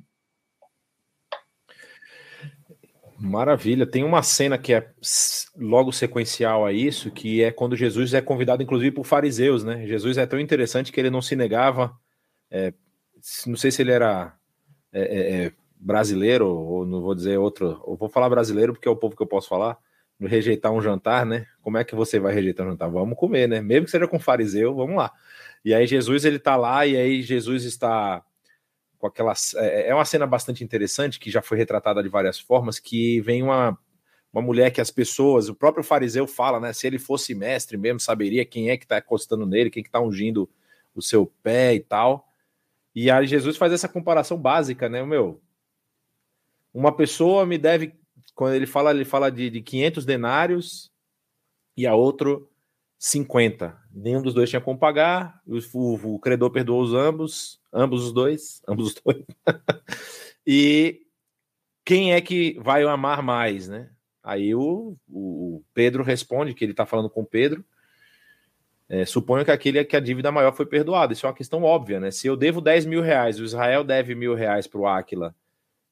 Maravilha. 3.23 3.87
Tem 3.87 4.03
uma 4.03 4.21
cena 4.21 4.59
que 4.59 4.75
é 4.75 4.91
logo 5.57 5.93
sequencial 5.93 6.67
a 6.67 6.73
isso, 6.73 7.09
que 7.09 7.41
é 7.41 7.53
quando 7.53 7.77
Jesus 7.77 8.13
é 8.15 8.21
convidado, 8.21 8.65
inclusive, 8.65 8.91
por 8.91 9.07
fariseus, 9.07 9.63
né? 9.63 9.87
Jesus 9.87 10.19
é 10.19 10.27
tão 10.27 10.41
interessante 10.41 10.91
que 10.91 10.99
ele 10.99 11.09
não 11.09 11.23
se 11.23 11.37
negava. 11.37 11.97
É, 12.51 12.75
não 13.47 13.55
sei 13.55 13.71
se 13.71 13.81
ele 13.81 13.93
era 13.93 14.35
é, 14.93 15.03
é, 15.03 15.45
é, 15.45 15.53
brasileiro, 15.77 16.49
ou 16.49 16.85
não 16.85 17.01
vou 17.01 17.15
dizer 17.15 17.39
outro, 17.39 17.81
ou 17.85 17.97
vou 17.97 18.09
falar 18.09 18.29
brasileiro 18.29 18.73
porque 18.73 18.89
é 18.89 18.91
o 18.91 18.97
povo 18.97 19.15
que 19.15 19.23
eu 19.23 19.29
posso 19.29 19.49
falar. 19.49 19.79
Rejeitar 20.21 20.73
um 20.73 20.83
jantar, 20.83 21.25
né? 21.25 21.47
Como 21.63 21.79
é 21.79 21.85
que 21.85 21.95
você 21.95 22.19
vai 22.19 22.35
rejeitar 22.35 22.67
um 22.67 22.71
jantar? 22.71 22.91
Vamos 22.91 23.17
comer, 23.17 23.49
né? 23.49 23.61
Mesmo 23.61 23.85
que 23.85 23.93
seja 23.93 24.09
com 24.09 24.19
fariseu, 24.19 24.75
vamos 24.75 24.97
lá. 24.97 25.13
E 25.65 25.73
aí 25.73 25.87
Jesus 25.87 26.25
ele 26.25 26.41
tá 26.41 26.57
lá, 26.57 26.85
e 26.87 26.97
aí 26.97 27.23
Jesus 27.23 27.65
está 27.65 28.25
com. 29.11 29.57
É, 29.57 29.89
é 29.89 29.95
uma 29.95 30.05
cena 30.05 30.27
bastante 30.27 30.63
interessante, 30.63 31.19
que 31.19 31.31
já 31.31 31.43
foi 31.43 31.59
retratada 31.59 32.03
de 32.03 32.09
várias 32.09 32.39
formas, 32.39 32.79
que 32.79 33.21
vem 33.21 33.43
uma, 33.43 33.79
uma 34.33 34.43
mulher 34.43 34.71
que 34.71 34.81
as 34.81 34.91
pessoas, 34.91 35.49
o 35.49 35.55
próprio 35.55 35.83
fariseu 35.83 36.27
fala, 36.27 36.61
né? 36.61 36.73
Se 36.73 36.87
ele 36.87 36.99
fosse 36.99 37.35
mestre 37.35 37.77
mesmo, 37.77 37.99
saberia 37.99 38.45
quem 38.45 38.71
é 38.71 38.77
que 38.77 38.85
está 38.85 38.99
encostando 38.99 39.45
nele, 39.45 39.71
quem 39.71 39.83
que 39.83 39.89
está 39.89 40.01
ungindo 40.01 40.49
o 40.95 41.03
seu 41.03 41.27
pé 41.43 41.75
e 41.75 41.81
tal. 41.81 42.29
E 42.95 43.11
aí 43.11 43.27
Jesus 43.27 43.57
faz 43.57 43.73
essa 43.73 43.89
comparação 43.89 44.39
básica, 44.39 44.89
né? 44.89 45.05
Meu, 45.05 45.41
uma 46.73 46.95
pessoa 46.95 47.45
me 47.45 47.59
deve, 47.59 47.95
quando 48.35 48.55
ele 48.55 48.67
fala, 48.67 48.91
ele 48.91 49.05
fala 49.05 49.31
de, 49.31 49.51
de 49.51 49.63
500 49.63 50.05
denários 50.05 50.93
e 51.77 51.87
a 51.87 51.95
outro 51.95 52.52
50. 53.03 53.77
Nenhum 53.93 54.23
dos 54.23 54.33
dois 54.33 54.49
tinha 54.49 54.61
como 54.61 54.79
pagar, 54.79 55.43
o, 55.45 55.59
o, 55.77 56.15
o 56.15 56.19
credor 56.21 56.53
perdoou 56.53 56.81
os 56.81 56.95
ambos, 56.95 57.61
ambos 57.73 58.05
os 58.05 58.13
dois, 58.13 58.63
ambos 58.69 58.87
os 58.87 58.95
dois. 58.95 59.25
e 60.47 61.03
quem 61.85 62.15
é 62.15 62.21
que 62.21 62.57
vai 62.61 62.85
amar 62.85 63.21
mais, 63.21 63.67
né? 63.67 63.91
Aí 64.23 64.55
o, 64.55 64.97
o 65.11 65.65
Pedro 65.75 66.05
responde 66.05 66.55
que 66.55 66.65
ele 66.65 66.71
está 66.71 66.87
falando 66.87 67.11
com 67.11 67.25
Pedro. 67.25 67.65
É, 68.89 69.05
suponho 69.05 69.45
que 69.45 69.51
aquele 69.51 69.81
é 69.81 69.85
que 69.85 69.97
a 69.97 70.01
dívida 70.01 70.31
maior 70.31 70.55
foi 70.55 70.65
perdoada. 70.65 71.13
Isso 71.13 71.27
é 71.27 71.29
uma 71.29 71.35
questão 71.35 71.65
óbvia, 71.65 71.99
né? 71.99 72.13
Se 72.13 72.29
eu 72.29 72.37
devo 72.37 72.61
10 72.61 72.87
mil 72.87 73.03
reais, 73.03 73.41
o 73.41 73.45
Israel 73.45 73.83
deve 73.83 74.15
mil 74.15 74.37
reais 74.37 74.69
para 74.69 74.81
o 74.81 74.87
Áquila 74.87 75.35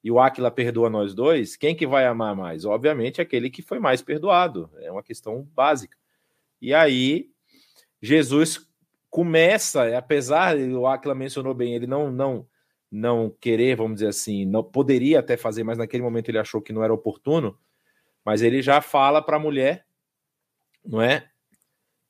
e 0.05 0.13
o 0.13 0.21
Áquila 0.21 0.49
perdoa 0.49 0.89
nós 0.89 1.13
dois, 1.13 1.57
quem 1.57 1.75
que 1.75 1.89
vai 1.89 2.07
amar 2.07 2.37
mais? 2.37 2.65
Obviamente 2.65 3.21
aquele 3.21 3.51
que 3.51 3.63
foi 3.63 3.81
mais 3.81 4.01
perdoado. 4.01 4.71
É 4.79 4.93
uma 4.93 5.03
questão 5.03 5.43
básica. 5.57 5.99
E 6.61 6.75
aí 6.75 7.31
Jesus 8.03 8.67
começa, 9.09 9.97
apesar 9.97 10.57
o 10.57 10.87
Áquila 10.87 11.15
mencionou 11.15 11.55
bem, 11.55 11.75
ele 11.75 11.87
não 11.87 12.11
não 12.11 12.47
não 12.91 13.31
querer, 13.41 13.77
vamos 13.77 13.95
dizer 13.95 14.09
assim, 14.09 14.45
não 14.45 14.65
poderia 14.65 15.21
até 15.21 15.37
fazer, 15.37 15.63
mas 15.63 15.79
naquele 15.79 16.03
momento 16.03 16.29
ele 16.29 16.39
achou 16.39 16.61
que 16.61 16.73
não 16.73 16.83
era 16.83 16.93
oportuno. 16.93 17.57
Mas 18.25 18.43
ele 18.43 18.61
já 18.61 18.81
fala 18.81 19.23
para 19.23 19.37
a 19.37 19.41
mulher, 19.41 19.87
não 20.85 21.01
é? 21.01 21.29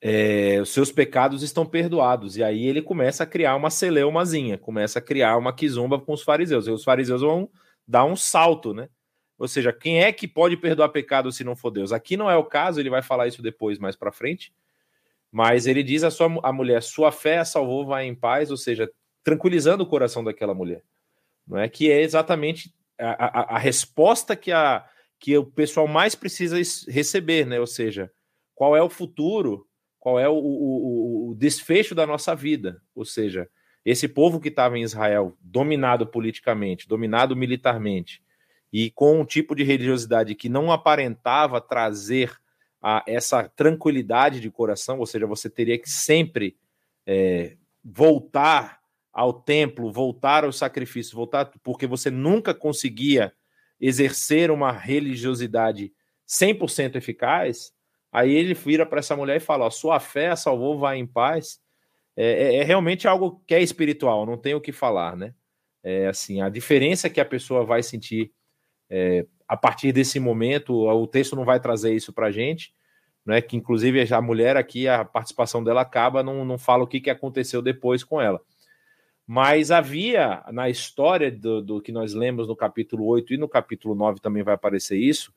é? 0.01 0.59
Os 0.61 0.71
seus 0.71 0.91
pecados 0.91 1.43
estão 1.43 1.67
perdoados. 1.67 2.37
E 2.37 2.43
aí 2.43 2.67
ele 2.67 2.81
começa 2.81 3.25
a 3.25 3.27
criar 3.27 3.57
uma 3.57 3.71
celeumazinha, 3.71 4.57
começa 4.57 4.99
a 4.99 5.03
criar 5.03 5.37
uma 5.37 5.53
quizumba 5.53 6.01
com 6.01 6.13
os 6.15 6.23
fariseus. 6.23 6.67
E 6.67 6.71
os 6.71 6.83
fariseus 6.83 7.21
vão 7.21 7.51
dar 7.87 8.05
um 8.05 8.17
salto, 8.17 8.73
né? 8.73 8.89
Ou 9.41 9.49
seja, 9.49 9.73
quem 9.73 10.03
é 10.03 10.13
que 10.13 10.29
pode 10.29 10.55
perdoar 10.55 10.91
pecado 10.91 11.33
se 11.33 11.43
não 11.43 11.57
for 11.57 11.71
Deus? 11.71 11.93
Aqui 11.93 12.15
não 12.15 12.31
é 12.31 12.37
o 12.37 12.45
caso, 12.45 12.79
ele 12.79 12.91
vai 12.91 13.01
falar 13.01 13.27
isso 13.27 13.41
depois, 13.41 13.79
mais 13.79 13.97
para 13.97 14.13
frente. 14.13 14.53
Mas 15.33 15.67
ele 15.67 15.83
diz 15.83 16.05
a 16.05 16.11
sua 16.11 16.39
a 16.43 16.53
mulher: 16.53 16.83
sua 16.83 17.11
fé 17.11 17.39
a 17.39 17.45
salvou, 17.47 17.87
vai 17.87 18.05
em 18.05 18.15
paz, 18.15 18.51
ou 18.51 18.57
seja, 18.59 18.93
tranquilizando 19.25 19.83
o 19.83 19.87
coração 19.87 20.23
daquela 20.23 20.53
mulher. 20.53 20.85
Não 21.47 21.57
é 21.57 21.71
que 21.71 21.91
é 21.91 22.03
exatamente 22.03 22.71
a, 22.99 23.55
a, 23.55 23.57
a 23.57 23.59
resposta 23.59 24.37
que 24.37 24.53
a 24.53 24.87
que 25.19 25.37
o 25.37 25.45
pessoal 25.45 25.87
mais 25.87 26.15
precisa 26.15 26.57
receber, 26.89 27.47
né? 27.47 27.59
Ou 27.59 27.67
seja, 27.67 28.11
qual 28.55 28.77
é 28.77 28.83
o 28.83 28.91
futuro, 28.91 29.67
qual 29.99 30.21
é 30.21 30.29
o, 30.29 30.35
o, 30.35 31.31
o 31.31 31.35
desfecho 31.35 31.95
da 31.95 32.07
nossa 32.07 32.35
vida. 32.35 32.83
Ou 32.95 33.07
seja, 33.07 33.49
esse 33.85 34.07
povo 34.07 34.39
que 34.39 34.49
estava 34.49 34.79
em 34.79 34.83
Israel, 34.83 35.37
dominado 35.41 36.07
politicamente, 36.07 36.87
dominado 36.89 37.35
militarmente, 37.35 38.23
e 38.73 38.91
com 38.91 39.21
um 39.21 39.25
tipo 39.25 39.55
de 39.55 39.65
religiosidade 39.65 40.35
que 40.35 40.49
não 40.49 40.71
aparentava 40.71 41.61
trazer 41.61 42.33
a, 42.81 43.03
essa 43.07 43.49
tranquilidade 43.49 44.41
de 44.41 44.51
coração, 44.51 44.99
ou 44.99 45.07
seja, 45.07 45.27
você 45.27 45.51
teria 45.51 45.79
que 45.79 45.91
sempre 45.91 46.57
é, 47.07 47.57
voltar 47.85 48.81
ao 49.13 49.33
templo, 49.33 49.93
voltar 49.93 50.45
ao 50.45 50.53
sacrifício, 50.53 51.17
voltar, 51.17 51.51
porque 51.63 51.87
você 51.87 52.11
nunca 52.11 52.55
conseguia 52.55 53.33
exercer 53.81 54.51
uma 54.51 54.71
religiosidade 54.71 55.93
100% 56.29 56.97
eficaz, 56.97 57.73
aí 58.13 58.33
ele 58.33 58.55
vira 58.55 58.87
para 58.87 59.01
essa 59.01 59.17
mulher 59.17 59.39
e 59.39 59.41
fala: 59.41 59.67
ó, 59.67 59.71
sua 59.71 59.99
fé 59.99 60.29
a 60.29 60.37
salvou, 60.37 60.79
vai 60.79 60.99
em 60.99 61.07
paz. 61.07 61.61
É, 62.17 62.25
é, 62.25 62.57
é, 62.57 62.63
realmente 62.63 63.09
algo 63.09 63.43
que 63.47 63.55
é 63.55 63.63
espiritual, 63.63 64.27
não 64.27 64.37
tem 64.37 64.55
o 64.55 64.61
que 64.61 64.73
falar, 64.73 65.17
né? 65.17 65.35
É 65.83 66.09
assim, 66.09 66.43
a 66.43 66.49
diferença 66.49 67.09
que 67.09 67.21
a 67.21 67.25
pessoa 67.25 67.65
vai 67.65 67.83
sentir 67.83 68.33
é, 68.91 69.25
a 69.47 69.57
partir 69.57 69.93
desse 69.93 70.19
momento, 70.19 70.75
o 70.75 71.07
texto 71.07 71.37
não 71.37 71.45
vai 71.45 71.61
trazer 71.61 71.95
isso 71.95 72.13
para 72.13 72.27
a 72.27 72.31
gente, 72.31 72.73
né? 73.25 73.41
Que 73.41 73.57
inclusive 73.57 74.13
a 74.13 74.21
mulher 74.21 74.57
aqui, 74.57 74.89
a 74.89 75.05
participação 75.05 75.63
dela 75.63 75.81
acaba, 75.83 76.23
não, 76.23 76.45
não 76.45 76.59
fala 76.59 76.85
o 76.85 76.87
que, 76.87 77.01
que 77.01 77.11
aconteceu 77.11 77.63
depois 77.63 78.03
com 78.03 78.21
ela. 78.21 78.41
Mas 79.27 79.71
havia 79.71 80.43
na 80.53 80.69
história 80.69 81.31
do, 81.31 81.63
do, 81.63 81.81
que 81.81 81.93
nós 81.93 82.15
lemos 82.15 82.49
no 82.49 82.57
capítulo 82.57 83.07
8 83.07 83.35
e 83.35 83.37
no 83.37 83.49
capítulo 83.49 83.95
9 83.95 84.21
também 84.21 84.43
vai 84.43 84.55
aparecer 84.55 84.97
isso, 84.99 85.33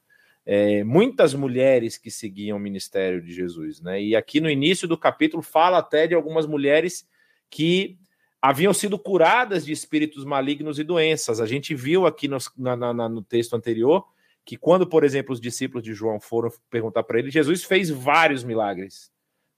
é, 0.46 0.84
muitas 0.84 1.34
mulheres 1.34 1.98
que 1.98 2.10
seguiam 2.10 2.58
o 2.58 2.60
ministério 2.60 3.22
de 3.22 3.32
Jesus. 3.32 3.80
Né? 3.82 4.02
E 4.02 4.16
aqui 4.16 4.42
no 4.42 4.50
início 4.50 4.88
do 4.88 4.98
capítulo 4.98 5.44
fala 5.44 5.78
até 5.78 6.08
de 6.08 6.16
algumas 6.16 6.48
mulheres 6.48 7.08
que 7.50 7.98
haviam 8.44 8.74
sido 8.74 9.00
curadas 9.00 9.66
de 9.66 9.72
espíritos 9.72 10.26
malignos 10.26 10.78
e 10.78 10.84
doenças. 10.84 11.40
A 11.40 11.46
gente 11.46 11.74
viu 11.74 12.06
aqui 12.06 12.28
no, 12.28 12.38
na, 12.58 12.76
na, 12.76 13.08
no 13.08 13.22
texto 13.22 13.56
anterior 13.56 14.06
que 14.46 14.58
quando, 14.58 14.86
por 14.86 15.06
exemplo, 15.06 15.32
os 15.32 15.40
discípulos 15.40 15.84
de 15.84 15.94
João 15.94 16.20
foram 16.20 16.52
perguntar 16.70 17.04
para 17.04 17.18
ele, 17.18 17.32
Jesus 17.32 17.64
fez 17.64 17.90
vários 17.90 18.44
milagres 18.44 19.14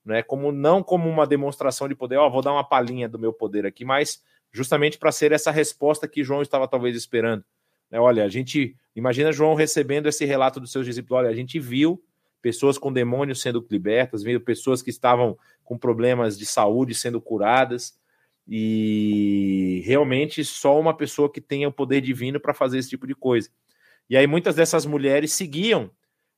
né? 0.06 0.22
Como 0.22 0.52
não 0.52 0.84
como 0.84 1.10
uma 1.10 1.26
demonstração 1.26 1.90
de 1.90 1.96
poder, 1.96 2.18
ó, 2.18 2.28
oh, 2.28 2.30
vou 2.32 2.42
dar 2.42 2.54
uma 2.54 2.64
palhinha 2.64 3.10
do 3.10 3.18
meu 3.18 3.34
poder 3.34 3.66
aqui, 3.66 3.84
mas 3.84 4.22
justamente 4.52 4.98
para 4.98 5.12
ser 5.12 5.32
essa 5.32 5.50
resposta 5.50 6.08
que 6.08 6.24
João 6.24 6.44
estava 6.44 6.68
talvez 6.68 6.96
esperando. 6.96 7.44
Né? 7.90 8.00
Olha, 8.00 8.24
a 8.24 8.30
gente 8.30 8.78
imagina 8.96 9.34
João 9.34 9.56
recebendo 9.56 10.08
esse 10.08 10.24
relato 10.24 10.60
dos 10.60 10.72
seus 10.72 10.86
discípulos. 10.86 11.24
Olha, 11.24 11.30
a 11.30 11.36
gente 11.36 11.60
viu 11.60 12.02
pessoas 12.42 12.78
com 12.78 12.94
demônios 12.94 13.42
sendo 13.42 13.66
libertas, 13.70 14.22
viu 14.22 14.40
pessoas 14.40 14.84
que 14.84 14.92
estavam 14.92 15.36
com 15.64 15.78
problemas 15.78 16.38
de 16.38 16.46
saúde 16.46 16.94
sendo 16.94 17.20
curadas. 17.20 17.98
E 18.48 19.82
realmente 19.86 20.44
só 20.46 20.80
uma 20.80 20.96
pessoa 20.96 21.32
que 21.32 21.42
tenha 21.42 21.68
o 21.68 21.74
poder 21.74 22.02
divino 22.02 22.40
para 22.40 22.54
fazer 22.54 22.78
esse 22.78 22.90
tipo 22.90 23.08
de 23.08 23.16
coisa. 23.16 23.50
E 24.10 24.16
aí 24.16 24.28
muitas 24.28 24.56
dessas 24.56 24.86
mulheres 24.86 25.34
seguiam 25.34 25.90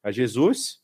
a 0.02 0.12
Jesus, 0.12 0.82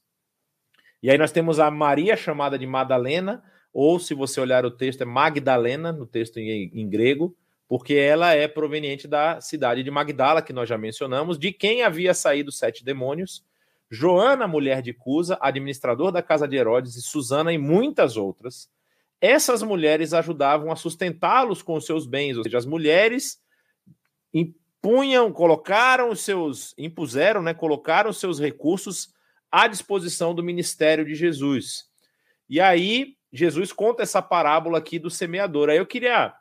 e 1.02 1.10
aí 1.10 1.18
nós 1.18 1.32
temos 1.32 1.60
a 1.60 1.70
Maria 1.70 2.16
chamada 2.16 2.58
de 2.58 2.66
Madalena, 2.66 3.44
ou 3.74 4.00
se 4.00 4.14
você 4.14 4.40
olhar 4.40 4.66
o 4.66 4.72
texto, 4.72 5.02
é 5.02 5.06
Magdalena, 5.06 5.92
no 5.92 6.06
texto 6.06 6.38
em, 6.38 6.72
em 6.74 6.90
grego, 6.90 7.36
porque 7.68 7.94
ela 7.94 8.34
é 8.34 8.48
proveniente 8.48 9.08
da 9.08 9.42
cidade 9.42 9.84
de 9.84 9.92
Magdala, 9.92 10.42
que 10.42 10.54
nós 10.54 10.70
já 10.70 10.78
mencionamos, 10.78 11.38
de 11.38 11.52
quem 11.52 11.84
havia 11.84 12.14
saído 12.14 12.52
sete 12.52 12.86
demônios, 12.86 13.46
Joana, 13.90 14.48
mulher 14.48 14.82
de 14.82 14.94
Cusa, 14.94 15.38
administrador 15.42 16.12
da 16.12 16.22
casa 16.22 16.48
de 16.48 16.56
Herodes, 16.56 16.96
e 16.96 17.02
Susana 17.02 17.52
e 17.52 17.58
muitas 17.58 18.16
outras. 18.16 18.70
Essas 19.26 19.64
mulheres 19.64 20.14
ajudavam 20.14 20.70
a 20.70 20.76
sustentá-los 20.76 21.62
com 21.62 21.76
os 21.76 21.86
seus 21.86 22.06
bens, 22.06 22.36
ou 22.36 22.44
seja, 22.44 22.58
as 22.58 22.66
mulheres 22.66 23.42
impunham, 24.34 25.32
colocaram 25.32 26.10
os 26.10 26.20
seus, 26.20 26.76
impuseram, 26.78 27.42
né, 27.42 27.54
colocaram 27.54 28.10
os 28.10 28.20
seus 28.20 28.38
recursos 28.38 29.14
à 29.50 29.66
disposição 29.66 30.36
do 30.36 30.44
ministério 30.44 31.06
de 31.06 31.16
Jesus. 31.16 31.86
E 32.50 32.60
aí, 32.60 33.16
Jesus 33.32 33.72
conta 33.72 34.04
essa 34.04 34.22
parábola 34.22 34.80
aqui 34.80 35.00
do 35.00 35.10
semeador. 35.10 35.70
Aí 35.70 35.78
eu 35.78 35.88
queria 35.88 36.34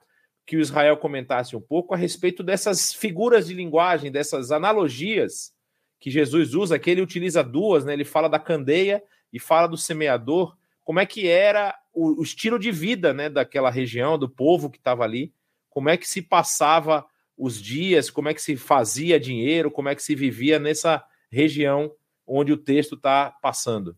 que 0.45 0.57
o 0.57 0.61
Israel 0.61 0.97
comentasse 0.97 1.55
um 1.55 1.61
pouco 1.61 1.95
a 1.95 1.97
respeito 1.97 2.43
dessas 2.43 2.93
figuras 2.93 3.47
de 3.47 3.55
linguagem, 3.55 4.11
dessas 4.11 4.51
analogias 4.51 5.55
que 6.01 6.11
Jesus 6.11 6.53
usa, 6.53 6.81
que 6.81 6.91
ele 6.91 7.01
utiliza 7.01 7.45
duas, 7.45 7.85
né? 7.85 7.93
Ele 7.93 8.05
fala 8.05 8.29
da 8.29 8.41
candeia 8.41 9.01
e 9.33 9.39
fala 9.39 9.69
do 9.69 9.77
semeador. 9.77 10.57
Como 10.83 10.99
é 10.99 11.07
que 11.07 11.29
era 11.29 11.79
o, 11.93 12.21
o 12.21 12.23
estilo 12.23 12.59
de 12.59 12.71
vida, 12.71 13.13
né, 13.13 13.29
daquela 13.29 13.71
região, 13.71 14.19
do 14.19 14.29
povo 14.29 14.71
que 14.71 14.79
estava 14.79 15.05
ali? 15.05 15.33
Como 15.69 15.89
é 15.89 15.97
que 15.97 16.09
se 16.09 16.23
passava 16.23 17.05
os 17.37 17.61
dias? 17.61 18.11
Como 18.11 18.29
é 18.29 18.35
que 18.35 18.43
se 18.43 18.57
fazia 18.57 19.19
dinheiro? 19.19 19.71
Como 19.71 19.89
é 19.89 19.95
que 19.95 20.03
se 20.03 20.15
vivia 20.15 20.59
nessa 20.59 21.05
região 21.31 21.91
onde 22.27 22.53
o 22.53 22.57
texto 22.57 22.95
está 22.95 23.31
passando. 23.43 23.97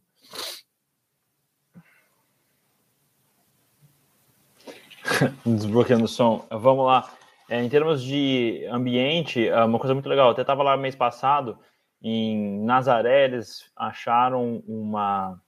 Desbloqueando 5.45 6.05
o 6.05 6.09
som. 6.09 6.47
Vamos 6.51 6.87
lá. 6.87 7.13
É, 7.49 7.63
em 7.63 7.69
termos 7.69 8.03
de 8.03 8.67
ambiente, 8.71 9.47
é 9.47 9.65
uma 9.65 9.79
coisa 9.79 9.95
muito 9.95 10.09
legal. 10.09 10.29
Eu 10.29 10.33
até 10.33 10.41
estava 10.41 10.63
lá 10.63 10.77
mês 10.77 10.95
passado, 10.97 11.59
em 12.03 12.65
Nazaré, 12.65 13.25
eles 13.27 13.71
acharam 13.77 14.63
uma 14.67 15.41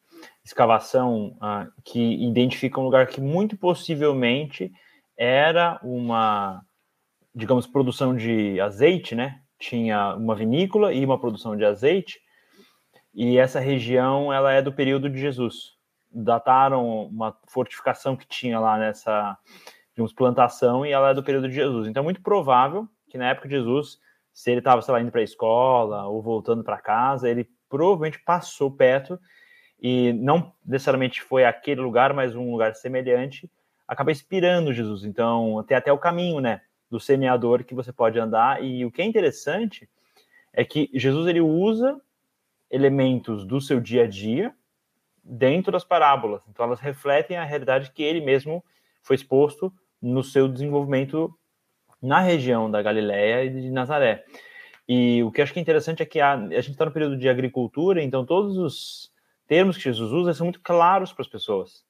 escavação 0.46 1.36
uh, 1.42 1.70
que 1.84 2.24
identifica 2.24 2.80
um 2.80 2.84
lugar 2.84 3.08
que 3.08 3.20
muito 3.20 3.56
possivelmente 3.56 4.72
era 5.18 5.80
uma, 5.82 6.62
digamos, 7.34 7.66
produção 7.66 8.14
de 8.16 8.60
azeite, 8.60 9.14
né? 9.14 9.40
Tinha 9.58 10.14
uma 10.14 10.36
vinícola 10.36 10.92
e 10.92 11.04
uma 11.04 11.18
produção 11.18 11.56
de 11.56 11.64
azeite, 11.64 12.20
e 13.12 13.38
essa 13.38 13.58
região 13.58 14.32
ela 14.32 14.52
é 14.52 14.62
do 14.62 14.72
período 14.72 15.10
de 15.10 15.18
Jesus. 15.18 15.74
Dataram 16.12 17.06
uma 17.06 17.36
fortificação 17.48 18.14
que 18.14 18.26
tinha 18.28 18.60
lá 18.60 18.78
nessa 18.78 19.36
digamos, 19.92 20.12
plantação 20.12 20.84
e 20.86 20.92
ela 20.92 21.10
é 21.10 21.14
do 21.14 21.24
período 21.24 21.48
de 21.48 21.54
Jesus. 21.54 21.88
Então 21.88 22.02
é 22.02 22.04
muito 22.04 22.22
provável 22.22 22.86
que 23.08 23.18
na 23.18 23.30
época 23.30 23.48
de 23.48 23.56
Jesus, 23.56 23.98
se 24.32 24.50
ele 24.50 24.60
estava, 24.60 24.82
sei 24.82 24.92
lá, 24.92 25.00
indo 25.00 25.10
para 25.10 25.22
a 25.22 25.24
escola 25.24 26.06
ou 26.06 26.22
voltando 26.22 26.62
para 26.62 26.78
casa, 26.78 27.28
ele 27.28 27.48
provavelmente 27.68 28.22
passou 28.22 28.70
perto 28.70 29.18
e 29.80 30.12
não 30.12 30.52
necessariamente 30.64 31.22
foi 31.22 31.44
aquele 31.44 31.80
lugar, 31.80 32.12
mas 32.12 32.34
um 32.34 32.50
lugar 32.50 32.74
semelhante, 32.74 33.50
acaba 33.86 34.10
inspirando 34.10 34.72
Jesus. 34.72 35.04
Então, 35.04 35.64
tem 35.66 35.76
até 35.76 35.92
o 35.92 35.98
caminho, 35.98 36.40
né, 36.40 36.62
do 36.90 36.98
semeador 36.98 37.64
que 37.64 37.74
você 37.74 37.92
pode 37.92 38.18
andar. 38.18 38.62
E 38.62 38.84
o 38.84 38.90
que 38.90 39.02
é 39.02 39.04
interessante 39.04 39.88
é 40.52 40.64
que 40.64 40.90
Jesus 40.94 41.26
ele 41.26 41.40
usa 41.40 42.00
elementos 42.70 43.44
do 43.44 43.60
seu 43.60 43.80
dia 43.80 44.04
a 44.04 44.06
dia, 44.06 44.54
dentro 45.22 45.72
das 45.72 45.84
parábolas. 45.84 46.42
Então, 46.48 46.64
elas 46.64 46.80
refletem 46.80 47.36
a 47.36 47.44
realidade 47.44 47.90
que 47.92 48.02
ele 48.02 48.20
mesmo 48.20 48.64
foi 49.02 49.16
exposto 49.16 49.72
no 50.00 50.22
seu 50.22 50.48
desenvolvimento 50.48 51.32
na 52.00 52.20
região 52.20 52.70
da 52.70 52.82
Galiléia 52.82 53.44
e 53.44 53.50
de 53.50 53.70
Nazaré. 53.70 54.24
E 54.88 55.22
o 55.24 55.32
que 55.32 55.40
eu 55.40 55.42
acho 55.42 55.52
que 55.52 55.58
é 55.58 55.62
interessante 55.62 56.02
é 56.02 56.06
que 56.06 56.20
a, 56.20 56.34
a 56.34 56.60
gente 56.60 56.70
está 56.70 56.84
no 56.84 56.92
período 56.92 57.16
de 57.16 57.28
agricultura, 57.28 58.02
então 58.02 58.24
todos 58.24 58.56
os 58.56 59.10
termos 59.46 59.76
que 59.76 59.84
Jesus 59.84 60.12
usa 60.12 60.34
são 60.34 60.46
muito 60.46 60.60
claros 60.60 61.12
para 61.12 61.22
as 61.22 61.28
pessoas. 61.28 61.84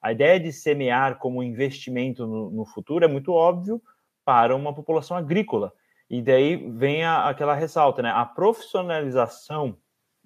A 0.00 0.12
ideia 0.12 0.40
de 0.40 0.52
semear 0.52 1.18
como 1.18 1.42
investimento 1.42 2.26
no, 2.26 2.50
no 2.50 2.64
futuro 2.64 3.04
é 3.04 3.08
muito 3.08 3.32
óbvio 3.32 3.80
para 4.24 4.54
uma 4.54 4.74
população 4.74 5.16
agrícola. 5.16 5.72
E 6.10 6.20
daí 6.20 6.56
vem 6.72 7.04
a, 7.04 7.28
aquela 7.28 7.54
ressalta, 7.54 8.02
né? 8.02 8.10
A 8.10 8.24
profissionalização 8.24 9.76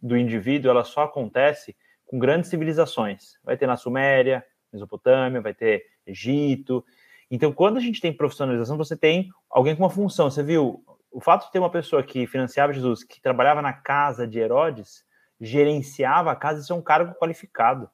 do 0.02 0.16
indivíduo 0.16 0.70
ela 0.70 0.84
só 0.84 1.02
acontece 1.02 1.76
com 2.06 2.18
grandes 2.18 2.50
civilizações. 2.50 3.38
Vai 3.44 3.56
ter 3.56 3.66
na 3.66 3.76
Suméria, 3.76 4.44
Mesopotâmia, 4.72 5.40
vai 5.40 5.54
ter 5.54 5.84
Egito. 6.06 6.84
Então, 7.30 7.52
quando 7.52 7.76
a 7.76 7.80
gente 7.80 8.00
tem 8.00 8.12
profissionalização, 8.12 8.76
você 8.76 8.96
tem 8.96 9.30
alguém 9.50 9.74
com 9.74 9.82
uma 9.82 9.90
função. 9.90 10.30
Você 10.30 10.42
viu 10.42 10.84
o 11.10 11.20
fato 11.20 11.46
de 11.46 11.52
ter 11.52 11.58
uma 11.58 11.70
pessoa 11.70 12.02
que 12.02 12.26
financiava 12.26 12.72
Jesus, 12.72 13.02
que 13.02 13.20
trabalhava 13.20 13.62
na 13.62 13.72
casa 13.72 14.26
de 14.26 14.38
Herodes, 14.38 15.04
gerenciava 15.40 16.30
a 16.30 16.36
casa, 16.36 16.60
isso 16.60 16.72
é 16.72 16.76
um 16.76 16.82
cargo 16.82 17.14
qualificado. 17.14 17.90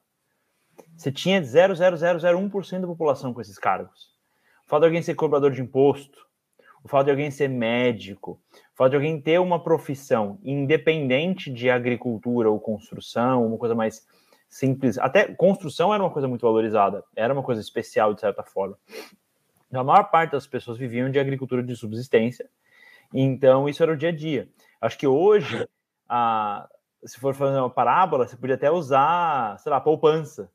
Você 0.95 1.11
tinha 1.11 1.41
0,0001% 1.41 2.81
da 2.81 2.87
população 2.87 3.33
com 3.33 3.41
esses 3.41 3.57
cargos. 3.57 4.11
O 4.65 4.69
fato 4.69 4.81
de 4.81 4.87
alguém 4.87 5.01
ser 5.01 5.15
cobrador 5.15 5.51
de 5.51 5.61
imposto, 5.61 6.27
o 6.83 6.87
fato 6.87 7.05
de 7.05 7.11
alguém 7.11 7.31
ser 7.31 7.47
médico, 7.47 8.39
o 8.73 8.75
fato 8.75 8.91
de 8.91 8.95
alguém 8.95 9.19
ter 9.19 9.39
uma 9.39 9.61
profissão 9.61 10.39
independente 10.43 11.51
de 11.51 11.69
agricultura 11.69 12.49
ou 12.49 12.59
construção, 12.59 13.45
uma 13.45 13.57
coisa 13.57 13.75
mais 13.75 14.05
simples. 14.49 14.97
Até 14.97 15.33
construção 15.33 15.93
era 15.93 16.03
uma 16.03 16.11
coisa 16.11 16.27
muito 16.27 16.41
valorizada, 16.41 17.03
era 17.15 17.33
uma 17.33 17.43
coisa 17.43 17.61
especial 17.61 18.13
de 18.13 18.21
certa 18.21 18.43
forma. 18.43 18.77
A 19.73 19.83
maior 19.83 20.03
parte 20.11 20.31
das 20.31 20.45
pessoas 20.45 20.77
viviam 20.77 21.09
de 21.09 21.19
agricultura 21.19 21.63
de 21.63 21.75
subsistência, 21.75 22.47
então 23.13 23.67
isso 23.67 23.81
era 23.81 23.93
o 23.93 23.97
dia 23.97 24.09
a 24.09 24.15
dia. 24.15 24.47
Acho 24.79 24.97
que 24.97 25.07
hoje, 25.07 25.67
a, 26.07 26.67
se 27.05 27.19
for 27.19 27.33
fazer 27.33 27.57
uma 27.57 27.69
parábola, 27.69 28.27
você 28.27 28.37
podia 28.37 28.55
até 28.55 28.71
usar, 28.71 29.57
sei 29.59 29.71
lá, 29.71 29.79
poupança 29.79 30.49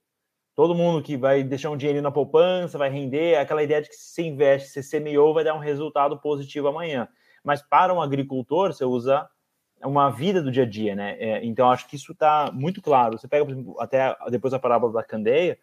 todo 0.59 0.75
mundo 0.75 1.01
que 1.01 1.17
vai 1.17 1.45
deixar 1.45 1.71
um 1.71 1.77
dinheiro 1.77 2.03
na 2.03 2.11
poupança, 2.11 2.77
vai 2.77 2.91
render, 2.91 3.37
aquela 3.37 3.63
ideia 3.63 3.81
de 3.81 3.89
que 3.89 3.95
se 3.95 4.11
você 4.11 4.23
investe, 4.25 4.71
se 4.71 4.83
semeou, 4.83 5.33
vai 5.33 5.45
dar 5.45 5.55
um 5.55 5.61
resultado 5.61 6.19
positivo 6.19 6.67
amanhã. 6.67 7.07
Mas 7.45 7.63
para 7.63 7.95
um 7.95 8.03
agricultor, 8.03 8.73
você 8.73 8.85
usa 8.85 9.31
uma 9.85 10.11
vida 10.11 10.43
do 10.43 10.51
dia 10.51 10.65
a 10.65 10.69
dia, 10.69 10.97
né? 10.97 11.17
É, 11.21 11.45
então, 11.45 11.71
acho 11.71 11.87
que 11.87 11.95
isso 11.95 12.11
está 12.11 12.51
muito 12.53 12.83
claro. 12.83 13.17
Você 13.17 13.29
pega, 13.29 13.45
por 13.45 13.53
exemplo, 13.53 13.81
até 13.81 14.17
depois 14.31 14.51
da 14.51 14.59
parábola 14.59 14.95
da 14.95 15.05
candeia, 15.05 15.57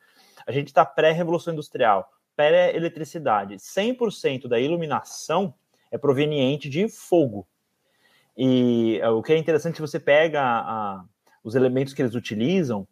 a 0.47 0.51
gente 0.53 0.67
está 0.67 0.85
pré-revolução 0.85 1.51
industrial, 1.51 2.09
pré-eletricidade. 2.33 3.55
100% 3.55 4.47
da 4.47 4.61
iluminação 4.61 5.53
é 5.91 5.97
proveniente 5.97 6.69
de 6.69 6.87
fogo. 6.87 7.45
E 8.37 8.99
é, 9.01 9.09
o 9.09 9.21
que 9.23 9.33
é 9.33 9.37
interessante, 9.37 9.81
você 9.81 9.99
pega 9.99 10.41
a, 10.41 11.05
os 11.43 11.55
elementos 11.55 11.93
que 11.93 12.01
eles 12.01 12.15
utilizam, 12.15 12.87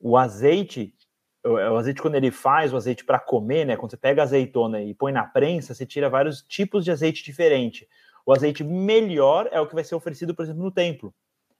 o 0.00 0.16
azeite 0.16 0.94
o 1.44 1.76
azeite, 1.76 2.02
quando 2.02 2.16
ele 2.16 2.30
faz 2.30 2.72
o 2.72 2.76
azeite 2.76 3.04
para 3.04 3.18
comer, 3.18 3.64
né? 3.64 3.76
Quando 3.76 3.90
você 3.90 3.96
pega 3.96 4.20
a 4.22 4.24
azeitona 4.24 4.82
e 4.82 4.94
põe 4.94 5.12
na 5.12 5.24
prensa, 5.24 5.74
você 5.74 5.86
tira 5.86 6.10
vários 6.10 6.42
tipos 6.42 6.84
de 6.84 6.90
azeite 6.90 7.24
diferente. 7.24 7.88
O 8.26 8.32
azeite 8.32 8.62
melhor 8.62 9.48
é 9.50 9.60
o 9.60 9.66
que 9.66 9.74
vai 9.74 9.82
ser 9.82 9.94
oferecido, 9.94 10.34
por 10.34 10.42
exemplo, 10.42 10.62
no 10.62 10.70
templo. 10.70 11.14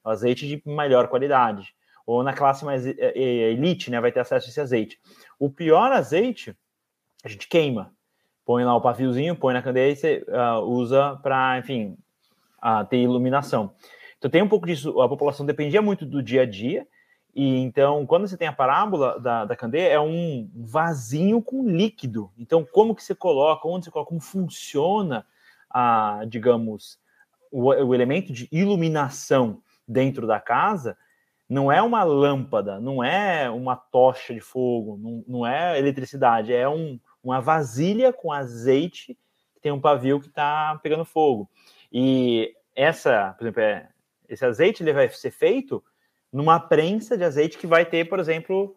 O 0.04 0.10
azeite 0.10 0.46
de 0.46 0.62
melhor 0.66 1.08
qualidade. 1.08 1.74
Ou 2.06 2.22
na 2.22 2.34
classe 2.34 2.64
mais 2.64 2.86
é, 2.86 2.94
é, 2.98 3.52
elite, 3.52 3.90
né? 3.90 4.00
Vai 4.00 4.12
ter 4.12 4.20
acesso 4.20 4.46
a 4.46 4.50
esse 4.50 4.60
azeite. 4.60 5.00
O 5.38 5.48
pior 5.48 5.90
azeite, 5.92 6.54
a 7.24 7.28
gente 7.28 7.48
queima. 7.48 7.94
Põe 8.44 8.64
lá 8.64 8.76
o 8.76 8.80
paviozinho, 8.80 9.36
põe 9.36 9.54
na 9.54 9.62
candeia 9.62 9.92
e 9.92 9.96
você 9.96 10.26
uh, 10.28 10.60
usa 10.60 11.16
para, 11.22 11.58
enfim, 11.58 11.96
uh, 12.62 12.84
ter 12.84 12.98
iluminação. 12.98 13.72
Então 14.18 14.30
tem 14.30 14.42
um 14.42 14.48
pouco 14.48 14.66
disso. 14.66 15.00
A 15.00 15.08
população 15.08 15.46
dependia 15.46 15.80
muito 15.80 16.04
do 16.04 16.22
dia 16.22 16.42
a 16.42 16.46
dia 16.46 16.86
e 17.34 17.58
então, 17.58 18.04
quando 18.06 18.26
você 18.26 18.36
tem 18.36 18.48
a 18.48 18.52
parábola 18.52 19.18
da, 19.20 19.44
da 19.44 19.56
candeia, 19.56 19.88
é 19.88 20.00
um 20.00 20.50
vasinho 20.54 21.40
com 21.40 21.68
líquido. 21.68 22.30
Então, 22.36 22.66
como 22.70 22.94
que 22.94 23.02
você 23.02 23.14
coloca, 23.14 23.68
onde 23.68 23.84
você 23.84 23.90
coloca, 23.90 24.08
como 24.08 24.20
funciona, 24.20 25.24
a, 25.68 26.24
digamos, 26.28 26.98
o, 27.50 27.68
o 27.68 27.94
elemento 27.94 28.32
de 28.32 28.48
iluminação 28.50 29.62
dentro 29.86 30.26
da 30.26 30.40
casa, 30.40 30.96
não 31.48 31.70
é 31.70 31.80
uma 31.80 32.02
lâmpada, 32.02 32.80
não 32.80 33.02
é 33.02 33.48
uma 33.50 33.76
tocha 33.76 34.34
de 34.34 34.40
fogo, 34.40 34.96
não, 34.96 35.24
não 35.26 35.46
é 35.46 35.78
eletricidade, 35.78 36.52
é 36.52 36.68
um, 36.68 36.98
uma 37.22 37.40
vasilha 37.40 38.12
com 38.12 38.32
azeite 38.32 39.16
que 39.54 39.60
tem 39.60 39.72
um 39.72 39.80
pavio 39.80 40.20
que 40.20 40.28
está 40.28 40.78
pegando 40.82 41.04
fogo. 41.04 41.48
E 41.92 42.54
essa, 42.74 43.34
por 43.36 43.44
exemplo, 43.44 43.62
é, 43.62 43.88
esse 44.28 44.44
azeite 44.44 44.82
ele 44.82 44.92
vai 44.92 45.08
ser 45.08 45.30
feito 45.30 45.82
numa 46.32 46.60
prensa 46.60 47.16
de 47.16 47.24
azeite 47.24 47.58
que 47.58 47.66
vai 47.66 47.84
ter, 47.84 48.08
por 48.08 48.20
exemplo, 48.20 48.76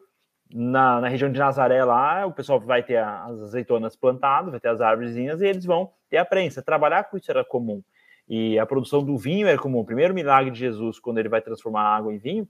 na, 0.51 1.01
na 1.01 1.07
região 1.07 1.32
de 1.32 1.39
Nazaré 1.39 1.84
lá, 1.84 2.26
o 2.26 2.32
pessoal 2.32 2.59
vai 2.59 2.84
ter 2.84 2.97
as 2.97 3.39
azeitonas 3.41 3.95
plantadas, 3.95 4.51
vai 4.51 4.59
ter 4.59 4.70
as 4.70 4.82
árvorezinhas 4.82 5.41
e 5.41 5.47
eles 5.47 5.66
vão 5.66 5.91
ter 6.09 6.18
a 6.18 6.26
prensa. 6.26 6.61
Trabalhar 6.61 7.05
com 7.05 7.18
isso 7.18 7.30
era 7.30 7.43
comum. 7.43 7.84
E 8.28 8.57
a 8.57 8.66
produção 8.66 9.03
do 9.03 9.18
vinho 9.18 9.47
era 9.47 9.57
comum. 9.57 9.80
O 9.80 9.86
primeiro 9.86 10.14
milagre 10.14 10.51
de 10.51 10.59
Jesus, 10.59 10.99
quando 10.99 11.18
ele 11.18 11.30
vai 11.30 11.41
transformar 11.41 11.82
a 11.82 11.95
água 11.95 12.14
em 12.14 12.18
vinho, 12.18 12.47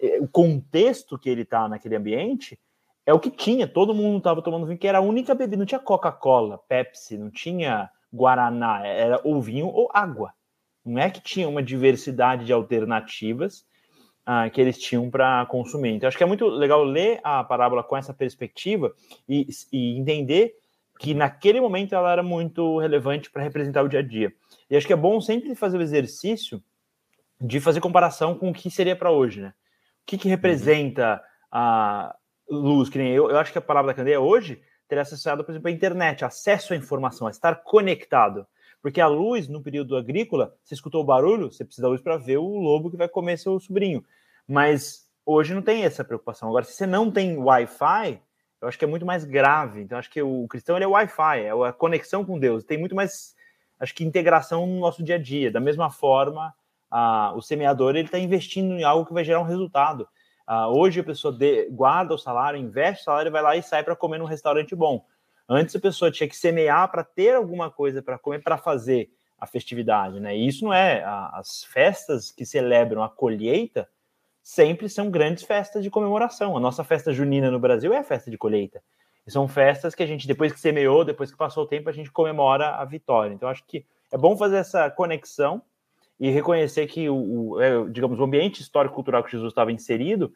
é, 0.00 0.18
o 0.20 0.28
contexto 0.28 1.18
que 1.18 1.28
ele 1.28 1.42
está 1.42 1.68
naquele 1.68 1.96
ambiente 1.96 2.58
é 3.04 3.12
o 3.12 3.20
que 3.20 3.30
tinha. 3.30 3.68
Todo 3.68 3.94
mundo 3.94 4.18
estava 4.18 4.42
tomando 4.42 4.66
vinho, 4.66 4.78
que 4.78 4.88
era 4.88 4.98
a 4.98 5.02
única 5.02 5.34
bebida. 5.34 5.58
Não 5.58 5.66
tinha 5.66 5.78
Coca-Cola, 5.78 6.58
Pepsi, 6.68 7.16
não 7.16 7.30
tinha 7.30 7.88
Guaraná. 8.12 8.86
Era 8.86 9.20
ou 9.24 9.40
vinho 9.40 9.66
ou 9.66 9.88
água. 9.92 10.32
Não 10.84 11.00
é 11.00 11.10
que 11.10 11.20
tinha 11.20 11.48
uma 11.48 11.62
diversidade 11.62 12.44
de 12.44 12.52
alternativas 12.52 13.66
ah, 14.24 14.48
que 14.50 14.60
eles 14.60 14.78
tinham 14.78 15.10
para 15.10 15.44
consumir. 15.46 15.90
Então, 15.90 16.08
acho 16.08 16.16
que 16.16 16.22
é 16.22 16.26
muito 16.26 16.46
legal 16.46 16.82
ler 16.84 17.20
a 17.22 17.42
parábola 17.44 17.82
com 17.82 17.96
essa 17.96 18.14
perspectiva 18.14 18.92
e, 19.28 19.46
e 19.72 19.98
entender 19.98 20.54
que 20.98 21.14
naquele 21.14 21.60
momento 21.60 21.94
ela 21.94 22.10
era 22.10 22.22
muito 22.22 22.78
relevante 22.78 23.30
para 23.30 23.42
representar 23.42 23.82
o 23.82 23.88
dia 23.88 24.00
a 24.00 24.02
dia. 24.02 24.32
E 24.70 24.76
acho 24.76 24.86
que 24.86 24.92
é 24.92 24.96
bom 24.96 25.20
sempre 25.20 25.54
fazer 25.54 25.78
o 25.78 25.82
exercício 25.82 26.62
de 27.40 27.60
fazer 27.60 27.80
comparação 27.80 28.34
com 28.34 28.50
o 28.50 28.52
que 28.52 28.70
seria 28.70 28.96
para 28.96 29.10
hoje, 29.10 29.40
né? 29.40 29.48
O 29.48 30.06
que, 30.06 30.16
que 30.16 30.28
representa 30.28 31.22
a 31.50 32.16
luz? 32.48 32.88
Que 32.88 32.98
nem 32.98 33.12
eu, 33.12 33.30
eu 33.30 33.38
acho 33.38 33.52
que 33.52 33.58
a 33.58 33.62
palavra 33.62 33.92
da 33.92 33.96
candeia 33.96 34.20
hoje 34.20 34.62
teria 34.88 35.02
associado, 35.02 35.44
por 35.44 35.52
exemplo, 35.52 35.68
a 35.68 35.72
internet, 35.72 36.24
acesso 36.24 36.72
à 36.72 36.76
informação, 36.76 37.28
estar 37.28 37.56
conectado. 37.56 38.46
Porque 38.80 39.00
a 39.00 39.06
luz, 39.06 39.48
no 39.48 39.62
período 39.62 39.96
agrícola, 39.96 40.54
você 40.62 40.74
escutou 40.74 41.02
o 41.02 41.04
barulho, 41.04 41.50
você 41.50 41.64
precisa 41.64 41.86
da 41.86 41.90
luz 41.90 42.00
para 42.00 42.16
ver 42.16 42.38
o 42.38 42.58
lobo 42.58 42.90
que 42.90 42.96
vai 42.96 43.08
comer 43.08 43.38
seu 43.38 43.58
sobrinho. 43.58 44.04
Mas 44.46 45.10
hoje 45.24 45.54
não 45.54 45.62
tem 45.62 45.82
essa 45.82 46.04
preocupação. 46.04 46.48
Agora, 46.48 46.64
se 46.64 46.72
você 46.72 46.86
não 46.86 47.10
tem 47.10 47.36
Wi-Fi, 47.36 48.22
eu 48.60 48.68
acho 48.68 48.78
que 48.78 48.84
é 48.84 48.88
muito 48.88 49.04
mais 49.04 49.24
grave. 49.24 49.82
Então, 49.82 49.98
acho 49.98 50.10
que 50.10 50.22
o 50.22 50.46
cristão 50.48 50.76
ele 50.76 50.84
é 50.84 50.88
Wi-Fi, 50.88 51.40
é 51.40 51.50
a 51.50 51.72
conexão 51.72 52.24
com 52.24 52.38
Deus. 52.38 52.64
Tem 52.64 52.78
muito 52.78 52.94
mais, 52.94 53.34
acho 53.80 53.94
que, 53.94 54.04
integração 54.04 54.66
no 54.66 54.80
nosso 54.80 55.02
dia 55.02 55.16
a 55.16 55.18
dia. 55.18 55.50
Da 55.50 55.60
mesma 55.60 55.90
forma, 55.90 56.54
a, 56.90 57.32
o 57.34 57.42
semeador 57.42 57.96
ele 57.96 58.06
está 58.06 58.18
investindo 58.18 58.72
em 58.74 58.84
algo 58.84 59.04
que 59.04 59.12
vai 59.12 59.24
gerar 59.24 59.40
um 59.40 59.44
resultado. 59.44 60.08
Uh, 60.48 60.78
hoje 60.78 61.00
a 61.00 61.04
pessoa 61.04 61.32
de, 61.32 61.68
guarda 61.70 62.14
o 62.14 62.18
salário, 62.18 62.58
investe 62.58 63.02
o 63.02 63.04
salário, 63.04 63.32
vai 63.32 63.42
lá 63.42 63.56
e 63.56 63.62
sai 63.62 63.82
para 63.82 63.96
comer 63.96 64.18
num 64.18 64.24
restaurante 64.24 64.74
bom. 64.74 65.04
Antes 65.48 65.74
a 65.74 65.80
pessoa 65.80 66.10
tinha 66.10 66.28
que 66.28 66.36
semear 66.36 66.90
para 66.90 67.02
ter 67.02 67.34
alguma 67.34 67.70
coisa 67.70 68.02
para 68.02 68.18
comer, 68.18 68.42
para 68.42 68.56
fazer 68.56 69.10
a 69.38 69.46
festividade, 69.46 70.18
né? 70.18 70.36
E 70.36 70.46
isso 70.46 70.64
não 70.64 70.72
é 70.72 71.02
as 71.04 71.64
festas 71.64 72.30
que 72.30 72.46
celebram 72.46 73.02
a 73.02 73.08
colheita 73.08 73.88
sempre 74.46 74.88
são 74.88 75.10
grandes 75.10 75.42
festas 75.42 75.82
de 75.82 75.90
comemoração. 75.90 76.56
A 76.56 76.60
nossa 76.60 76.84
festa 76.84 77.12
junina 77.12 77.50
no 77.50 77.58
Brasil 77.58 77.92
é 77.92 77.98
a 77.98 78.04
festa 78.04 78.30
de 78.30 78.38
colheita. 78.38 78.80
E 79.26 79.30
são 79.30 79.48
festas 79.48 79.92
que 79.92 80.04
a 80.04 80.06
gente 80.06 80.24
depois 80.28 80.52
que 80.52 80.60
semeou, 80.60 81.04
depois 81.04 81.32
que 81.32 81.36
passou 81.36 81.64
o 81.64 81.66
tempo, 81.66 81.88
a 81.88 81.92
gente 81.92 82.12
comemora 82.12 82.76
a 82.76 82.84
vitória. 82.84 83.34
Então 83.34 83.48
acho 83.48 83.64
que 83.66 83.84
é 84.12 84.16
bom 84.16 84.36
fazer 84.36 84.58
essa 84.58 84.88
conexão 84.88 85.60
e 86.18 86.30
reconhecer 86.30 86.86
que 86.86 87.08
o, 87.08 87.16
o 87.16 87.60
é, 87.60 87.88
digamos 87.88 88.18
o 88.18 88.24
ambiente 88.24 88.60
histórico 88.60 88.94
cultural 88.94 89.22
que 89.22 89.30
Jesus 89.30 89.50
estava 89.50 89.72
inserido 89.72 90.32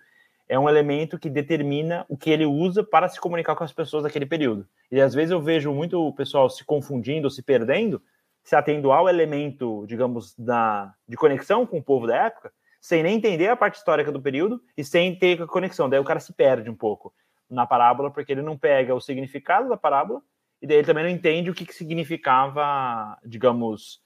é 0.48 0.58
um 0.58 0.68
elemento 0.68 1.18
que 1.18 1.30
determina 1.30 2.04
o 2.08 2.16
que 2.16 2.28
ele 2.28 2.44
usa 2.44 2.82
para 2.82 3.08
se 3.08 3.20
comunicar 3.20 3.54
com 3.54 3.62
as 3.62 3.72
pessoas 3.72 4.02
naquele 4.02 4.26
período. 4.26 4.66
E 4.90 5.00
às 5.00 5.14
vezes 5.14 5.30
eu 5.30 5.40
vejo 5.40 5.72
muito 5.72 6.04
o 6.04 6.12
pessoal 6.12 6.50
se 6.50 6.64
confundindo, 6.64 7.30
se 7.30 7.40
perdendo, 7.40 8.02
se 8.42 8.56
atendo 8.56 8.90
ao 8.90 9.08
elemento, 9.08 9.84
digamos, 9.86 10.34
da, 10.36 10.92
de 11.06 11.16
conexão 11.16 11.64
com 11.64 11.78
o 11.78 11.82
povo 11.82 12.08
da 12.08 12.16
época, 12.26 12.52
sem 12.80 13.00
nem 13.00 13.16
entender 13.16 13.46
a 13.46 13.56
parte 13.56 13.76
histórica 13.76 14.10
do 14.10 14.20
período 14.20 14.60
e 14.76 14.82
sem 14.82 15.14
ter 15.14 15.40
a 15.40 15.46
conexão. 15.46 15.88
Daí 15.88 16.00
o 16.00 16.04
cara 16.04 16.18
se 16.18 16.32
perde 16.32 16.68
um 16.68 16.74
pouco 16.74 17.14
na 17.48 17.64
parábola, 17.64 18.10
porque 18.10 18.32
ele 18.32 18.42
não 18.42 18.58
pega 18.58 18.92
o 18.92 19.00
significado 19.00 19.68
da 19.68 19.76
parábola 19.76 20.20
e 20.60 20.66
daí 20.66 20.78
ele 20.78 20.86
também 20.86 21.04
não 21.04 21.10
entende 21.10 21.48
o 21.48 21.54
que, 21.54 21.64
que 21.64 21.74
significava, 21.74 23.16
digamos, 23.24 24.00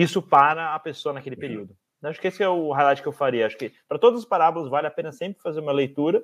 isso 0.00 0.22
para 0.22 0.74
a 0.74 0.78
pessoa 0.78 1.12
naquele 1.12 1.36
período. 1.36 1.76
Acho 2.02 2.20
que 2.20 2.28
esse 2.28 2.42
é 2.42 2.48
o 2.48 2.72
highlight 2.72 3.02
que 3.02 3.08
eu 3.08 3.12
faria. 3.12 3.46
Acho 3.46 3.56
que 3.56 3.72
para 3.86 3.98
todas 3.98 4.20
as 4.20 4.24
parábolas 4.24 4.70
vale 4.70 4.86
a 4.86 4.90
pena 4.90 5.12
sempre 5.12 5.42
fazer 5.42 5.60
uma 5.60 5.70
leitura 5.70 6.22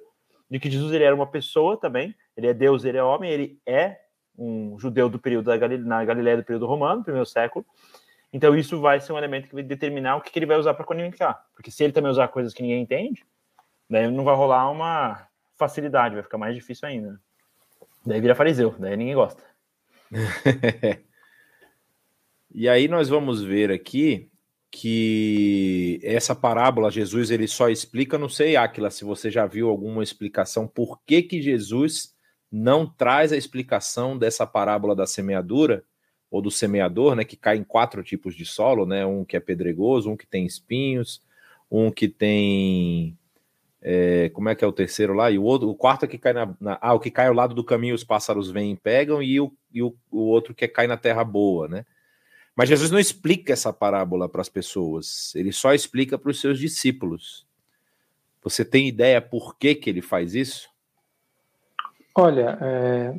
de 0.51 0.59
que 0.59 0.71
Jesus 0.71 0.91
ele 0.93 1.05
era 1.05 1.15
uma 1.15 1.27
pessoa 1.27 1.77
também. 1.77 2.15
Ele 2.37 2.47
é 2.47 2.55
Deus, 2.55 2.85
ele 2.85 2.97
é 2.97 3.03
homem, 3.03 3.31
ele 3.31 3.61
é 3.67 4.01
um 4.37 4.79
judeu 4.79 5.09
do 5.09 5.19
período 5.19 5.47
da 5.47 5.57
Galileia, 5.57 5.87
na 5.87 6.05
Galileia 6.05 6.37
do 6.39 6.45
período 6.45 6.67
romano, 6.67 7.03
primeiro 7.03 7.27
século. 7.27 7.65
Então 8.33 8.57
isso 8.57 8.81
vai 8.81 9.01
ser 9.01 9.13
um 9.13 9.19
elemento 9.19 9.49
que 9.49 9.55
vai 9.55 9.63
determinar 9.63 10.17
o 10.17 10.21
que, 10.21 10.31
que 10.31 10.39
ele 10.39 10.47
vai 10.47 10.57
usar 10.57 10.75
para 10.75 10.85
comunicar. 10.85 11.45
Porque 11.55 11.71
se 11.71 11.85
ele 11.85 11.93
também 11.93 12.11
usar 12.11 12.29
coisas 12.29 12.55
que 12.55 12.63
ninguém 12.63 12.83
entende, 12.83 13.25
daí 13.89 14.11
não 14.11 14.25
vai 14.25 14.35
rolar 14.35 14.71
uma 14.71 15.29
facilidade, 15.57 16.15
vai 16.15 16.23
ficar 16.23 16.39
mais 16.39 16.55
difícil 16.55 16.89
ainda. 16.89 17.21
Daí 18.05 18.21
vira 18.21 18.35
fariseu, 18.35 18.75
daí 18.79 18.97
ninguém 18.97 19.15
gosta. 19.15 19.43
e 22.59 22.69
aí 22.69 22.89
nós 22.89 23.09
vamos 23.09 23.41
ver 23.41 23.71
aqui 23.71 24.29
que 24.69 26.01
essa 26.03 26.35
parábola 26.35 26.91
Jesus 26.91 27.31
ele 27.31 27.47
só 27.47 27.69
explica, 27.69 28.19
não 28.19 28.29
sei, 28.29 28.57
Aquila, 28.57 28.91
se 28.91 29.05
você 29.05 29.31
já 29.31 29.47
viu 29.47 29.69
alguma 29.69 30.03
explicação 30.03 30.67
por 30.67 31.01
que 31.07 31.23
que 31.23 31.41
Jesus 31.41 32.17
não 32.51 32.85
traz 32.85 33.33
a 33.33 33.37
explicação 33.37 34.19
dessa 34.19 34.45
parábola 34.45 34.97
da 34.97 35.07
semeadura 35.07 35.85
ou 36.29 36.43
do 36.43 36.51
semeador, 36.51 37.15
né, 37.15 37.23
que 37.23 37.37
cai 37.37 37.57
em 37.59 37.63
quatro 37.63 38.03
tipos 38.03 38.35
de 38.35 38.45
solo, 38.45 38.85
né, 38.85 39.07
um 39.07 39.25
que 39.25 39.37
é 39.37 39.41
pedregoso, 39.41 40.11
um 40.11 40.17
que 40.17 40.27
tem 40.27 40.45
espinhos, 40.45 41.23
um 41.71 41.93
que 41.93 42.09
tem 42.09 43.17
é, 43.81 44.31
como 44.31 44.49
é 44.49 44.57
que 44.57 44.65
é 44.65 44.67
o 44.67 44.73
terceiro 44.73 45.15
lá? 45.15 45.31
E 45.31 45.39
o 45.39 45.45
outro, 45.45 45.69
o 45.69 45.77
quarto 45.77 46.07
é 46.07 46.09
que 46.09 46.19
cai 46.19 46.33
na, 46.33 46.53
na, 46.61 46.77
Ah, 46.81 46.93
o 46.93 46.99
que 46.99 47.13
cai 47.13 47.29
ao 47.29 47.35
lado 47.35 47.55
do 47.55 47.63
caminho, 47.63 47.95
os 47.95 48.03
pássaros 48.03 48.51
vêm 48.51 48.73
e 48.73 48.77
pegam, 48.77 49.23
e 49.23 49.41
o, 49.41 49.53
e 49.73 49.81
o, 49.81 49.97
o 50.11 50.23
outro 50.23 50.53
que 50.53 50.67
cai 50.67 50.89
na 50.89 50.97
terra 50.97 51.23
boa, 51.23 51.69
né? 51.69 51.87
Mas 52.59 52.69
Jesus 52.69 52.91
não 52.91 52.99
explica 52.99 53.53
essa 53.53 53.73
parábola 53.73 54.29
para 54.29 54.41
as 54.41 54.49
pessoas, 54.49 55.33
ele 55.37 55.53
só 55.53 55.73
explica 55.73 56.19
para 56.19 56.33
os 56.33 56.41
seus 56.41 56.59
discípulos. 56.59 57.47
Você 58.43 58.65
tem 58.65 58.89
ideia 58.89 59.23
por 59.23 59.57
que, 59.57 59.77
que 59.77 59.89
ele 59.89 60.03
faz 60.03 60.35
isso? 60.35 60.69
Olha, 62.17 62.59
é, 62.61 63.15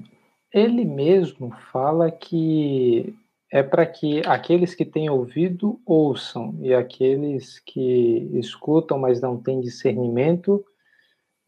ele 0.53 0.83
mesmo 0.83 1.55
fala 1.71 2.11
que 2.11 3.15
é 3.49 3.63
para 3.63 3.85
que 3.85 4.21
aqueles 4.25 4.75
que 4.75 4.83
têm 4.83 5.09
ouvido 5.09 5.79
ouçam 5.85 6.57
e 6.61 6.73
aqueles 6.73 7.59
que 7.59 8.29
escutam, 8.33 8.99
mas 8.99 9.21
não 9.21 9.37
têm 9.37 9.61
discernimento, 9.61 10.65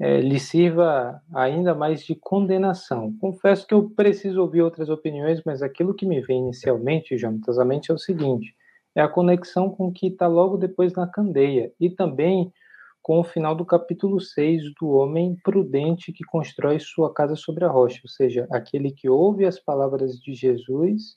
é, 0.02 0.20
lhe 0.20 0.40
sirva 0.40 1.22
ainda 1.32 1.76
mais 1.76 2.04
de 2.04 2.16
condenação. 2.16 3.16
Confesso 3.22 3.68
que 3.68 3.74
eu 3.76 3.88
preciso 3.92 4.42
ouvir 4.42 4.64
outras 4.64 4.90
opiniões, 4.90 5.44
mas 5.46 5.62
aquilo 5.62 5.94
que 5.94 6.08
me 6.08 6.20
vem 6.22 6.40
inicialmente, 6.40 7.16
Jonatas, 7.16 7.60
à 7.60 7.64
mente 7.64 7.92
é 7.92 7.94
o 7.94 8.00
seguinte: 8.00 8.56
é 8.96 9.02
a 9.02 9.08
conexão 9.08 9.70
com 9.70 9.90
o 9.90 9.92
que 9.92 10.08
está 10.08 10.26
logo 10.26 10.58
depois 10.58 10.92
na 10.94 11.06
candeia 11.06 11.72
e 11.80 11.88
também 11.88 12.52
com 13.00 13.20
o 13.20 13.24
final 13.24 13.54
do 13.54 13.64
capítulo 13.64 14.20
6 14.20 14.74
do 14.80 14.90
homem 14.90 15.38
prudente 15.44 16.12
que 16.12 16.24
constrói 16.24 16.80
sua 16.80 17.14
casa 17.14 17.36
sobre 17.36 17.64
a 17.64 17.70
rocha, 17.70 18.00
ou 18.04 18.10
seja, 18.10 18.48
aquele 18.52 18.92
que 18.92 19.08
ouve 19.08 19.46
as 19.46 19.60
palavras 19.60 20.20
de 20.20 20.34
Jesus 20.34 21.16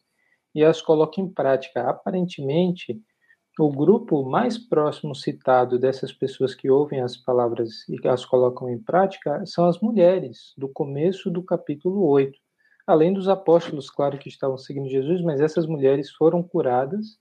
e 0.55 0.63
as 0.63 0.83
coloca 0.83 1.23
em 1.23 1.29
prática. 1.29 1.89
Aparentemente, 1.89 3.01
o 3.59 3.71
grupo 3.71 4.25
mais 4.25 4.59
próximo 4.59 5.15
citado 5.15 5.79
dessas 5.79 6.13
pessoas 6.13 6.55
que 6.55 6.69
ouvem 6.69 7.01
as 7.01 7.17
palavras 7.17 7.89
e 7.89 8.09
as 8.09 8.25
colocam 8.25 8.69
em 8.69 8.79
prática 8.79 9.47
são 9.47 9.67
as 9.67 9.81
mulheres, 9.81 10.53
do 10.59 10.69
começo 10.69 11.31
do 11.31 11.43
capítulo 11.43 12.05
8. 12.09 12.37
Além 12.87 13.13
dos 13.13 13.29
apóstolos, 13.29 13.89
claro, 13.89 14.19
que 14.19 14.29
estavam 14.29 14.59
seguindo 14.59 14.89
Jesus, 14.89 15.23
mas 15.23 15.41
essas 15.41 15.67
mulheres 15.67 16.11
foram 16.11 16.43
curadas, 16.43 17.17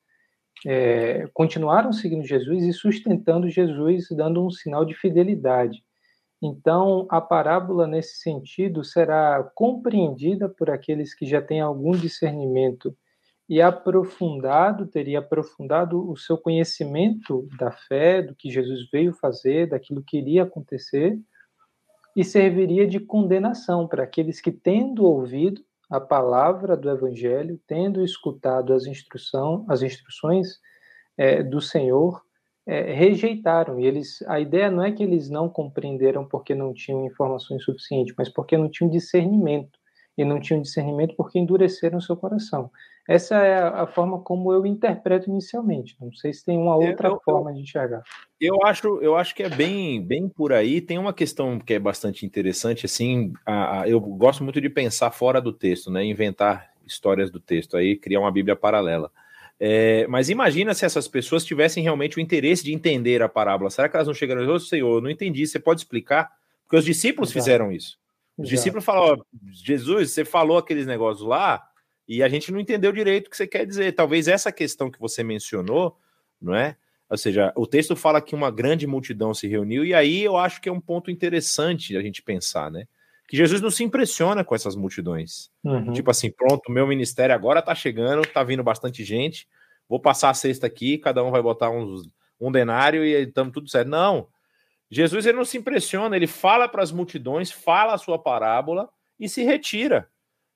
é, 0.65 1.27
continuaram 1.33 1.93
seguindo 1.93 2.25
Jesus 2.25 2.63
e 2.63 2.73
sustentando 2.73 3.47
Jesus, 3.47 4.07
dando 4.09 4.43
um 4.43 4.49
sinal 4.49 4.83
de 4.85 4.95
fidelidade. 4.95 5.83
Então, 6.41 7.07
a 7.09 7.21
parábola, 7.21 7.87
nesse 7.87 8.17
sentido, 8.17 8.83
será 8.83 9.49
compreendida 9.55 10.49
por 10.49 10.69
aqueles 10.69 11.13
que 11.13 11.25
já 11.25 11.41
têm 11.41 11.61
algum 11.61 11.91
discernimento 11.91 12.95
e 13.53 13.61
aprofundado, 13.61 14.87
teria 14.87 15.19
aprofundado 15.19 16.09
o 16.09 16.17
seu 16.17 16.35
conhecimento 16.39 17.47
da 17.55 17.71
fé, 17.71 18.19
do 18.19 18.33
que 18.33 18.49
Jesus 18.49 18.89
veio 18.91 19.13
fazer, 19.13 19.69
daquilo 19.69 20.01
que 20.01 20.17
iria 20.17 20.41
acontecer, 20.41 21.19
e 22.15 22.23
serviria 22.23 22.87
de 22.87 22.99
condenação 22.99 23.87
para 23.87 24.05
aqueles 24.05 24.41
que, 24.41 24.51
tendo 24.51 25.05
ouvido 25.05 25.61
a 25.87 26.01
palavra 26.01 26.75
do 26.75 26.89
Evangelho, 26.89 27.61
tendo 27.67 28.03
escutado 28.03 28.73
as, 28.73 28.87
instrução, 28.87 29.67
as 29.69 29.83
instruções 29.83 30.59
é, 31.15 31.43
do 31.43 31.61
Senhor, 31.61 32.23
é, 32.65 32.91
rejeitaram. 32.91 33.79
E 33.79 33.85
eles, 33.85 34.23
a 34.23 34.39
ideia 34.39 34.71
não 34.71 34.83
é 34.83 34.91
que 34.91 35.03
eles 35.03 35.29
não 35.29 35.47
compreenderam 35.47 36.27
porque 36.27 36.55
não 36.55 36.73
tinham 36.73 37.05
informações 37.05 37.63
suficientes, 37.63 38.15
mas 38.17 38.29
porque 38.29 38.57
não 38.57 38.67
tinham 38.67 38.89
discernimento. 38.89 39.77
E 40.17 40.25
não 40.25 40.39
tinham 40.39 40.61
discernimento 40.61 41.15
porque 41.15 41.37
endureceram 41.37 42.01
seu 42.01 42.17
coração. 42.17 42.71
Essa 43.07 43.35
é 43.35 43.61
a 43.61 43.85
forma 43.85 44.21
como 44.21 44.53
eu 44.53 44.65
interpreto 44.65 45.29
inicialmente. 45.29 45.97
Não 45.99 46.13
sei 46.13 46.33
se 46.33 46.45
tem 46.45 46.57
uma 46.57 46.75
outra 46.75 47.09
eu, 47.09 47.19
forma 47.23 47.53
de 47.53 47.59
enxergar. 47.59 48.01
Eu 48.39 48.65
acho, 48.65 48.99
eu 49.01 49.17
acho 49.17 49.35
que 49.35 49.43
é 49.43 49.49
bem, 49.49 50.01
bem 50.01 50.29
por 50.29 50.53
aí. 50.53 50.79
Tem 50.79 50.97
uma 50.97 51.13
questão 51.13 51.59
que 51.59 51.73
é 51.73 51.79
bastante 51.79 52.25
interessante. 52.25 52.85
Assim, 52.85 53.33
a, 53.45 53.81
a, 53.81 53.89
eu 53.89 53.99
gosto 53.99 54.43
muito 54.43 54.61
de 54.61 54.69
pensar 54.69 55.11
fora 55.11 55.41
do 55.41 55.51
texto, 55.51 55.91
né? 55.91 56.03
Inventar 56.05 56.71
histórias 56.85 57.29
do 57.29 57.39
texto, 57.39 57.75
aí 57.75 57.95
criar 57.97 58.21
uma 58.21 58.31
Bíblia 58.31 58.55
paralela. 58.55 59.11
É, 59.59 60.07
mas 60.07 60.29
imagina 60.29 60.73
se 60.73 60.85
essas 60.85 61.07
pessoas 61.07 61.45
tivessem 61.45 61.83
realmente 61.83 62.17
o 62.17 62.21
interesse 62.21 62.63
de 62.63 62.73
entender 62.73 63.21
a 63.21 63.29
parábola. 63.29 63.69
Será 63.69 63.87
que 63.87 63.95
elas 63.95 64.07
não 64.07 64.13
chegaram 64.13 64.43
e 64.43 64.47
oh, 64.47 64.59
Senhor, 64.59 64.95
eu 64.95 65.01
não 65.01 65.09
entendi, 65.09 65.45
você 65.45 65.59
pode 65.59 65.81
explicar? 65.81 66.31
Porque 66.63 66.77
os 66.77 66.85
discípulos 66.85 67.29
Exato. 67.29 67.43
fizeram 67.43 67.71
isso. 67.71 67.97
Os 68.37 68.45
Exato. 68.45 68.55
discípulos 68.55 68.85
falaram: 68.85 69.25
Jesus, 69.51 70.11
você 70.11 70.25
falou 70.25 70.57
aqueles 70.57 70.87
negócios 70.87 71.27
lá, 71.27 71.63
e 72.07 72.21
a 72.21 72.29
gente 72.29 72.51
não 72.51 72.59
entendeu 72.59 72.91
direito 72.91 73.27
o 73.27 73.29
que 73.29 73.37
você 73.37 73.47
quer 73.47 73.65
dizer. 73.65 73.93
Talvez 73.93 74.27
essa 74.27 74.51
questão 74.51 74.91
que 74.91 74.99
você 74.99 75.23
mencionou, 75.23 75.97
não 76.41 76.55
é? 76.55 76.75
Ou 77.09 77.17
seja, 77.17 77.53
o 77.55 77.67
texto 77.67 77.95
fala 77.95 78.21
que 78.21 78.33
uma 78.33 78.49
grande 78.49 78.87
multidão 78.87 79.33
se 79.33 79.47
reuniu, 79.47 79.85
e 79.85 79.93
aí 79.93 80.23
eu 80.23 80.35
acho 80.35 80.59
que 80.59 80.67
é 80.67 80.71
um 80.71 80.81
ponto 80.81 81.11
interessante 81.11 81.95
a 81.95 82.01
gente 82.01 82.21
pensar, 82.21 82.71
né? 82.71 82.87
Que 83.27 83.37
Jesus 83.37 83.61
não 83.61 83.69
se 83.69 83.83
impressiona 83.83 84.43
com 84.43 84.55
essas 84.55 84.75
multidões. 84.75 85.49
Uhum. 85.63 85.93
Tipo 85.93 86.11
assim, 86.11 86.31
pronto, 86.31 86.71
meu 86.71 86.87
ministério 86.87 87.33
agora 87.33 87.61
tá 87.61 87.73
chegando, 87.75 88.27
tá 88.27 88.43
vindo 88.43 88.63
bastante 88.63 89.03
gente, 89.03 89.47
vou 89.87 89.99
passar 89.99 90.29
a 90.29 90.33
sexta 90.33 90.67
aqui, 90.67 90.97
cada 90.97 91.23
um 91.23 91.31
vai 91.31 91.41
botar 91.41 91.69
uns, 91.69 92.07
um 92.39 92.51
denário 92.51 93.03
e 93.03 93.13
estamos 93.23 93.53
tudo 93.53 93.69
certo. 93.69 93.87
Não. 93.87 94.27
Jesus 94.89 95.25
ele 95.25 95.37
não 95.37 95.45
se 95.45 95.57
impressiona, 95.57 96.15
ele 96.15 96.27
fala 96.27 96.67
para 96.67 96.83
as 96.83 96.91
multidões, 96.91 97.51
fala 97.51 97.93
a 97.93 97.97
sua 97.97 98.19
parábola 98.19 98.89
e 99.19 99.29
se 99.29 99.43
retira. 99.43 100.09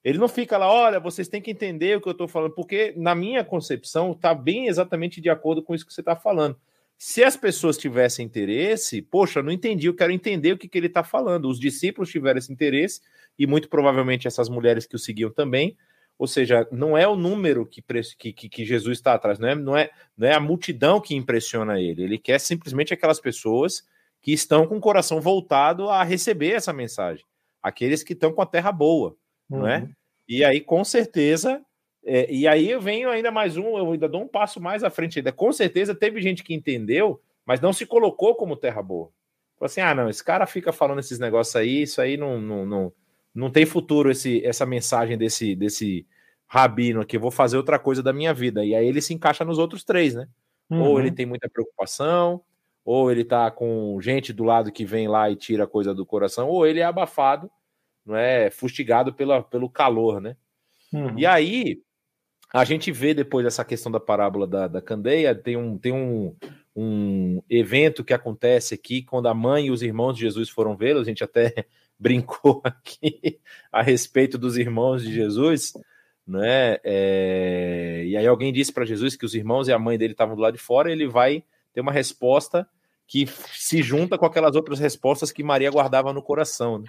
Ele 0.08 0.18
não 0.18 0.30
fica 0.30 0.58
lá, 0.58 0.72
olha, 0.72 1.02
vocês 1.02 1.28
têm 1.28 1.42
que 1.42 1.52
entender 1.52 1.98
o 1.98 2.00
que 2.00 2.08
eu 2.08 2.14
estou 2.14 2.30
falando, 2.30 2.54
porque 2.54 2.94
na 2.96 3.14
minha 3.14 3.44
concepção 3.44 4.14
está 4.14 4.34
bem 4.34 4.68
exatamente 4.68 5.20
de 5.20 5.30
acordo 5.30 5.62
com 5.62 5.76
isso 5.76 5.86
que 5.86 5.94
você 5.94 6.00
está 6.00 6.16
falando. 6.16 6.58
Se 6.98 7.26
as 7.26 7.36
pessoas 7.36 7.78
tivessem 7.78 8.26
interesse, 8.26 9.02
poxa, 9.02 9.44
não 9.44 9.52
entendi, 9.52 9.88
eu 9.88 9.94
quero 9.94 10.14
entender 10.14 10.54
o 10.54 10.58
que, 10.58 10.70
que 10.70 10.78
ele 10.78 10.88
está 10.88 11.04
falando. 11.04 11.50
Os 11.50 11.60
discípulos 11.60 12.10
tiveram 12.10 12.38
esse 12.38 12.54
interesse, 12.54 13.02
e 13.38 13.46
muito 13.46 13.68
provavelmente 13.68 14.30
essas 14.30 14.48
mulheres 14.48 14.86
que 14.86 14.96
o 14.96 15.00
seguiam 15.00 15.30
também. 15.30 15.76
Ou 16.18 16.26
seja, 16.26 16.66
não 16.72 16.98
é 16.98 17.06
o 17.06 17.18
número 17.18 17.66
que, 17.66 17.84
que, 18.32 18.48
que 18.48 18.66
Jesus 18.66 19.00
está 19.00 19.14
atrás, 19.14 19.38
não 19.38 19.50
é, 19.50 19.56
não, 19.56 19.76
é, 19.76 19.90
não 20.16 20.26
é 20.26 20.34
a 20.34 20.40
multidão 20.40 21.02
que 21.02 21.16
impressiona 21.16 21.82
ele. 21.82 22.04
Ele 22.04 22.18
quer 22.18 22.40
simplesmente 22.40 22.94
aquelas 22.94 23.20
pessoas 23.20 23.86
que 24.22 24.32
estão 24.32 24.66
com 24.68 24.78
o 24.78 24.82
coração 24.82 25.20
voltado 25.20 25.90
a 25.90 26.02
receber 26.02 26.54
essa 26.54 26.72
mensagem. 26.72 27.26
Aqueles 27.62 28.04
que 28.04 28.14
estão 28.14 28.32
com 28.32 28.42
a 28.42 28.46
terra 28.46 28.72
boa, 28.72 29.14
uhum. 29.50 29.68
é? 29.68 29.80
Uhum. 29.80 29.90
E 30.28 30.44
aí, 30.44 30.60
com 30.60 30.84
certeza, 30.84 31.62
é, 32.06 32.32
e 32.32 32.48
aí 32.48 32.70
eu 32.70 32.80
venho 32.80 33.10
ainda 33.10 33.32
mais 33.32 33.58
um, 33.58 33.78
eu 33.78 33.92
ainda 33.92 34.08
dou 34.08 34.22
um 34.22 34.28
passo 34.28 34.62
mais 34.62 34.84
à 34.84 34.90
frente 34.90 35.20
ainda. 35.20 35.32
Com 35.32 35.52
certeza 35.52 35.94
teve 35.94 36.22
gente 36.22 36.44
que 36.44 36.54
entendeu, 36.54 37.22
mas 37.46 37.60
não 37.60 37.74
se 37.74 37.86
colocou 37.86 38.36
como 38.36 38.56
terra 38.56 38.82
boa. 38.82 39.10
Falou 39.58 39.66
assim: 39.66 39.82
ah, 39.82 39.94
não, 39.94 40.10
esse 40.10 40.24
cara 40.24 40.46
fica 40.46 40.72
falando 40.72 41.00
esses 41.00 41.20
negócios 41.20 41.56
aí, 41.56 41.82
isso 41.82 42.02
aí 42.02 42.16
não, 42.16 42.40
não, 42.40 42.66
não, 42.66 42.94
não 43.34 43.52
tem 43.52 43.66
futuro, 43.66 44.12
esse, 44.12 44.46
essa 44.46 44.66
mensagem 44.66 45.18
desse, 45.18 45.56
desse 45.56 46.06
rabino 46.46 47.02
aqui, 47.02 47.18
vou 47.18 47.32
fazer 47.32 47.58
outra 47.58 47.78
coisa 47.78 48.02
da 48.02 48.14
minha 48.14 48.34
vida. 48.34 48.64
E 48.64 48.74
aí 48.74 48.88
ele 48.88 49.02
se 49.02 49.14
encaixa 49.14 49.44
nos 49.44 49.58
outros 49.58 49.84
três, 49.84 50.16
né? 50.16 50.28
Uhum. 50.70 50.82
Ou 50.82 51.00
ele 51.00 51.12
tem 51.12 51.26
muita 51.26 51.50
preocupação, 51.50 52.42
ou 52.86 53.12
ele 53.12 53.26
tá 53.26 53.52
com 53.52 54.00
gente 54.02 54.32
do 54.32 54.44
lado 54.44 54.72
que 54.72 54.86
vem 54.86 55.08
lá 55.08 55.30
e 55.30 55.36
tira 55.36 55.66
a 55.66 55.68
coisa 55.68 55.94
do 55.94 56.06
coração, 56.06 56.48
ou 56.48 56.66
ele 56.66 56.80
é 56.80 56.84
abafado 56.84 57.52
não 58.08 58.16
é 58.16 58.50
fustigado 58.50 59.14
pela, 59.14 59.44
pelo 59.44 59.70
calor, 59.70 60.22
né? 60.22 60.36
Uhum. 60.94 61.20
E 61.20 61.26
aí 61.26 61.82
a 62.54 62.64
gente 62.64 62.92
vê 62.92 63.14
depois 63.14 63.46
essa 63.46 63.66
questão 63.66 63.92
da 63.92 64.00
parábola 64.00 64.48
da, 64.48 64.68
da 64.68 64.82
candeia, 64.82 65.36
tem, 65.36 65.58
um, 65.58 65.78
tem 65.78 65.92
um, 65.92 66.34
um 66.76 67.44
evento 67.50 68.04
que 68.04 68.14
acontece 68.14 68.74
aqui 68.74 69.02
quando 69.02 69.28
a 69.28 69.34
mãe 69.34 69.68
e 69.68 69.72
os 69.72 69.84
irmãos 69.84 70.14
de 70.14 70.22
Jesus 70.22 70.50
foram 70.50 70.78
vê-lo, 70.78 71.02
a 71.02 71.04
gente 71.04 71.24
até 71.24 71.54
brincou 72.00 72.62
aqui 72.64 73.40
a 73.72 73.82
respeito 73.82 74.38
dos 74.38 74.58
irmãos 74.58 75.04
de 75.04 75.14
Jesus, 75.14 75.74
né? 76.26 76.78
É, 76.84 78.04
e 78.06 78.16
aí 78.16 78.26
alguém 78.26 78.54
disse 78.54 78.72
para 78.72 78.86
Jesus 78.86 79.16
que 79.18 79.26
os 79.26 79.36
irmãos 79.36 79.68
e 79.68 79.74
a 79.74 79.80
mãe 79.80 79.98
dele 79.98 80.14
estavam 80.14 80.36
do 80.36 80.42
lado 80.42 80.54
de 80.54 80.62
fora, 80.62 80.92
ele 80.92 81.08
vai 81.08 81.44
tem 81.74 81.82
uma 81.84 81.92
resposta 81.92 82.68
que 83.06 83.28
se 83.28 83.84
junta 83.84 84.18
com 84.18 84.26
aquelas 84.26 84.56
outras 84.56 84.80
respostas 84.80 85.32
que 85.32 85.44
Maria 85.44 85.70
guardava 85.70 86.12
no 86.12 86.24
coração. 86.24 86.80
Né? 86.80 86.86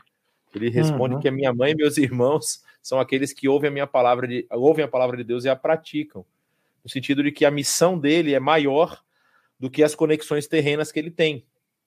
Ele 0.54 0.70
responde 0.70 1.14
uhum. 1.14 1.20
que 1.20 1.28
a 1.28 1.32
minha 1.32 1.52
mãe 1.52 1.72
e 1.72 1.74
meus 1.74 1.98
irmãos 1.98 2.62
são 2.82 2.98
aqueles 2.98 3.32
que 3.32 3.48
ouvem 3.48 3.68
a 3.68 3.72
minha 3.72 3.86
palavra 3.86 4.26
de 4.26 4.46
ouvem 4.50 4.84
a 4.84 4.88
palavra 4.88 5.16
de 5.16 5.24
Deus 5.24 5.44
e 5.44 5.48
a 5.48 5.56
praticam, 5.56 6.24
no 6.82 6.90
sentido 6.90 7.22
de 7.22 7.30
que 7.30 7.44
a 7.44 7.50
missão 7.50 7.98
dele 7.98 8.34
é 8.34 8.40
maior 8.40 9.02
do 9.58 9.68
que 9.68 9.82
as 9.82 9.94
conexões 9.94 10.46
terrenas 10.46 10.92
que 10.92 10.98
ele 10.98 11.10
tem, 11.10 11.44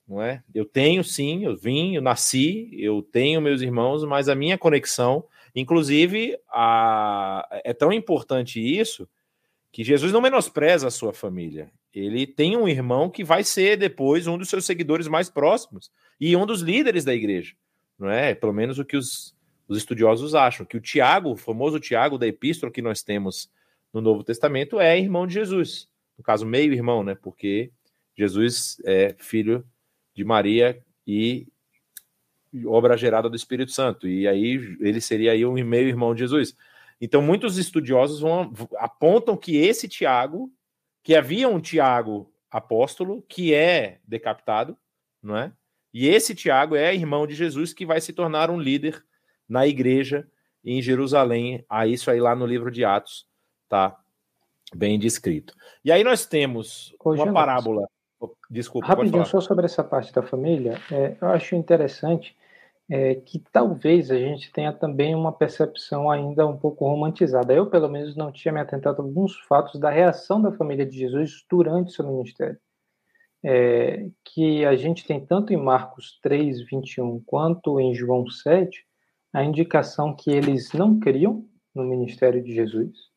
não 0.08 0.22
é? 0.22 0.44
Eu 0.54 0.66
tenho 0.66 1.04
sim, 1.04 1.46
eu 1.46 1.56
vim, 1.56 1.96
eu 1.96 2.02
nasci, 2.02 2.70
eu 2.74 3.02
tenho 3.02 3.42
meus 3.42 3.62
irmãos, 3.62 4.04
mas 4.04 4.28
a 4.28 4.36
minha 4.36 4.58
conexão, 4.58 5.24
inclusive, 5.56 6.38
a, 6.50 7.48
é 7.64 7.74
tão 7.74 7.92
importante 7.92 8.60
isso 8.60 9.08
que 9.72 9.84
Jesus 9.84 10.12
não 10.12 10.22
menospreza 10.22 10.88
a 10.88 10.92
sua 10.92 11.14
família. 11.14 11.72
Ele 11.94 12.28
tem 12.28 12.58
um 12.58 12.68
irmão 12.68 13.10
que 13.10 13.24
vai 13.24 13.44
ser 13.44 13.78
depois 13.78 14.28
um 14.28 14.38
dos 14.38 14.50
seus 14.50 14.66
seguidores 14.66 15.08
mais 15.08 15.30
próximos 15.30 15.92
e 16.20 16.36
um 16.36 16.46
dos 16.46 16.62
líderes 16.62 17.04
da 17.06 17.14
igreja, 17.14 17.56
não 18.02 18.10
é? 18.10 18.34
Pelo 18.34 18.52
menos 18.52 18.80
o 18.80 18.86
que 18.86 18.98
os, 18.98 19.36
os 19.68 19.78
estudiosos 19.78 20.34
acham, 20.34 20.66
que 20.66 20.76
o 20.76 20.82
Tiago, 20.82 21.32
o 21.32 21.38
famoso 21.38 21.80
Tiago 21.80 22.18
da 22.18 22.28
epístola 22.28 22.72
que 22.72 22.82
nós 22.82 23.04
temos 23.04 23.50
no 23.94 24.02
Novo 24.02 24.24
Testamento, 24.24 24.80
é 24.80 25.00
irmão 25.00 25.28
de 25.28 25.36
Jesus. 25.36 25.88
No 26.18 26.24
caso, 26.24 26.46
meio 26.46 26.74
irmão, 26.74 27.04
né? 27.04 27.14
Porque 27.14 27.72
Jesus 28.18 28.82
é 28.86 29.16
filho 29.20 29.64
de 30.16 30.24
Maria 30.24 30.84
e 31.06 31.48
obra 32.66 32.98
gerada 32.98 33.30
do 33.30 33.36
Espírito 33.36 33.72
Santo. 33.72 34.08
E 34.08 34.28
aí 34.28 34.78
ele 34.80 35.00
seria 35.00 35.34
aí 35.34 35.46
um 35.46 35.54
meio 35.64 35.88
irmão 35.88 36.14
de 36.14 36.22
Jesus. 36.22 36.56
Então, 37.00 37.22
muitos 37.22 37.58
estudiosos 37.58 38.20
vão, 38.20 38.52
apontam 38.78 39.38
que 39.38 39.58
esse 39.58 39.88
Tiago, 39.88 40.52
que 41.04 41.16
havia 41.16 41.48
um 41.48 41.60
Tiago 41.60 42.32
apóstolo, 42.50 43.24
que 43.24 43.54
é 43.54 44.00
decapitado, 44.06 44.78
não 45.22 45.38
é? 45.38 45.54
E 45.94 46.08
esse 46.08 46.34
Tiago 46.34 46.76
é 46.76 46.94
irmão 46.96 47.28
de 47.28 47.36
Jesus, 47.36 47.74
que 47.74 47.86
vai 47.86 48.00
se 48.00 48.14
tornar 48.14 48.50
um 48.50 48.60
líder 48.60 49.04
na 49.48 49.68
igreja 49.68 50.28
em 50.64 50.82
Jerusalém. 50.82 51.66
A 51.70 51.86
isso 51.86 52.10
aí 52.10 52.20
lá 52.20 52.36
no 52.36 52.46
livro 52.46 52.72
de 52.72 52.86
Atos, 52.86 53.28
tá 53.68 53.98
bem 54.74 54.98
descrito. 54.98 55.54
E 55.84 55.92
aí 55.92 56.04
nós 56.04 56.26
temos 56.26 56.96
uma 57.04 57.34
parábola. 57.34 57.88
Desculpa. 58.50 58.88
Rapidinho, 58.88 59.26
só 59.26 59.42
sobre 59.42 59.66
essa 59.66 59.84
parte 59.84 60.14
da 60.14 60.22
família, 60.22 60.80
é, 60.92 61.16
eu 61.20 61.28
acho 61.30 61.56
interessante 61.56 62.36
é, 62.90 63.16
que 63.16 63.40
talvez 63.52 64.12
a 64.12 64.18
gente 64.18 64.52
tenha 64.52 64.72
também 64.72 65.16
uma 65.16 65.32
percepção 65.32 66.10
ainda 66.10 66.46
um 66.46 66.58
pouco 66.58 66.86
romantizada. 66.86 67.54
Eu, 67.54 67.68
pelo 67.68 67.90
menos, 67.90 68.16
não 68.16 68.32
tinha 68.32 68.54
me 68.54 68.60
atentado 68.60 69.02
a 69.02 69.04
alguns 69.04 69.40
fatos 69.48 69.80
da 69.80 69.90
reação 69.90 70.42
da 70.42 70.52
família 70.52 70.86
de 70.86 70.98
Jesus 70.98 71.46
durante 71.50 71.94
seu 71.94 72.06
ministério. 72.06 72.58
É, 73.44 74.08
que 74.24 74.64
a 74.66 74.76
gente 74.76 75.06
tem 75.06 75.26
tanto 75.26 75.52
em 75.52 75.58
Marcos 75.58 76.20
3, 76.22 76.62
21, 76.70 77.22
quanto 77.26 77.80
em 77.80 77.94
João 77.94 78.30
7, 78.30 78.86
a 79.34 79.44
indicação 79.44 80.16
que 80.16 80.30
eles 80.30 80.74
não 80.74 81.00
criam 81.00 81.46
no 81.74 81.84
ministério 81.84 82.44
de 82.44 82.54
Jesus, 82.54 83.12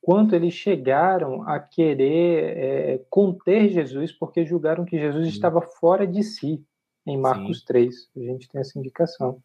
quanto 0.00 0.34
eles 0.34 0.54
chegaram 0.54 1.42
a 1.48 1.58
querer 1.58 2.56
é, 2.56 3.04
conter 3.10 3.68
Jesus 3.68 4.12
porque 4.12 4.44
julgaram 4.44 4.84
que 4.84 4.98
Jesus 4.98 5.28
estava 5.28 5.60
fora 5.60 6.06
de 6.06 6.22
si 6.22 6.64
em 7.06 7.18
Marcos 7.18 7.60
Sim. 7.60 7.64
3. 7.66 8.10
A 8.16 8.20
gente 8.20 8.48
tem 8.48 8.60
essa 8.60 8.78
indicação. 8.78 9.42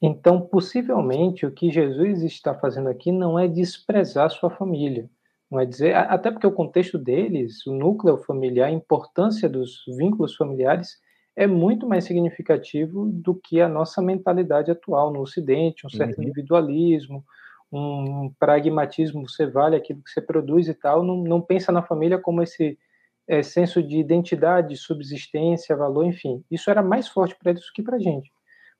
Então, 0.00 0.40
possivelmente, 0.40 1.44
o 1.44 1.50
que 1.50 1.70
Jesus 1.70 2.22
está 2.22 2.54
fazendo 2.54 2.88
aqui 2.88 3.10
não 3.10 3.38
é 3.38 3.48
desprezar 3.48 4.30
sua 4.30 4.48
família. 4.48 5.10
Não 5.50 5.58
é 5.58 5.64
dizer, 5.64 5.94
até 5.96 6.30
porque 6.30 6.46
o 6.46 6.52
contexto 6.52 6.98
deles, 6.98 7.66
o 7.66 7.72
núcleo 7.72 8.18
familiar, 8.18 8.68
a 8.68 8.72
importância 8.72 9.48
dos 9.48 9.82
vínculos 9.96 10.36
familiares 10.36 10.98
é 11.34 11.46
muito 11.46 11.86
mais 11.88 12.04
significativo 12.04 13.06
do 13.06 13.34
que 13.34 13.60
a 13.60 13.68
nossa 13.68 14.02
mentalidade 14.02 14.70
atual 14.70 15.12
no 15.12 15.20
Ocidente, 15.20 15.86
um 15.86 15.90
certo 15.90 16.18
uhum. 16.18 16.24
individualismo, 16.24 17.24
um 17.72 18.32
pragmatismo, 18.38 19.28
você 19.28 19.46
vale 19.46 19.76
aquilo 19.76 20.02
que 20.02 20.10
você 20.10 20.20
produz 20.20 20.68
e 20.68 20.74
tal, 20.74 21.02
não, 21.02 21.16
não 21.22 21.40
pensa 21.40 21.70
na 21.70 21.82
família 21.82 22.18
como 22.18 22.42
esse 22.42 22.78
é, 23.26 23.42
senso 23.42 23.82
de 23.82 23.98
identidade, 23.98 24.76
subsistência, 24.76 25.76
valor, 25.76 26.04
enfim. 26.04 26.42
Isso 26.50 26.70
era 26.70 26.82
mais 26.82 27.08
forte 27.08 27.36
para 27.36 27.52
eles 27.52 27.62
do 27.62 27.72
que 27.74 27.82
para 27.82 27.96
a 27.96 28.00
gente. 28.00 28.32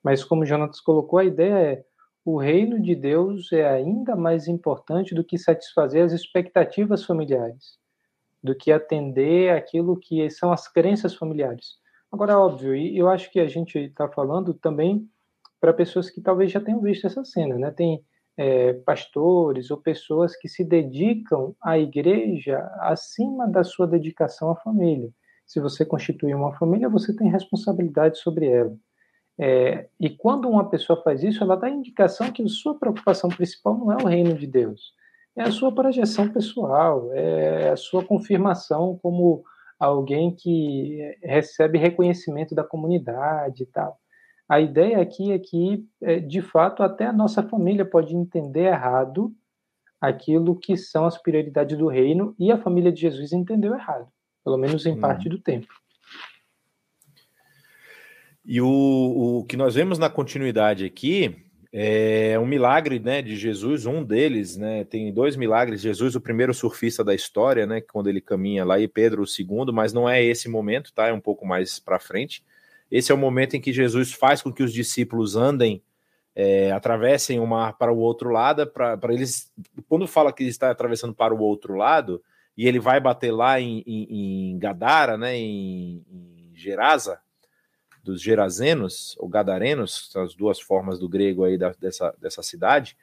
Mas 0.02 0.24
como 0.24 0.44
Jonatas 0.44 0.80
colocou, 0.80 1.18
a 1.18 1.24
ideia 1.24 1.54
é 1.54 1.84
o 2.30 2.36
reino 2.36 2.78
de 2.78 2.94
Deus 2.94 3.50
é 3.52 3.66
ainda 3.66 4.14
mais 4.14 4.48
importante 4.48 5.14
do 5.14 5.24
que 5.24 5.38
satisfazer 5.38 6.04
as 6.04 6.12
expectativas 6.12 7.02
familiares, 7.02 7.78
do 8.42 8.54
que 8.54 8.70
atender 8.70 9.50
aquilo 9.50 9.98
que 9.98 10.28
são 10.28 10.52
as 10.52 10.70
crenças 10.70 11.14
familiares. 11.14 11.78
Agora, 12.12 12.38
óbvio, 12.38 12.76
e 12.76 12.98
eu 12.98 13.08
acho 13.08 13.32
que 13.32 13.40
a 13.40 13.46
gente 13.46 13.78
está 13.78 14.06
falando 14.10 14.52
também 14.52 15.08
para 15.58 15.72
pessoas 15.72 16.10
que 16.10 16.20
talvez 16.20 16.52
já 16.52 16.60
tenham 16.60 16.82
visto 16.82 17.06
essa 17.06 17.24
cena, 17.24 17.56
né? 17.56 17.70
Tem 17.70 18.04
é, 18.36 18.74
pastores 18.74 19.70
ou 19.70 19.78
pessoas 19.78 20.36
que 20.36 20.50
se 20.50 20.62
dedicam 20.62 21.54
à 21.62 21.78
igreja 21.78 22.58
acima 22.80 23.48
da 23.48 23.64
sua 23.64 23.86
dedicação 23.86 24.50
à 24.50 24.56
família. 24.56 25.10
Se 25.46 25.60
você 25.60 25.82
constitui 25.82 26.34
uma 26.34 26.52
família, 26.58 26.90
você 26.90 27.16
tem 27.16 27.30
responsabilidade 27.30 28.18
sobre 28.18 28.48
ela. 28.48 28.76
É, 29.40 29.88
e 30.00 30.10
quando 30.10 30.48
uma 30.48 30.68
pessoa 30.68 31.00
faz 31.02 31.22
isso, 31.22 31.42
ela 31.42 31.56
dá 31.56 31.68
indicação 31.68 32.32
que 32.32 32.42
a 32.42 32.48
sua 32.48 32.76
preocupação 32.76 33.30
principal 33.30 33.78
não 33.78 33.92
é 33.92 33.96
o 33.96 34.06
reino 34.06 34.34
de 34.34 34.46
Deus, 34.46 34.92
é 35.36 35.42
a 35.42 35.52
sua 35.52 35.72
projeção 35.72 36.28
pessoal, 36.28 37.12
é 37.12 37.70
a 37.70 37.76
sua 37.76 38.04
confirmação 38.04 38.98
como 39.00 39.44
alguém 39.78 40.34
que 40.34 41.16
recebe 41.22 41.78
reconhecimento 41.78 42.52
da 42.52 42.64
comunidade 42.64 43.62
e 43.62 43.66
tal. 43.66 43.96
A 44.48 44.60
ideia 44.60 45.00
aqui 45.00 45.30
é 45.30 45.38
que, 45.38 45.86
é, 46.02 46.18
de 46.18 46.42
fato, 46.42 46.82
até 46.82 47.06
a 47.06 47.12
nossa 47.12 47.42
família 47.42 47.84
pode 47.84 48.16
entender 48.16 48.64
errado 48.64 49.32
aquilo 50.00 50.58
que 50.58 50.76
são 50.76 51.04
as 51.04 51.20
prioridades 51.20 51.76
do 51.76 51.86
reino 51.86 52.34
e 52.38 52.50
a 52.50 52.58
família 52.58 52.90
de 52.90 53.00
Jesus 53.02 53.32
entendeu 53.32 53.74
errado, 53.74 54.08
pelo 54.44 54.56
menos 54.56 54.86
em 54.86 54.94
hum. 54.94 55.00
parte 55.00 55.28
do 55.28 55.38
tempo. 55.38 55.68
E 58.50 58.62
o, 58.62 59.40
o 59.40 59.44
que 59.44 59.58
nós 59.58 59.74
vemos 59.74 59.98
na 59.98 60.08
continuidade 60.08 60.82
aqui 60.86 61.36
é 61.70 62.38
um 62.38 62.46
milagre 62.46 62.98
né, 62.98 63.20
de 63.20 63.36
Jesus, 63.36 63.84
um 63.84 64.02
deles, 64.02 64.56
né? 64.56 64.84
Tem 64.84 65.12
dois 65.12 65.36
milagres. 65.36 65.82
Jesus, 65.82 66.14
o 66.14 66.20
primeiro 66.20 66.54
surfista 66.54 67.04
da 67.04 67.14
história, 67.14 67.66
né? 67.66 67.82
Quando 67.82 68.08
ele 68.08 68.22
caminha 68.22 68.64
lá, 68.64 68.80
e 68.80 68.88
Pedro, 68.88 69.20
o 69.20 69.26
segundo, 69.26 69.70
mas 69.70 69.92
não 69.92 70.08
é 70.08 70.24
esse 70.24 70.48
momento, 70.48 70.94
tá? 70.94 71.08
É 71.08 71.12
um 71.12 71.20
pouco 71.20 71.46
mais 71.46 71.78
para 71.78 71.98
frente. 71.98 72.42
Esse 72.90 73.12
é 73.12 73.14
o 73.14 73.18
momento 73.18 73.54
em 73.54 73.60
que 73.60 73.70
Jesus 73.70 74.14
faz 74.14 74.40
com 74.40 74.50
que 74.50 74.62
os 74.62 74.72
discípulos 74.72 75.36
andem, 75.36 75.82
é, 76.34 76.72
atravessem 76.72 77.38
o 77.38 77.46
mar 77.46 77.76
para 77.76 77.92
o 77.92 77.98
outro 77.98 78.30
lado, 78.30 78.66
para 78.66 78.98
eles. 79.10 79.52
Quando 79.90 80.06
fala 80.06 80.32
que 80.32 80.42
ele 80.42 80.48
está 80.48 80.70
atravessando 80.70 81.12
para 81.12 81.34
o 81.34 81.40
outro 81.42 81.74
lado, 81.74 82.22
e 82.56 82.66
ele 82.66 82.80
vai 82.80 82.98
bater 82.98 83.30
lá 83.30 83.60
em, 83.60 83.84
em, 83.86 84.52
em 84.52 84.58
Gadara, 84.58 85.18
né, 85.18 85.36
em, 85.36 86.02
em 86.10 86.52
Gerasa, 86.54 87.20
dos 88.02 88.20
Gerazenos, 88.22 89.16
ou 89.18 89.28
Gadarenos, 89.28 90.14
as 90.16 90.34
duas 90.34 90.60
formas 90.60 90.98
do 90.98 91.08
grego 91.08 91.44
aí 91.44 91.58
da, 91.58 91.72
dessa, 91.78 92.14
dessa 92.20 92.42
cidade, 92.42 92.96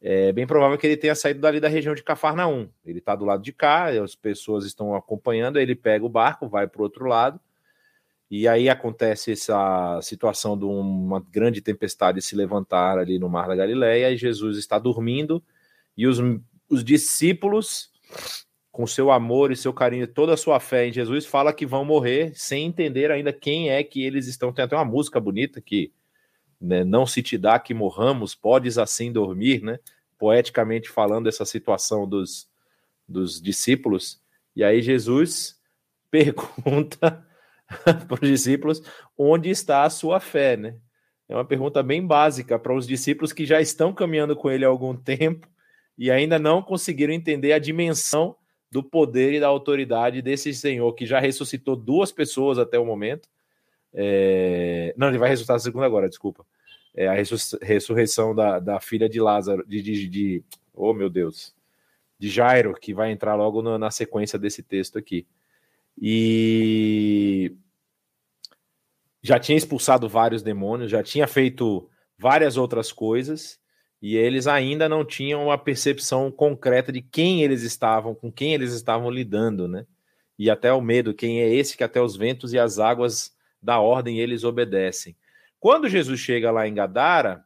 é 0.00 0.30
bem 0.32 0.46
provável 0.46 0.76
que 0.76 0.86
ele 0.86 0.96
tenha 0.96 1.14
saído 1.14 1.40
dali 1.40 1.58
da 1.58 1.68
região 1.68 1.94
de 1.94 2.02
Cafarnaum. 2.02 2.68
Ele 2.84 2.98
está 2.98 3.16
do 3.16 3.24
lado 3.24 3.42
de 3.42 3.52
cá, 3.52 3.86
as 3.88 4.14
pessoas 4.14 4.64
estão 4.64 4.94
acompanhando, 4.94 5.58
ele 5.58 5.74
pega 5.74 6.04
o 6.04 6.08
barco, 6.08 6.48
vai 6.48 6.66
para 6.66 6.80
o 6.80 6.84
outro 6.84 7.06
lado, 7.06 7.40
e 8.30 8.46
aí 8.46 8.68
acontece 8.68 9.32
essa 9.32 10.00
situação 10.02 10.58
de 10.58 10.64
uma 10.64 11.20
grande 11.20 11.60
tempestade 11.60 12.20
se 12.20 12.36
levantar 12.36 12.98
ali 12.98 13.18
no 13.18 13.28
Mar 13.28 13.48
da 13.48 13.56
Galileia, 13.56 14.10
e 14.10 14.16
Jesus 14.16 14.58
está 14.58 14.78
dormindo, 14.78 15.42
e 15.96 16.06
os, 16.06 16.18
os 16.68 16.84
discípulos, 16.84 17.90
com 18.76 18.86
seu 18.86 19.10
amor 19.10 19.50
e 19.50 19.56
seu 19.56 19.72
carinho, 19.72 20.06
toda 20.06 20.34
a 20.34 20.36
sua 20.36 20.60
fé 20.60 20.86
em 20.86 20.92
Jesus, 20.92 21.24
fala 21.24 21.50
que 21.50 21.64
vão 21.64 21.82
morrer 21.82 22.32
sem 22.34 22.66
entender 22.66 23.10
ainda 23.10 23.32
quem 23.32 23.70
é 23.70 23.82
que 23.82 24.04
eles 24.04 24.26
estão. 24.26 24.52
Tem 24.52 24.66
até 24.66 24.76
uma 24.76 24.84
música 24.84 25.18
bonita 25.18 25.62
que 25.62 25.94
né, 26.60 26.84
não 26.84 27.06
se 27.06 27.22
te 27.22 27.38
dá 27.38 27.58
que 27.58 27.72
morramos, 27.72 28.34
podes 28.34 28.76
assim 28.76 29.10
dormir, 29.10 29.62
né? 29.62 29.78
Poeticamente 30.18 30.90
falando 30.90 31.26
essa 31.26 31.46
situação 31.46 32.06
dos, 32.06 32.50
dos 33.08 33.40
discípulos. 33.40 34.20
E 34.54 34.62
aí 34.62 34.82
Jesus 34.82 35.58
pergunta 36.12 37.26
para 38.06 38.22
os 38.22 38.28
discípulos 38.28 38.82
onde 39.16 39.48
está 39.48 39.84
a 39.84 39.90
sua 39.90 40.20
fé, 40.20 40.54
né? 40.54 40.76
É 41.26 41.34
uma 41.34 41.46
pergunta 41.46 41.82
bem 41.82 42.06
básica 42.06 42.58
para 42.58 42.76
os 42.76 42.86
discípulos 42.86 43.32
que 43.32 43.46
já 43.46 43.58
estão 43.58 43.94
caminhando 43.94 44.36
com 44.36 44.50
ele 44.50 44.66
há 44.66 44.68
algum 44.68 44.94
tempo 44.94 45.48
e 45.96 46.10
ainda 46.10 46.38
não 46.38 46.60
conseguiram 46.60 47.14
entender 47.14 47.54
a 47.54 47.58
dimensão 47.58 48.36
do 48.76 48.82
poder 48.82 49.32
e 49.32 49.40
da 49.40 49.46
autoridade 49.46 50.20
desse 50.20 50.52
Senhor 50.52 50.92
que 50.92 51.06
já 51.06 51.18
ressuscitou 51.18 51.74
duas 51.74 52.12
pessoas 52.12 52.58
até 52.58 52.78
o 52.78 52.84
momento. 52.84 53.26
É... 53.94 54.92
Não, 54.98 55.08
ele 55.08 55.16
vai 55.16 55.30
ressuscitar 55.30 55.56
a 55.56 55.58
segunda 55.58 55.86
agora, 55.86 56.10
desculpa. 56.10 56.44
É 56.94 57.08
a 57.08 57.14
ressurreição 57.62 58.34
da, 58.34 58.58
da 58.58 58.78
filha 58.78 59.08
de 59.08 59.18
Lázaro, 59.18 59.66
de, 59.66 59.80
de, 59.80 60.06
de, 60.06 60.44
oh 60.74 60.92
meu 60.92 61.08
Deus, 61.08 61.54
de 62.18 62.28
Jairo, 62.28 62.74
que 62.74 62.92
vai 62.92 63.10
entrar 63.10 63.34
logo 63.34 63.62
no, 63.62 63.78
na 63.78 63.90
sequência 63.90 64.38
desse 64.38 64.62
texto 64.62 64.98
aqui. 64.98 65.26
e 65.98 67.54
já 69.22 69.40
tinha 69.40 69.56
expulsado 69.56 70.06
vários 70.06 70.42
demônios, 70.42 70.90
já 70.90 71.02
tinha 71.02 71.26
feito 71.26 71.88
várias 72.18 72.58
outras 72.58 72.92
coisas, 72.92 73.58
e 74.00 74.16
eles 74.16 74.46
ainda 74.46 74.88
não 74.88 75.04
tinham 75.04 75.44
uma 75.44 75.58
percepção 75.58 76.30
concreta 76.30 76.92
de 76.92 77.00
quem 77.00 77.42
eles 77.42 77.62
estavam, 77.62 78.14
com 78.14 78.30
quem 78.30 78.54
eles 78.54 78.72
estavam 78.72 79.10
lidando, 79.10 79.66
né? 79.66 79.86
E 80.38 80.50
até 80.50 80.72
o 80.72 80.80
medo, 80.80 81.14
quem 81.14 81.40
é 81.40 81.52
esse 81.52 81.76
que 81.76 81.84
até 81.84 82.00
os 82.00 82.16
ventos 82.16 82.52
e 82.52 82.58
as 82.58 82.78
águas 82.78 83.34
da 83.60 83.80
ordem 83.80 84.20
eles 84.20 84.44
obedecem. 84.44 85.16
Quando 85.58 85.88
Jesus 85.88 86.20
chega 86.20 86.50
lá 86.50 86.68
em 86.68 86.74
Gadara, 86.74 87.42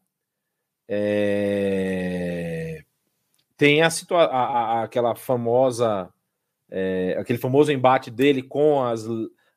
é... 0.88 2.84
tem 3.56 3.80
a, 3.82 3.90
situa 3.90 4.24
a, 4.24 4.80
a 4.80 4.82
aquela 4.82 5.14
famosa, 5.14 6.12
é... 6.68 7.16
aquele 7.16 7.38
famoso 7.38 7.70
embate 7.70 8.10
dele 8.10 8.42
com 8.42 8.82
as, 8.82 9.06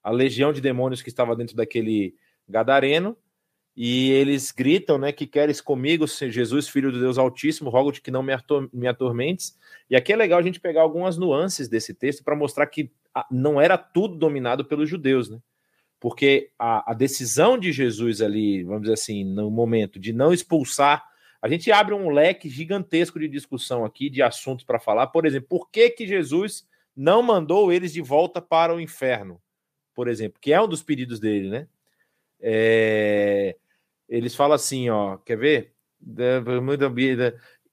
a 0.04 0.12
legião 0.12 0.54
de 0.54 0.62
demônios 0.62 1.02
que 1.02 1.10
estava 1.10 1.36
dentro 1.36 1.56
daquele 1.56 2.16
gadareno, 2.48 3.18
e 3.76 4.12
eles 4.12 4.52
gritam, 4.52 5.00
né, 5.00 5.12
que 5.12 5.26
queres 5.26 5.60
comigo, 5.60 6.06
Jesus, 6.08 6.68
filho 6.68 6.92
do 6.92 7.00
Deus 7.00 7.18
Altíssimo, 7.18 7.72
rogo-te 7.72 8.02
que 8.02 8.12
não 8.12 8.22
me, 8.22 8.32
ator 8.32 8.70
me 8.72 8.88
atormentes. 8.88 9.58
E 9.90 9.96
aqui 9.96 10.14
é 10.14 10.16
legal 10.16 10.40
a 10.40 10.44
gente 10.44 10.60
pegar 10.60 10.82
algumas 10.82 11.18
nuances 11.18 11.68
desse 11.68 11.94
texto 11.94 12.24
para 12.24 12.36
mostrar 12.36 12.68
que 12.68 12.92
não 13.32 13.60
era 13.60 13.78
tudo 13.78 14.16
dominado 14.16 14.64
pelos 14.64 14.90
judeus, 14.90 15.30
né? 15.30 15.40
Porque 16.00 16.52
a, 16.60 16.92
a, 16.92 16.94
decisão 16.94 17.58
de 17.58 17.72
Jesus 17.72 18.22
ali, 18.22 18.64
vamos 18.64 18.82
dizer 18.82 18.94
assim, 18.94 19.24
no 19.24 19.50
momento 19.50 20.00
de 20.00 20.12
não 20.12 20.34
expulsar, 20.34 21.04
a 21.42 21.48
gente 21.48 21.72
abre 21.72 21.96
um 21.96 22.10
leque 22.10 22.50
gigantesco 22.50 23.20
de 23.20 23.28
discussão 23.28 23.86
aqui, 23.86 24.10
de 24.10 24.22
assuntos 24.22 24.66
para 24.66 24.80
falar. 24.80 25.08
Por 25.08 25.26
exemplo, 25.26 25.48
por 25.48 25.70
que, 25.70 25.90
que 25.90 26.06
Jesus 26.06 26.68
não 26.96 27.24
mandou 27.24 27.72
eles 27.72 27.94
de 27.94 28.02
volta 28.02 28.42
para 28.42 28.76
o 28.76 28.82
inferno? 28.82 29.42
Por 29.96 30.08
exemplo, 30.08 30.40
que 30.42 30.52
é 30.52 30.62
um 30.62 30.68
dos 30.68 30.84
pedidos 30.84 31.20
dele, 31.20 31.50
né? 31.50 31.68
É, 32.40 33.56
eles 34.14 34.36
falam 34.36 34.54
assim, 34.54 34.90
ó, 34.90 35.18
quer 35.18 35.38
ver? 35.38 35.74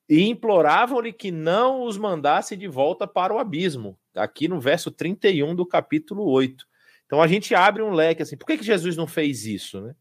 E 0.08 0.22
imploravam-lhe 0.22 1.12
que 1.12 1.30
não 1.30 1.82
os 1.82 1.98
mandasse 1.98 2.56
de 2.56 2.66
volta 2.66 3.06
para 3.06 3.34
o 3.34 3.38
abismo, 3.38 3.98
aqui 4.14 4.48
no 4.48 4.58
verso 4.58 4.90
31 4.90 5.54
do 5.54 5.66
capítulo 5.66 6.24
8. 6.24 6.66
Então 7.04 7.20
a 7.20 7.26
gente 7.26 7.54
abre 7.54 7.82
um 7.82 7.92
leque 7.92 8.22
assim, 8.22 8.38
por 8.38 8.46
que, 8.46 8.56
que 8.56 8.64
Jesus 8.64 8.96
não 8.96 9.06
fez 9.06 9.44
isso, 9.44 9.82
né? 9.82 9.94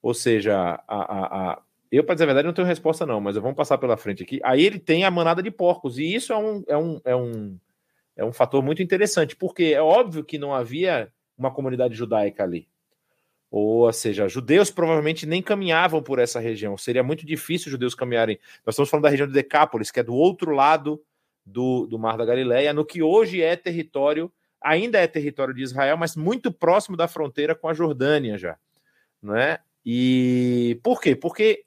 Ou 0.00 0.14
seja, 0.14 0.56
a, 0.56 0.80
a, 0.86 1.52
a 1.52 1.62
eu, 1.90 2.04
para 2.04 2.14
dizer 2.14 2.24
a 2.24 2.26
verdade, 2.26 2.46
não 2.46 2.54
tenho 2.54 2.68
resposta, 2.68 3.04
não, 3.04 3.20
mas 3.20 3.34
vamos 3.36 3.56
passar 3.56 3.76
pela 3.78 3.96
frente 3.96 4.22
aqui. 4.22 4.40
Aí 4.44 4.64
ele 4.64 4.78
tem 4.78 5.04
a 5.04 5.10
manada 5.10 5.42
de 5.42 5.50
porcos, 5.50 5.98
e 5.98 6.14
isso 6.14 6.32
é 6.32 6.38
um, 6.38 6.62
é 6.68 6.76
um, 6.76 7.00
é 7.04 7.16
um, 7.16 7.58
é 8.16 8.24
um 8.24 8.32
fator 8.32 8.62
muito 8.62 8.82
interessante, 8.82 9.34
porque 9.34 9.64
é 9.64 9.82
óbvio 9.82 10.24
que 10.24 10.38
não 10.38 10.54
havia 10.54 11.12
uma 11.36 11.50
comunidade 11.50 11.94
judaica 11.94 12.44
ali. 12.44 12.68
Ou 13.58 13.90
seja, 13.90 14.28
judeus 14.28 14.70
provavelmente 14.70 15.24
nem 15.24 15.40
caminhavam 15.40 16.02
por 16.02 16.18
essa 16.18 16.38
região. 16.38 16.76
Seria 16.76 17.02
muito 17.02 17.24
difícil 17.24 17.70
judeus 17.70 17.94
caminharem. 17.94 18.38
Nós 18.66 18.74
estamos 18.74 18.90
falando 18.90 19.04
da 19.04 19.08
região 19.08 19.26
de 19.26 19.32
Decápolis, 19.32 19.90
que 19.90 19.98
é 19.98 20.02
do 20.02 20.14
outro 20.14 20.50
lado 20.50 21.02
do, 21.42 21.86
do 21.86 21.98
Mar 21.98 22.18
da 22.18 22.26
Galileia, 22.26 22.74
no 22.74 22.84
que 22.84 23.02
hoje 23.02 23.40
é 23.40 23.56
território, 23.56 24.30
ainda 24.60 24.98
é 24.98 25.06
território 25.06 25.54
de 25.54 25.62
Israel, 25.62 25.96
mas 25.96 26.14
muito 26.14 26.52
próximo 26.52 26.98
da 26.98 27.08
fronteira 27.08 27.54
com 27.54 27.66
a 27.66 27.72
Jordânia 27.72 28.36
já. 28.36 28.58
Não 29.22 29.34
é? 29.34 29.60
E 29.82 30.78
por 30.82 31.00
quê? 31.00 31.16
Porque 31.16 31.64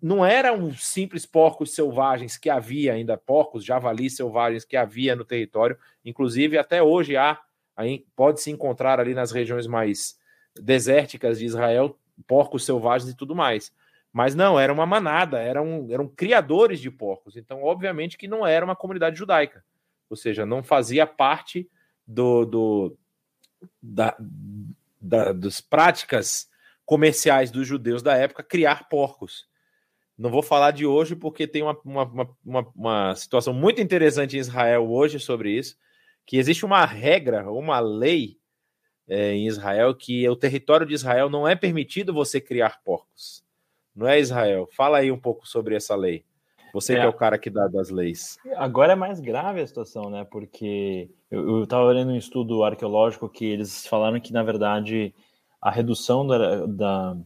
não 0.00 0.24
eram 0.24 0.74
simples 0.74 1.26
porcos 1.26 1.74
selvagens 1.74 2.38
que 2.38 2.48
havia 2.48 2.94
ainda, 2.94 3.14
porcos, 3.18 3.62
javalis 3.62 4.16
selvagens 4.16 4.64
que 4.64 4.74
havia 4.74 5.14
no 5.14 5.22
território. 5.22 5.76
Inclusive, 6.02 6.56
até 6.56 6.82
hoje 6.82 7.14
há, 7.14 7.38
pode 8.14 8.40
se 8.40 8.50
encontrar 8.50 8.98
ali 8.98 9.12
nas 9.12 9.32
regiões 9.32 9.66
mais 9.66 10.16
desérticas 10.60 11.38
de 11.38 11.44
Israel, 11.44 11.98
porcos 12.26 12.64
selvagens 12.64 13.10
e 13.10 13.16
tudo 13.16 13.34
mais. 13.34 13.72
Mas 14.12 14.34
não, 14.34 14.58
era 14.58 14.72
uma 14.72 14.86
manada, 14.86 15.38
eram, 15.38 15.86
eram 15.90 16.08
criadores 16.08 16.80
de 16.80 16.90
porcos. 16.90 17.36
Então, 17.36 17.62
obviamente, 17.62 18.16
que 18.16 18.26
não 18.26 18.46
era 18.46 18.64
uma 18.64 18.76
comunidade 18.76 19.16
judaica. 19.16 19.62
Ou 20.08 20.16
seja, 20.16 20.46
não 20.46 20.62
fazia 20.62 21.06
parte 21.06 21.68
do, 22.06 22.44
do 22.44 22.98
da, 23.82 24.16
da, 25.00 25.32
das 25.32 25.60
práticas 25.60 26.48
comerciais 26.84 27.50
dos 27.50 27.66
judeus 27.66 28.02
da 28.02 28.16
época 28.16 28.42
criar 28.42 28.88
porcos. 28.88 29.48
Não 30.16 30.30
vou 30.30 30.42
falar 30.42 30.70
de 30.70 30.86
hoje 30.86 31.14
porque 31.14 31.46
tem 31.46 31.62
uma, 31.62 31.78
uma, 31.84 32.36
uma, 32.44 32.72
uma, 32.74 33.14
situação 33.16 33.52
muito 33.52 33.82
interessante 33.82 34.36
em 34.36 34.40
Israel 34.40 34.90
hoje 34.90 35.20
sobre 35.20 35.50
isso, 35.50 35.76
que 36.24 36.38
existe 36.38 36.64
uma 36.64 36.86
regra, 36.86 37.50
uma 37.50 37.80
lei 37.80 38.38
é, 39.08 39.32
em 39.32 39.46
Israel 39.46 39.94
que 39.94 40.28
o 40.28 40.36
território 40.36 40.86
de 40.86 40.94
Israel 40.94 41.30
não 41.30 41.46
é 41.46 41.54
permitido 41.54 42.12
você 42.12 42.40
criar 42.40 42.82
porcos. 42.84 43.44
Não 43.94 44.06
é 44.06 44.20
Israel? 44.20 44.68
Fala 44.72 44.98
aí 44.98 45.10
um 45.10 45.18
pouco 45.18 45.46
sobre 45.48 45.74
essa 45.74 45.94
lei. 45.94 46.24
Você 46.72 46.94
é, 46.94 46.96
que 46.96 47.06
é 47.06 47.08
o 47.08 47.12
cara 47.12 47.38
que 47.38 47.48
dá 47.48 47.66
das 47.68 47.88
leis. 47.88 48.36
Agora 48.56 48.92
é 48.92 48.96
mais 48.96 49.18
grave 49.18 49.62
a 49.62 49.66
situação, 49.66 50.10
né? 50.10 50.26
Porque 50.30 51.08
eu 51.30 51.64
estava 51.64 51.90
lendo 51.90 52.12
um 52.12 52.16
estudo 52.16 52.62
arqueológico 52.62 53.30
que 53.30 53.46
eles 53.46 53.86
falaram 53.86 54.20
que, 54.20 54.32
na 54.32 54.42
verdade, 54.42 55.14
a 55.60 55.70
redução 55.70 56.26
da, 56.26 56.66
da, 56.66 57.16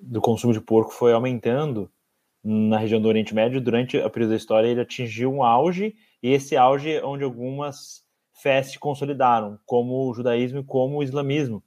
do 0.00 0.20
consumo 0.22 0.54
de 0.54 0.60
porco 0.60 0.92
foi 0.92 1.12
aumentando 1.12 1.90
na 2.42 2.78
região 2.78 3.00
do 3.00 3.08
Oriente 3.08 3.34
Médio 3.34 3.60
durante 3.60 3.98
a 3.98 4.08
período 4.08 4.30
da 4.30 4.36
história. 4.36 4.68
Ele 4.68 4.80
atingiu 4.80 5.30
um 5.30 5.42
auge, 5.42 5.94
e 6.22 6.32
esse 6.32 6.56
auge 6.56 6.92
é 6.92 7.04
onde 7.04 7.24
algumas 7.24 8.07
fés 8.40 8.70
se 8.70 8.78
consolidaram, 8.78 9.58
como 9.66 10.08
o 10.08 10.14
judaísmo 10.14 10.60
e 10.60 10.64
como 10.64 10.98
o 10.98 11.02
islamismo. 11.02 11.62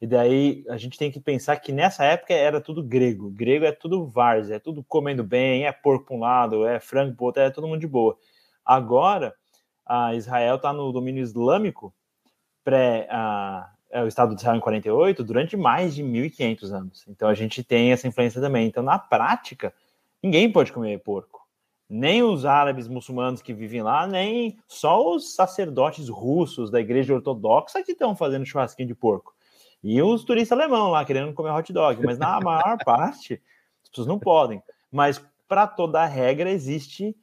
E 0.00 0.06
daí 0.06 0.64
a 0.68 0.76
gente 0.76 0.96
tem 0.96 1.10
que 1.10 1.18
pensar 1.18 1.56
que 1.56 1.72
nessa 1.72 2.04
época 2.04 2.32
era 2.32 2.60
tudo 2.60 2.82
grego. 2.82 3.30
Grego 3.30 3.64
é 3.64 3.72
tudo 3.72 4.06
várzea, 4.06 4.56
é 4.56 4.58
tudo 4.58 4.84
comendo 4.84 5.24
bem, 5.24 5.66
é 5.66 5.72
porco 5.72 6.06
para 6.06 6.16
um 6.16 6.20
lado, 6.20 6.66
é 6.66 6.78
frango 6.78 7.16
para 7.16 7.26
outro, 7.26 7.42
é 7.42 7.50
todo 7.50 7.66
mundo 7.66 7.80
de 7.80 7.88
boa. 7.88 8.16
Agora, 8.64 9.34
a 9.84 10.14
Israel 10.14 10.56
está 10.56 10.72
no 10.72 10.92
domínio 10.92 11.22
islâmico, 11.22 11.92
pré 12.62 13.08
a, 13.10 13.72
é 13.90 14.02
o 14.02 14.06
Estado 14.06 14.34
de 14.34 14.40
Israel 14.40 14.58
em 14.58 14.60
48, 14.60 15.24
durante 15.24 15.56
mais 15.56 15.94
de 15.94 16.04
1.500 16.04 16.72
anos. 16.72 17.04
Então 17.08 17.28
a 17.28 17.34
gente 17.34 17.64
tem 17.64 17.90
essa 17.90 18.06
influência 18.06 18.40
também. 18.40 18.66
Então, 18.68 18.82
na 18.82 18.98
prática, 18.98 19.74
ninguém 20.22 20.52
pode 20.52 20.72
comer 20.72 20.98
porco 20.98 21.37
nem 21.88 22.22
os 22.22 22.44
árabes 22.44 22.86
muçulmanos 22.86 23.40
que 23.40 23.54
vivem 23.54 23.82
lá, 23.82 24.06
nem 24.06 24.58
só 24.66 25.14
os 25.14 25.34
sacerdotes 25.34 26.08
russos 26.08 26.70
da 26.70 26.80
igreja 26.80 27.14
ortodoxa 27.14 27.82
que 27.82 27.92
estão 27.92 28.14
fazendo 28.14 28.44
churrasquinho 28.44 28.88
de 28.88 28.94
porco. 28.94 29.34
E 29.82 30.02
os 30.02 30.24
turistas 30.24 30.58
alemão 30.58 30.90
lá 30.90 31.04
querendo 31.04 31.32
comer 31.32 31.52
hot 31.52 31.72
dog, 31.72 32.04
mas 32.04 32.18
na 32.18 32.40
maior 32.40 32.76
parte 32.84 33.40
as 33.82 33.88
pessoas 33.88 34.06
não 34.06 34.18
podem. 34.18 34.62
Mas 34.90 35.24
para 35.46 35.66
toda 35.66 36.02
a 36.02 36.06
regra 36.06 36.50
existe 36.50 37.16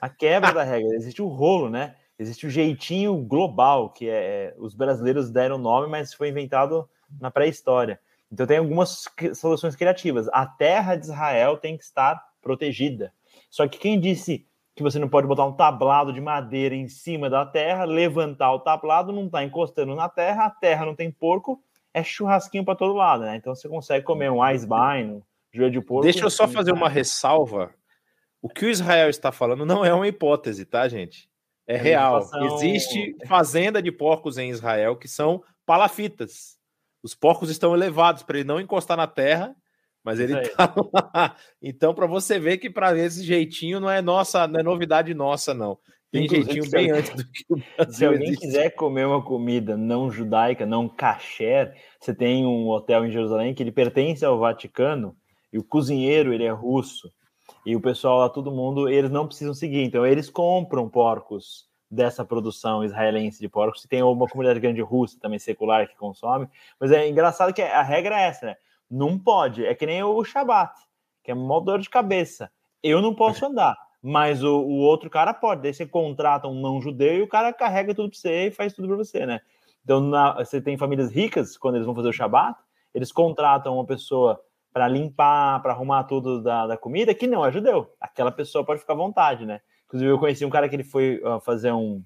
a 0.00 0.08
quebra 0.08 0.52
da 0.52 0.62
regra, 0.62 0.94
existe 0.94 1.22
o 1.22 1.28
rolo, 1.28 1.68
né? 1.68 1.96
Existe 2.18 2.46
o 2.46 2.50
jeitinho 2.50 3.16
global, 3.16 3.90
que 3.90 4.08
é, 4.08 4.12
é 4.12 4.54
os 4.58 4.74
brasileiros 4.74 5.30
deram 5.30 5.58
nome, 5.58 5.88
mas 5.88 6.14
foi 6.14 6.28
inventado 6.28 6.88
na 7.20 7.30
pré-história. 7.30 7.98
Então 8.30 8.46
tem 8.46 8.58
algumas 8.58 9.04
soluções 9.34 9.74
criativas. 9.74 10.28
A 10.28 10.46
terra 10.46 10.94
de 10.94 11.06
Israel 11.06 11.56
tem 11.56 11.76
que 11.76 11.82
estar 11.82 12.22
protegida. 12.40 13.12
Só 13.52 13.68
que 13.68 13.78
quem 13.78 14.00
disse 14.00 14.46
que 14.74 14.82
você 14.82 14.98
não 14.98 15.10
pode 15.10 15.26
botar 15.26 15.44
um 15.44 15.52
tablado 15.52 16.10
de 16.10 16.22
madeira 16.22 16.74
em 16.74 16.88
cima 16.88 17.28
da 17.28 17.44
terra, 17.44 17.84
levantar 17.84 18.50
o 18.50 18.60
tablado, 18.60 19.12
não 19.12 19.26
está 19.26 19.44
encostando 19.44 19.94
na 19.94 20.08
terra, 20.08 20.46
a 20.46 20.50
terra 20.50 20.86
não 20.86 20.94
tem 20.94 21.10
porco, 21.10 21.62
é 21.92 22.02
churrasquinho 22.02 22.64
para 22.64 22.74
todo 22.74 22.94
lado, 22.94 23.24
né? 23.24 23.36
Então 23.36 23.54
você 23.54 23.68
consegue 23.68 24.06
comer 24.06 24.30
um 24.30 24.42
Eisbein, 24.42 25.10
um 25.12 25.22
joelho 25.52 25.70
de 25.70 25.80
porco. 25.82 26.04
Deixa 26.04 26.24
eu 26.24 26.30
só 26.30 26.48
fazer 26.48 26.72
uma 26.72 26.88
ressalva. 26.88 27.70
O 28.40 28.48
que 28.48 28.64
o 28.64 28.70
Israel 28.70 29.10
está 29.10 29.30
falando 29.30 29.66
não 29.66 29.84
é 29.84 29.92
uma 29.92 30.08
hipótese, 30.08 30.64
tá, 30.64 30.88
gente? 30.88 31.28
É, 31.66 31.74
é 31.74 31.76
real. 31.76 32.26
Existe 32.54 33.14
fazenda 33.26 33.82
de 33.82 33.92
porcos 33.92 34.38
em 34.38 34.48
Israel 34.48 34.96
que 34.96 35.06
são 35.06 35.44
palafitas. 35.66 36.56
Os 37.02 37.14
porcos 37.14 37.50
estão 37.50 37.74
elevados 37.74 38.22
para 38.22 38.38
ele 38.38 38.48
não 38.48 38.58
encostar 38.58 38.96
na 38.96 39.06
terra 39.06 39.54
mas 40.04 40.20
ele 40.20 40.48
tá 40.50 40.74
lá. 40.92 41.36
Então, 41.62 41.94
para 41.94 42.06
você 42.06 42.38
ver 42.38 42.58
que 42.58 42.68
para 42.68 42.96
esse 42.98 43.22
jeitinho 43.24 43.80
não 43.80 43.90
é 43.90 44.02
nossa, 44.02 44.46
não 44.46 44.60
é 44.60 44.62
novidade 44.62 45.14
nossa, 45.14 45.54
não. 45.54 45.78
Tem 46.10 46.24
Inclusive, 46.24 46.52
jeitinho 46.52 46.70
bem 46.70 46.90
antes 46.90 47.14
do 47.14 47.24
que 47.24 47.44
o 47.48 47.56
Brasil 47.76 47.94
Se 47.94 48.04
alguém 48.04 48.24
existe. 48.24 48.46
quiser 48.46 48.70
comer 48.70 49.06
uma 49.06 49.22
comida 49.22 49.76
não 49.76 50.10
judaica, 50.10 50.66
não 50.66 50.88
kasher, 50.88 51.74
você 51.98 52.14
tem 52.14 52.44
um 52.44 52.68
hotel 52.68 53.06
em 53.06 53.10
Jerusalém 53.10 53.54
que 53.54 53.62
ele 53.62 53.72
pertence 53.72 54.24
ao 54.24 54.38
Vaticano 54.38 55.16
e 55.52 55.58
o 55.58 55.64
cozinheiro 55.64 56.32
ele 56.32 56.44
é 56.44 56.50
russo. 56.52 57.10
E 57.64 57.76
o 57.76 57.80
pessoal 57.80 58.18
lá, 58.18 58.28
todo 58.28 58.50
mundo, 58.50 58.88
eles 58.88 59.10
não 59.10 59.26
precisam 59.26 59.54
seguir. 59.54 59.82
Então, 59.84 60.04
eles 60.04 60.28
compram 60.28 60.88
porcos 60.88 61.66
dessa 61.90 62.24
produção 62.24 62.82
israelense 62.82 63.38
de 63.38 63.48
porcos. 63.48 63.82
Tem 63.82 64.02
uma 64.02 64.26
comunidade 64.26 64.58
grande 64.58 64.80
russa 64.80 65.18
também 65.20 65.38
secular 65.38 65.86
que 65.86 65.96
consome. 65.96 66.48
Mas 66.80 66.90
é 66.90 67.08
engraçado 67.08 67.52
que 67.52 67.62
a 67.62 67.82
regra 67.82 68.18
é 68.18 68.28
essa, 68.28 68.46
né? 68.46 68.56
Não 68.92 69.18
pode. 69.18 69.64
É 69.64 69.74
que 69.74 69.86
nem 69.86 70.02
o 70.02 70.22
Shabat, 70.22 70.74
que 71.24 71.30
é 71.30 71.34
uma 71.34 71.58
dor 71.62 71.80
de 71.80 71.88
cabeça. 71.88 72.52
Eu 72.82 73.00
não 73.00 73.14
posso 73.14 73.46
andar, 73.46 73.74
mas 74.02 74.44
o, 74.44 74.60
o 74.60 74.80
outro 74.80 75.08
cara 75.08 75.32
pode. 75.32 75.62
Daí 75.62 75.72
você 75.72 75.86
contrata 75.86 76.46
um 76.46 76.60
não 76.60 76.78
judeu 76.78 77.14
e 77.14 77.22
o 77.22 77.28
cara 77.28 77.54
carrega 77.54 77.94
tudo 77.94 78.10
para 78.10 78.18
você 78.18 78.48
e 78.48 78.50
faz 78.50 78.74
tudo 78.74 78.88
para 78.88 78.98
você, 78.98 79.24
né? 79.24 79.40
Então, 79.82 79.98
na, 80.02 80.34
você 80.34 80.60
tem 80.60 80.76
famílias 80.76 81.10
ricas, 81.10 81.56
quando 81.56 81.76
eles 81.76 81.86
vão 81.86 81.94
fazer 81.94 82.08
o 82.08 82.12
Shabat, 82.12 82.58
eles 82.94 83.10
contratam 83.10 83.74
uma 83.74 83.86
pessoa 83.86 84.38
para 84.70 84.86
limpar, 84.88 85.62
para 85.62 85.72
arrumar 85.72 86.04
tudo 86.04 86.42
da, 86.42 86.66
da, 86.66 86.76
comida, 86.76 87.14
que 87.14 87.26
não 87.26 87.46
é 87.46 87.50
judeu. 87.50 87.90
Aquela 87.98 88.30
pessoa 88.30 88.62
pode 88.62 88.80
ficar 88.80 88.92
à 88.92 88.96
vontade, 88.96 89.46
né? 89.46 89.62
Inclusive, 89.86 90.10
eu 90.10 90.18
conheci 90.18 90.44
um 90.44 90.50
cara 90.50 90.68
que 90.68 90.76
ele 90.76 90.84
foi 90.84 91.20
uh, 91.24 91.40
fazer 91.40 91.72
um. 91.72 92.02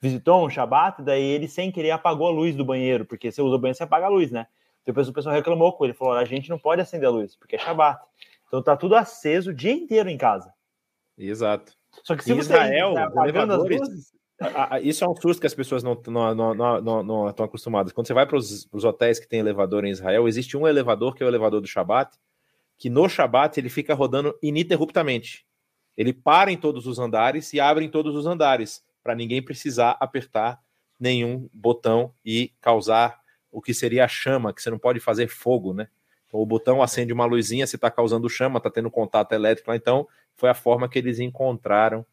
visitou 0.00 0.44
um 0.44 0.50
Shabat, 0.50 1.00
daí 1.00 1.22
ele, 1.22 1.46
sem 1.46 1.70
querer, 1.70 1.92
apagou 1.92 2.26
a 2.26 2.32
luz 2.32 2.56
do 2.56 2.64
banheiro, 2.64 3.04
porque 3.04 3.30
você 3.30 3.40
usa 3.40 3.54
o 3.54 3.58
banheiro, 3.58 3.76
você 3.76 3.84
apaga 3.84 4.06
a 4.06 4.10
luz, 4.10 4.32
né? 4.32 4.48
Depois 4.84 5.08
o 5.08 5.12
pessoal 5.12 5.34
reclamou 5.34 5.72
com 5.72 5.84
ele, 5.84 5.94
falou: 5.94 6.14
a 6.14 6.24
gente 6.24 6.50
não 6.50 6.58
pode 6.58 6.80
acender 6.80 7.08
a 7.08 7.12
luz, 7.12 7.36
porque 7.36 7.56
é 7.56 7.58
Shabat. 7.58 8.00
Então 8.46 8.62
tá 8.62 8.76
tudo 8.76 8.94
aceso 8.94 9.50
o 9.50 9.54
dia 9.54 9.72
inteiro 9.72 10.08
em 10.08 10.18
casa. 10.18 10.52
Exato. 11.16 11.72
Só 12.02 12.16
que 12.16 12.24
se 12.24 12.32
em 12.32 12.36
você 12.36 12.52
Israel, 12.52 12.94
tá 12.94 13.04
apagando 13.04 13.52
as 13.52 13.62
luzes, 13.62 14.12
isso 14.82 15.04
é 15.04 15.08
um 15.08 15.14
susto 15.14 15.40
que 15.40 15.46
as 15.46 15.54
pessoas 15.54 15.82
não, 15.82 16.00
não, 16.06 16.34
não, 16.34 16.80
não, 16.80 17.02
não 17.02 17.28
estão 17.28 17.46
acostumadas. 17.46 17.92
Quando 17.92 18.06
você 18.06 18.14
vai 18.14 18.26
para 18.26 18.36
os 18.36 18.84
hotéis 18.84 19.18
que 19.18 19.28
tem 19.28 19.40
elevador 19.40 19.84
em 19.84 19.90
Israel, 19.90 20.26
existe 20.26 20.56
um 20.56 20.66
elevador 20.66 21.14
que 21.14 21.22
é 21.22 21.26
o 21.26 21.28
elevador 21.28 21.60
do 21.60 21.66
Shabat, 21.66 22.16
que 22.76 22.90
no 22.90 23.08
Shabat 23.08 23.58
ele 23.58 23.68
fica 23.68 23.94
rodando 23.94 24.36
ininterruptamente. 24.42 25.46
Ele 25.96 26.12
para 26.12 26.50
em 26.50 26.56
todos 26.56 26.86
os 26.86 26.98
andares 26.98 27.52
e 27.52 27.60
abre 27.60 27.84
em 27.84 27.90
todos 27.90 28.16
os 28.16 28.26
andares, 28.26 28.84
para 29.02 29.14
ninguém 29.14 29.40
precisar 29.40 29.96
apertar 30.00 30.60
nenhum 30.98 31.48
botão 31.52 32.12
e 32.24 32.52
causar 32.60 33.20
o 33.54 33.62
que 33.62 33.72
seria 33.72 34.04
a 34.04 34.08
chama, 34.08 34.52
que 34.52 34.60
você 34.60 34.68
não 34.68 34.78
pode 34.78 34.98
fazer 34.98 35.28
fogo, 35.28 35.72
né? 35.72 35.86
Então, 36.26 36.40
o 36.40 36.44
botão 36.44 36.82
acende 36.82 37.12
uma 37.12 37.24
luzinha, 37.24 37.66
você 37.66 37.76
está 37.76 37.88
causando 37.88 38.28
chama, 38.28 38.58
está 38.58 38.68
tendo 38.68 38.90
contato 38.90 39.32
elétrico 39.32 39.70
lá. 39.70 39.76
Então, 39.76 40.08
foi 40.34 40.50
a 40.50 40.54
forma 40.54 40.88
que 40.88 40.98
eles 40.98 41.20
encontraram 41.20 42.04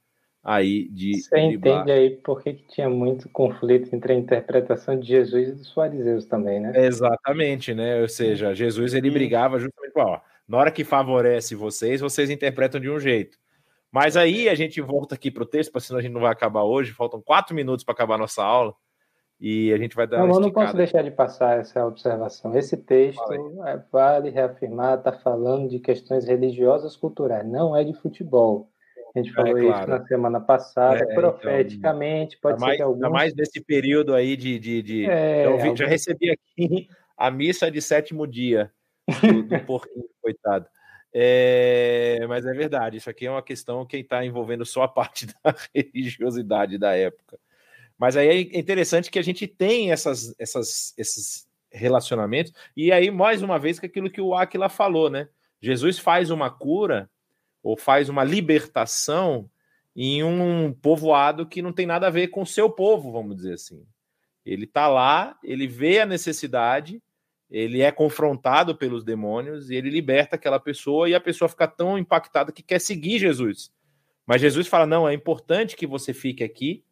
aí 0.43 0.87
de. 0.89 1.19
Você 1.19 1.39
entende 1.39 1.91
aí 1.91 2.11
por 2.11 2.43
que 2.43 2.53
tinha 2.53 2.87
muito 2.87 3.27
conflito 3.29 3.93
entre 3.95 4.13
a 4.13 4.15
interpretação 4.15 4.99
de 4.99 5.07
Jesus 5.07 5.49
e 5.49 5.51
dos 5.53 5.73
fariseus 5.73 6.25
também, 6.25 6.59
né? 6.59 6.85
Exatamente, 6.85 7.73
né? 7.73 7.99
Ou 8.01 8.07
seja, 8.07 8.53
Jesus 8.53 8.93
ele 8.93 9.09
brigava 9.09 9.57
justamente, 9.57 9.93
ó, 9.97 10.19
na 10.47 10.57
hora 10.57 10.71
que 10.71 10.83
favorece 10.83 11.55
vocês, 11.55 12.01
vocês 12.01 12.29
interpretam 12.29 12.79
de 12.79 12.89
um 12.89 12.99
jeito. 12.99 13.39
Mas 13.91 14.15
aí 14.15 14.47
a 14.47 14.53
gente 14.53 14.79
volta 14.79 15.15
aqui 15.15 15.31
para 15.31 15.43
o 15.43 15.47
texto, 15.47 15.71
porque 15.71 15.87
senão 15.87 15.99
a 15.99 16.03
gente 16.03 16.13
não 16.13 16.21
vai 16.21 16.31
acabar 16.31 16.63
hoje. 16.63 16.93
Faltam 16.93 17.19
quatro 17.19 17.55
minutos 17.55 17.83
para 17.83 17.93
acabar 17.93 18.15
a 18.15 18.19
nossa 18.19 18.43
aula. 18.43 18.73
E 19.41 19.73
a 19.73 19.77
gente 19.77 19.95
vai 19.95 20.05
dar 20.05 20.19
não, 20.19 20.25
uma 20.25 20.35
eu 20.35 20.39
não 20.39 20.51
posso 20.51 20.77
deixar 20.77 21.01
de 21.01 21.09
passar 21.09 21.57
essa 21.59 21.83
observação. 21.83 22.55
Esse 22.55 22.77
texto 22.77 23.25
vale, 23.55 23.81
vale 23.91 24.29
reafirmar, 24.29 24.99
está 24.99 25.11
falando 25.11 25.67
de 25.67 25.79
questões 25.79 26.27
religiosas 26.27 26.95
culturais, 26.95 27.43
não 27.47 27.75
é 27.75 27.83
de 27.83 27.91
futebol. 27.91 28.69
A 29.15 29.19
gente 29.19 29.31
é, 29.31 29.33
falou 29.33 29.57
é, 29.57 29.61
claro. 29.61 29.79
isso 29.79 29.89
na 29.89 30.07
semana 30.07 30.39
passada, 30.39 30.99
é, 30.99 31.03
então, 31.03 31.15
profeticamente, 31.15 32.37
então, 32.37 32.51
pode 32.51 32.59
ser 32.59 32.65
mais, 32.65 32.77
que 32.77 32.83
alguns... 32.83 33.09
mais 33.09 33.33
nesse 33.33 33.59
período 33.59 34.13
aí 34.13 34.37
de... 34.37 34.59
de, 34.59 34.81
de... 34.83 35.05
É, 35.09 35.43
já, 35.43 35.49
alguns... 35.49 35.79
já, 35.79 35.87
recebi 35.87 36.29
aqui 36.29 36.87
a 37.17 37.31
missa 37.31 37.71
de 37.71 37.81
sétimo 37.81 38.27
dia 38.27 38.71
do, 39.23 39.41
do 39.41 39.59
porquinho, 39.65 40.05
coitado. 40.21 40.67
É, 41.11 42.19
mas 42.29 42.45
é 42.45 42.53
verdade, 42.53 42.97
isso 42.97 43.09
aqui 43.09 43.25
é 43.25 43.31
uma 43.31 43.41
questão 43.41 43.85
que 43.87 43.97
está 43.97 44.23
envolvendo 44.23 44.65
só 44.65 44.83
a 44.83 44.87
parte 44.93 45.25
da 45.25 45.55
religiosidade 45.73 46.77
da 46.77 46.95
época. 46.95 47.39
Mas 48.01 48.17
aí 48.17 48.49
é 48.51 48.57
interessante 48.57 49.11
que 49.11 49.19
a 49.19 49.21
gente 49.21 49.45
tem 49.45 49.91
essas, 49.91 50.33
essas, 50.39 50.91
esses 50.97 51.47
relacionamentos, 51.71 52.51
e 52.75 52.91
aí, 52.91 53.11
mais 53.11 53.43
uma 53.43 53.59
vez, 53.59 53.79
que 53.79 53.85
aquilo 53.85 54.09
que 54.09 54.19
o 54.19 54.33
Aquila 54.33 54.69
falou, 54.69 55.07
né? 55.07 55.29
Jesus 55.61 55.99
faz 55.99 56.31
uma 56.31 56.49
cura 56.49 57.07
ou 57.61 57.77
faz 57.77 58.09
uma 58.09 58.23
libertação 58.23 59.47
em 59.95 60.23
um 60.23 60.73
povoado 60.73 61.45
que 61.45 61.61
não 61.61 61.71
tem 61.71 61.85
nada 61.85 62.07
a 62.07 62.09
ver 62.09 62.29
com 62.29 62.41
o 62.41 62.45
seu 62.45 62.71
povo, 62.71 63.11
vamos 63.11 63.35
dizer 63.35 63.53
assim. 63.53 63.85
Ele 64.43 64.63
está 64.63 64.87
lá, 64.87 65.37
ele 65.43 65.67
vê 65.67 65.99
a 65.99 66.05
necessidade, 66.07 66.99
ele 67.51 67.83
é 67.83 67.91
confrontado 67.91 68.75
pelos 68.75 69.03
demônios 69.03 69.69
e 69.69 69.75
ele 69.75 69.91
liberta 69.91 70.37
aquela 70.37 70.59
pessoa 70.59 71.07
e 71.07 71.13
a 71.13 71.21
pessoa 71.21 71.47
fica 71.47 71.67
tão 71.67 71.99
impactada 71.99 72.51
que 72.51 72.63
quer 72.63 72.81
seguir 72.81 73.19
Jesus. 73.19 73.71
Mas 74.25 74.41
Jesus 74.41 74.67
fala: 74.67 74.87
não, 74.87 75.07
é 75.07 75.13
importante 75.13 75.75
que 75.75 75.85
você 75.85 76.15
fique 76.15 76.43
aqui. 76.43 76.83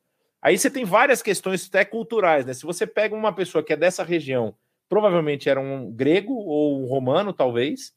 Aí 0.41 0.57
você 0.57 0.69
tem 0.69 0.85
várias 0.85 1.21
questões 1.21 1.67
até 1.67 1.83
culturais, 1.83 2.45
né? 2.45 2.53
Se 2.53 2.63
você 2.63 2.87
pega 2.87 3.15
uma 3.15 3.33
pessoa 3.33 3.63
que 3.63 3.73
é 3.73 3.77
dessa 3.77 4.03
região, 4.03 4.55
provavelmente 4.87 5.49
era 5.49 5.59
um 5.59 5.91
grego 5.91 6.33
ou 6.33 6.81
um 6.81 6.85
romano, 6.85 7.33
talvez, 7.33 7.93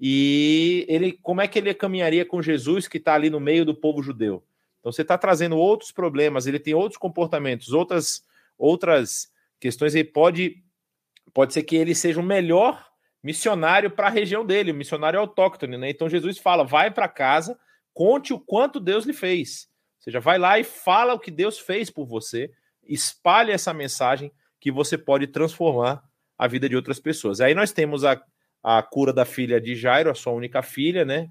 e 0.00 0.84
ele, 0.88 1.12
como 1.22 1.40
é 1.40 1.48
que 1.48 1.58
ele 1.58 1.74
caminharia 1.74 2.24
com 2.24 2.42
Jesus 2.42 2.86
que 2.86 2.98
está 2.98 3.14
ali 3.14 3.30
no 3.30 3.40
meio 3.40 3.64
do 3.64 3.74
povo 3.74 4.02
judeu? 4.02 4.44
Então 4.80 4.92
você 4.92 5.02
está 5.02 5.18
trazendo 5.18 5.56
outros 5.56 5.90
problemas, 5.90 6.46
ele 6.46 6.58
tem 6.58 6.74
outros 6.74 6.98
comportamentos, 6.98 7.72
outras 7.72 8.24
outras 8.56 9.32
questões. 9.60 9.94
E 9.94 10.04
pode 10.04 10.62
pode 11.32 11.52
ser 11.52 11.62
que 11.62 11.76
ele 11.76 11.94
seja 11.94 12.20
o 12.20 12.22
melhor 12.22 12.86
missionário 13.22 13.90
para 13.90 14.06
a 14.06 14.10
região 14.10 14.44
dele, 14.44 14.72
o 14.72 14.74
missionário 14.74 15.18
autóctone, 15.18 15.76
né? 15.76 15.90
Então 15.90 16.08
Jesus 16.08 16.38
fala: 16.38 16.64
vai 16.64 16.90
para 16.90 17.08
casa, 17.08 17.58
conte 17.92 18.32
o 18.32 18.38
quanto 18.38 18.78
Deus 18.78 19.04
lhe 19.04 19.12
fez. 19.12 19.68
Ou 19.98 20.02
seja, 20.02 20.20
vai 20.20 20.38
lá 20.38 20.58
e 20.58 20.64
fala 20.64 21.14
o 21.14 21.18
que 21.18 21.30
Deus 21.30 21.58
fez 21.58 21.90
por 21.90 22.06
você, 22.06 22.50
espalhe 22.86 23.52
essa 23.52 23.74
mensagem 23.74 24.32
que 24.60 24.72
você 24.72 24.96
pode 24.96 25.26
transformar 25.26 26.02
a 26.36 26.46
vida 26.46 26.68
de 26.68 26.76
outras 26.76 26.98
pessoas. 26.98 27.40
Aí 27.40 27.54
nós 27.54 27.72
temos 27.72 28.04
a 28.04 28.20
a 28.62 28.82
cura 28.82 29.12
da 29.12 29.24
filha 29.24 29.60
de 29.60 29.74
Jairo, 29.74 30.10
a 30.10 30.14
sua 30.14 30.32
única 30.32 30.62
filha, 30.62 31.04
né? 31.04 31.30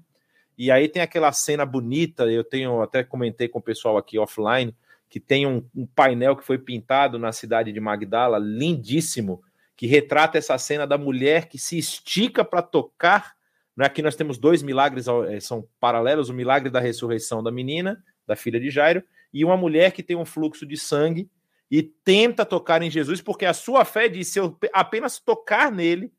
E 0.56 0.70
aí 0.70 0.88
tem 0.88 1.02
aquela 1.02 1.30
cena 1.32 1.64
bonita, 1.64 2.24
eu 2.24 2.42
tenho 2.42 2.82
até 2.82 3.04
comentei 3.04 3.48
com 3.48 3.58
o 3.58 3.62
pessoal 3.62 3.96
aqui 3.96 4.18
offline, 4.18 4.74
que 5.08 5.20
tem 5.20 5.46
um, 5.46 5.64
um 5.74 5.86
painel 5.86 6.36
que 6.36 6.44
foi 6.44 6.58
pintado 6.58 7.18
na 7.18 7.32
cidade 7.32 7.72
de 7.72 7.80
Magdala, 7.80 8.38
lindíssimo, 8.38 9.40
que 9.76 9.86
retrata 9.86 10.36
essa 10.36 10.58
cena 10.58 10.86
da 10.86 10.98
mulher 10.98 11.48
que 11.48 11.58
se 11.58 11.78
estica 11.78 12.44
para 12.44 12.60
tocar. 12.60 13.34
Né? 13.76 13.86
Aqui 13.86 14.02
nós 14.02 14.16
temos 14.16 14.36
dois 14.36 14.62
milagres, 14.62 15.06
eh, 15.06 15.38
são 15.38 15.64
paralelos: 15.78 16.28
o 16.28 16.34
milagre 16.34 16.70
da 16.70 16.80
ressurreição 16.80 17.42
da 17.42 17.52
menina, 17.52 18.02
da 18.28 18.36
filha 18.36 18.60
de 18.60 18.70
Jairo, 18.70 19.02
e 19.32 19.44
uma 19.44 19.56
mulher 19.56 19.90
que 19.92 20.02
tem 20.02 20.16
um 20.16 20.24
fluxo 20.24 20.64
de 20.64 20.76
sangue 20.76 21.28
e 21.70 21.82
tenta 21.82 22.46
tocar 22.46 22.82
em 22.82 22.90
Jesus, 22.90 23.20
porque 23.20 23.44
a 23.44 23.52
sua 23.52 23.84
fé 23.84 24.08
diz: 24.08 24.28
se 24.28 24.38
eu 24.38 24.56
apenas 24.72 25.18
tocar 25.18 25.72
nele, 25.72 26.12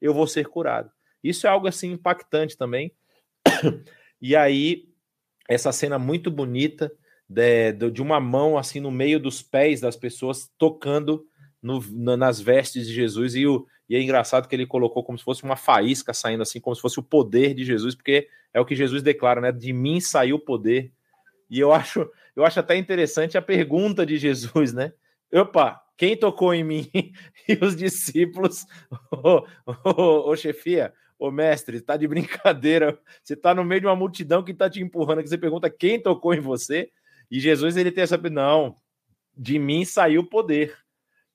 eu 0.00 0.14
vou 0.14 0.26
ser 0.26 0.46
curado. 0.46 0.90
Isso 1.22 1.46
é 1.46 1.50
algo 1.50 1.66
assim 1.66 1.92
impactante 1.92 2.56
também. 2.56 2.92
E 4.18 4.34
aí, 4.34 4.88
essa 5.46 5.70
cena 5.72 5.98
muito 5.98 6.30
bonita 6.30 6.90
de, 7.28 7.72
de 7.90 8.00
uma 8.00 8.18
mão 8.18 8.56
assim 8.56 8.80
no 8.80 8.90
meio 8.90 9.20
dos 9.20 9.42
pés 9.42 9.78
das 9.78 9.94
pessoas 9.94 10.50
tocando 10.56 11.26
no, 11.62 11.80
nas 12.16 12.40
vestes 12.40 12.86
de 12.86 12.94
Jesus. 12.94 13.34
E, 13.34 13.46
o, 13.46 13.66
e 13.90 13.94
é 13.94 14.00
engraçado 14.00 14.48
que 14.48 14.56
ele 14.56 14.66
colocou 14.66 15.04
como 15.04 15.18
se 15.18 15.24
fosse 15.24 15.44
uma 15.44 15.54
faísca 15.54 16.14
saindo 16.14 16.42
assim, 16.42 16.58
como 16.58 16.74
se 16.74 16.80
fosse 16.80 16.98
o 16.98 17.02
poder 17.02 17.52
de 17.52 17.62
Jesus, 17.62 17.94
porque 17.94 18.26
é 18.54 18.60
o 18.60 18.64
que 18.64 18.74
Jesus 18.74 19.02
declara, 19.02 19.40
né? 19.40 19.52
De 19.52 19.70
mim 19.70 20.00
saiu 20.00 20.36
o 20.36 20.40
poder. 20.40 20.90
E 21.48 21.60
eu 21.60 21.72
acho, 21.72 22.10
eu 22.34 22.44
acho 22.44 22.60
até 22.60 22.76
interessante 22.76 23.38
a 23.38 23.42
pergunta 23.42 24.04
de 24.04 24.16
Jesus, 24.16 24.72
né? 24.72 24.92
Opa, 25.32 25.80
quem 25.96 26.16
tocou 26.16 26.52
em 26.54 26.64
mim? 26.64 26.90
E 27.48 27.56
os 27.64 27.76
discípulos, 27.76 28.66
ô, 29.12 29.46
ô, 29.84 30.30
ô 30.30 30.36
chefia, 30.36 30.92
ô 31.16 31.30
mestre, 31.30 31.80
tá 31.80 31.96
de 31.96 32.08
brincadeira. 32.08 32.98
Você 33.22 33.36
tá 33.36 33.54
no 33.54 33.64
meio 33.64 33.82
de 33.82 33.86
uma 33.86 33.94
multidão 33.94 34.42
que 34.42 34.52
tá 34.52 34.68
te 34.68 34.80
empurrando, 34.80 35.22
que 35.22 35.28
você 35.28 35.38
pergunta 35.38 35.70
quem 35.70 36.02
tocou 36.02 36.34
em 36.34 36.40
você? 36.40 36.90
E 37.30 37.38
Jesus, 37.38 37.76
ele 37.76 37.92
tem 37.92 38.02
essa, 38.02 38.18
não, 38.18 38.74
de 39.36 39.60
mim 39.60 39.84
saiu 39.84 40.22
o 40.22 40.28
poder. 40.28 40.76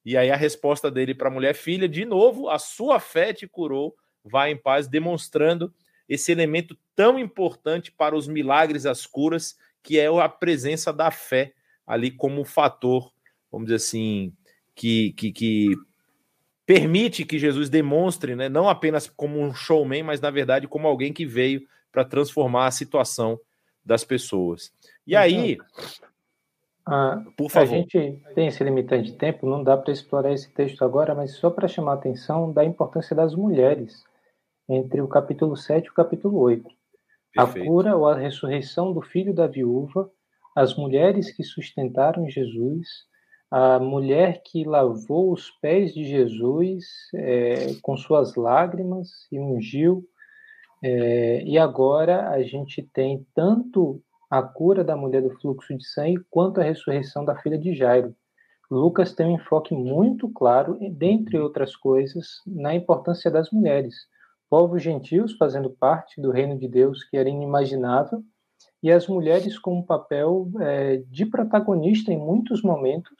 E 0.03 0.17
aí 0.17 0.31
a 0.31 0.35
resposta 0.35 0.91
dele 0.91 1.13
para 1.13 1.29
a 1.29 1.31
mulher, 1.31 1.53
filha, 1.53 1.87
de 1.87 2.03
novo, 2.03 2.49
a 2.49 2.59
sua 2.59 2.99
fé 2.99 3.33
te 3.33 3.47
curou, 3.47 3.95
vai 4.23 4.51
em 4.51 4.57
paz, 4.57 4.87
demonstrando 4.87 5.73
esse 6.09 6.31
elemento 6.31 6.77
tão 6.95 7.17
importante 7.17 7.91
para 7.91 8.15
os 8.15 8.27
milagres, 8.27 8.85
as 8.85 9.05
curas, 9.05 9.55
que 9.83 9.99
é 9.99 10.07
a 10.07 10.29
presença 10.29 10.91
da 10.91 11.11
fé 11.11 11.53
ali 11.85 12.11
como 12.11 12.45
fator, 12.45 13.11
vamos 13.51 13.65
dizer 13.65 13.77
assim, 13.77 14.33
que, 14.75 15.13
que, 15.13 15.31
que 15.31 15.75
permite 16.65 17.25
que 17.25 17.37
Jesus 17.37 17.69
demonstre, 17.69 18.35
né, 18.35 18.47
não 18.47 18.69
apenas 18.69 19.07
como 19.09 19.39
um 19.39 19.53
showman, 19.53 20.03
mas 20.03 20.21
na 20.21 20.29
verdade 20.29 20.67
como 20.67 20.87
alguém 20.87 21.11
que 21.11 21.25
veio 21.25 21.61
para 21.91 22.05
transformar 22.05 22.67
a 22.67 22.71
situação 22.71 23.39
das 23.83 24.03
pessoas. 24.03 24.71
E 25.05 25.11
então, 25.11 25.21
aí, 25.21 25.57
a, 26.85 27.23
por 27.35 27.49
favor. 27.49 27.73
A 27.73 27.77
gente 27.77 28.21
tem 28.33 28.47
esse 28.47 28.63
limitante 28.63 29.11
de 29.11 29.17
tempo, 29.17 29.49
não 29.49 29.63
dá 29.63 29.75
para 29.75 29.91
explorar 29.91 30.31
esse 30.31 30.49
texto 30.51 30.83
agora, 30.83 31.13
mas 31.13 31.35
só 31.35 31.49
para 31.49 31.67
chamar 31.67 31.93
a 31.93 31.95
atenção 31.95 32.51
da 32.51 32.63
importância 32.63 33.15
das 33.15 33.35
mulheres 33.35 34.03
entre 34.69 35.01
o 35.01 35.07
capítulo 35.07 35.57
7 35.57 35.85
e 35.85 35.89
o 35.89 35.93
capítulo 35.93 36.39
8. 36.39 36.69
Perfeito. 37.33 37.65
A 37.65 37.65
cura 37.65 37.97
ou 37.97 38.07
a 38.07 38.17
ressurreição 38.17 38.93
do 38.93 39.01
filho 39.01 39.33
da 39.33 39.47
viúva, 39.47 40.09
as 40.55 40.75
mulheres 40.75 41.31
que 41.31 41.43
sustentaram 41.43 42.29
Jesus, 42.29 42.87
a 43.49 43.79
mulher 43.79 44.41
que 44.45 44.63
lavou 44.63 45.33
os 45.33 45.51
pés 45.61 45.93
de 45.93 46.05
Jesus 46.05 46.85
é, 47.13 47.73
com 47.81 47.97
suas 47.97 48.35
lágrimas 48.35 49.09
e 49.31 49.39
ungiu. 49.39 50.05
É, 50.83 51.43
e 51.43 51.57
agora 51.57 52.29
a 52.29 52.41
gente 52.41 52.81
tem 52.81 53.25
tanto 53.35 54.01
a 54.29 54.41
cura 54.41 54.83
da 54.83 54.95
mulher 54.95 55.21
do 55.21 55.37
fluxo 55.39 55.77
de 55.77 55.85
sangue 55.85 56.23
quanto 56.29 56.61
a 56.61 56.63
ressurreição 56.63 57.25
da 57.25 57.35
filha 57.35 57.57
de 57.57 57.75
Jairo. 57.75 58.15
Lucas 58.69 59.13
tem 59.13 59.25
um 59.25 59.35
enfoque 59.35 59.75
muito 59.75 60.29
claro, 60.29 60.77
dentre 60.93 61.37
outras 61.37 61.75
coisas, 61.75 62.41
na 62.47 62.73
importância 62.73 63.29
das 63.29 63.51
mulheres. 63.51 63.93
Povos 64.51 64.83
gentios 64.83 65.31
fazendo 65.37 65.69
parte 65.69 66.19
do 66.19 66.29
reino 66.29 66.59
de 66.59 66.67
Deus 66.67 67.05
que 67.05 67.15
era 67.15 67.29
inimaginável, 67.29 68.21
e 68.83 68.91
as 68.91 69.07
mulheres 69.07 69.57
com 69.57 69.79
um 69.79 69.81
papel 69.81 70.51
é, 70.59 70.97
de 71.09 71.25
protagonista 71.25 72.11
em 72.11 72.17
muitos 72.17 72.61
momentos 72.61 73.15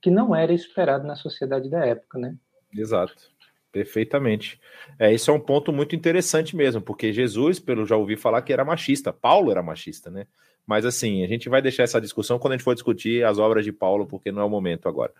que 0.00 0.10
não 0.10 0.34
era 0.34 0.52
esperado 0.52 1.06
na 1.06 1.14
sociedade 1.14 1.70
da 1.70 1.86
época, 1.86 2.18
né? 2.18 2.34
Exato, 2.74 3.14
perfeitamente. 3.70 4.60
É, 4.98 5.14
isso 5.14 5.30
é 5.30 5.34
um 5.34 5.38
ponto 5.38 5.72
muito 5.72 5.94
interessante 5.94 6.56
mesmo, 6.56 6.82
porque 6.82 7.12
Jesus, 7.12 7.60
pelo 7.60 7.86
já 7.86 7.96
ouvi 7.96 8.16
falar 8.16 8.42
que 8.42 8.52
era 8.52 8.64
machista, 8.64 9.12
Paulo 9.12 9.52
era 9.52 9.62
machista, 9.62 10.10
né? 10.10 10.26
Mas 10.66 10.84
assim, 10.84 11.22
a 11.22 11.28
gente 11.28 11.48
vai 11.48 11.62
deixar 11.62 11.84
essa 11.84 12.00
discussão 12.00 12.40
quando 12.40 12.54
a 12.54 12.56
gente 12.56 12.64
for 12.64 12.74
discutir 12.74 13.24
as 13.24 13.38
obras 13.38 13.64
de 13.64 13.70
Paulo, 13.70 14.04
porque 14.04 14.32
não 14.32 14.42
é 14.42 14.44
o 14.44 14.50
momento 14.50 14.88
agora. 14.88 15.12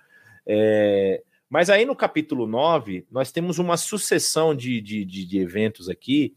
É, 0.44 1.22
mas 1.52 1.68
aí 1.68 1.84
no 1.84 1.94
capítulo 1.94 2.46
9, 2.46 3.06
nós 3.10 3.30
temos 3.30 3.58
uma 3.58 3.76
sucessão 3.76 4.54
de, 4.54 4.80
de, 4.80 5.04
de, 5.04 5.26
de 5.26 5.38
eventos 5.38 5.86
aqui, 5.86 6.34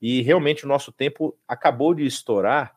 e 0.00 0.22
realmente 0.22 0.64
o 0.64 0.68
nosso 0.68 0.92
tempo 0.92 1.36
acabou 1.48 1.92
de 1.92 2.06
estourar, 2.06 2.76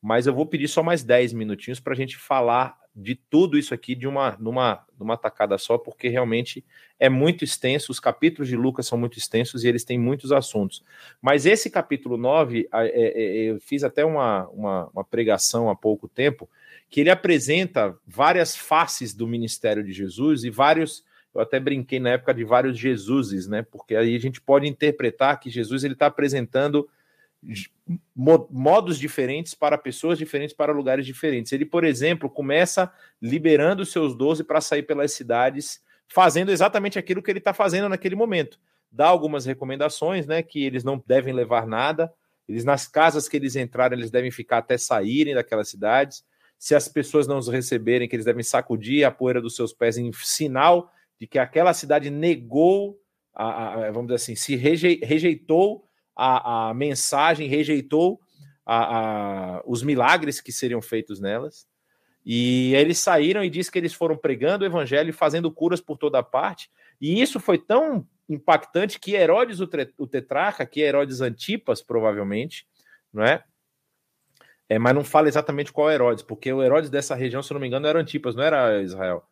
mas 0.00 0.26
eu 0.26 0.32
vou 0.32 0.46
pedir 0.46 0.68
só 0.68 0.82
mais 0.82 1.04
10 1.04 1.34
minutinhos 1.34 1.80
para 1.80 1.92
a 1.92 1.96
gente 1.96 2.16
falar 2.16 2.78
de 2.96 3.14
tudo 3.14 3.58
isso 3.58 3.74
aqui 3.74 3.94
de 3.94 4.08
uma 4.08 4.38
numa, 4.40 4.82
numa 4.98 5.18
tacada 5.18 5.58
só, 5.58 5.76
porque 5.76 6.08
realmente 6.08 6.64
é 6.98 7.10
muito 7.10 7.44
extenso, 7.44 7.92
os 7.92 8.00
capítulos 8.00 8.48
de 8.48 8.56
Lucas 8.56 8.86
são 8.86 8.96
muito 8.96 9.18
extensos 9.18 9.64
e 9.64 9.68
eles 9.68 9.84
têm 9.84 9.98
muitos 9.98 10.32
assuntos. 10.32 10.82
Mas 11.20 11.44
esse 11.44 11.68
capítulo 11.68 12.16
9, 12.16 12.70
é, 12.72 12.86
é, 12.86 13.50
eu 13.50 13.60
fiz 13.60 13.84
até 13.84 14.02
uma, 14.02 14.48
uma, 14.48 14.88
uma 14.94 15.04
pregação 15.04 15.68
há 15.68 15.76
pouco 15.76 16.08
tempo, 16.08 16.48
que 16.88 17.02
ele 17.02 17.10
apresenta 17.10 17.94
várias 18.06 18.56
faces 18.56 19.12
do 19.12 19.26
ministério 19.26 19.84
de 19.84 19.92
Jesus 19.92 20.42
e 20.42 20.48
vários 20.48 21.06
eu 21.38 21.42
até 21.42 21.60
brinquei 21.60 22.00
na 22.00 22.10
época 22.10 22.34
de 22.34 22.44
vários 22.44 22.76
Jesuses, 22.76 23.46
né? 23.46 23.62
Porque 23.62 23.94
aí 23.94 24.16
a 24.16 24.18
gente 24.18 24.40
pode 24.40 24.66
interpretar 24.66 25.38
que 25.38 25.48
Jesus 25.48 25.84
ele 25.84 25.94
está 25.94 26.06
apresentando 26.06 26.88
modos 28.16 28.98
diferentes 28.98 29.54
para 29.54 29.78
pessoas 29.78 30.18
diferentes, 30.18 30.54
para 30.54 30.72
lugares 30.72 31.06
diferentes. 31.06 31.52
Ele, 31.52 31.64
por 31.64 31.84
exemplo, 31.84 32.28
começa 32.28 32.92
liberando 33.22 33.84
os 33.84 33.92
seus 33.92 34.16
doze 34.16 34.42
para 34.42 34.60
sair 34.60 34.82
pelas 34.82 35.12
cidades, 35.12 35.80
fazendo 36.08 36.50
exatamente 36.50 36.98
aquilo 36.98 37.22
que 37.22 37.30
ele 37.30 37.38
está 37.38 37.54
fazendo 37.54 37.88
naquele 37.88 38.16
momento. 38.16 38.58
Dá 38.90 39.06
algumas 39.06 39.46
recomendações, 39.46 40.26
né? 40.26 40.42
Que 40.42 40.64
eles 40.64 40.82
não 40.82 41.00
devem 41.06 41.32
levar 41.32 41.68
nada, 41.68 42.12
eles 42.48 42.64
nas 42.64 42.88
casas 42.88 43.28
que 43.28 43.36
eles 43.36 43.54
entrarem, 43.54 43.96
eles 43.96 44.10
devem 44.10 44.32
ficar 44.32 44.58
até 44.58 44.76
saírem 44.76 45.34
daquelas 45.34 45.68
cidades. 45.68 46.24
Se 46.58 46.74
as 46.74 46.88
pessoas 46.88 47.28
não 47.28 47.38
os 47.38 47.46
receberem, 47.46 48.08
que 48.08 48.16
eles 48.16 48.24
devem 48.24 48.42
sacudir 48.42 49.04
a 49.04 49.10
poeira 49.12 49.40
dos 49.40 49.54
seus 49.54 49.72
pés 49.72 49.96
em 49.96 50.10
sinal 50.12 50.90
de 51.20 51.26
que 51.26 51.38
aquela 51.38 51.74
cidade 51.74 52.10
negou, 52.10 52.98
a, 53.34 53.86
a 53.86 53.90
vamos 53.90 54.08
dizer 54.08 54.16
assim, 54.16 54.36
se 54.36 54.56
rejeitou 54.56 55.84
a, 56.14 56.68
a 56.68 56.74
mensagem, 56.74 57.48
rejeitou 57.48 58.20
os 59.64 59.82
milagres 59.82 60.40
que 60.40 60.52
seriam 60.52 60.82
feitos 60.82 61.20
nelas. 61.20 61.66
E 62.24 62.74
eles 62.74 62.98
saíram 62.98 63.42
e 63.42 63.48
diz 63.48 63.70
que 63.70 63.78
eles 63.78 63.94
foram 63.94 64.14
pregando 64.14 64.62
o 64.62 64.66
evangelho 64.66 65.08
e 65.08 65.14
fazendo 65.14 65.50
curas 65.50 65.80
por 65.80 65.96
toda 65.96 66.22
parte. 66.22 66.70
E 67.00 67.22
isso 67.22 67.40
foi 67.40 67.56
tão 67.56 68.06
impactante 68.28 69.00
que 69.00 69.14
Herodes, 69.14 69.60
o, 69.60 70.06
tetrarca, 70.06 70.66
que 70.66 70.82
é 70.82 70.88
Herodes 70.88 71.22
Antipas, 71.22 71.80
provavelmente, 71.80 72.66
não 73.10 73.24
é? 73.24 73.42
é? 74.68 74.78
Mas 74.78 74.94
não 74.94 75.02
fala 75.02 75.28
exatamente 75.28 75.72
qual 75.72 75.90
Herodes, 75.90 76.22
porque 76.22 76.52
o 76.52 76.62
Herodes 76.62 76.90
dessa 76.90 77.14
região, 77.14 77.42
se 77.42 77.54
não 77.54 77.60
me 77.60 77.66
engano, 77.66 77.86
era 77.86 77.98
Antipas, 77.98 78.36
não 78.36 78.42
era 78.42 78.82
Israel. 78.82 79.24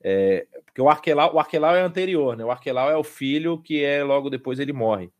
É, 0.00 0.46
porque 0.64 0.80
o 0.80 0.88
Arquelau, 0.88 1.34
o 1.34 1.38
Arquelau 1.38 1.74
é 1.74 1.80
anterior, 1.80 2.36
né? 2.36 2.44
O 2.44 2.50
Arquelau 2.50 2.90
é 2.90 2.96
o 2.96 3.04
filho 3.04 3.60
que 3.60 3.82
é 3.82 4.02
logo 4.04 4.30
depois 4.30 4.58
ele 4.58 4.72
morre. 4.72 5.10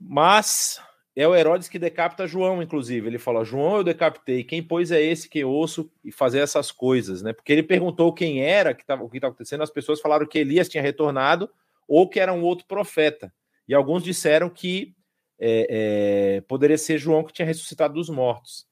Mas 0.00 0.80
é 1.14 1.26
o 1.26 1.34
Herodes 1.34 1.68
que 1.68 1.78
decapita 1.78 2.26
João, 2.26 2.62
inclusive. 2.62 3.08
Ele 3.08 3.18
fala: 3.18 3.44
João 3.44 3.78
eu 3.78 3.84
decapitei, 3.84 4.44
quem 4.44 4.62
pois 4.62 4.90
é 4.90 5.02
esse 5.02 5.28
que 5.28 5.40
eu 5.40 5.50
ouço 5.50 5.90
e 6.04 6.12
fazer 6.12 6.38
essas 6.38 6.70
coisas, 6.70 7.22
né? 7.22 7.32
Porque 7.32 7.52
ele 7.52 7.62
perguntou 7.62 8.12
quem 8.12 8.42
era, 8.42 8.72
que 8.72 8.86
tava, 8.86 9.02
o 9.02 9.08
que 9.08 9.18
estava 9.18 9.32
acontecendo, 9.32 9.62
as 9.62 9.70
pessoas 9.70 10.00
falaram 10.00 10.26
que 10.26 10.38
Elias 10.38 10.68
tinha 10.68 10.82
retornado 10.82 11.50
ou 11.88 12.08
que 12.08 12.20
era 12.20 12.32
um 12.32 12.42
outro 12.42 12.66
profeta. 12.66 13.32
E 13.66 13.74
alguns 13.74 14.04
disseram 14.04 14.48
que 14.48 14.94
é, 15.40 16.36
é, 16.36 16.40
poderia 16.42 16.78
ser 16.78 16.98
João 16.98 17.24
que 17.24 17.32
tinha 17.32 17.46
ressuscitado 17.46 17.94
dos 17.94 18.08
mortos. 18.08 18.66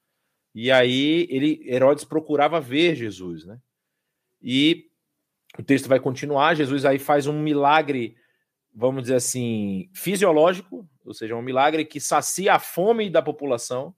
E 0.55 0.71
aí 0.71 1.27
ele, 1.29 1.61
Herodes 1.65 2.03
procurava 2.03 2.59
ver 2.59 2.95
Jesus, 2.95 3.45
né? 3.45 3.59
E 4.41 4.85
o 5.57 5.63
texto 5.63 5.87
vai 5.87 5.99
continuar. 5.99 6.55
Jesus 6.55 6.85
aí 6.85 6.99
faz 6.99 7.27
um 7.27 7.41
milagre, 7.41 8.15
vamos 8.73 9.03
dizer 9.03 9.15
assim, 9.15 9.89
fisiológico, 9.93 10.87
ou 11.05 11.13
seja, 11.13 11.35
um 11.35 11.41
milagre 11.41 11.85
que 11.85 11.99
sacia 11.99 12.53
a 12.53 12.59
fome 12.59 13.09
da 13.09 13.21
população, 13.21 13.95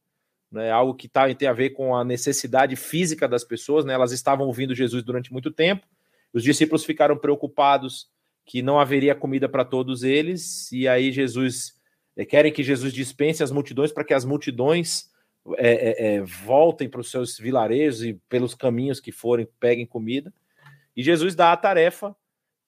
né, 0.52 0.72
algo 0.72 0.94
que 0.94 1.08
tá, 1.08 1.34
tem 1.34 1.48
a 1.48 1.54
ver 1.54 1.72
com 1.72 1.96
a 1.96 2.04
necessidade 2.04 2.76
física 2.76 3.28
das 3.28 3.44
pessoas, 3.44 3.86
né, 3.86 3.94
elas 3.94 4.12
estavam 4.12 4.48
ouvindo 4.48 4.74
Jesus 4.74 5.04
durante 5.04 5.32
muito 5.32 5.52
tempo, 5.52 5.86
os 6.34 6.44
discípulos 6.44 6.86
ficaram 6.86 7.18
preocupados 7.18 8.08
que 8.46 8.62
não 8.62 8.80
haveria 8.80 9.14
comida 9.14 9.50
para 9.50 9.66
todos 9.66 10.04
eles, 10.04 10.72
e 10.72 10.88
aí 10.88 11.12
Jesus, 11.12 11.76
é, 12.16 12.26
querem 12.26 12.52
que 12.52 12.64
Jesus 12.64 12.94
dispense 12.94 13.44
as 13.44 13.52
multidões 13.52 13.92
para 13.92 14.04
que 14.04 14.14
as 14.14 14.26
multidões 14.26 15.09
é, 15.58 15.74
é, 15.74 16.16
é 16.16 16.22
voltem 16.22 16.90
para 16.90 17.02
os 17.02 17.10
seus 17.10 17.38
vilarejos 17.38 18.04
e 18.04 18.14
pelos 18.30 18.54
caminhos 18.54 19.00
que 19.00 19.12
forem, 19.12 19.48
peguem 19.60 19.86
comida, 19.86 20.34
e 20.96 21.04
Jesus 21.04 21.36
dá 21.36 21.52
a 21.52 21.58
tarefa 21.58 22.16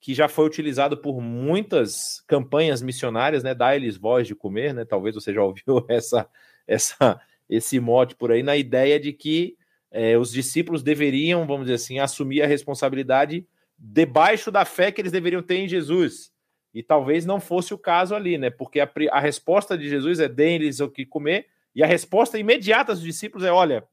que 0.02 0.14
já 0.14 0.28
foi 0.28 0.44
utilizado 0.46 0.96
por 0.96 1.20
muitas 1.20 2.24
campanhas 2.26 2.82
missionárias, 2.82 3.44
né? 3.44 3.54
Dá-lhes 3.54 3.96
voz 3.96 4.26
de 4.26 4.34
comer, 4.34 4.74
né? 4.74 4.84
Talvez 4.84 5.14
você 5.14 5.32
já 5.32 5.40
ouviu 5.42 5.86
essa, 5.88 6.28
essa, 6.66 7.20
esse 7.48 7.78
mote 7.78 8.16
por 8.16 8.32
aí, 8.32 8.42
na 8.42 8.56
ideia 8.56 8.98
de 8.98 9.12
que 9.12 9.56
é, 9.92 10.18
os 10.18 10.32
discípulos 10.32 10.82
deveriam, 10.82 11.46
vamos 11.46 11.66
dizer 11.66 11.74
assim, 11.74 12.00
assumir 12.00 12.42
a 12.42 12.48
responsabilidade 12.48 13.46
debaixo 13.78 14.50
da 14.50 14.64
fé 14.64 14.90
que 14.90 15.00
eles 15.00 15.12
deveriam 15.12 15.42
ter 15.42 15.58
em 15.58 15.68
Jesus. 15.68 16.32
E 16.74 16.82
talvez 16.82 17.24
não 17.24 17.38
fosse 17.38 17.72
o 17.72 17.78
caso 17.78 18.12
ali, 18.14 18.38
né? 18.38 18.50
Porque 18.50 18.80
a, 18.80 18.90
a 19.12 19.20
resposta 19.20 19.78
de 19.78 19.88
Jesus 19.88 20.18
é 20.18 20.28
deem-lhes 20.28 20.80
o 20.80 20.88
que 20.88 21.06
comer, 21.06 21.46
e 21.74 21.82
a 21.82 21.86
resposta 21.86 22.38
imediata 22.38 22.94
dos 22.94 23.02
discípulos 23.02 23.46
é: 23.46 23.52
olha, 23.52 23.86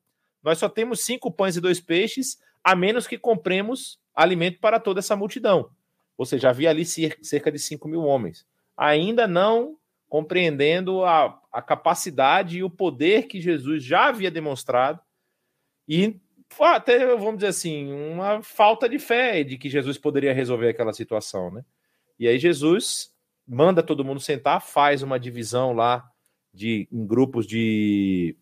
nós 0.44 0.58
só 0.58 0.70
temos 0.70 1.02
cinco 1.02 1.32
pães 1.32 1.56
e 1.56 1.62
dois 1.62 1.80
peixes, 1.80 2.38
a 2.64 2.76
menos 2.76 3.08
que 3.08 3.18
compremos 3.18 4.00
alimento 4.14 4.60
para 4.60 4.80
toda 4.80 5.00
essa 5.00 5.16
multidão. 5.16 5.72
Ou 6.18 6.26
seja, 6.26 6.50
havia 6.50 6.70
ali 6.70 6.86
cerca 6.86 7.50
de 7.50 7.58
5 7.58 7.88
mil 7.88 8.04
homens. 8.04 8.46
Ainda 8.76 9.26
não 9.26 9.78
compreendendo 10.10 11.06
a, 11.06 11.40
a 11.52 11.62
capacidade 11.62 12.58
e 12.58 12.64
o 12.64 12.70
poder 12.70 13.28
que 13.28 13.40
Jesus 13.40 13.84
já 13.84 14.08
havia 14.08 14.30
demonstrado 14.30 15.00
e 15.88 16.20
até, 16.60 17.06
vamos 17.16 17.36
dizer 17.36 17.48
assim, 17.48 17.92
uma 17.92 18.42
falta 18.42 18.90
de 18.90 18.98
fé 18.98 19.44
de 19.44 19.58
que 19.58 19.70
Jesus 19.70 19.98
poderia 19.98 20.34
resolver 20.34 20.70
aquela 20.70 20.94
situação, 20.94 21.52
né? 21.52 21.64
E 22.20 22.28
aí 22.28 22.38
Jesus 22.38 23.14
manda 23.48 23.84
todo 23.84 24.04
mundo 24.04 24.20
sentar, 24.20 24.62
faz 24.62 25.02
uma 25.04 25.20
divisão 25.20 25.74
lá 25.74 26.10
de 26.60 26.90
em 26.92 27.08
grupos 27.08 27.48
de 27.48 28.36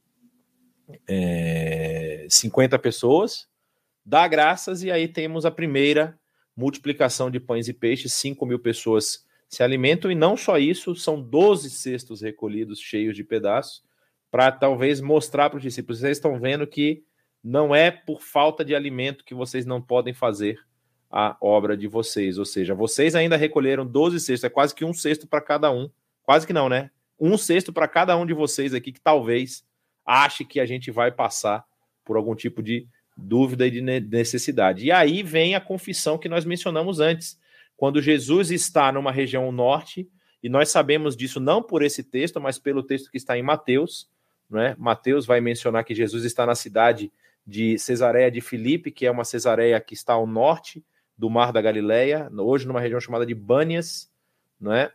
é, 1.07 2.25
50 2.27 2.79
pessoas, 2.79 3.47
dá 4.03 4.27
graças 4.27 4.81
e 4.81 4.89
aí 4.89 5.07
temos 5.07 5.45
a 5.45 5.51
primeira 5.51 6.19
multiplicação 6.55 7.29
de 7.29 7.39
pães 7.39 7.67
e 7.67 7.73
peixes, 7.73 8.13
5 8.13 8.43
mil 8.43 8.57
pessoas 8.57 9.23
se 9.47 9.61
alimentam, 9.61 10.11
e 10.11 10.15
não 10.15 10.35
só 10.35 10.57
isso, 10.57 10.95
são 10.95 11.21
12 11.21 11.69
cestos 11.69 12.21
recolhidos 12.21 12.79
cheios 12.79 13.15
de 13.15 13.23
pedaços, 13.23 13.83
para 14.31 14.51
talvez 14.51 14.99
mostrar 14.99 15.49
para 15.49 15.57
os 15.57 15.63
discípulos: 15.63 15.99
vocês 15.99 16.17
estão 16.17 16.39
vendo 16.39 16.65
que 16.65 17.03
não 17.43 17.73
é 17.73 17.91
por 17.91 18.21
falta 18.21 18.65
de 18.65 18.73
alimento 18.73 19.23
que 19.23 19.35
vocês 19.35 19.63
não 19.63 19.79
podem 19.79 20.13
fazer 20.13 20.59
a 21.09 21.37
obra 21.39 21.77
de 21.77 21.87
vocês. 21.87 22.37
Ou 22.37 22.45
seja, 22.45 22.73
vocês 22.73 23.15
ainda 23.15 23.37
recolheram 23.37 23.85
12 23.85 24.19
cestos, 24.19 24.43
é 24.43 24.49
quase 24.49 24.73
que 24.73 24.83
um 24.83 24.93
cesto 24.93 25.27
para 25.27 25.39
cada 25.39 25.71
um. 25.71 25.89
Quase 26.23 26.45
que 26.45 26.51
não, 26.51 26.67
né? 26.67 26.89
Um 27.19 27.37
cesto 27.37 27.73
para 27.73 27.87
cada 27.87 28.15
um 28.17 28.25
de 28.25 28.33
vocês 28.33 28.73
aqui 28.73 28.91
que 28.91 29.01
talvez 29.01 29.65
ache 30.05 30.45
que 30.45 30.59
a 30.59 30.65
gente 30.65 30.91
vai 30.91 31.11
passar 31.11 31.65
por 32.05 32.15
algum 32.15 32.35
tipo 32.35 32.61
de 32.63 32.87
dúvida 33.17 33.65
e 33.65 33.71
de 33.71 33.81
necessidade. 33.81 34.85
E 34.85 34.91
aí 34.91 35.23
vem 35.23 35.55
a 35.55 35.61
confissão 35.61 36.17
que 36.17 36.29
nós 36.29 36.45
mencionamos 36.45 36.99
antes. 36.99 37.39
Quando 37.75 38.01
Jesus 38.01 38.51
está 38.51 38.91
numa 38.91 39.11
região 39.11 39.51
norte, 39.51 40.07
e 40.41 40.49
nós 40.49 40.69
sabemos 40.69 41.15
disso 41.15 41.39
não 41.39 41.61
por 41.63 41.81
esse 41.81 42.03
texto, 42.03 42.39
mas 42.39 42.59
pelo 42.59 42.83
texto 42.83 43.09
que 43.11 43.17
está 43.17 43.37
em 43.37 43.43
Mateus, 43.43 44.09
né? 44.49 44.75
Mateus 44.77 45.25
vai 45.25 45.41
mencionar 45.41 45.83
que 45.83 45.95
Jesus 45.95 46.23
está 46.23 46.45
na 46.45 46.55
cidade 46.55 47.11
de 47.45 47.77
Cesareia 47.77 48.31
de 48.31 48.39
Filipe, 48.39 48.91
que 48.91 49.05
é 49.05 49.11
uma 49.11 49.23
Cesareia 49.23 49.79
que 49.79 49.93
está 49.93 50.13
ao 50.13 50.27
norte 50.27 50.83
do 51.17 51.29
Mar 51.29 51.51
da 51.51 51.61
Galileia, 51.61 52.29
hoje 52.31 52.67
numa 52.67 52.79
região 52.79 52.99
chamada 52.99 53.25
de 53.25 53.33
Bânias, 53.33 54.11
né? 54.59 54.91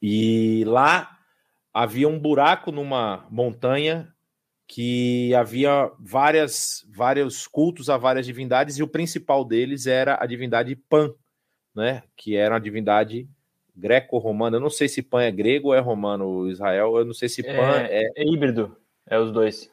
E 0.00 0.64
lá 0.66 1.18
havia 1.72 2.08
um 2.08 2.18
buraco 2.18 2.70
numa 2.70 3.26
montanha 3.30 4.12
que 4.66 5.34
havia 5.34 5.90
várias, 5.98 6.86
vários 6.94 7.46
cultos 7.46 7.90
a 7.90 7.96
várias 7.96 8.24
divindades 8.24 8.78
e 8.78 8.82
o 8.82 8.88
principal 8.88 9.44
deles 9.44 9.86
era 9.86 10.16
a 10.22 10.26
divindade 10.26 10.74
Pan, 10.74 11.12
né? 11.74 12.02
Que 12.16 12.36
era 12.36 12.54
uma 12.54 12.60
divindade 12.60 13.28
greco-romana. 13.76 14.56
Eu 14.56 14.60
não 14.60 14.70
sei 14.70 14.88
se 14.88 15.02
Pan 15.02 15.22
é 15.22 15.30
grego 15.30 15.68
ou 15.68 15.74
é 15.74 15.80
romano, 15.80 16.48
Israel. 16.48 16.96
Eu 16.96 17.04
não 17.04 17.14
sei 17.14 17.28
se 17.28 17.42
Pan 17.42 17.80
é, 17.80 18.04
é... 18.04 18.10
é 18.16 18.24
híbrido. 18.24 18.76
É 19.06 19.18
os 19.18 19.32
dois. 19.32 19.70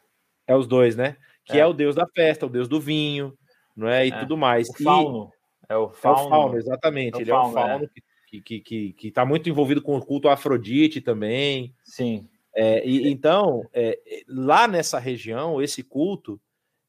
É 0.47 0.55
os 0.55 0.67
dois, 0.67 0.95
né? 0.95 1.15
Que 1.45 1.57
é. 1.57 1.61
é, 1.61 1.65
o 1.65 1.73
deus 1.73 1.95
da 1.95 2.05
festa, 2.07 2.45
o 2.45 2.49
deus 2.49 2.67
do 2.67 2.79
vinho, 2.79 3.37
não 3.75 3.87
é? 3.87 4.07
E 4.07 4.11
é. 4.11 4.19
tudo 4.19 4.35
mais. 4.35 4.67
O 4.69 4.83
fauno. 4.83 5.31
E... 5.69 5.73
É 5.73 5.77
o 5.77 5.89
fauno. 5.89 6.19
É 6.19 6.25
o 6.25 6.29
fauno, 6.29 6.57
exatamente. 6.57 7.15
É 7.15 7.17
o 7.17 7.21
Ele 7.21 7.31
fauno, 7.31 7.47
é 7.47 7.51
o 7.51 7.67
fauno 7.67 7.89
que 7.89 8.01
que 8.29 8.41
que, 8.41 8.59
que, 8.59 8.93
que 8.93 9.11
tá 9.11 9.25
muito 9.25 9.49
envolvido 9.49 9.81
com 9.81 9.97
o 9.97 10.05
culto 10.05 10.29
Afrodite 10.29 11.01
também. 11.01 11.73
Sim. 11.83 12.27
É, 12.53 12.85
e, 12.87 13.09
então, 13.09 13.67
é, 13.73 13.97
lá 14.27 14.67
nessa 14.67 14.99
região, 14.99 15.61
esse 15.61 15.81
culto, 15.81 16.39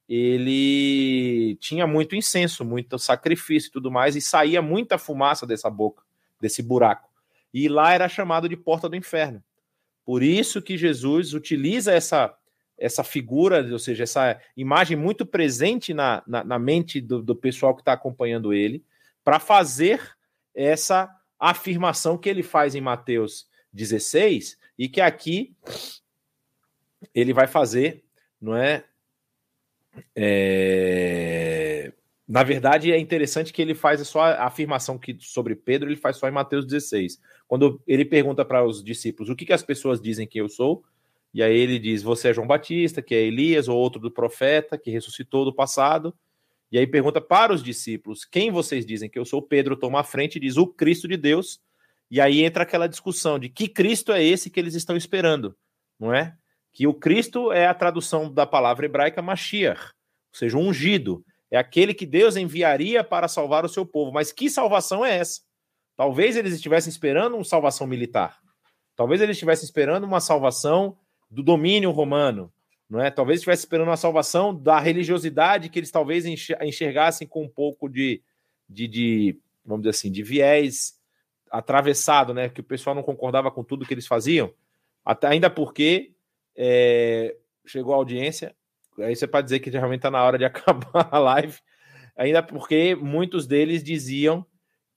ele 0.08 1.56
tinha 1.60 1.86
muito 1.86 2.16
incenso, 2.16 2.64
muito 2.64 2.98
sacrifício 2.98 3.68
e 3.68 3.72
tudo 3.72 3.90
mais, 3.90 4.16
e 4.16 4.20
saía 4.20 4.60
muita 4.60 4.98
fumaça 4.98 5.46
dessa 5.46 5.70
boca, 5.70 6.02
desse 6.40 6.62
buraco. 6.62 7.08
E 7.52 7.68
lá 7.68 7.92
era 7.92 8.08
chamado 8.08 8.48
de 8.48 8.56
porta 8.56 8.88
do 8.88 8.96
inferno. 8.96 9.42
Por 10.04 10.22
isso 10.22 10.60
que 10.60 10.76
Jesus 10.76 11.34
utiliza 11.34 11.92
essa 11.92 12.36
essa 12.76 13.04
figura, 13.04 13.62
ou 13.70 13.78
seja, 13.78 14.04
essa 14.04 14.40
imagem 14.56 14.96
muito 14.96 15.26
presente 15.26 15.92
na, 15.92 16.22
na, 16.26 16.42
na 16.42 16.58
mente 16.58 16.98
do, 16.98 17.22
do 17.22 17.36
pessoal 17.36 17.74
que 17.74 17.82
está 17.82 17.92
acompanhando 17.92 18.54
ele, 18.54 18.82
para 19.22 19.38
fazer 19.38 20.00
essa 20.54 21.14
afirmação 21.40 22.18
que 22.18 22.28
ele 22.28 22.42
faz 22.42 22.74
em 22.74 22.80
Mateus 22.80 23.48
16 23.72 24.58
e 24.78 24.88
que 24.88 25.00
aqui 25.00 25.56
ele 27.14 27.32
vai 27.32 27.46
fazer, 27.46 28.04
não 28.40 28.54
é? 28.54 28.84
é... 30.14 31.92
Na 32.28 32.44
verdade, 32.44 32.92
é 32.92 32.98
interessante 32.98 33.52
que 33.52 33.60
ele 33.60 33.74
faz 33.74 34.14
a 34.14 34.46
afirmação 34.46 34.96
que 34.96 35.16
sobre 35.18 35.56
Pedro, 35.56 35.88
ele 35.88 35.96
faz 35.96 36.16
só 36.16 36.28
em 36.28 36.32
Mateus 36.32 36.64
16. 36.64 37.20
Quando 37.48 37.82
ele 37.88 38.04
pergunta 38.04 38.44
para 38.44 38.64
os 38.64 38.84
discípulos 38.84 39.28
o 39.28 39.34
que, 39.34 39.44
que 39.44 39.52
as 39.52 39.64
pessoas 39.64 40.00
dizem 40.00 40.28
que 40.28 40.40
eu 40.40 40.48
sou, 40.48 40.84
e 41.34 41.42
aí 41.42 41.56
ele 41.56 41.78
diz: 41.78 42.02
Você 42.02 42.28
é 42.28 42.32
João 42.34 42.46
Batista, 42.46 43.02
que 43.02 43.14
é 43.14 43.22
Elias, 43.22 43.66
ou 43.68 43.76
outro 43.76 44.00
do 44.00 44.10
profeta, 44.10 44.78
que 44.78 44.90
ressuscitou 44.90 45.44
do 45.44 45.52
passado. 45.52 46.14
E 46.70 46.78
aí 46.78 46.86
pergunta 46.86 47.20
para 47.20 47.52
os 47.52 47.62
discípulos: 47.62 48.24
quem 48.24 48.50
vocês 48.50 48.86
dizem 48.86 49.08
que 49.08 49.18
eu 49.18 49.24
sou? 49.24 49.42
Pedro 49.42 49.76
toma 49.76 50.00
a 50.00 50.04
frente 50.04 50.36
e 50.36 50.40
diz: 50.40 50.56
o 50.56 50.66
Cristo 50.66 51.08
de 51.08 51.16
Deus. 51.16 51.60
E 52.10 52.20
aí 52.20 52.42
entra 52.42 52.64
aquela 52.64 52.88
discussão 52.88 53.38
de 53.38 53.48
que 53.48 53.68
Cristo 53.68 54.12
é 54.12 54.22
esse 54.22 54.50
que 54.50 54.58
eles 54.58 54.74
estão 54.74 54.96
esperando, 54.96 55.56
não 55.98 56.12
é? 56.12 56.34
Que 56.72 56.86
o 56.86 56.94
Cristo 56.94 57.52
é 57.52 57.66
a 57.66 57.74
tradução 57.74 58.32
da 58.32 58.44
palavra 58.44 58.84
hebraica 58.84 59.22
Mashiach, 59.22 59.92
ou 60.32 60.38
seja, 60.38 60.56
um 60.56 60.68
ungido. 60.68 61.24
É 61.52 61.58
aquele 61.58 61.92
que 61.94 62.06
Deus 62.06 62.36
enviaria 62.36 63.02
para 63.02 63.28
salvar 63.28 63.64
o 63.64 63.68
seu 63.68 63.84
povo. 63.84 64.12
Mas 64.12 64.32
que 64.32 64.48
salvação 64.48 65.04
é 65.04 65.16
essa? 65.16 65.40
Talvez 65.96 66.36
eles 66.36 66.54
estivessem 66.54 66.90
esperando 66.90 67.34
uma 67.34 67.44
salvação 67.44 67.86
militar. 67.86 68.38
Talvez 68.96 69.20
eles 69.20 69.36
estivessem 69.36 69.64
esperando 69.64 70.04
uma 70.04 70.20
salvação 70.20 70.96
do 71.30 71.42
domínio 71.42 71.90
romano 71.90 72.52
não 72.90 73.00
é? 73.00 73.08
Talvez 73.08 73.38
estivesse 73.38 73.62
esperando 73.62 73.86
uma 73.86 73.96
salvação 73.96 74.52
da 74.52 74.80
religiosidade 74.80 75.68
que 75.68 75.78
eles 75.78 75.92
talvez 75.92 76.26
enxergassem 76.26 77.26
com 77.26 77.44
um 77.44 77.48
pouco 77.48 77.88
de, 77.88 78.20
de, 78.68 78.88
de, 78.88 79.38
vamos 79.64 79.82
dizer 79.82 79.90
assim, 79.90 80.10
de 80.10 80.24
viés 80.24 80.98
atravessado, 81.48 82.34
né? 82.34 82.48
Que 82.48 82.60
o 82.60 82.64
pessoal 82.64 82.96
não 82.96 83.02
concordava 83.04 83.48
com 83.48 83.62
tudo 83.62 83.86
que 83.86 83.94
eles 83.94 84.08
faziam, 84.08 84.52
até 85.04 85.28
ainda 85.28 85.48
porque 85.48 86.12
é, 86.56 87.36
chegou 87.64 87.94
a 87.94 87.96
audiência. 87.96 88.56
Aí 88.98 89.14
você 89.14 89.26
pode 89.26 89.44
dizer 89.44 89.60
que 89.60 89.70
realmente 89.70 90.00
está 90.00 90.10
na 90.10 90.24
hora 90.24 90.36
de 90.36 90.44
acabar 90.44 91.08
a 91.12 91.18
live, 91.18 91.58
ainda 92.16 92.42
porque 92.42 92.96
muitos 92.96 93.46
deles 93.46 93.84
diziam 93.84 94.44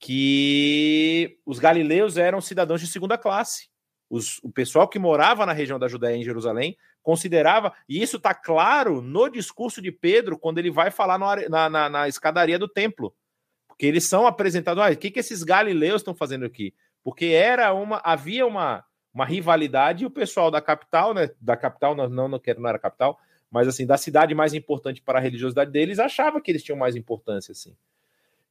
que 0.00 1.38
os 1.46 1.60
galileus 1.60 2.16
eram 2.16 2.40
cidadãos 2.40 2.80
de 2.80 2.88
segunda 2.88 3.16
classe. 3.16 3.68
Os, 4.10 4.38
o 4.42 4.50
pessoal 4.50 4.88
que 4.88 4.98
morava 4.98 5.46
na 5.46 5.52
região 5.52 5.78
da 5.78 5.86
Judéia 5.86 6.16
em 6.16 6.24
Jerusalém 6.24 6.76
considerava, 7.04 7.72
e 7.86 8.02
isso 8.02 8.16
está 8.16 8.34
claro 8.34 9.02
no 9.02 9.28
discurso 9.28 9.80
de 9.80 9.92
Pedro, 9.92 10.38
quando 10.38 10.58
ele 10.58 10.70
vai 10.70 10.90
falar 10.90 11.18
na, 11.18 11.68
na, 11.68 11.88
na, 11.90 12.08
escadaria 12.08 12.58
do 12.58 12.66
templo. 12.66 13.14
Porque 13.68 13.84
eles 13.84 14.04
são 14.04 14.26
apresentados, 14.26 14.82
ah, 14.82 14.90
o 14.90 14.96
que, 14.96 15.10
que 15.10 15.20
esses 15.20 15.42
galileus 15.42 16.00
estão 16.00 16.14
fazendo 16.14 16.46
aqui? 16.46 16.74
Porque 17.02 17.26
era 17.26 17.74
uma, 17.74 18.00
havia 18.02 18.46
uma, 18.46 18.82
uma 19.12 19.26
rivalidade 19.26 20.02
e 20.02 20.06
o 20.06 20.10
pessoal 20.10 20.50
da 20.50 20.62
capital, 20.62 21.12
né, 21.12 21.30
da 21.38 21.56
capital, 21.56 21.94
não, 21.94 22.08
não, 22.08 22.26
não, 22.26 22.40
não 22.58 22.68
era 22.68 22.78
capital, 22.78 23.18
mas 23.50 23.68
assim, 23.68 23.86
da 23.86 23.98
cidade 23.98 24.34
mais 24.34 24.54
importante 24.54 25.02
para 25.02 25.18
a 25.18 25.22
religiosidade 25.22 25.70
deles, 25.70 25.98
achava 25.98 26.40
que 26.40 26.50
eles 26.50 26.62
tinham 26.62 26.78
mais 26.78 26.96
importância, 26.96 27.52
assim. 27.52 27.76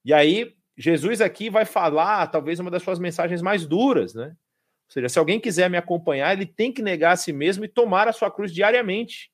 E 0.05 0.13
aí, 0.13 0.55
Jesus 0.77 1.21
aqui 1.21 1.49
vai 1.49 1.65
falar, 1.65 2.27
talvez, 2.27 2.59
uma 2.59 2.69
das 2.69 2.83
suas 2.83 2.99
mensagens 2.99 3.41
mais 3.41 3.65
duras, 3.65 4.13
né? 4.13 4.35
Ou 4.93 5.01
seja, 5.01 5.09
se 5.09 5.17
alguém 5.17 5.39
quiser 5.39 5.71
me 5.71 5.77
acompanhar, 5.77 6.33
ele 6.33 6.45
tem 6.45 6.71
que 6.71 6.83
negar 6.83 7.13
a 7.13 7.15
si 7.15 7.33
mesmo 7.33 7.65
e 7.65 7.67
tomar 7.67 8.07
a 8.07 8.13
sua 8.13 8.29
cruz 8.29 8.53
diariamente. 8.53 9.31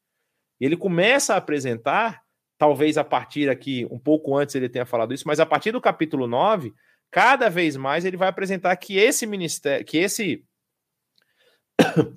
E 0.57 0.65
ele 0.65 0.77
começa 0.77 1.33
a 1.33 1.37
apresentar, 1.37 2.21
talvez 2.57 2.97
a 2.97 3.03
partir 3.03 3.49
aqui, 3.49 3.85
um 3.91 3.99
pouco 3.99 4.37
antes 4.37 4.55
ele 4.55 4.69
tenha 4.69 4.85
falado 4.85 5.13
isso, 5.13 5.27
mas 5.27 5.37
a 5.37 5.45
partir 5.45 5.73
do 5.73 5.81
capítulo 5.81 6.27
9, 6.27 6.73
cada 7.11 7.49
vez 7.49 7.75
mais 7.75 8.05
ele 8.05 8.15
vai 8.15 8.29
apresentar 8.29 8.73
que 8.77 8.97
esse 8.97 9.27
ministério, 9.27 9.85
que 9.85 9.97
esse 9.97 10.45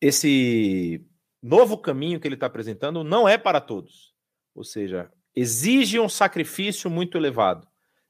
esse 0.00 1.04
novo 1.42 1.76
caminho 1.76 2.20
que 2.20 2.28
ele 2.28 2.36
está 2.36 2.46
apresentando 2.46 3.02
não 3.02 3.28
é 3.28 3.36
para 3.36 3.60
todos. 3.60 4.14
Ou 4.54 4.62
seja, 4.62 5.10
exige 5.34 5.98
um 5.98 6.08
sacrifício 6.08 6.88
muito 6.88 7.18
elevado. 7.18 7.66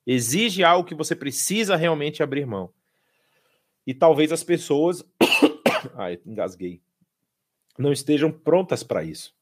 Exige 0.07 0.63
algo 0.63 0.87
que 0.87 0.95
você 0.95 1.17
precisa 1.17 1.77
realmente 1.77 2.23
abrir 2.23 2.45
mão. 2.45 2.75
E 3.87 3.93
talvez 3.93 4.33
as 4.33 4.43
pessoas. 4.43 5.05
Ai, 5.95 6.19
engasguei. 6.25 6.81
Não 7.79 7.93
estejam 7.93 8.31
prontas 8.31 8.83
para 8.83 9.03
isso. 9.03 9.35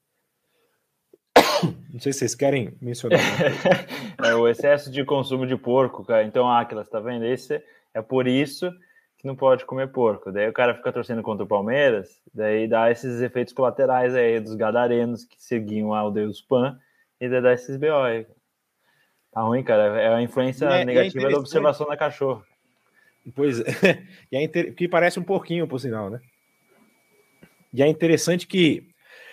Não 1.93 2.01
sei 2.01 2.13
se 2.13 2.21
vocês 2.21 2.35
querem 2.35 2.77
mencionar. 2.81 3.21
é 4.25 4.35
o 4.35 4.49
excesso 4.49 4.91
de 4.91 5.05
consumo 5.05 5.47
de 5.47 5.57
porco, 5.57 6.05
cara. 6.05 6.25
Então, 6.25 6.51
Aquila, 6.51 6.85
tá 6.85 6.99
vendo? 6.99 7.25
Esse 7.25 7.63
é 7.95 8.03
por 8.03 8.27
isso 8.27 8.73
que 9.23 9.29
não 9.29 9.37
pode 9.37 9.65
comer 9.65 9.93
porco. 9.93 10.33
Daí 10.33 10.49
o 10.49 10.53
cara 10.53 10.75
fica 10.75 10.93
torcendo 10.93 11.23
contra 11.23 11.45
o 11.45 11.49
Palmeiras, 11.49 12.21
daí 12.35 12.67
dá 12.67 12.91
esses 12.91 13.21
efeitos 13.23 13.53
colaterais 13.53 14.15
aí 14.17 14.41
dos 14.41 14.57
gadarenos 14.57 15.25
que 15.25 15.37
seguiam 15.39 15.95
ao 15.95 16.11
Deus 16.11 16.41
Pan, 16.43 16.77
e 17.21 17.29
daí 17.29 17.41
dá 17.41 17.53
esses 17.53 17.77
BO 17.77 18.03
aí. 18.03 18.27
Tá 19.31 19.43
ruim, 19.43 19.63
cara. 19.63 20.01
É 20.01 20.13
a 20.13 20.21
influência 20.21 20.67
é, 20.67 20.85
negativa 20.85 21.29
é 21.29 21.31
da 21.31 21.39
observação 21.39 21.87
da 21.87 21.97
cachorro. 21.97 22.45
Pois 23.35 23.61
é, 23.61 23.65
e 24.31 24.37
é 24.37 24.43
inter... 24.43 24.75
que 24.75 24.89
parece 24.89 25.19
um 25.19 25.25
pouquinho, 25.25 25.69
por 25.69 25.79
sinal, 25.79 26.11
né? 26.11 26.21
E 27.73 27.83
é 27.83 27.89
interessante 27.89 28.47
que 28.47 28.89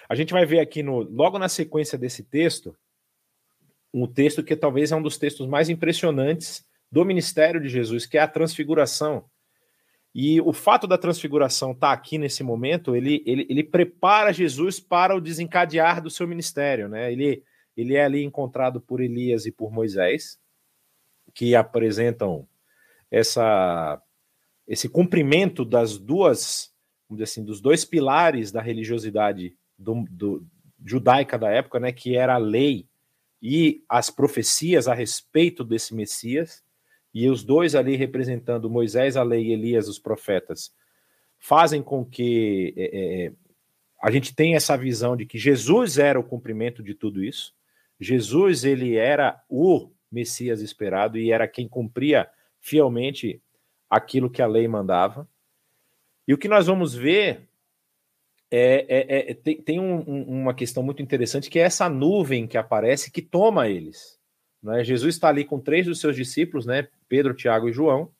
a 0.07 0.15
gente 0.15 0.33
vai 0.33 0.45
ver 0.45 0.59
aqui 0.59 0.81
no 0.81 1.01
logo 1.01 1.37
na 1.37 1.49
sequência 1.49 1.97
desse 1.97 2.23
texto, 2.23 2.75
um 3.93 4.07
texto 4.07 4.43
que 4.43 4.55
talvez 4.55 4.91
é 4.91 4.95
um 4.95 5.01
dos 5.01 5.17
textos 5.17 5.47
mais 5.47 5.69
impressionantes 5.69 6.65
do 6.91 7.05
ministério 7.05 7.59
de 7.59 7.69
Jesus, 7.69 8.05
que 8.05 8.17
é 8.17 8.21
a 8.21 8.27
transfiguração. 8.27 9.25
E 10.13 10.41
o 10.41 10.51
fato 10.51 10.87
da 10.87 10.97
transfiguração 10.97 11.71
estar 11.71 11.87
tá 11.87 11.93
aqui 11.93 12.17
nesse 12.17 12.43
momento, 12.43 12.95
ele, 12.95 13.21
ele, 13.25 13.45
ele 13.49 13.63
prepara 13.63 14.33
Jesus 14.33 14.79
para 14.79 15.15
o 15.15 15.21
desencadear 15.21 16.01
do 16.01 16.09
seu 16.09 16.27
ministério, 16.27 16.89
né? 16.89 17.11
Ele, 17.11 17.43
ele 17.77 17.95
é 17.95 18.03
ali 18.03 18.23
encontrado 18.23 18.81
por 18.81 19.01
Elias 19.01 19.45
e 19.45 19.51
por 19.51 19.71
Moisés, 19.71 20.39
que 21.33 21.53
apresentam 21.55 22.47
essa 23.11 24.01
esse 24.67 24.87
cumprimento 24.87 25.65
das 25.65 25.97
duas, 25.97 26.71
vamos 27.09 27.17
dizer 27.17 27.23
assim, 27.23 27.43
dos 27.43 27.59
dois 27.59 27.83
pilares 27.83 28.51
da 28.51 28.61
religiosidade 28.61 29.57
do, 29.75 30.05
do, 30.11 30.45
judaica 30.85 31.39
da 31.39 31.49
época, 31.49 31.79
né, 31.79 31.91
que 31.91 32.15
era 32.15 32.35
a 32.35 32.37
lei 32.37 32.87
e 33.41 33.83
as 33.89 34.11
profecias 34.11 34.87
a 34.87 34.93
respeito 34.93 35.63
desse 35.63 35.95
Messias, 35.95 36.63
e 37.11 37.27
os 37.27 37.43
dois 37.43 37.73
ali 37.73 37.95
representando 37.95 38.69
Moisés, 38.69 39.17
a 39.17 39.23
lei 39.23 39.47
e 39.47 39.53
Elias, 39.53 39.87
os 39.87 39.97
profetas, 39.97 40.71
fazem 41.39 41.81
com 41.81 42.05
que 42.05 42.73
é, 42.77 43.25
é, 43.25 43.33
a 44.01 44.11
gente 44.11 44.35
tenha 44.35 44.57
essa 44.57 44.77
visão 44.77 45.17
de 45.17 45.25
que 45.25 45.37
Jesus 45.37 45.97
era 45.97 46.19
o 46.19 46.23
cumprimento 46.23 46.83
de 46.83 46.93
tudo 46.93 47.23
isso. 47.23 47.53
Jesus 47.99 48.63
ele 48.63 48.95
era 48.95 49.41
o 49.49 49.89
Messias 50.11 50.61
esperado 50.61 51.17
e 51.17 51.31
era 51.31 51.47
quem 51.47 51.67
cumpria 51.67 52.29
fielmente 52.61 53.41
aquilo 53.89 54.29
que 54.29 54.41
a 54.41 54.47
lei 54.47 54.67
mandava. 54.67 55.27
E 56.27 56.33
o 56.33 56.37
que 56.37 56.47
nós 56.47 56.67
vamos 56.67 56.93
ver 56.93 57.49
é, 58.51 58.85
é, 58.87 59.31
é 59.31 59.33
tem, 59.33 59.61
tem 59.61 59.79
um, 59.79 60.01
uma 60.23 60.53
questão 60.53 60.83
muito 60.83 61.01
interessante 61.01 61.49
que 61.49 61.59
é 61.59 61.63
essa 61.63 61.89
nuvem 61.89 62.47
que 62.47 62.57
aparece 62.57 63.11
que 63.11 63.21
toma 63.21 63.67
eles. 63.67 64.19
Né? 64.61 64.83
Jesus 64.83 65.15
está 65.15 65.29
ali 65.29 65.43
com 65.43 65.59
três 65.59 65.85
dos 65.85 65.99
seus 65.99 66.15
discípulos, 66.15 66.65
né? 66.65 66.87
Pedro, 67.07 67.33
Tiago 67.33 67.69
e 67.69 67.73
João. 67.73 68.11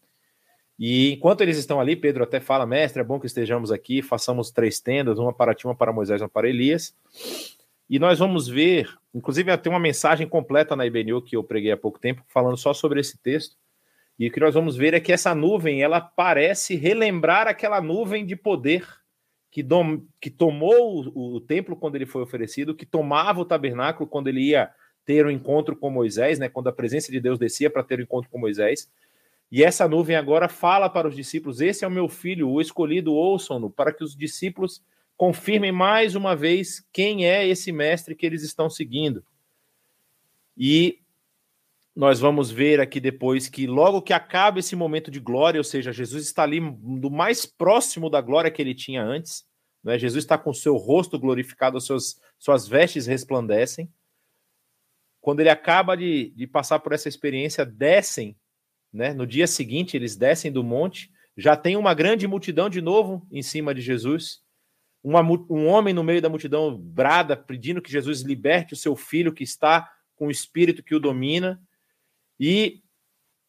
E 0.80 1.12
enquanto 1.12 1.42
eles 1.42 1.58
estão 1.58 1.80
ali, 1.80 1.94
Pedro 1.94 2.24
até 2.24 2.40
fala, 2.40 2.66
mestre, 2.66 3.02
é 3.02 3.04
bom 3.04 3.20
que 3.20 3.28
estejamos 3.28 3.70
aqui, 3.70 4.02
façamos 4.02 4.50
três 4.50 4.80
tendas, 4.80 5.20
uma 5.20 5.34
para 5.34 5.54
ti, 5.54 5.68
uma 5.68 5.76
para 5.76 5.92
Moisés, 5.92 6.22
uma 6.22 6.30
para 6.30 6.48
Elias. 6.48 6.96
E 7.90 8.00
nós 8.00 8.20
vamos 8.20 8.48
ver, 8.48 8.88
inclusive 9.14 9.56
tem 9.58 9.72
uma 9.72 9.80
mensagem 9.80 10.26
completa 10.26 10.78
na 10.78 10.86
IBNU 10.86 11.22
que 11.22 11.36
eu 11.36 11.44
preguei 11.44 11.72
há 11.72 11.78
pouco 11.78 12.00
tempo, 12.00 12.24
falando 12.30 12.56
só 12.56 12.74
sobre 12.74 13.02
esse 13.02 13.18
texto. 13.18 13.58
E 14.20 14.28
o 14.28 14.32
que 14.32 14.40
nós 14.42 14.54
vamos 14.54 14.76
ver 14.76 14.94
é 14.94 15.00
que 15.00 15.14
essa 15.14 15.34
nuvem, 15.34 15.82
ela 15.82 16.02
parece 16.02 16.76
relembrar 16.76 17.48
aquela 17.48 17.80
nuvem 17.80 18.26
de 18.26 18.36
poder 18.36 18.86
que, 19.50 19.64
dom, 19.64 20.02
que 20.20 20.30
tomou 20.30 21.06
o, 21.08 21.36
o, 21.36 21.42
templo 21.42 21.76
quando 21.76 21.96
ele 21.96 22.06
foi 22.06 22.22
oferecido, 22.22 22.76
que 22.76 22.86
tomava 22.86 23.40
o 23.40 23.46
tabernáculo 23.46 24.10
quando 24.10 24.28
ele 24.28 24.42
ia 24.42 24.70
ter 25.06 25.26
o 25.26 25.30
um 25.30 25.32
encontro 25.32 25.76
com 25.76 25.90
Moisés, 25.90 26.38
né, 26.38 26.50
quando 26.50 26.68
a 26.68 26.74
presença 26.74 27.12
de 27.12 27.20
Deus 27.20 27.40
descia 27.40 27.70
para 27.70 27.82
ter 27.82 27.96
o 27.96 28.02
um 28.02 28.04
encontro 28.04 28.30
com 28.30 28.38
Moisés. 28.38 28.92
E 29.50 29.64
essa 29.64 29.88
nuvem 29.88 30.18
agora 30.18 30.50
fala 30.50 30.90
para 30.90 31.08
os 31.08 31.16
discípulos: 31.16 31.62
Esse 31.62 31.86
é 31.86 31.88
o 31.88 31.92
meu 31.92 32.08
filho, 32.08 32.50
o 32.50 32.62
escolhido, 32.62 33.14
ouçam-no, 33.14 33.70
para 33.70 33.94
que 33.94 34.04
os 34.04 34.16
discípulos 34.16 34.84
confirmem 35.18 35.72
mais 35.72 36.14
uma 36.14 36.36
vez 36.36 36.86
quem 36.94 37.26
é 37.26 37.48
esse 37.48 37.72
mestre 37.72 38.16
que 38.16 38.26
eles 38.26 38.44
estão 38.44 38.70
seguindo. 38.70 39.24
E 40.58 41.00
nós 42.00 42.18
vamos 42.18 42.50
ver 42.50 42.80
aqui 42.80 42.98
depois 42.98 43.50
que 43.50 43.68
logo 43.68 44.02
que 44.02 44.14
acaba 44.14 44.58
esse 44.58 44.74
momento 44.74 45.12
de 45.12 45.20
glória, 45.20 45.60
ou 45.60 45.66
seja, 45.66 45.92
Jesus 45.92 46.24
está 46.24 46.44
ali 46.44 46.62
do 46.62 47.12
mais 47.12 47.46
próximo 47.46 48.10
da 48.10 48.22
glória 48.22 48.50
que 48.50 48.62
ele 48.62 48.74
tinha 48.74 49.04
antes, 49.04 49.44
né? 49.84 50.00
Jesus 50.00 50.24
está 50.24 50.38
com 50.38 50.52
o 50.52 50.56
seu 50.56 50.78
rosto 50.78 51.20
glorificado, 51.20 51.82
seus, 51.82 52.18
suas 52.38 52.70
vestes 52.70 53.06
resplandecem. 53.06 53.92
Quando 55.20 55.42
ele 55.42 55.50
acaba 55.50 55.98
de, 55.98 56.30
de 56.38 56.48
passar 56.48 56.80
por 56.80 56.94
essa 56.94 57.10
experiência, 57.10 57.66
descem, 57.66 58.38
né? 58.94 59.14
No 59.14 59.28
dia 59.28 59.46
seguinte, 59.46 59.98
eles 59.98 60.16
descem 60.16 60.54
do 60.54 60.64
monte, 60.64 61.12
já 61.36 61.58
tem 61.58 61.76
uma 61.76 61.94
grande 61.94 62.26
multidão 62.28 62.70
de 62.70 62.80
novo 62.80 63.28
em 63.30 63.42
cima 63.42 63.76
de 63.76 63.82
Jesus. 63.82 64.40
Uma, 65.04 65.22
um 65.22 65.68
homem 65.68 65.94
no 65.94 66.06
meio 66.06 66.22
da 66.22 66.30
multidão 66.30 66.78
brada, 66.78 67.36
pedindo 67.36 67.82
que 67.82 67.92
Jesus 67.92 68.22
liberte 68.22 68.74
o 68.74 68.78
seu 68.78 68.96
filho 68.96 69.34
que 69.34 69.44
está 69.44 69.92
com 70.16 70.28
o 70.28 70.32
espírito 70.32 70.82
que 70.82 70.96
o 70.96 71.00
domina. 71.02 71.62
E 72.40 72.82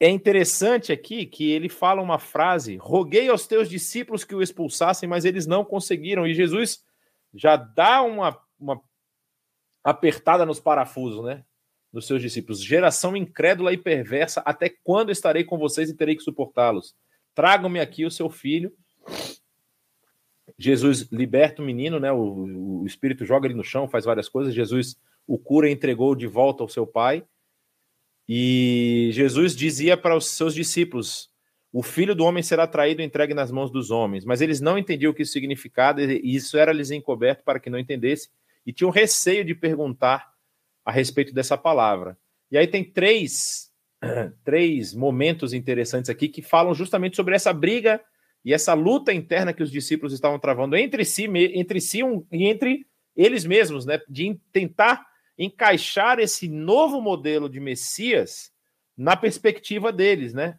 é 0.00 0.08
interessante 0.08 0.92
aqui 0.92 1.26
que 1.26 1.50
ele 1.50 1.68
fala 1.68 2.00
uma 2.00 2.18
frase: 2.18 2.76
roguei 2.76 3.28
aos 3.28 3.46
teus 3.46 3.68
discípulos 3.68 4.24
que 4.24 4.34
o 4.34 4.42
expulsassem, 4.42 5.08
mas 5.08 5.24
eles 5.24 5.46
não 5.46 5.64
conseguiram. 5.64 6.26
E 6.26 6.34
Jesus 6.34 6.82
já 7.34 7.54
dá 7.56 8.02
uma, 8.02 8.36
uma 8.58 8.80
apertada 9.84 10.46
nos 10.46 10.58
parafusos, 10.58 11.22
né? 11.22 11.44
Dos 11.92 12.06
seus 12.06 12.22
discípulos. 12.22 12.62
Geração 12.62 13.16
incrédula 13.16 13.72
e 13.72 13.76
perversa, 13.76 14.40
até 14.44 14.68
quando 14.68 15.12
estarei 15.12 15.44
com 15.44 15.58
vocês 15.58 15.90
e 15.90 15.96
terei 15.96 16.16
que 16.16 16.22
suportá-los? 16.22 16.96
Tragam-me 17.34 17.78
aqui 17.78 18.04
o 18.04 18.10
seu 18.10 18.30
filho. 18.30 18.72
Jesus 20.58 21.08
liberta 21.12 21.62
o 21.62 21.64
menino, 21.64 22.00
né? 22.00 22.10
O, 22.10 22.80
o 22.82 22.86
espírito 22.86 23.24
joga 23.24 23.46
ele 23.46 23.54
no 23.54 23.64
chão, 23.64 23.88
faz 23.88 24.04
várias 24.04 24.28
coisas. 24.28 24.54
Jesus 24.54 24.96
o 25.26 25.38
cura 25.38 25.68
e 25.68 25.72
entregou 25.72 26.14
de 26.14 26.26
volta 26.26 26.62
ao 26.62 26.68
seu 26.68 26.86
pai. 26.86 27.24
E 28.32 29.10
Jesus 29.12 29.56
dizia 29.56 29.96
para 29.96 30.16
os 30.16 30.28
seus 30.28 30.54
discípulos: 30.54 31.28
O 31.72 31.82
filho 31.82 32.14
do 32.14 32.24
homem 32.24 32.44
será 32.44 32.64
traído 32.64 33.02
e 33.02 33.04
entregue 33.04 33.34
nas 33.34 33.50
mãos 33.50 33.72
dos 33.72 33.90
homens. 33.90 34.24
Mas 34.24 34.40
eles 34.40 34.60
não 34.60 34.78
entendiam 34.78 35.10
o 35.10 35.14
que 35.14 35.22
isso 35.22 35.32
significava, 35.32 36.00
e 36.00 36.36
isso 36.36 36.56
era-lhes 36.56 36.92
encoberto 36.92 37.42
para 37.42 37.58
que 37.58 37.68
não 37.68 37.76
entendesse, 37.76 38.28
e 38.64 38.72
tinham 38.72 38.88
receio 38.88 39.44
de 39.44 39.52
perguntar 39.52 40.30
a 40.84 40.92
respeito 40.92 41.34
dessa 41.34 41.58
palavra. 41.58 42.16
E 42.52 42.56
aí 42.56 42.68
tem 42.68 42.84
três, 42.84 43.72
três 44.44 44.94
momentos 44.94 45.52
interessantes 45.52 46.08
aqui 46.08 46.28
que 46.28 46.40
falam 46.40 46.72
justamente 46.72 47.16
sobre 47.16 47.34
essa 47.34 47.52
briga 47.52 48.00
e 48.44 48.54
essa 48.54 48.74
luta 48.74 49.12
interna 49.12 49.52
que 49.52 49.62
os 49.64 49.72
discípulos 49.72 50.12
estavam 50.12 50.38
travando 50.38 50.76
entre 50.76 51.04
si, 51.04 51.24
entre 51.24 51.80
si 51.80 52.04
um, 52.04 52.24
e 52.30 52.46
entre 52.46 52.86
eles 53.16 53.44
mesmos, 53.44 53.84
né, 53.84 54.00
de 54.08 54.38
tentar 54.52 55.04
encaixar 55.40 56.18
esse 56.18 56.46
novo 56.46 57.00
modelo 57.00 57.48
de 57.48 57.58
Messias 57.58 58.52
na 58.94 59.16
perspectiva 59.16 59.90
deles, 59.90 60.34
né? 60.34 60.58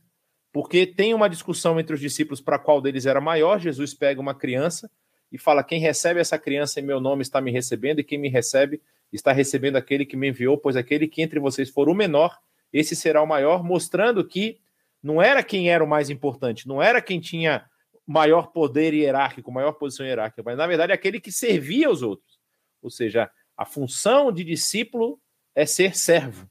Porque 0.52 0.88
tem 0.88 1.14
uma 1.14 1.30
discussão 1.30 1.80
entre 1.80 1.94
os 1.94 2.02
discípulos 2.02 2.42
para 2.42 2.58
qual 2.58 2.82
deles 2.82 3.06
era 3.06 3.22
maior. 3.22 3.60
Jesus 3.60 3.94
pega 3.94 4.20
uma 4.20 4.34
criança 4.34 4.90
e 5.32 5.38
fala: 5.38 5.64
Quem 5.64 5.80
recebe 5.80 6.20
essa 6.20 6.38
criança 6.40 6.80
em 6.80 6.84
meu 6.84 7.00
nome 7.00 7.22
está 7.22 7.40
me 7.40 7.52
recebendo, 7.52 8.00
e 8.00 8.04
quem 8.04 8.18
me 8.18 8.28
recebe 8.28 8.82
está 9.14 9.32
recebendo 9.32 9.76
aquele 9.76 10.04
que 10.04 10.18
me 10.18 10.30
enviou, 10.30 10.58
pois 10.58 10.76
aquele 10.76 11.08
que 11.08 11.22
entre 11.22 11.40
vocês 11.40 11.70
for 11.70 11.88
o 11.88 11.94
menor, 11.94 12.40
esse 12.74 12.96
será 12.96 13.22
o 13.22 13.28
maior, 13.28 13.64
mostrando 13.64 14.26
que 14.26 14.60
não 15.04 15.22
era 15.22 15.44
quem 15.44 15.70
era 15.70 15.84
o 15.84 15.88
mais 15.88 16.10
importante, 16.10 16.68
não 16.68 16.82
era 16.82 17.02
quem 17.02 17.20
tinha 17.20 17.66
maior 18.08 18.48
poder 18.48 18.94
hierárquico, 18.94 19.52
maior 19.52 19.74
posição 19.74 20.06
hierárquica, 20.06 20.42
mas 20.44 20.58
na 20.58 20.66
verdade 20.66 20.92
aquele 20.92 21.20
que 21.20 21.32
servia 21.32 21.88
aos 21.88 22.02
outros. 22.02 22.40
Ou 22.82 22.90
seja, 22.90 23.30
a 23.58 23.66
função 23.66 24.32
de 24.32 24.44
discípulo 24.44 25.20
é 25.54 25.66
ser 25.66 25.96
servo, 25.96 26.50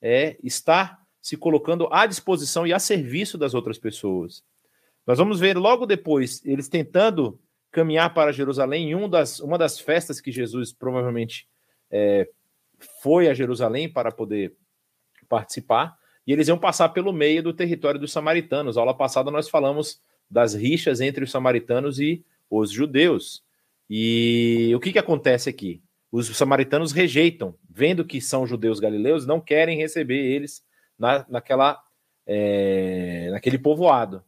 é 0.00 0.36
estar 0.42 1.00
se 1.20 1.36
colocando 1.36 1.88
à 1.92 2.06
disposição 2.06 2.66
e 2.66 2.72
a 2.72 2.78
serviço 2.78 3.38
das 3.38 3.54
outras 3.54 3.78
pessoas. 3.78 4.44
Nós 5.06 5.18
vamos 5.18 5.40
ver 5.40 5.56
logo 5.56 5.86
depois 5.86 6.44
eles 6.44 6.68
tentando 6.68 7.40
caminhar 7.70 8.12
para 8.12 8.32
Jerusalém 8.32 8.90
em 8.90 8.94
um 8.94 9.08
das, 9.08 9.40
uma 9.40 9.56
das 9.56 9.78
festas 9.78 10.20
que 10.20 10.30
Jesus 10.30 10.72
provavelmente 10.72 11.48
é, 11.90 12.28
foi 13.02 13.28
a 13.28 13.34
Jerusalém 13.34 13.90
para 13.90 14.12
poder 14.12 14.54
participar, 15.28 15.96
e 16.26 16.32
eles 16.32 16.48
iam 16.48 16.58
passar 16.58 16.90
pelo 16.90 17.12
meio 17.12 17.42
do 17.42 17.52
território 17.52 17.98
dos 17.98 18.12
samaritanos. 18.12 18.76
A 18.76 18.80
aula 18.80 18.94
passada 18.94 19.30
nós 19.30 19.48
falamos 19.48 20.00
das 20.30 20.54
rixas 20.54 21.00
entre 21.00 21.24
os 21.24 21.30
samaritanos 21.30 21.98
e 21.98 22.24
os 22.48 22.70
judeus. 22.70 23.42
E 23.90 24.72
o 24.74 24.80
que, 24.80 24.92
que 24.92 24.98
acontece 24.98 25.48
aqui? 25.48 25.82
Os 26.12 26.36
samaritanos 26.36 26.92
rejeitam, 26.92 27.54
vendo 27.68 28.04
que 28.04 28.20
são 28.20 28.46
judeus 28.46 28.78
galileus, 28.78 29.26
não 29.26 29.40
querem 29.40 29.78
receber 29.78 30.18
eles 30.18 30.62
na, 30.98 31.24
naquela, 31.26 31.82
é, 32.26 33.30
naquele 33.30 33.58
povoado. 33.58 34.22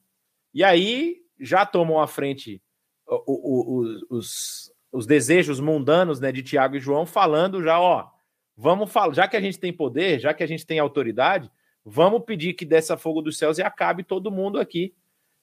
E 0.55 0.65
aí 0.65 1.19
já 1.39 1.67
tomam 1.67 2.01
à 2.01 2.07
frente 2.07 2.63
o, 3.07 3.23
o, 3.27 3.83
o, 3.83 4.17
os, 4.17 4.73
os 4.91 5.07
desejos 5.07 5.61
mundanos 5.61 6.19
né, 6.21 6.33
de 6.33 6.43
Tiago 6.43 6.77
e 6.77 6.81
João, 6.81 7.05
falando 7.05 7.63
já, 7.63 7.79
ó, 7.79 8.09
vamos 8.57 8.91
falar, 8.91 9.13
já 9.13 9.29
que 9.29 9.37
a 9.37 9.41
gente 9.41 9.61
tem 9.61 9.73
poder, 9.73 10.19
já 10.19 10.33
que 10.33 10.43
a 10.43 10.47
gente 10.47 10.65
tem 10.65 10.79
autoridade, 10.79 11.51
vamos 11.85 12.25
pedir 12.25 12.55
que 12.55 12.65
desça 12.65 12.97
fogo 12.97 13.21
dos 13.21 13.37
céus 13.37 13.59
e 13.59 13.63
acabe 13.63 14.03
todo 14.03 14.31
mundo 14.31 14.59
aqui. 14.59 14.95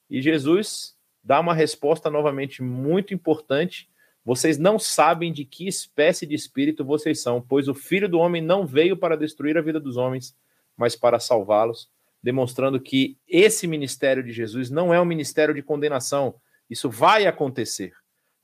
E 0.10 0.20
Jesus 0.24 0.98
dá 1.24 1.40
uma 1.40 1.54
resposta 1.54 2.10
novamente 2.10 2.64
muito 2.64 3.14
importante 3.14 3.91
vocês 4.23 4.57
não 4.57 4.77
sabem 4.77 5.34
de 5.34 5.43
que 5.43 5.68
espécie 5.68 6.26
de 6.26 6.35
espírito 6.35 6.85
vocês 6.85 7.22
são, 7.22 7.41
pois 7.41 7.68
o 7.68 7.73
Filho 7.73 8.07
do 8.07 8.19
Homem 8.19 8.41
não 8.41 8.65
veio 8.65 8.95
para 8.95 9.18
destruir 9.18 9.57
a 9.57 9.61
vida 9.61 9.80
dos 9.80 9.98
homens, 9.98 10.35
mas 10.77 10.95
para 10.95 11.19
salvá-los, 11.19 11.89
demonstrando 12.22 12.80
que 12.80 13.18
esse 13.27 13.65
ministério 13.65 14.23
de 14.23 14.31
Jesus 14.31 14.69
não 14.69 14.93
é 14.93 15.02
um 15.02 15.06
ministério 15.06 15.56
de 15.56 15.64
condenação. 15.64 16.35
Isso 16.69 16.89
vai 16.89 17.26
acontecer. 17.26 17.93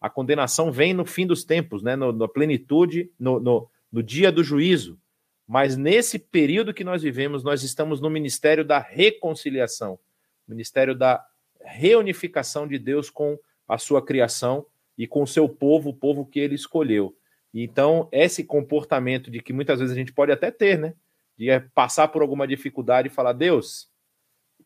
A 0.01 0.09
condenação 0.09 0.71
vem 0.71 0.93
no 0.93 1.05
fim 1.05 1.27
dos 1.27 1.43
tempos, 1.43 1.83
né? 1.83 1.95
no, 1.95 2.11
na 2.11 2.27
plenitude, 2.27 3.11
no, 3.19 3.39
no, 3.39 3.69
no 3.91 4.01
dia 4.01 4.31
do 4.31 4.43
juízo. 4.43 4.99
Mas 5.47 5.77
nesse 5.77 6.17
período 6.17 6.73
que 6.73 6.83
nós 6.83 7.03
vivemos, 7.03 7.43
nós 7.43 7.63
estamos 7.63 8.01
no 8.01 8.09
ministério 8.09 8.65
da 8.65 8.79
reconciliação, 8.79 9.99
ministério 10.47 10.95
da 10.95 11.23
reunificação 11.63 12.67
de 12.67 12.79
Deus 12.79 13.09
com 13.09 13.37
a 13.67 13.77
sua 13.77 14.03
criação 14.03 14.65
e 14.97 15.05
com 15.05 15.25
seu 15.25 15.47
povo, 15.47 15.89
o 15.89 15.93
povo 15.93 16.25
que 16.25 16.39
ele 16.39 16.55
escolheu. 16.55 17.15
Então, 17.53 18.07
esse 18.11 18.43
comportamento 18.43 19.31
de 19.31 19.41
que 19.41 19.53
muitas 19.53 19.79
vezes 19.79 19.93
a 19.93 19.97
gente 19.97 20.13
pode 20.13 20.31
até 20.31 20.51
ter, 20.51 20.77
né? 20.77 20.93
De 21.37 21.49
é 21.49 21.59
passar 21.59 22.07
por 22.07 22.21
alguma 22.21 22.47
dificuldade 22.47 23.07
e 23.07 23.11
falar, 23.11 23.33
Deus, 23.33 23.89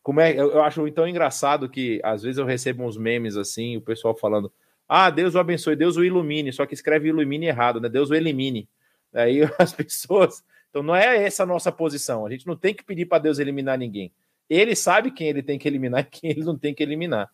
como 0.02 0.20
é. 0.20 0.34
Eu 0.34 0.62
acho 0.62 0.86
então 0.86 1.06
engraçado 1.06 1.68
que 1.68 2.00
às 2.02 2.22
vezes 2.22 2.38
eu 2.38 2.44
recebo 2.44 2.84
uns 2.84 2.96
memes 2.96 3.36
assim, 3.36 3.76
o 3.76 3.80
pessoal 3.80 4.16
falando, 4.16 4.52
ah, 4.88 5.10
Deus 5.10 5.34
o 5.34 5.38
abençoe, 5.38 5.76
Deus 5.76 5.96
o 5.96 6.04
ilumine, 6.04 6.52
só 6.52 6.66
que 6.66 6.74
escreve 6.74 7.08
ilumine 7.08 7.46
errado, 7.46 7.80
né? 7.80 7.88
Deus 7.88 8.10
o 8.10 8.14
elimine. 8.14 8.68
Aí 9.12 9.40
as 9.58 9.72
pessoas. 9.72 10.42
Então 10.70 10.82
não 10.82 10.96
é 10.96 11.24
essa 11.24 11.42
a 11.42 11.46
nossa 11.46 11.70
posição. 11.70 12.26
A 12.26 12.30
gente 12.30 12.46
não 12.46 12.56
tem 12.56 12.74
que 12.74 12.82
pedir 12.82 13.06
para 13.06 13.22
Deus 13.22 13.38
eliminar 13.38 13.78
ninguém. 13.78 14.12
Ele 14.48 14.74
sabe 14.74 15.10
quem 15.10 15.28
ele 15.28 15.42
tem 15.42 15.58
que 15.58 15.68
eliminar 15.68 16.00
e 16.00 16.04
quem 16.04 16.30
ele 16.30 16.44
não 16.44 16.58
tem 16.58 16.74
que 16.74 16.82
eliminar. 16.82 17.30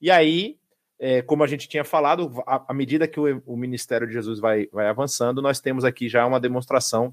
E 0.00 0.10
aí 0.10 0.58
é, 1.04 1.20
como 1.20 1.42
a 1.42 1.48
gente 1.48 1.68
tinha 1.68 1.82
falado, 1.82 2.32
à 2.46 2.72
medida 2.72 3.08
que 3.08 3.18
o, 3.18 3.42
o, 3.44 3.56
ministério 3.56 4.06
de 4.06 4.12
Jesus 4.12 4.38
vai, 4.38 4.68
vai 4.68 4.86
avançando, 4.86 5.42
nós 5.42 5.58
temos 5.58 5.84
aqui 5.84 6.08
já 6.08 6.24
uma 6.24 6.38
demonstração 6.38 7.12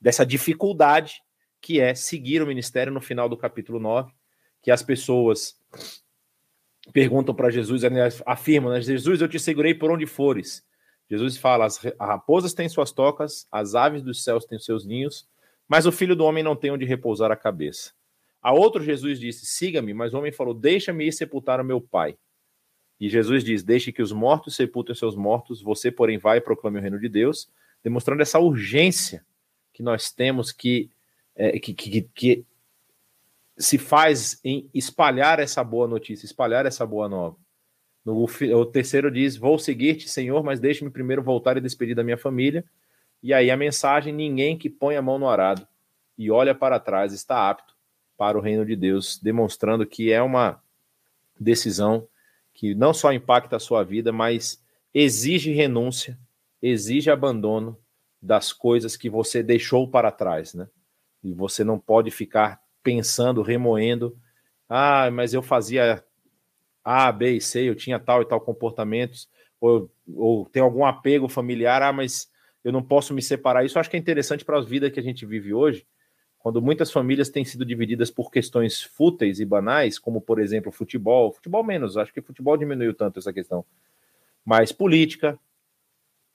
dessa 0.00 0.24
dificuldade 0.24 1.22
que 1.60 1.78
é 1.78 1.94
seguir 1.94 2.40
o 2.40 2.46
ministério 2.46 2.90
no 2.90 3.02
final 3.02 3.28
do 3.28 3.36
capítulo 3.36 3.78
9, 3.78 4.10
que 4.62 4.70
as 4.70 4.82
pessoas 4.82 5.60
perguntam 6.90 7.34
para 7.34 7.50
Jesus, 7.50 7.82
afirmam, 8.24 8.72
né, 8.72 8.80
Jesus, 8.80 9.20
eu 9.20 9.28
te 9.28 9.38
segurei 9.38 9.74
por 9.74 9.90
onde 9.90 10.06
fores. 10.06 10.64
Jesus 11.10 11.36
fala, 11.36 11.66
as 11.66 11.76
raposas 12.00 12.54
têm 12.54 12.66
suas 12.66 12.92
tocas, 12.92 13.46
as 13.52 13.74
aves 13.74 14.00
dos 14.00 14.24
céus 14.24 14.46
têm 14.46 14.58
seus 14.58 14.86
ninhos, 14.86 15.28
mas 15.68 15.84
o 15.84 15.92
filho 15.92 16.16
do 16.16 16.24
homem 16.24 16.42
não 16.42 16.56
tem 16.56 16.70
onde 16.70 16.86
repousar 16.86 17.30
a 17.30 17.36
cabeça. 17.36 17.92
A 18.40 18.54
outro 18.54 18.82
Jesus 18.82 19.20
disse: 19.20 19.44
Siga-me, 19.44 19.92
mas 19.92 20.14
o 20.14 20.18
homem 20.18 20.32
falou: 20.32 20.54
Deixa-me 20.54 21.06
ir 21.06 21.12
sepultar 21.12 21.60
o 21.60 21.64
meu 21.64 21.80
pai. 21.80 22.16
E 22.98 23.08
Jesus 23.08 23.44
diz: 23.44 23.62
Deixe 23.62 23.92
que 23.92 24.02
os 24.02 24.12
mortos 24.12 24.56
sepultem 24.56 24.94
seus 24.94 25.14
mortos, 25.14 25.62
você, 25.62 25.90
porém, 25.90 26.18
vai 26.18 26.38
e 26.38 26.40
proclame 26.40 26.78
o 26.78 26.82
reino 26.82 26.98
de 26.98 27.08
Deus, 27.08 27.48
demonstrando 27.82 28.22
essa 28.22 28.38
urgência 28.38 29.24
que 29.72 29.82
nós 29.82 30.10
temos 30.10 30.50
que, 30.50 30.90
é, 31.34 31.58
que, 31.58 31.74
que, 31.74 32.02
que 32.14 32.44
se 33.58 33.78
faz 33.78 34.40
em 34.42 34.68
espalhar 34.72 35.38
essa 35.38 35.62
boa 35.62 35.86
notícia, 35.86 36.24
espalhar 36.24 36.66
essa 36.66 36.86
boa 36.86 37.08
nova. 37.08 37.36
No, 38.04 38.24
o 38.24 38.66
terceiro 38.66 39.10
diz: 39.10 39.36
Vou 39.36 39.58
seguir-te, 39.58 40.08
Senhor, 40.08 40.42
mas 40.42 40.60
deixe-me 40.60 40.90
primeiro 40.90 41.22
voltar 41.22 41.56
e 41.56 41.60
despedir 41.60 41.94
da 41.94 42.04
minha 42.04 42.18
família. 42.18 42.64
E 43.22 43.34
aí 43.34 43.50
a 43.50 43.56
mensagem: 43.56 44.12
ninguém 44.12 44.56
que 44.56 44.70
põe 44.70 44.96
a 44.96 45.02
mão 45.02 45.18
no 45.18 45.28
arado 45.28 45.66
e 46.16 46.30
olha 46.30 46.54
para 46.54 46.80
trás 46.80 47.12
está 47.12 47.50
apto 47.50 47.74
para 48.16 48.38
o 48.38 48.40
reino 48.40 48.64
de 48.64 48.74
Deus, 48.74 49.20
demonstrando 49.22 49.84
que 49.84 50.10
é 50.10 50.22
uma 50.22 50.62
decisão 51.38 52.08
que 52.56 52.74
não 52.74 52.94
só 52.94 53.12
impacta 53.12 53.56
a 53.56 53.60
sua 53.60 53.84
vida, 53.84 54.10
mas 54.10 54.64
exige 54.92 55.52
renúncia, 55.52 56.18
exige 56.60 57.10
abandono 57.10 57.78
das 58.20 58.50
coisas 58.50 58.96
que 58.96 59.10
você 59.10 59.42
deixou 59.42 59.88
para 59.88 60.10
trás, 60.10 60.54
né? 60.54 60.66
E 61.22 61.34
você 61.34 61.62
não 61.62 61.78
pode 61.78 62.10
ficar 62.10 62.58
pensando, 62.82 63.42
remoendo, 63.42 64.16
ah, 64.68 65.10
mas 65.10 65.34
eu 65.34 65.42
fazia 65.42 66.02
A, 66.82 67.12
B 67.12 67.32
e 67.32 67.40
C, 67.42 67.68
eu 67.68 67.74
tinha 67.74 67.98
tal 68.00 68.22
e 68.22 68.24
tal 68.24 68.40
comportamentos, 68.40 69.28
ou, 69.60 69.90
ou 70.14 70.46
tem 70.46 70.62
algum 70.62 70.84
apego 70.86 71.28
familiar, 71.28 71.82
ah, 71.82 71.92
mas 71.92 72.30
eu 72.64 72.72
não 72.72 72.82
posso 72.82 73.12
me 73.12 73.20
separar. 73.20 73.66
Isso 73.66 73.76
eu 73.76 73.80
acho 73.80 73.90
que 73.90 73.96
é 73.96 74.00
interessante 74.00 74.46
para 74.46 74.56
a 74.56 74.62
vida 74.62 74.90
que 74.90 74.98
a 74.98 75.02
gente 75.02 75.26
vive 75.26 75.52
hoje, 75.52 75.86
quando 76.46 76.62
muitas 76.62 76.92
famílias 76.92 77.28
têm 77.28 77.44
sido 77.44 77.64
divididas 77.64 78.08
por 78.08 78.30
questões 78.30 78.80
fúteis 78.80 79.40
e 79.40 79.44
banais, 79.44 79.98
como 79.98 80.20
por 80.20 80.38
exemplo 80.38 80.70
futebol, 80.70 81.32
futebol 81.32 81.64
menos, 81.64 81.96
acho 81.96 82.12
que 82.12 82.20
futebol 82.20 82.56
diminuiu 82.56 82.94
tanto 82.94 83.18
essa 83.18 83.32
questão, 83.32 83.64
mas 84.44 84.70
política, 84.70 85.36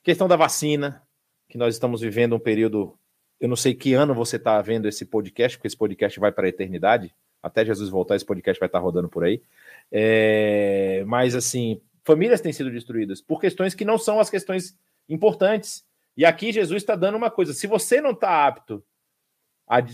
questão 0.03 0.27
da 0.27 0.35
vacina, 0.35 1.01
que 1.47 1.57
nós 1.57 1.73
estamos 1.73 2.01
vivendo 2.01 2.35
um 2.35 2.39
período, 2.39 2.93
eu 3.39 3.47
não 3.47 3.55
sei 3.55 3.73
que 3.73 3.93
ano 3.93 4.13
você 4.13 4.35
está 4.35 4.61
vendo 4.61 4.85
esse 4.85 5.05
podcast, 5.05 5.57
porque 5.57 5.67
esse 5.67 5.77
podcast 5.77 6.19
vai 6.19 6.29
para 6.29 6.45
a 6.45 6.49
eternidade, 6.49 7.15
até 7.41 7.63
Jesus 7.63 7.87
voltar, 7.87 8.17
esse 8.17 8.25
podcast 8.25 8.59
vai 8.59 8.67
estar 8.67 8.79
tá 8.79 8.83
rodando 8.83 9.07
por 9.07 9.23
aí, 9.23 9.41
é, 9.89 11.05
mas 11.07 11.35
assim, 11.35 11.79
famílias 12.03 12.41
têm 12.41 12.51
sido 12.51 12.69
destruídas 12.69 13.21
por 13.21 13.39
questões 13.39 13.73
que 13.73 13.85
não 13.85 13.97
são 13.97 14.19
as 14.19 14.29
questões 14.29 14.77
importantes, 15.07 15.85
e 16.17 16.25
aqui 16.25 16.51
Jesus 16.51 16.83
está 16.83 16.97
dando 16.97 17.15
uma 17.15 17.31
coisa, 17.31 17.53
se 17.53 17.65
você 17.65 18.01
não 18.01 18.11
está 18.11 18.45
apto 18.45 18.83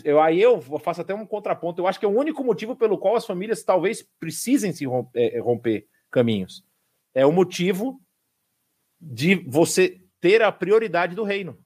eu, 0.04 0.20
aí 0.20 0.42
eu 0.42 0.60
faço 0.80 1.02
até 1.02 1.14
um 1.14 1.26
contraponto. 1.26 1.82
Eu 1.82 1.88
acho 1.88 2.00
que 2.00 2.06
é 2.06 2.08
o 2.08 2.18
único 2.18 2.44
motivo 2.44 2.76
pelo 2.76 2.98
qual 2.98 3.16
as 3.16 3.26
famílias 3.26 3.64
talvez 3.64 4.02
precisem 4.20 4.74
se 4.74 4.86
romper, 4.86 5.20
é, 5.20 5.38
é, 5.38 5.40
romper 5.40 5.88
caminhos. 6.10 6.64
É 7.14 7.26
o 7.26 7.32
motivo 7.32 8.02
de 9.00 9.36
você 9.36 10.02
ter 10.20 10.42
a 10.42 10.52
prioridade 10.52 11.16
do 11.16 11.24
reino, 11.24 11.52
ou 11.52 11.58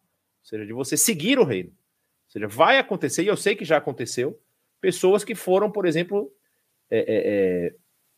seja, 0.43 0.65
de 0.65 0.73
você 0.73 0.97
seguir 0.97 1.39
o 1.39 1.45
reino. 1.45 1.69
Ou 1.69 2.31
seja, 2.31 2.47
vai 2.47 2.77
acontecer, 2.77 3.23
e 3.23 3.27
eu 3.27 3.38
sei 3.38 3.55
que 3.55 3.63
já 3.63 3.77
aconteceu, 3.77 4.39
pessoas 4.81 5.23
que 5.23 5.35
foram, 5.35 5.71
por 5.71 5.85
exemplo, 5.85 6.31
é, 6.89 6.99
é, 6.99 7.05
é 7.67 7.75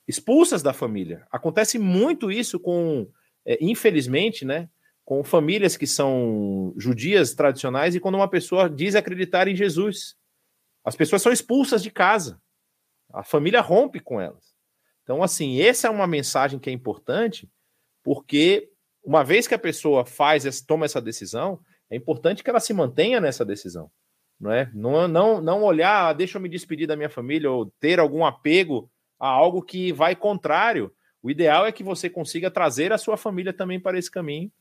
expulsas 0.08 0.64
da 0.64 0.74
família. 0.74 1.26
Acontece 1.32 1.78
muito 1.78 2.32
isso 2.32 2.60
com, 2.60 3.08
é, 3.46 3.58
infelizmente, 3.62 4.44
né? 4.44 4.70
Com 5.06 5.24
famílias 5.24 5.76
que 5.76 5.86
são 5.86 6.74
judias 6.78 7.34
tradicionais 7.34 7.96
e 7.96 8.00
quando 8.00 8.16
uma 8.16 8.30
pessoa 8.30 8.70
diz 8.70 8.96
acreditar 8.96 9.48
em 9.48 9.56
Jesus. 9.56 10.16
As 10.84 10.96
pessoas 10.96 11.22
são 11.22 11.32
expulsas 11.32 11.84
de 11.84 11.92
casa. 11.92 12.42
A 13.14 13.24
família 13.24 13.62
rompe 13.62 14.00
com 14.00 14.20
elas. 14.20 14.54
Então, 15.04 15.22
assim, 15.22 15.62
essa 15.62 15.88
é 15.88 15.92
uma 15.92 16.08
mensagem 16.08 16.58
que 16.58 16.70
é 16.70 16.74
importante, 16.74 17.50
porque 18.02 18.70
uma 19.04 19.24
vez 19.24 19.48
que 19.48 19.54
a 19.54 19.60
pessoa 19.60 20.06
faz, 20.06 20.62
toma 20.62 20.86
essa 20.86 21.02
decisão, 21.02 21.60
é 21.90 21.96
importante 21.96 22.42
que 22.42 22.50
ela 22.50 22.62
se 22.62 22.74
mantenha 22.74 23.20
nessa 23.20 23.44
decisão. 23.44 23.92
Não 24.40 24.52
é? 24.52 24.72
Não, 24.74 25.08
não, 25.08 25.42
não 25.42 25.64
olhar, 25.64 26.10
ah, 26.10 26.14
deixa 26.14 26.38
eu 26.38 26.42
me 26.42 26.50
despedir 26.50 26.88
da 26.88 26.96
minha 26.96 27.10
família, 27.10 27.52
ou 27.52 27.72
ter 27.80 28.00
algum 28.00 28.26
apego 28.26 28.90
a 29.20 29.28
algo 29.28 29.62
que 29.62 29.92
vai 29.92 30.16
contrário. 30.16 30.94
O 31.22 31.30
ideal 31.30 31.66
é 31.66 31.72
que 31.72 31.84
você 31.84 32.10
consiga 32.10 32.50
trazer 32.50 32.92
a 32.92 32.98
sua 32.98 33.16
família 33.16 33.54
também 33.54 33.80
para 33.80 33.98
esse 33.98 34.10
caminho 34.10 34.52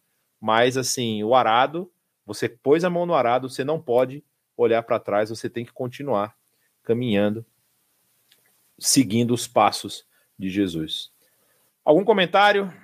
mas 0.42 0.76
assim, 0.76 1.22
o 1.22 1.36
arado, 1.36 1.88
você 2.26 2.48
pôs 2.48 2.82
a 2.82 2.90
mão 2.90 3.06
no 3.06 3.14
arado, 3.14 3.48
você 3.48 3.62
não 3.62 3.80
pode 3.80 4.24
olhar 4.56 4.82
para 4.82 4.98
trás, 4.98 5.30
você 5.30 5.48
tem 5.48 5.64
que 5.64 5.72
continuar 5.72 6.36
caminhando, 6.82 7.46
seguindo 8.76 9.32
os 9.32 9.46
passos 9.46 10.04
de 10.36 10.50
Jesus. 10.50 11.12
Algum 11.84 12.04
comentário? 12.04 12.74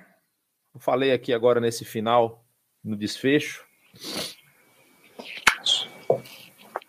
Eu 0.73 0.79
falei 0.79 1.11
aqui 1.11 1.33
agora 1.33 1.59
nesse 1.59 1.83
final, 1.83 2.45
no 2.81 2.95
desfecho. 2.95 3.65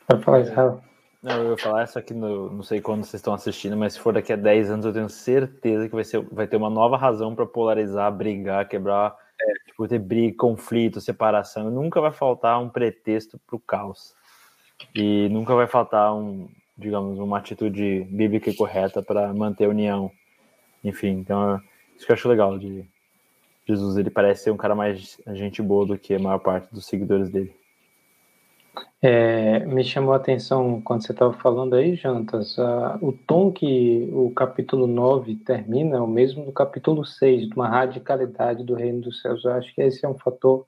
Vai 0.09 0.23
falar, 0.23 0.41
Israel. 0.41 0.85
Não, 1.21 1.43
eu 1.43 1.51
ia 1.51 1.59
falar 1.59 1.83
isso 1.83 1.99
aqui, 1.99 2.15
no, 2.15 2.49
não 2.49 2.63
sei 2.63 2.81
quando 2.81 3.03
vocês 3.03 3.15
estão 3.15 3.35
assistindo, 3.35 3.77
mas 3.77 3.95
se 3.95 3.99
for 3.99 4.15
daqui 4.15 4.33
a 4.33 4.37
10 4.37 4.71
anos, 4.71 4.87
eu 4.87 4.93
tenho 4.93 5.09
certeza 5.09 5.89
que 5.89 5.95
vai, 5.97 6.05
ser, 6.05 6.21
vai 6.31 6.47
ter 6.47 6.57
uma 6.57 6.71
nova 6.71 6.97
razão 6.97 7.35
para 7.35 7.45
polarizar, 7.45 8.11
brigar, 8.13 8.69
quebrar 8.69 9.17
é, 9.85 9.87
tipo, 9.87 9.89
ter 9.89 9.99
briga, 9.99 10.37
conflito, 10.37 11.01
separação, 11.01 11.71
nunca 11.71 12.01
vai 12.01 12.13
faltar 12.13 12.61
um 12.61 12.69
pretexto 12.69 13.39
para 13.47 13.57
o 13.57 13.61
caos. 13.61 14.15
E 14.95 15.29
nunca 15.29 15.55
vai 15.55 15.67
faltar 15.67 16.15
um, 16.15 16.49
digamos, 16.77 17.19
uma 17.19 17.39
atitude 17.39 18.07
bíblica 18.11 18.51
e 18.51 18.55
correta 18.55 19.03
para 19.03 19.33
manter 19.33 19.67
a 19.67 19.69
união. 19.69 20.11
Enfim, 20.83 21.11
então 21.11 21.61
isso 21.97 22.07
que 22.07 22.13
eu 22.13 22.15
acho 22.15 22.29
legal 22.29 22.59
de 22.59 22.85
Jesus. 23.67 23.97
Ele 23.97 24.11
parece 24.11 24.45
ser 24.45 24.51
um 24.51 24.57
cara 24.57 24.75
mais 24.75 25.19
gente 25.33 25.63
boa 25.63 25.87
do 25.87 25.99
que 25.99 26.15
a 26.15 26.19
maior 26.19 26.39
parte 26.39 26.73
dos 26.73 26.87
seguidores 26.87 27.31
dele. 27.31 27.55
É, 29.03 29.61
me 29.61 29.83
chamou 29.83 30.13
a 30.13 30.17
atenção 30.17 30.81
quando 30.83 31.05
você 31.05 31.13
estava 31.13 31.33
falando 31.33 31.75
aí, 31.75 31.97
Jantas, 31.97 32.59
uh, 32.59 32.99
o 33.01 33.13
tom 33.13 33.51
que 33.51 34.11
o 34.13 34.31
capítulo 34.31 34.87
9 34.87 35.37
termina 35.37 35.97
é 35.97 36.01
o 36.01 36.07
mesmo 36.07 36.45
do 36.45 36.53
capítulo 36.53 37.05
6, 37.05 37.49
de 37.49 37.55
uma 37.55 37.69
radicalidade 37.69 38.63
do 38.63 38.75
reino 38.75 39.01
dos 39.01 39.23
céus. 39.23 39.45
Eu 39.45 39.53
acho 39.53 39.75
que 39.75 39.81
esse 39.81 40.05
é 40.05 40.09
um 40.09 40.19
fator 40.19 40.67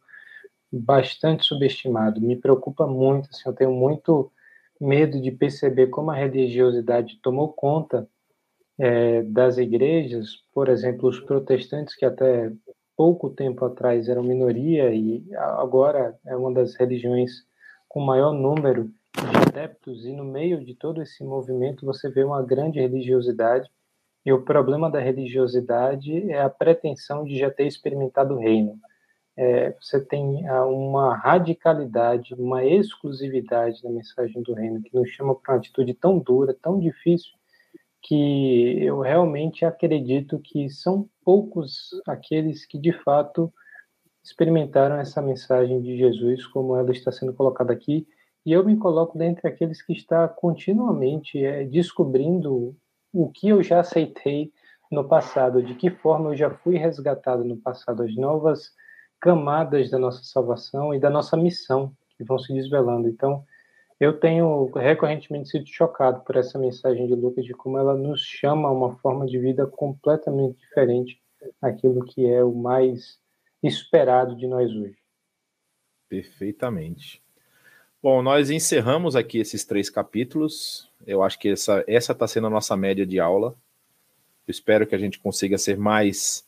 bastante 0.73 1.45
subestimado. 1.45 2.21
Me 2.21 2.35
preocupa 2.35 2.87
muito, 2.87 3.29
assim, 3.31 3.43
eu 3.47 3.53
tenho 3.53 3.73
muito 3.73 4.33
medo 4.81 5.21
de 5.21 5.31
perceber 5.31 5.89
como 5.89 6.11
a 6.11 6.15
religiosidade 6.15 7.21
tomou 7.23 7.53
conta 7.53 8.09
é, 8.79 9.23
das 9.23 9.59
igrejas, 9.59 10.43
por 10.55 10.69
exemplo, 10.69 11.09
os 11.09 11.21
protestantes 11.21 11.95
que 11.95 12.05
até 12.05 12.51
pouco 12.97 13.31
tempo 13.31 13.65
atrás 13.65 14.09
eram 14.09 14.23
minoria 14.23 14.93
e 14.95 15.25
agora 15.37 16.19
é 16.27 16.35
uma 16.35 16.53
das 16.53 16.75
religiões 16.75 17.45
com 17.93 18.01
maior 18.01 18.33
número 18.33 18.85
de 18.85 19.37
adeptos 19.47 20.07
e 20.07 20.13
no 20.15 20.25
meio 20.25 20.65
de 20.65 20.75
todo 20.75 21.03
esse 21.03 21.23
movimento 21.23 21.85
você 21.85 22.09
vê 22.09 22.25
uma 22.25 22.43
grande 22.43 22.81
religiosidade 22.81 23.71
e 24.25 24.33
o 24.33 24.41
problema 24.41 24.91
da 24.91 24.99
religiosidade 24.99 26.31
é 26.31 26.41
a 26.41 26.49
pretensão 26.49 27.23
de 27.23 27.39
já 27.39 27.51
ter 27.51 27.67
experimentado 27.67 28.35
o 28.35 28.39
reino. 28.39 28.81
É, 29.37 29.77
você 29.79 30.01
tem 30.01 30.49
ah, 30.49 30.65
uma 30.65 31.15
radicalidade, 31.15 32.35
uma 32.35 32.65
exclusividade 32.65 33.85
na 33.85 33.91
mensagem 33.91 34.43
do 34.43 34.55
reino 34.55 34.81
que 34.81 34.95
nos 34.95 35.11
chama 35.11 35.35
para 35.35 35.53
uma 35.53 35.59
atitude 35.59 35.93
tão 35.93 36.19
dura, 36.19 36.57
tão 36.63 36.81
difícil, 36.81 37.33
que 38.01 38.83
eu 38.83 39.01
realmente 39.01 39.67
acredito 39.67 40.39
que 40.39 40.71
são 40.71 41.07
poucos 41.23 41.91
aqueles 42.07 42.65
que 42.65 42.79
de 42.79 42.93
fato 43.05 43.53
experimentaram 44.23 44.97
essa 44.97 45.21
mensagem 45.21 45.81
de 45.81 45.97
Jesus 45.97 46.47
como 46.47 46.77
ela 46.77 46.93
está 46.93 47.11
sendo 47.11 47.33
colocada 47.33 47.73
aqui, 47.73 48.07
e 48.45 48.53
eu 48.53 48.65
me 48.65 48.77
coloco 48.77 49.17
dentre 49.17 49.49
aqueles 49.49 49.83
que 49.83 49.93
está 49.93 50.27
continuamente 50.29 51.45
é, 51.45 51.65
descobrindo 51.65 52.77
o 53.13 53.31
que 53.31 53.49
eu 53.49 53.63
já 53.63 53.81
aceitei 53.81 54.53
no 54.91 55.09
passado, 55.09 55.63
de 55.63 55.75
que 55.75 55.91
forma 55.91 56.31
eu 56.31 56.37
já 56.37 56.51
fui 56.51 56.77
resgatado 56.77 57.45
no 57.45 57.57
passado, 57.57 58.03
as 58.03 58.15
novas 58.17 58.73
camadas 59.21 59.91
da 59.91 59.99
nossa 59.99 60.25
salvação 60.25 60.93
e 60.95 60.99
da 60.99 61.09
nossa 61.09 61.37
missão 61.37 61.93
que 62.17 62.25
vão 62.25 62.39
se 62.39 62.53
desvelando. 62.53 63.09
Então, 63.09 63.45
eu 64.01 64.19
tenho 64.19 64.67
recorrentemente 64.75 65.51
sido 65.51 65.67
chocado 65.69 66.23
por 66.25 66.37
essa 66.37 66.59
mensagem 66.59 67.07
de 67.07 67.15
Lucas, 67.15 67.45
de 67.45 67.55
como 67.55 67.79
ela 67.79 67.95
nos 67.95 68.21
chama 68.21 68.69
a 68.69 68.73
uma 68.73 68.97
forma 68.97 69.25
de 69.25 69.39
vida 69.39 69.65
completamente 69.65 70.59
diferente 70.59 71.21
daquilo 71.61 72.05
que 72.05 72.27
é 72.27 72.43
o 72.43 72.53
mais 72.53 73.22
esperado 73.63 74.37
de 74.37 74.47
nós 74.47 74.71
hoje. 74.71 74.97
Perfeitamente. 76.09 77.23
Bom, 78.03 78.21
nós 78.21 78.51
encerramos 78.51 79.15
aqui 79.15 79.39
esses 79.39 79.65
três 79.65 79.89
capítulos. 79.89 80.91
Eu 81.07 81.23
acho 81.23 81.39
que 81.39 81.51
essa 81.51 81.85
essa 81.87 82.13
está 82.13 82.27
sendo 82.27 82.49
a 82.49 82.51
nossa 82.51 82.77
média 82.77 83.07
de 83.07 83.21
aula. 83.21 83.55
Eu 84.47 84.51
espero 84.51 84.87
que 84.87 84.95
a 84.95 84.99
gente 84.99 85.21
consiga 85.21 85.57
ser 85.57 85.79
mais 85.79 86.45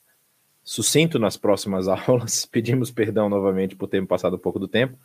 sucinto 0.65 1.19
nas 1.19 1.37
próximas 1.37 1.87
aulas. 1.89 2.45
Pedimos 2.45 2.91
perdão 2.91 3.29
novamente 3.29 3.77
por 3.77 3.87
termos 3.87 4.09
passado 4.09 4.35
um 4.35 4.39
pouco 4.39 4.59
do 4.59 4.67
tempo, 4.67 4.99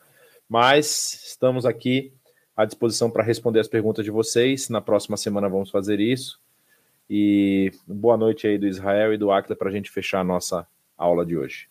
mas 0.47 1.23
estamos 1.27 1.65
aqui 1.65 2.11
à 2.57 2.65
disposição 2.65 3.11
para 3.11 3.23
responder 3.23 3.59
as 3.59 3.67
perguntas 3.67 4.03
de 4.03 4.11
vocês. 4.11 4.69
Na 4.69 4.81
próxima 4.81 5.17
semana 5.17 5.47
vamos 5.47 5.69
fazer 5.69 5.99
isso. 5.99 6.41
E 7.07 7.71
boa 7.87 8.17
noite 8.17 8.47
aí 8.47 8.57
do 8.57 8.67
Israel 8.67 9.13
e 9.13 9.17
do 9.17 9.31
Acta 9.31 9.55
para 9.55 9.69
a 9.69 9.71
gente 9.71 9.91
fechar 9.91 10.21
a 10.21 10.23
nossa 10.23 10.67
aula 10.97 11.25
de 11.25 11.37
hoje. 11.37 11.69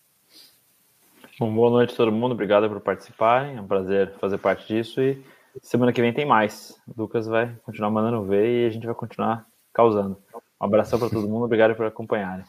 Bom, 1.40 1.54
boa 1.54 1.70
noite 1.70 1.94
a 1.94 1.96
todo 1.96 2.10
mundo, 2.10 2.32
obrigado 2.32 2.68
por 2.68 2.80
participarem, 2.80 3.58
é 3.58 3.60
um 3.60 3.66
prazer 3.66 4.12
fazer 4.14 4.38
parte 4.38 4.66
disso 4.66 5.00
e 5.00 5.22
semana 5.62 5.92
que 5.92 6.00
vem 6.00 6.12
tem 6.12 6.26
mais. 6.26 6.76
O 6.88 7.02
Lucas 7.02 7.28
vai 7.28 7.54
continuar 7.62 7.92
mandando 7.92 8.24
ver 8.24 8.64
e 8.64 8.66
a 8.66 8.70
gente 8.70 8.84
vai 8.84 8.94
continuar 8.94 9.46
causando. 9.72 10.18
Um 10.60 10.64
abração 10.64 10.98
para 10.98 11.08
todo 11.08 11.28
mundo, 11.28 11.44
obrigado 11.44 11.76
por 11.76 11.86
acompanharem. 11.86 12.44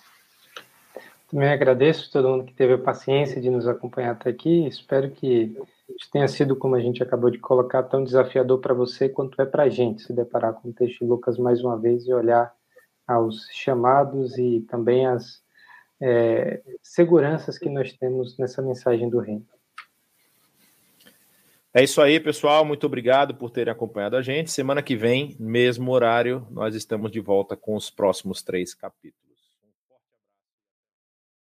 Também 1.29 1.49
agradeço 1.49 2.09
a 2.09 2.13
todo 2.13 2.29
mundo 2.29 2.45
que 2.45 2.53
teve 2.55 2.73
a 2.73 2.77
paciência 2.79 3.39
de 3.39 3.51
nos 3.51 3.67
acompanhar 3.67 4.13
até 4.13 4.31
aqui. 4.31 4.65
Espero 4.65 5.11
que 5.11 5.55
tenha 6.11 6.27
sido, 6.27 6.55
como 6.55 6.73
a 6.73 6.81
gente 6.81 7.03
acabou 7.03 7.29
de 7.29 7.37
colocar, 7.37 7.83
tão 7.83 8.03
desafiador 8.03 8.57
para 8.57 8.73
você 8.73 9.07
quanto 9.07 9.39
é 9.39 9.45
para 9.45 9.63
a 9.65 9.69
gente 9.69 10.01
se 10.01 10.11
deparar 10.11 10.53
com 10.53 10.69
o 10.69 10.73
texto 10.73 11.01
de 11.01 11.05
Lucas 11.05 11.37
mais 11.37 11.63
uma 11.63 11.77
vez 11.77 12.07
e 12.07 12.13
olhar 12.13 12.51
aos 13.07 13.47
chamados 13.51 14.35
e 14.39 14.61
também 14.61 15.05
as 15.05 15.47
é, 16.01 16.61
seguranças 16.81 17.57
que 17.57 17.69
nós 17.69 17.93
temos 17.93 18.37
nessa 18.37 18.61
mensagem 18.61 19.09
do 19.09 19.19
reino. 19.19 19.45
É 21.73 21.83
isso 21.83 22.01
aí, 22.01 22.19
pessoal. 22.19 22.65
Muito 22.65 22.85
obrigado 22.87 23.35
por 23.35 23.51
terem 23.51 23.71
acompanhado 23.71 24.15
a 24.15 24.21
gente. 24.21 24.49
Semana 24.49 24.81
que 24.81 24.95
vem, 24.95 25.35
mesmo 25.39 25.91
horário, 25.91 26.47
nós 26.49 26.73
estamos 26.73 27.11
de 27.11 27.19
volta 27.19 27.55
com 27.55 27.75
os 27.75 27.91
próximos 27.91 28.41
três 28.41 28.73
capítulos. 28.73 29.28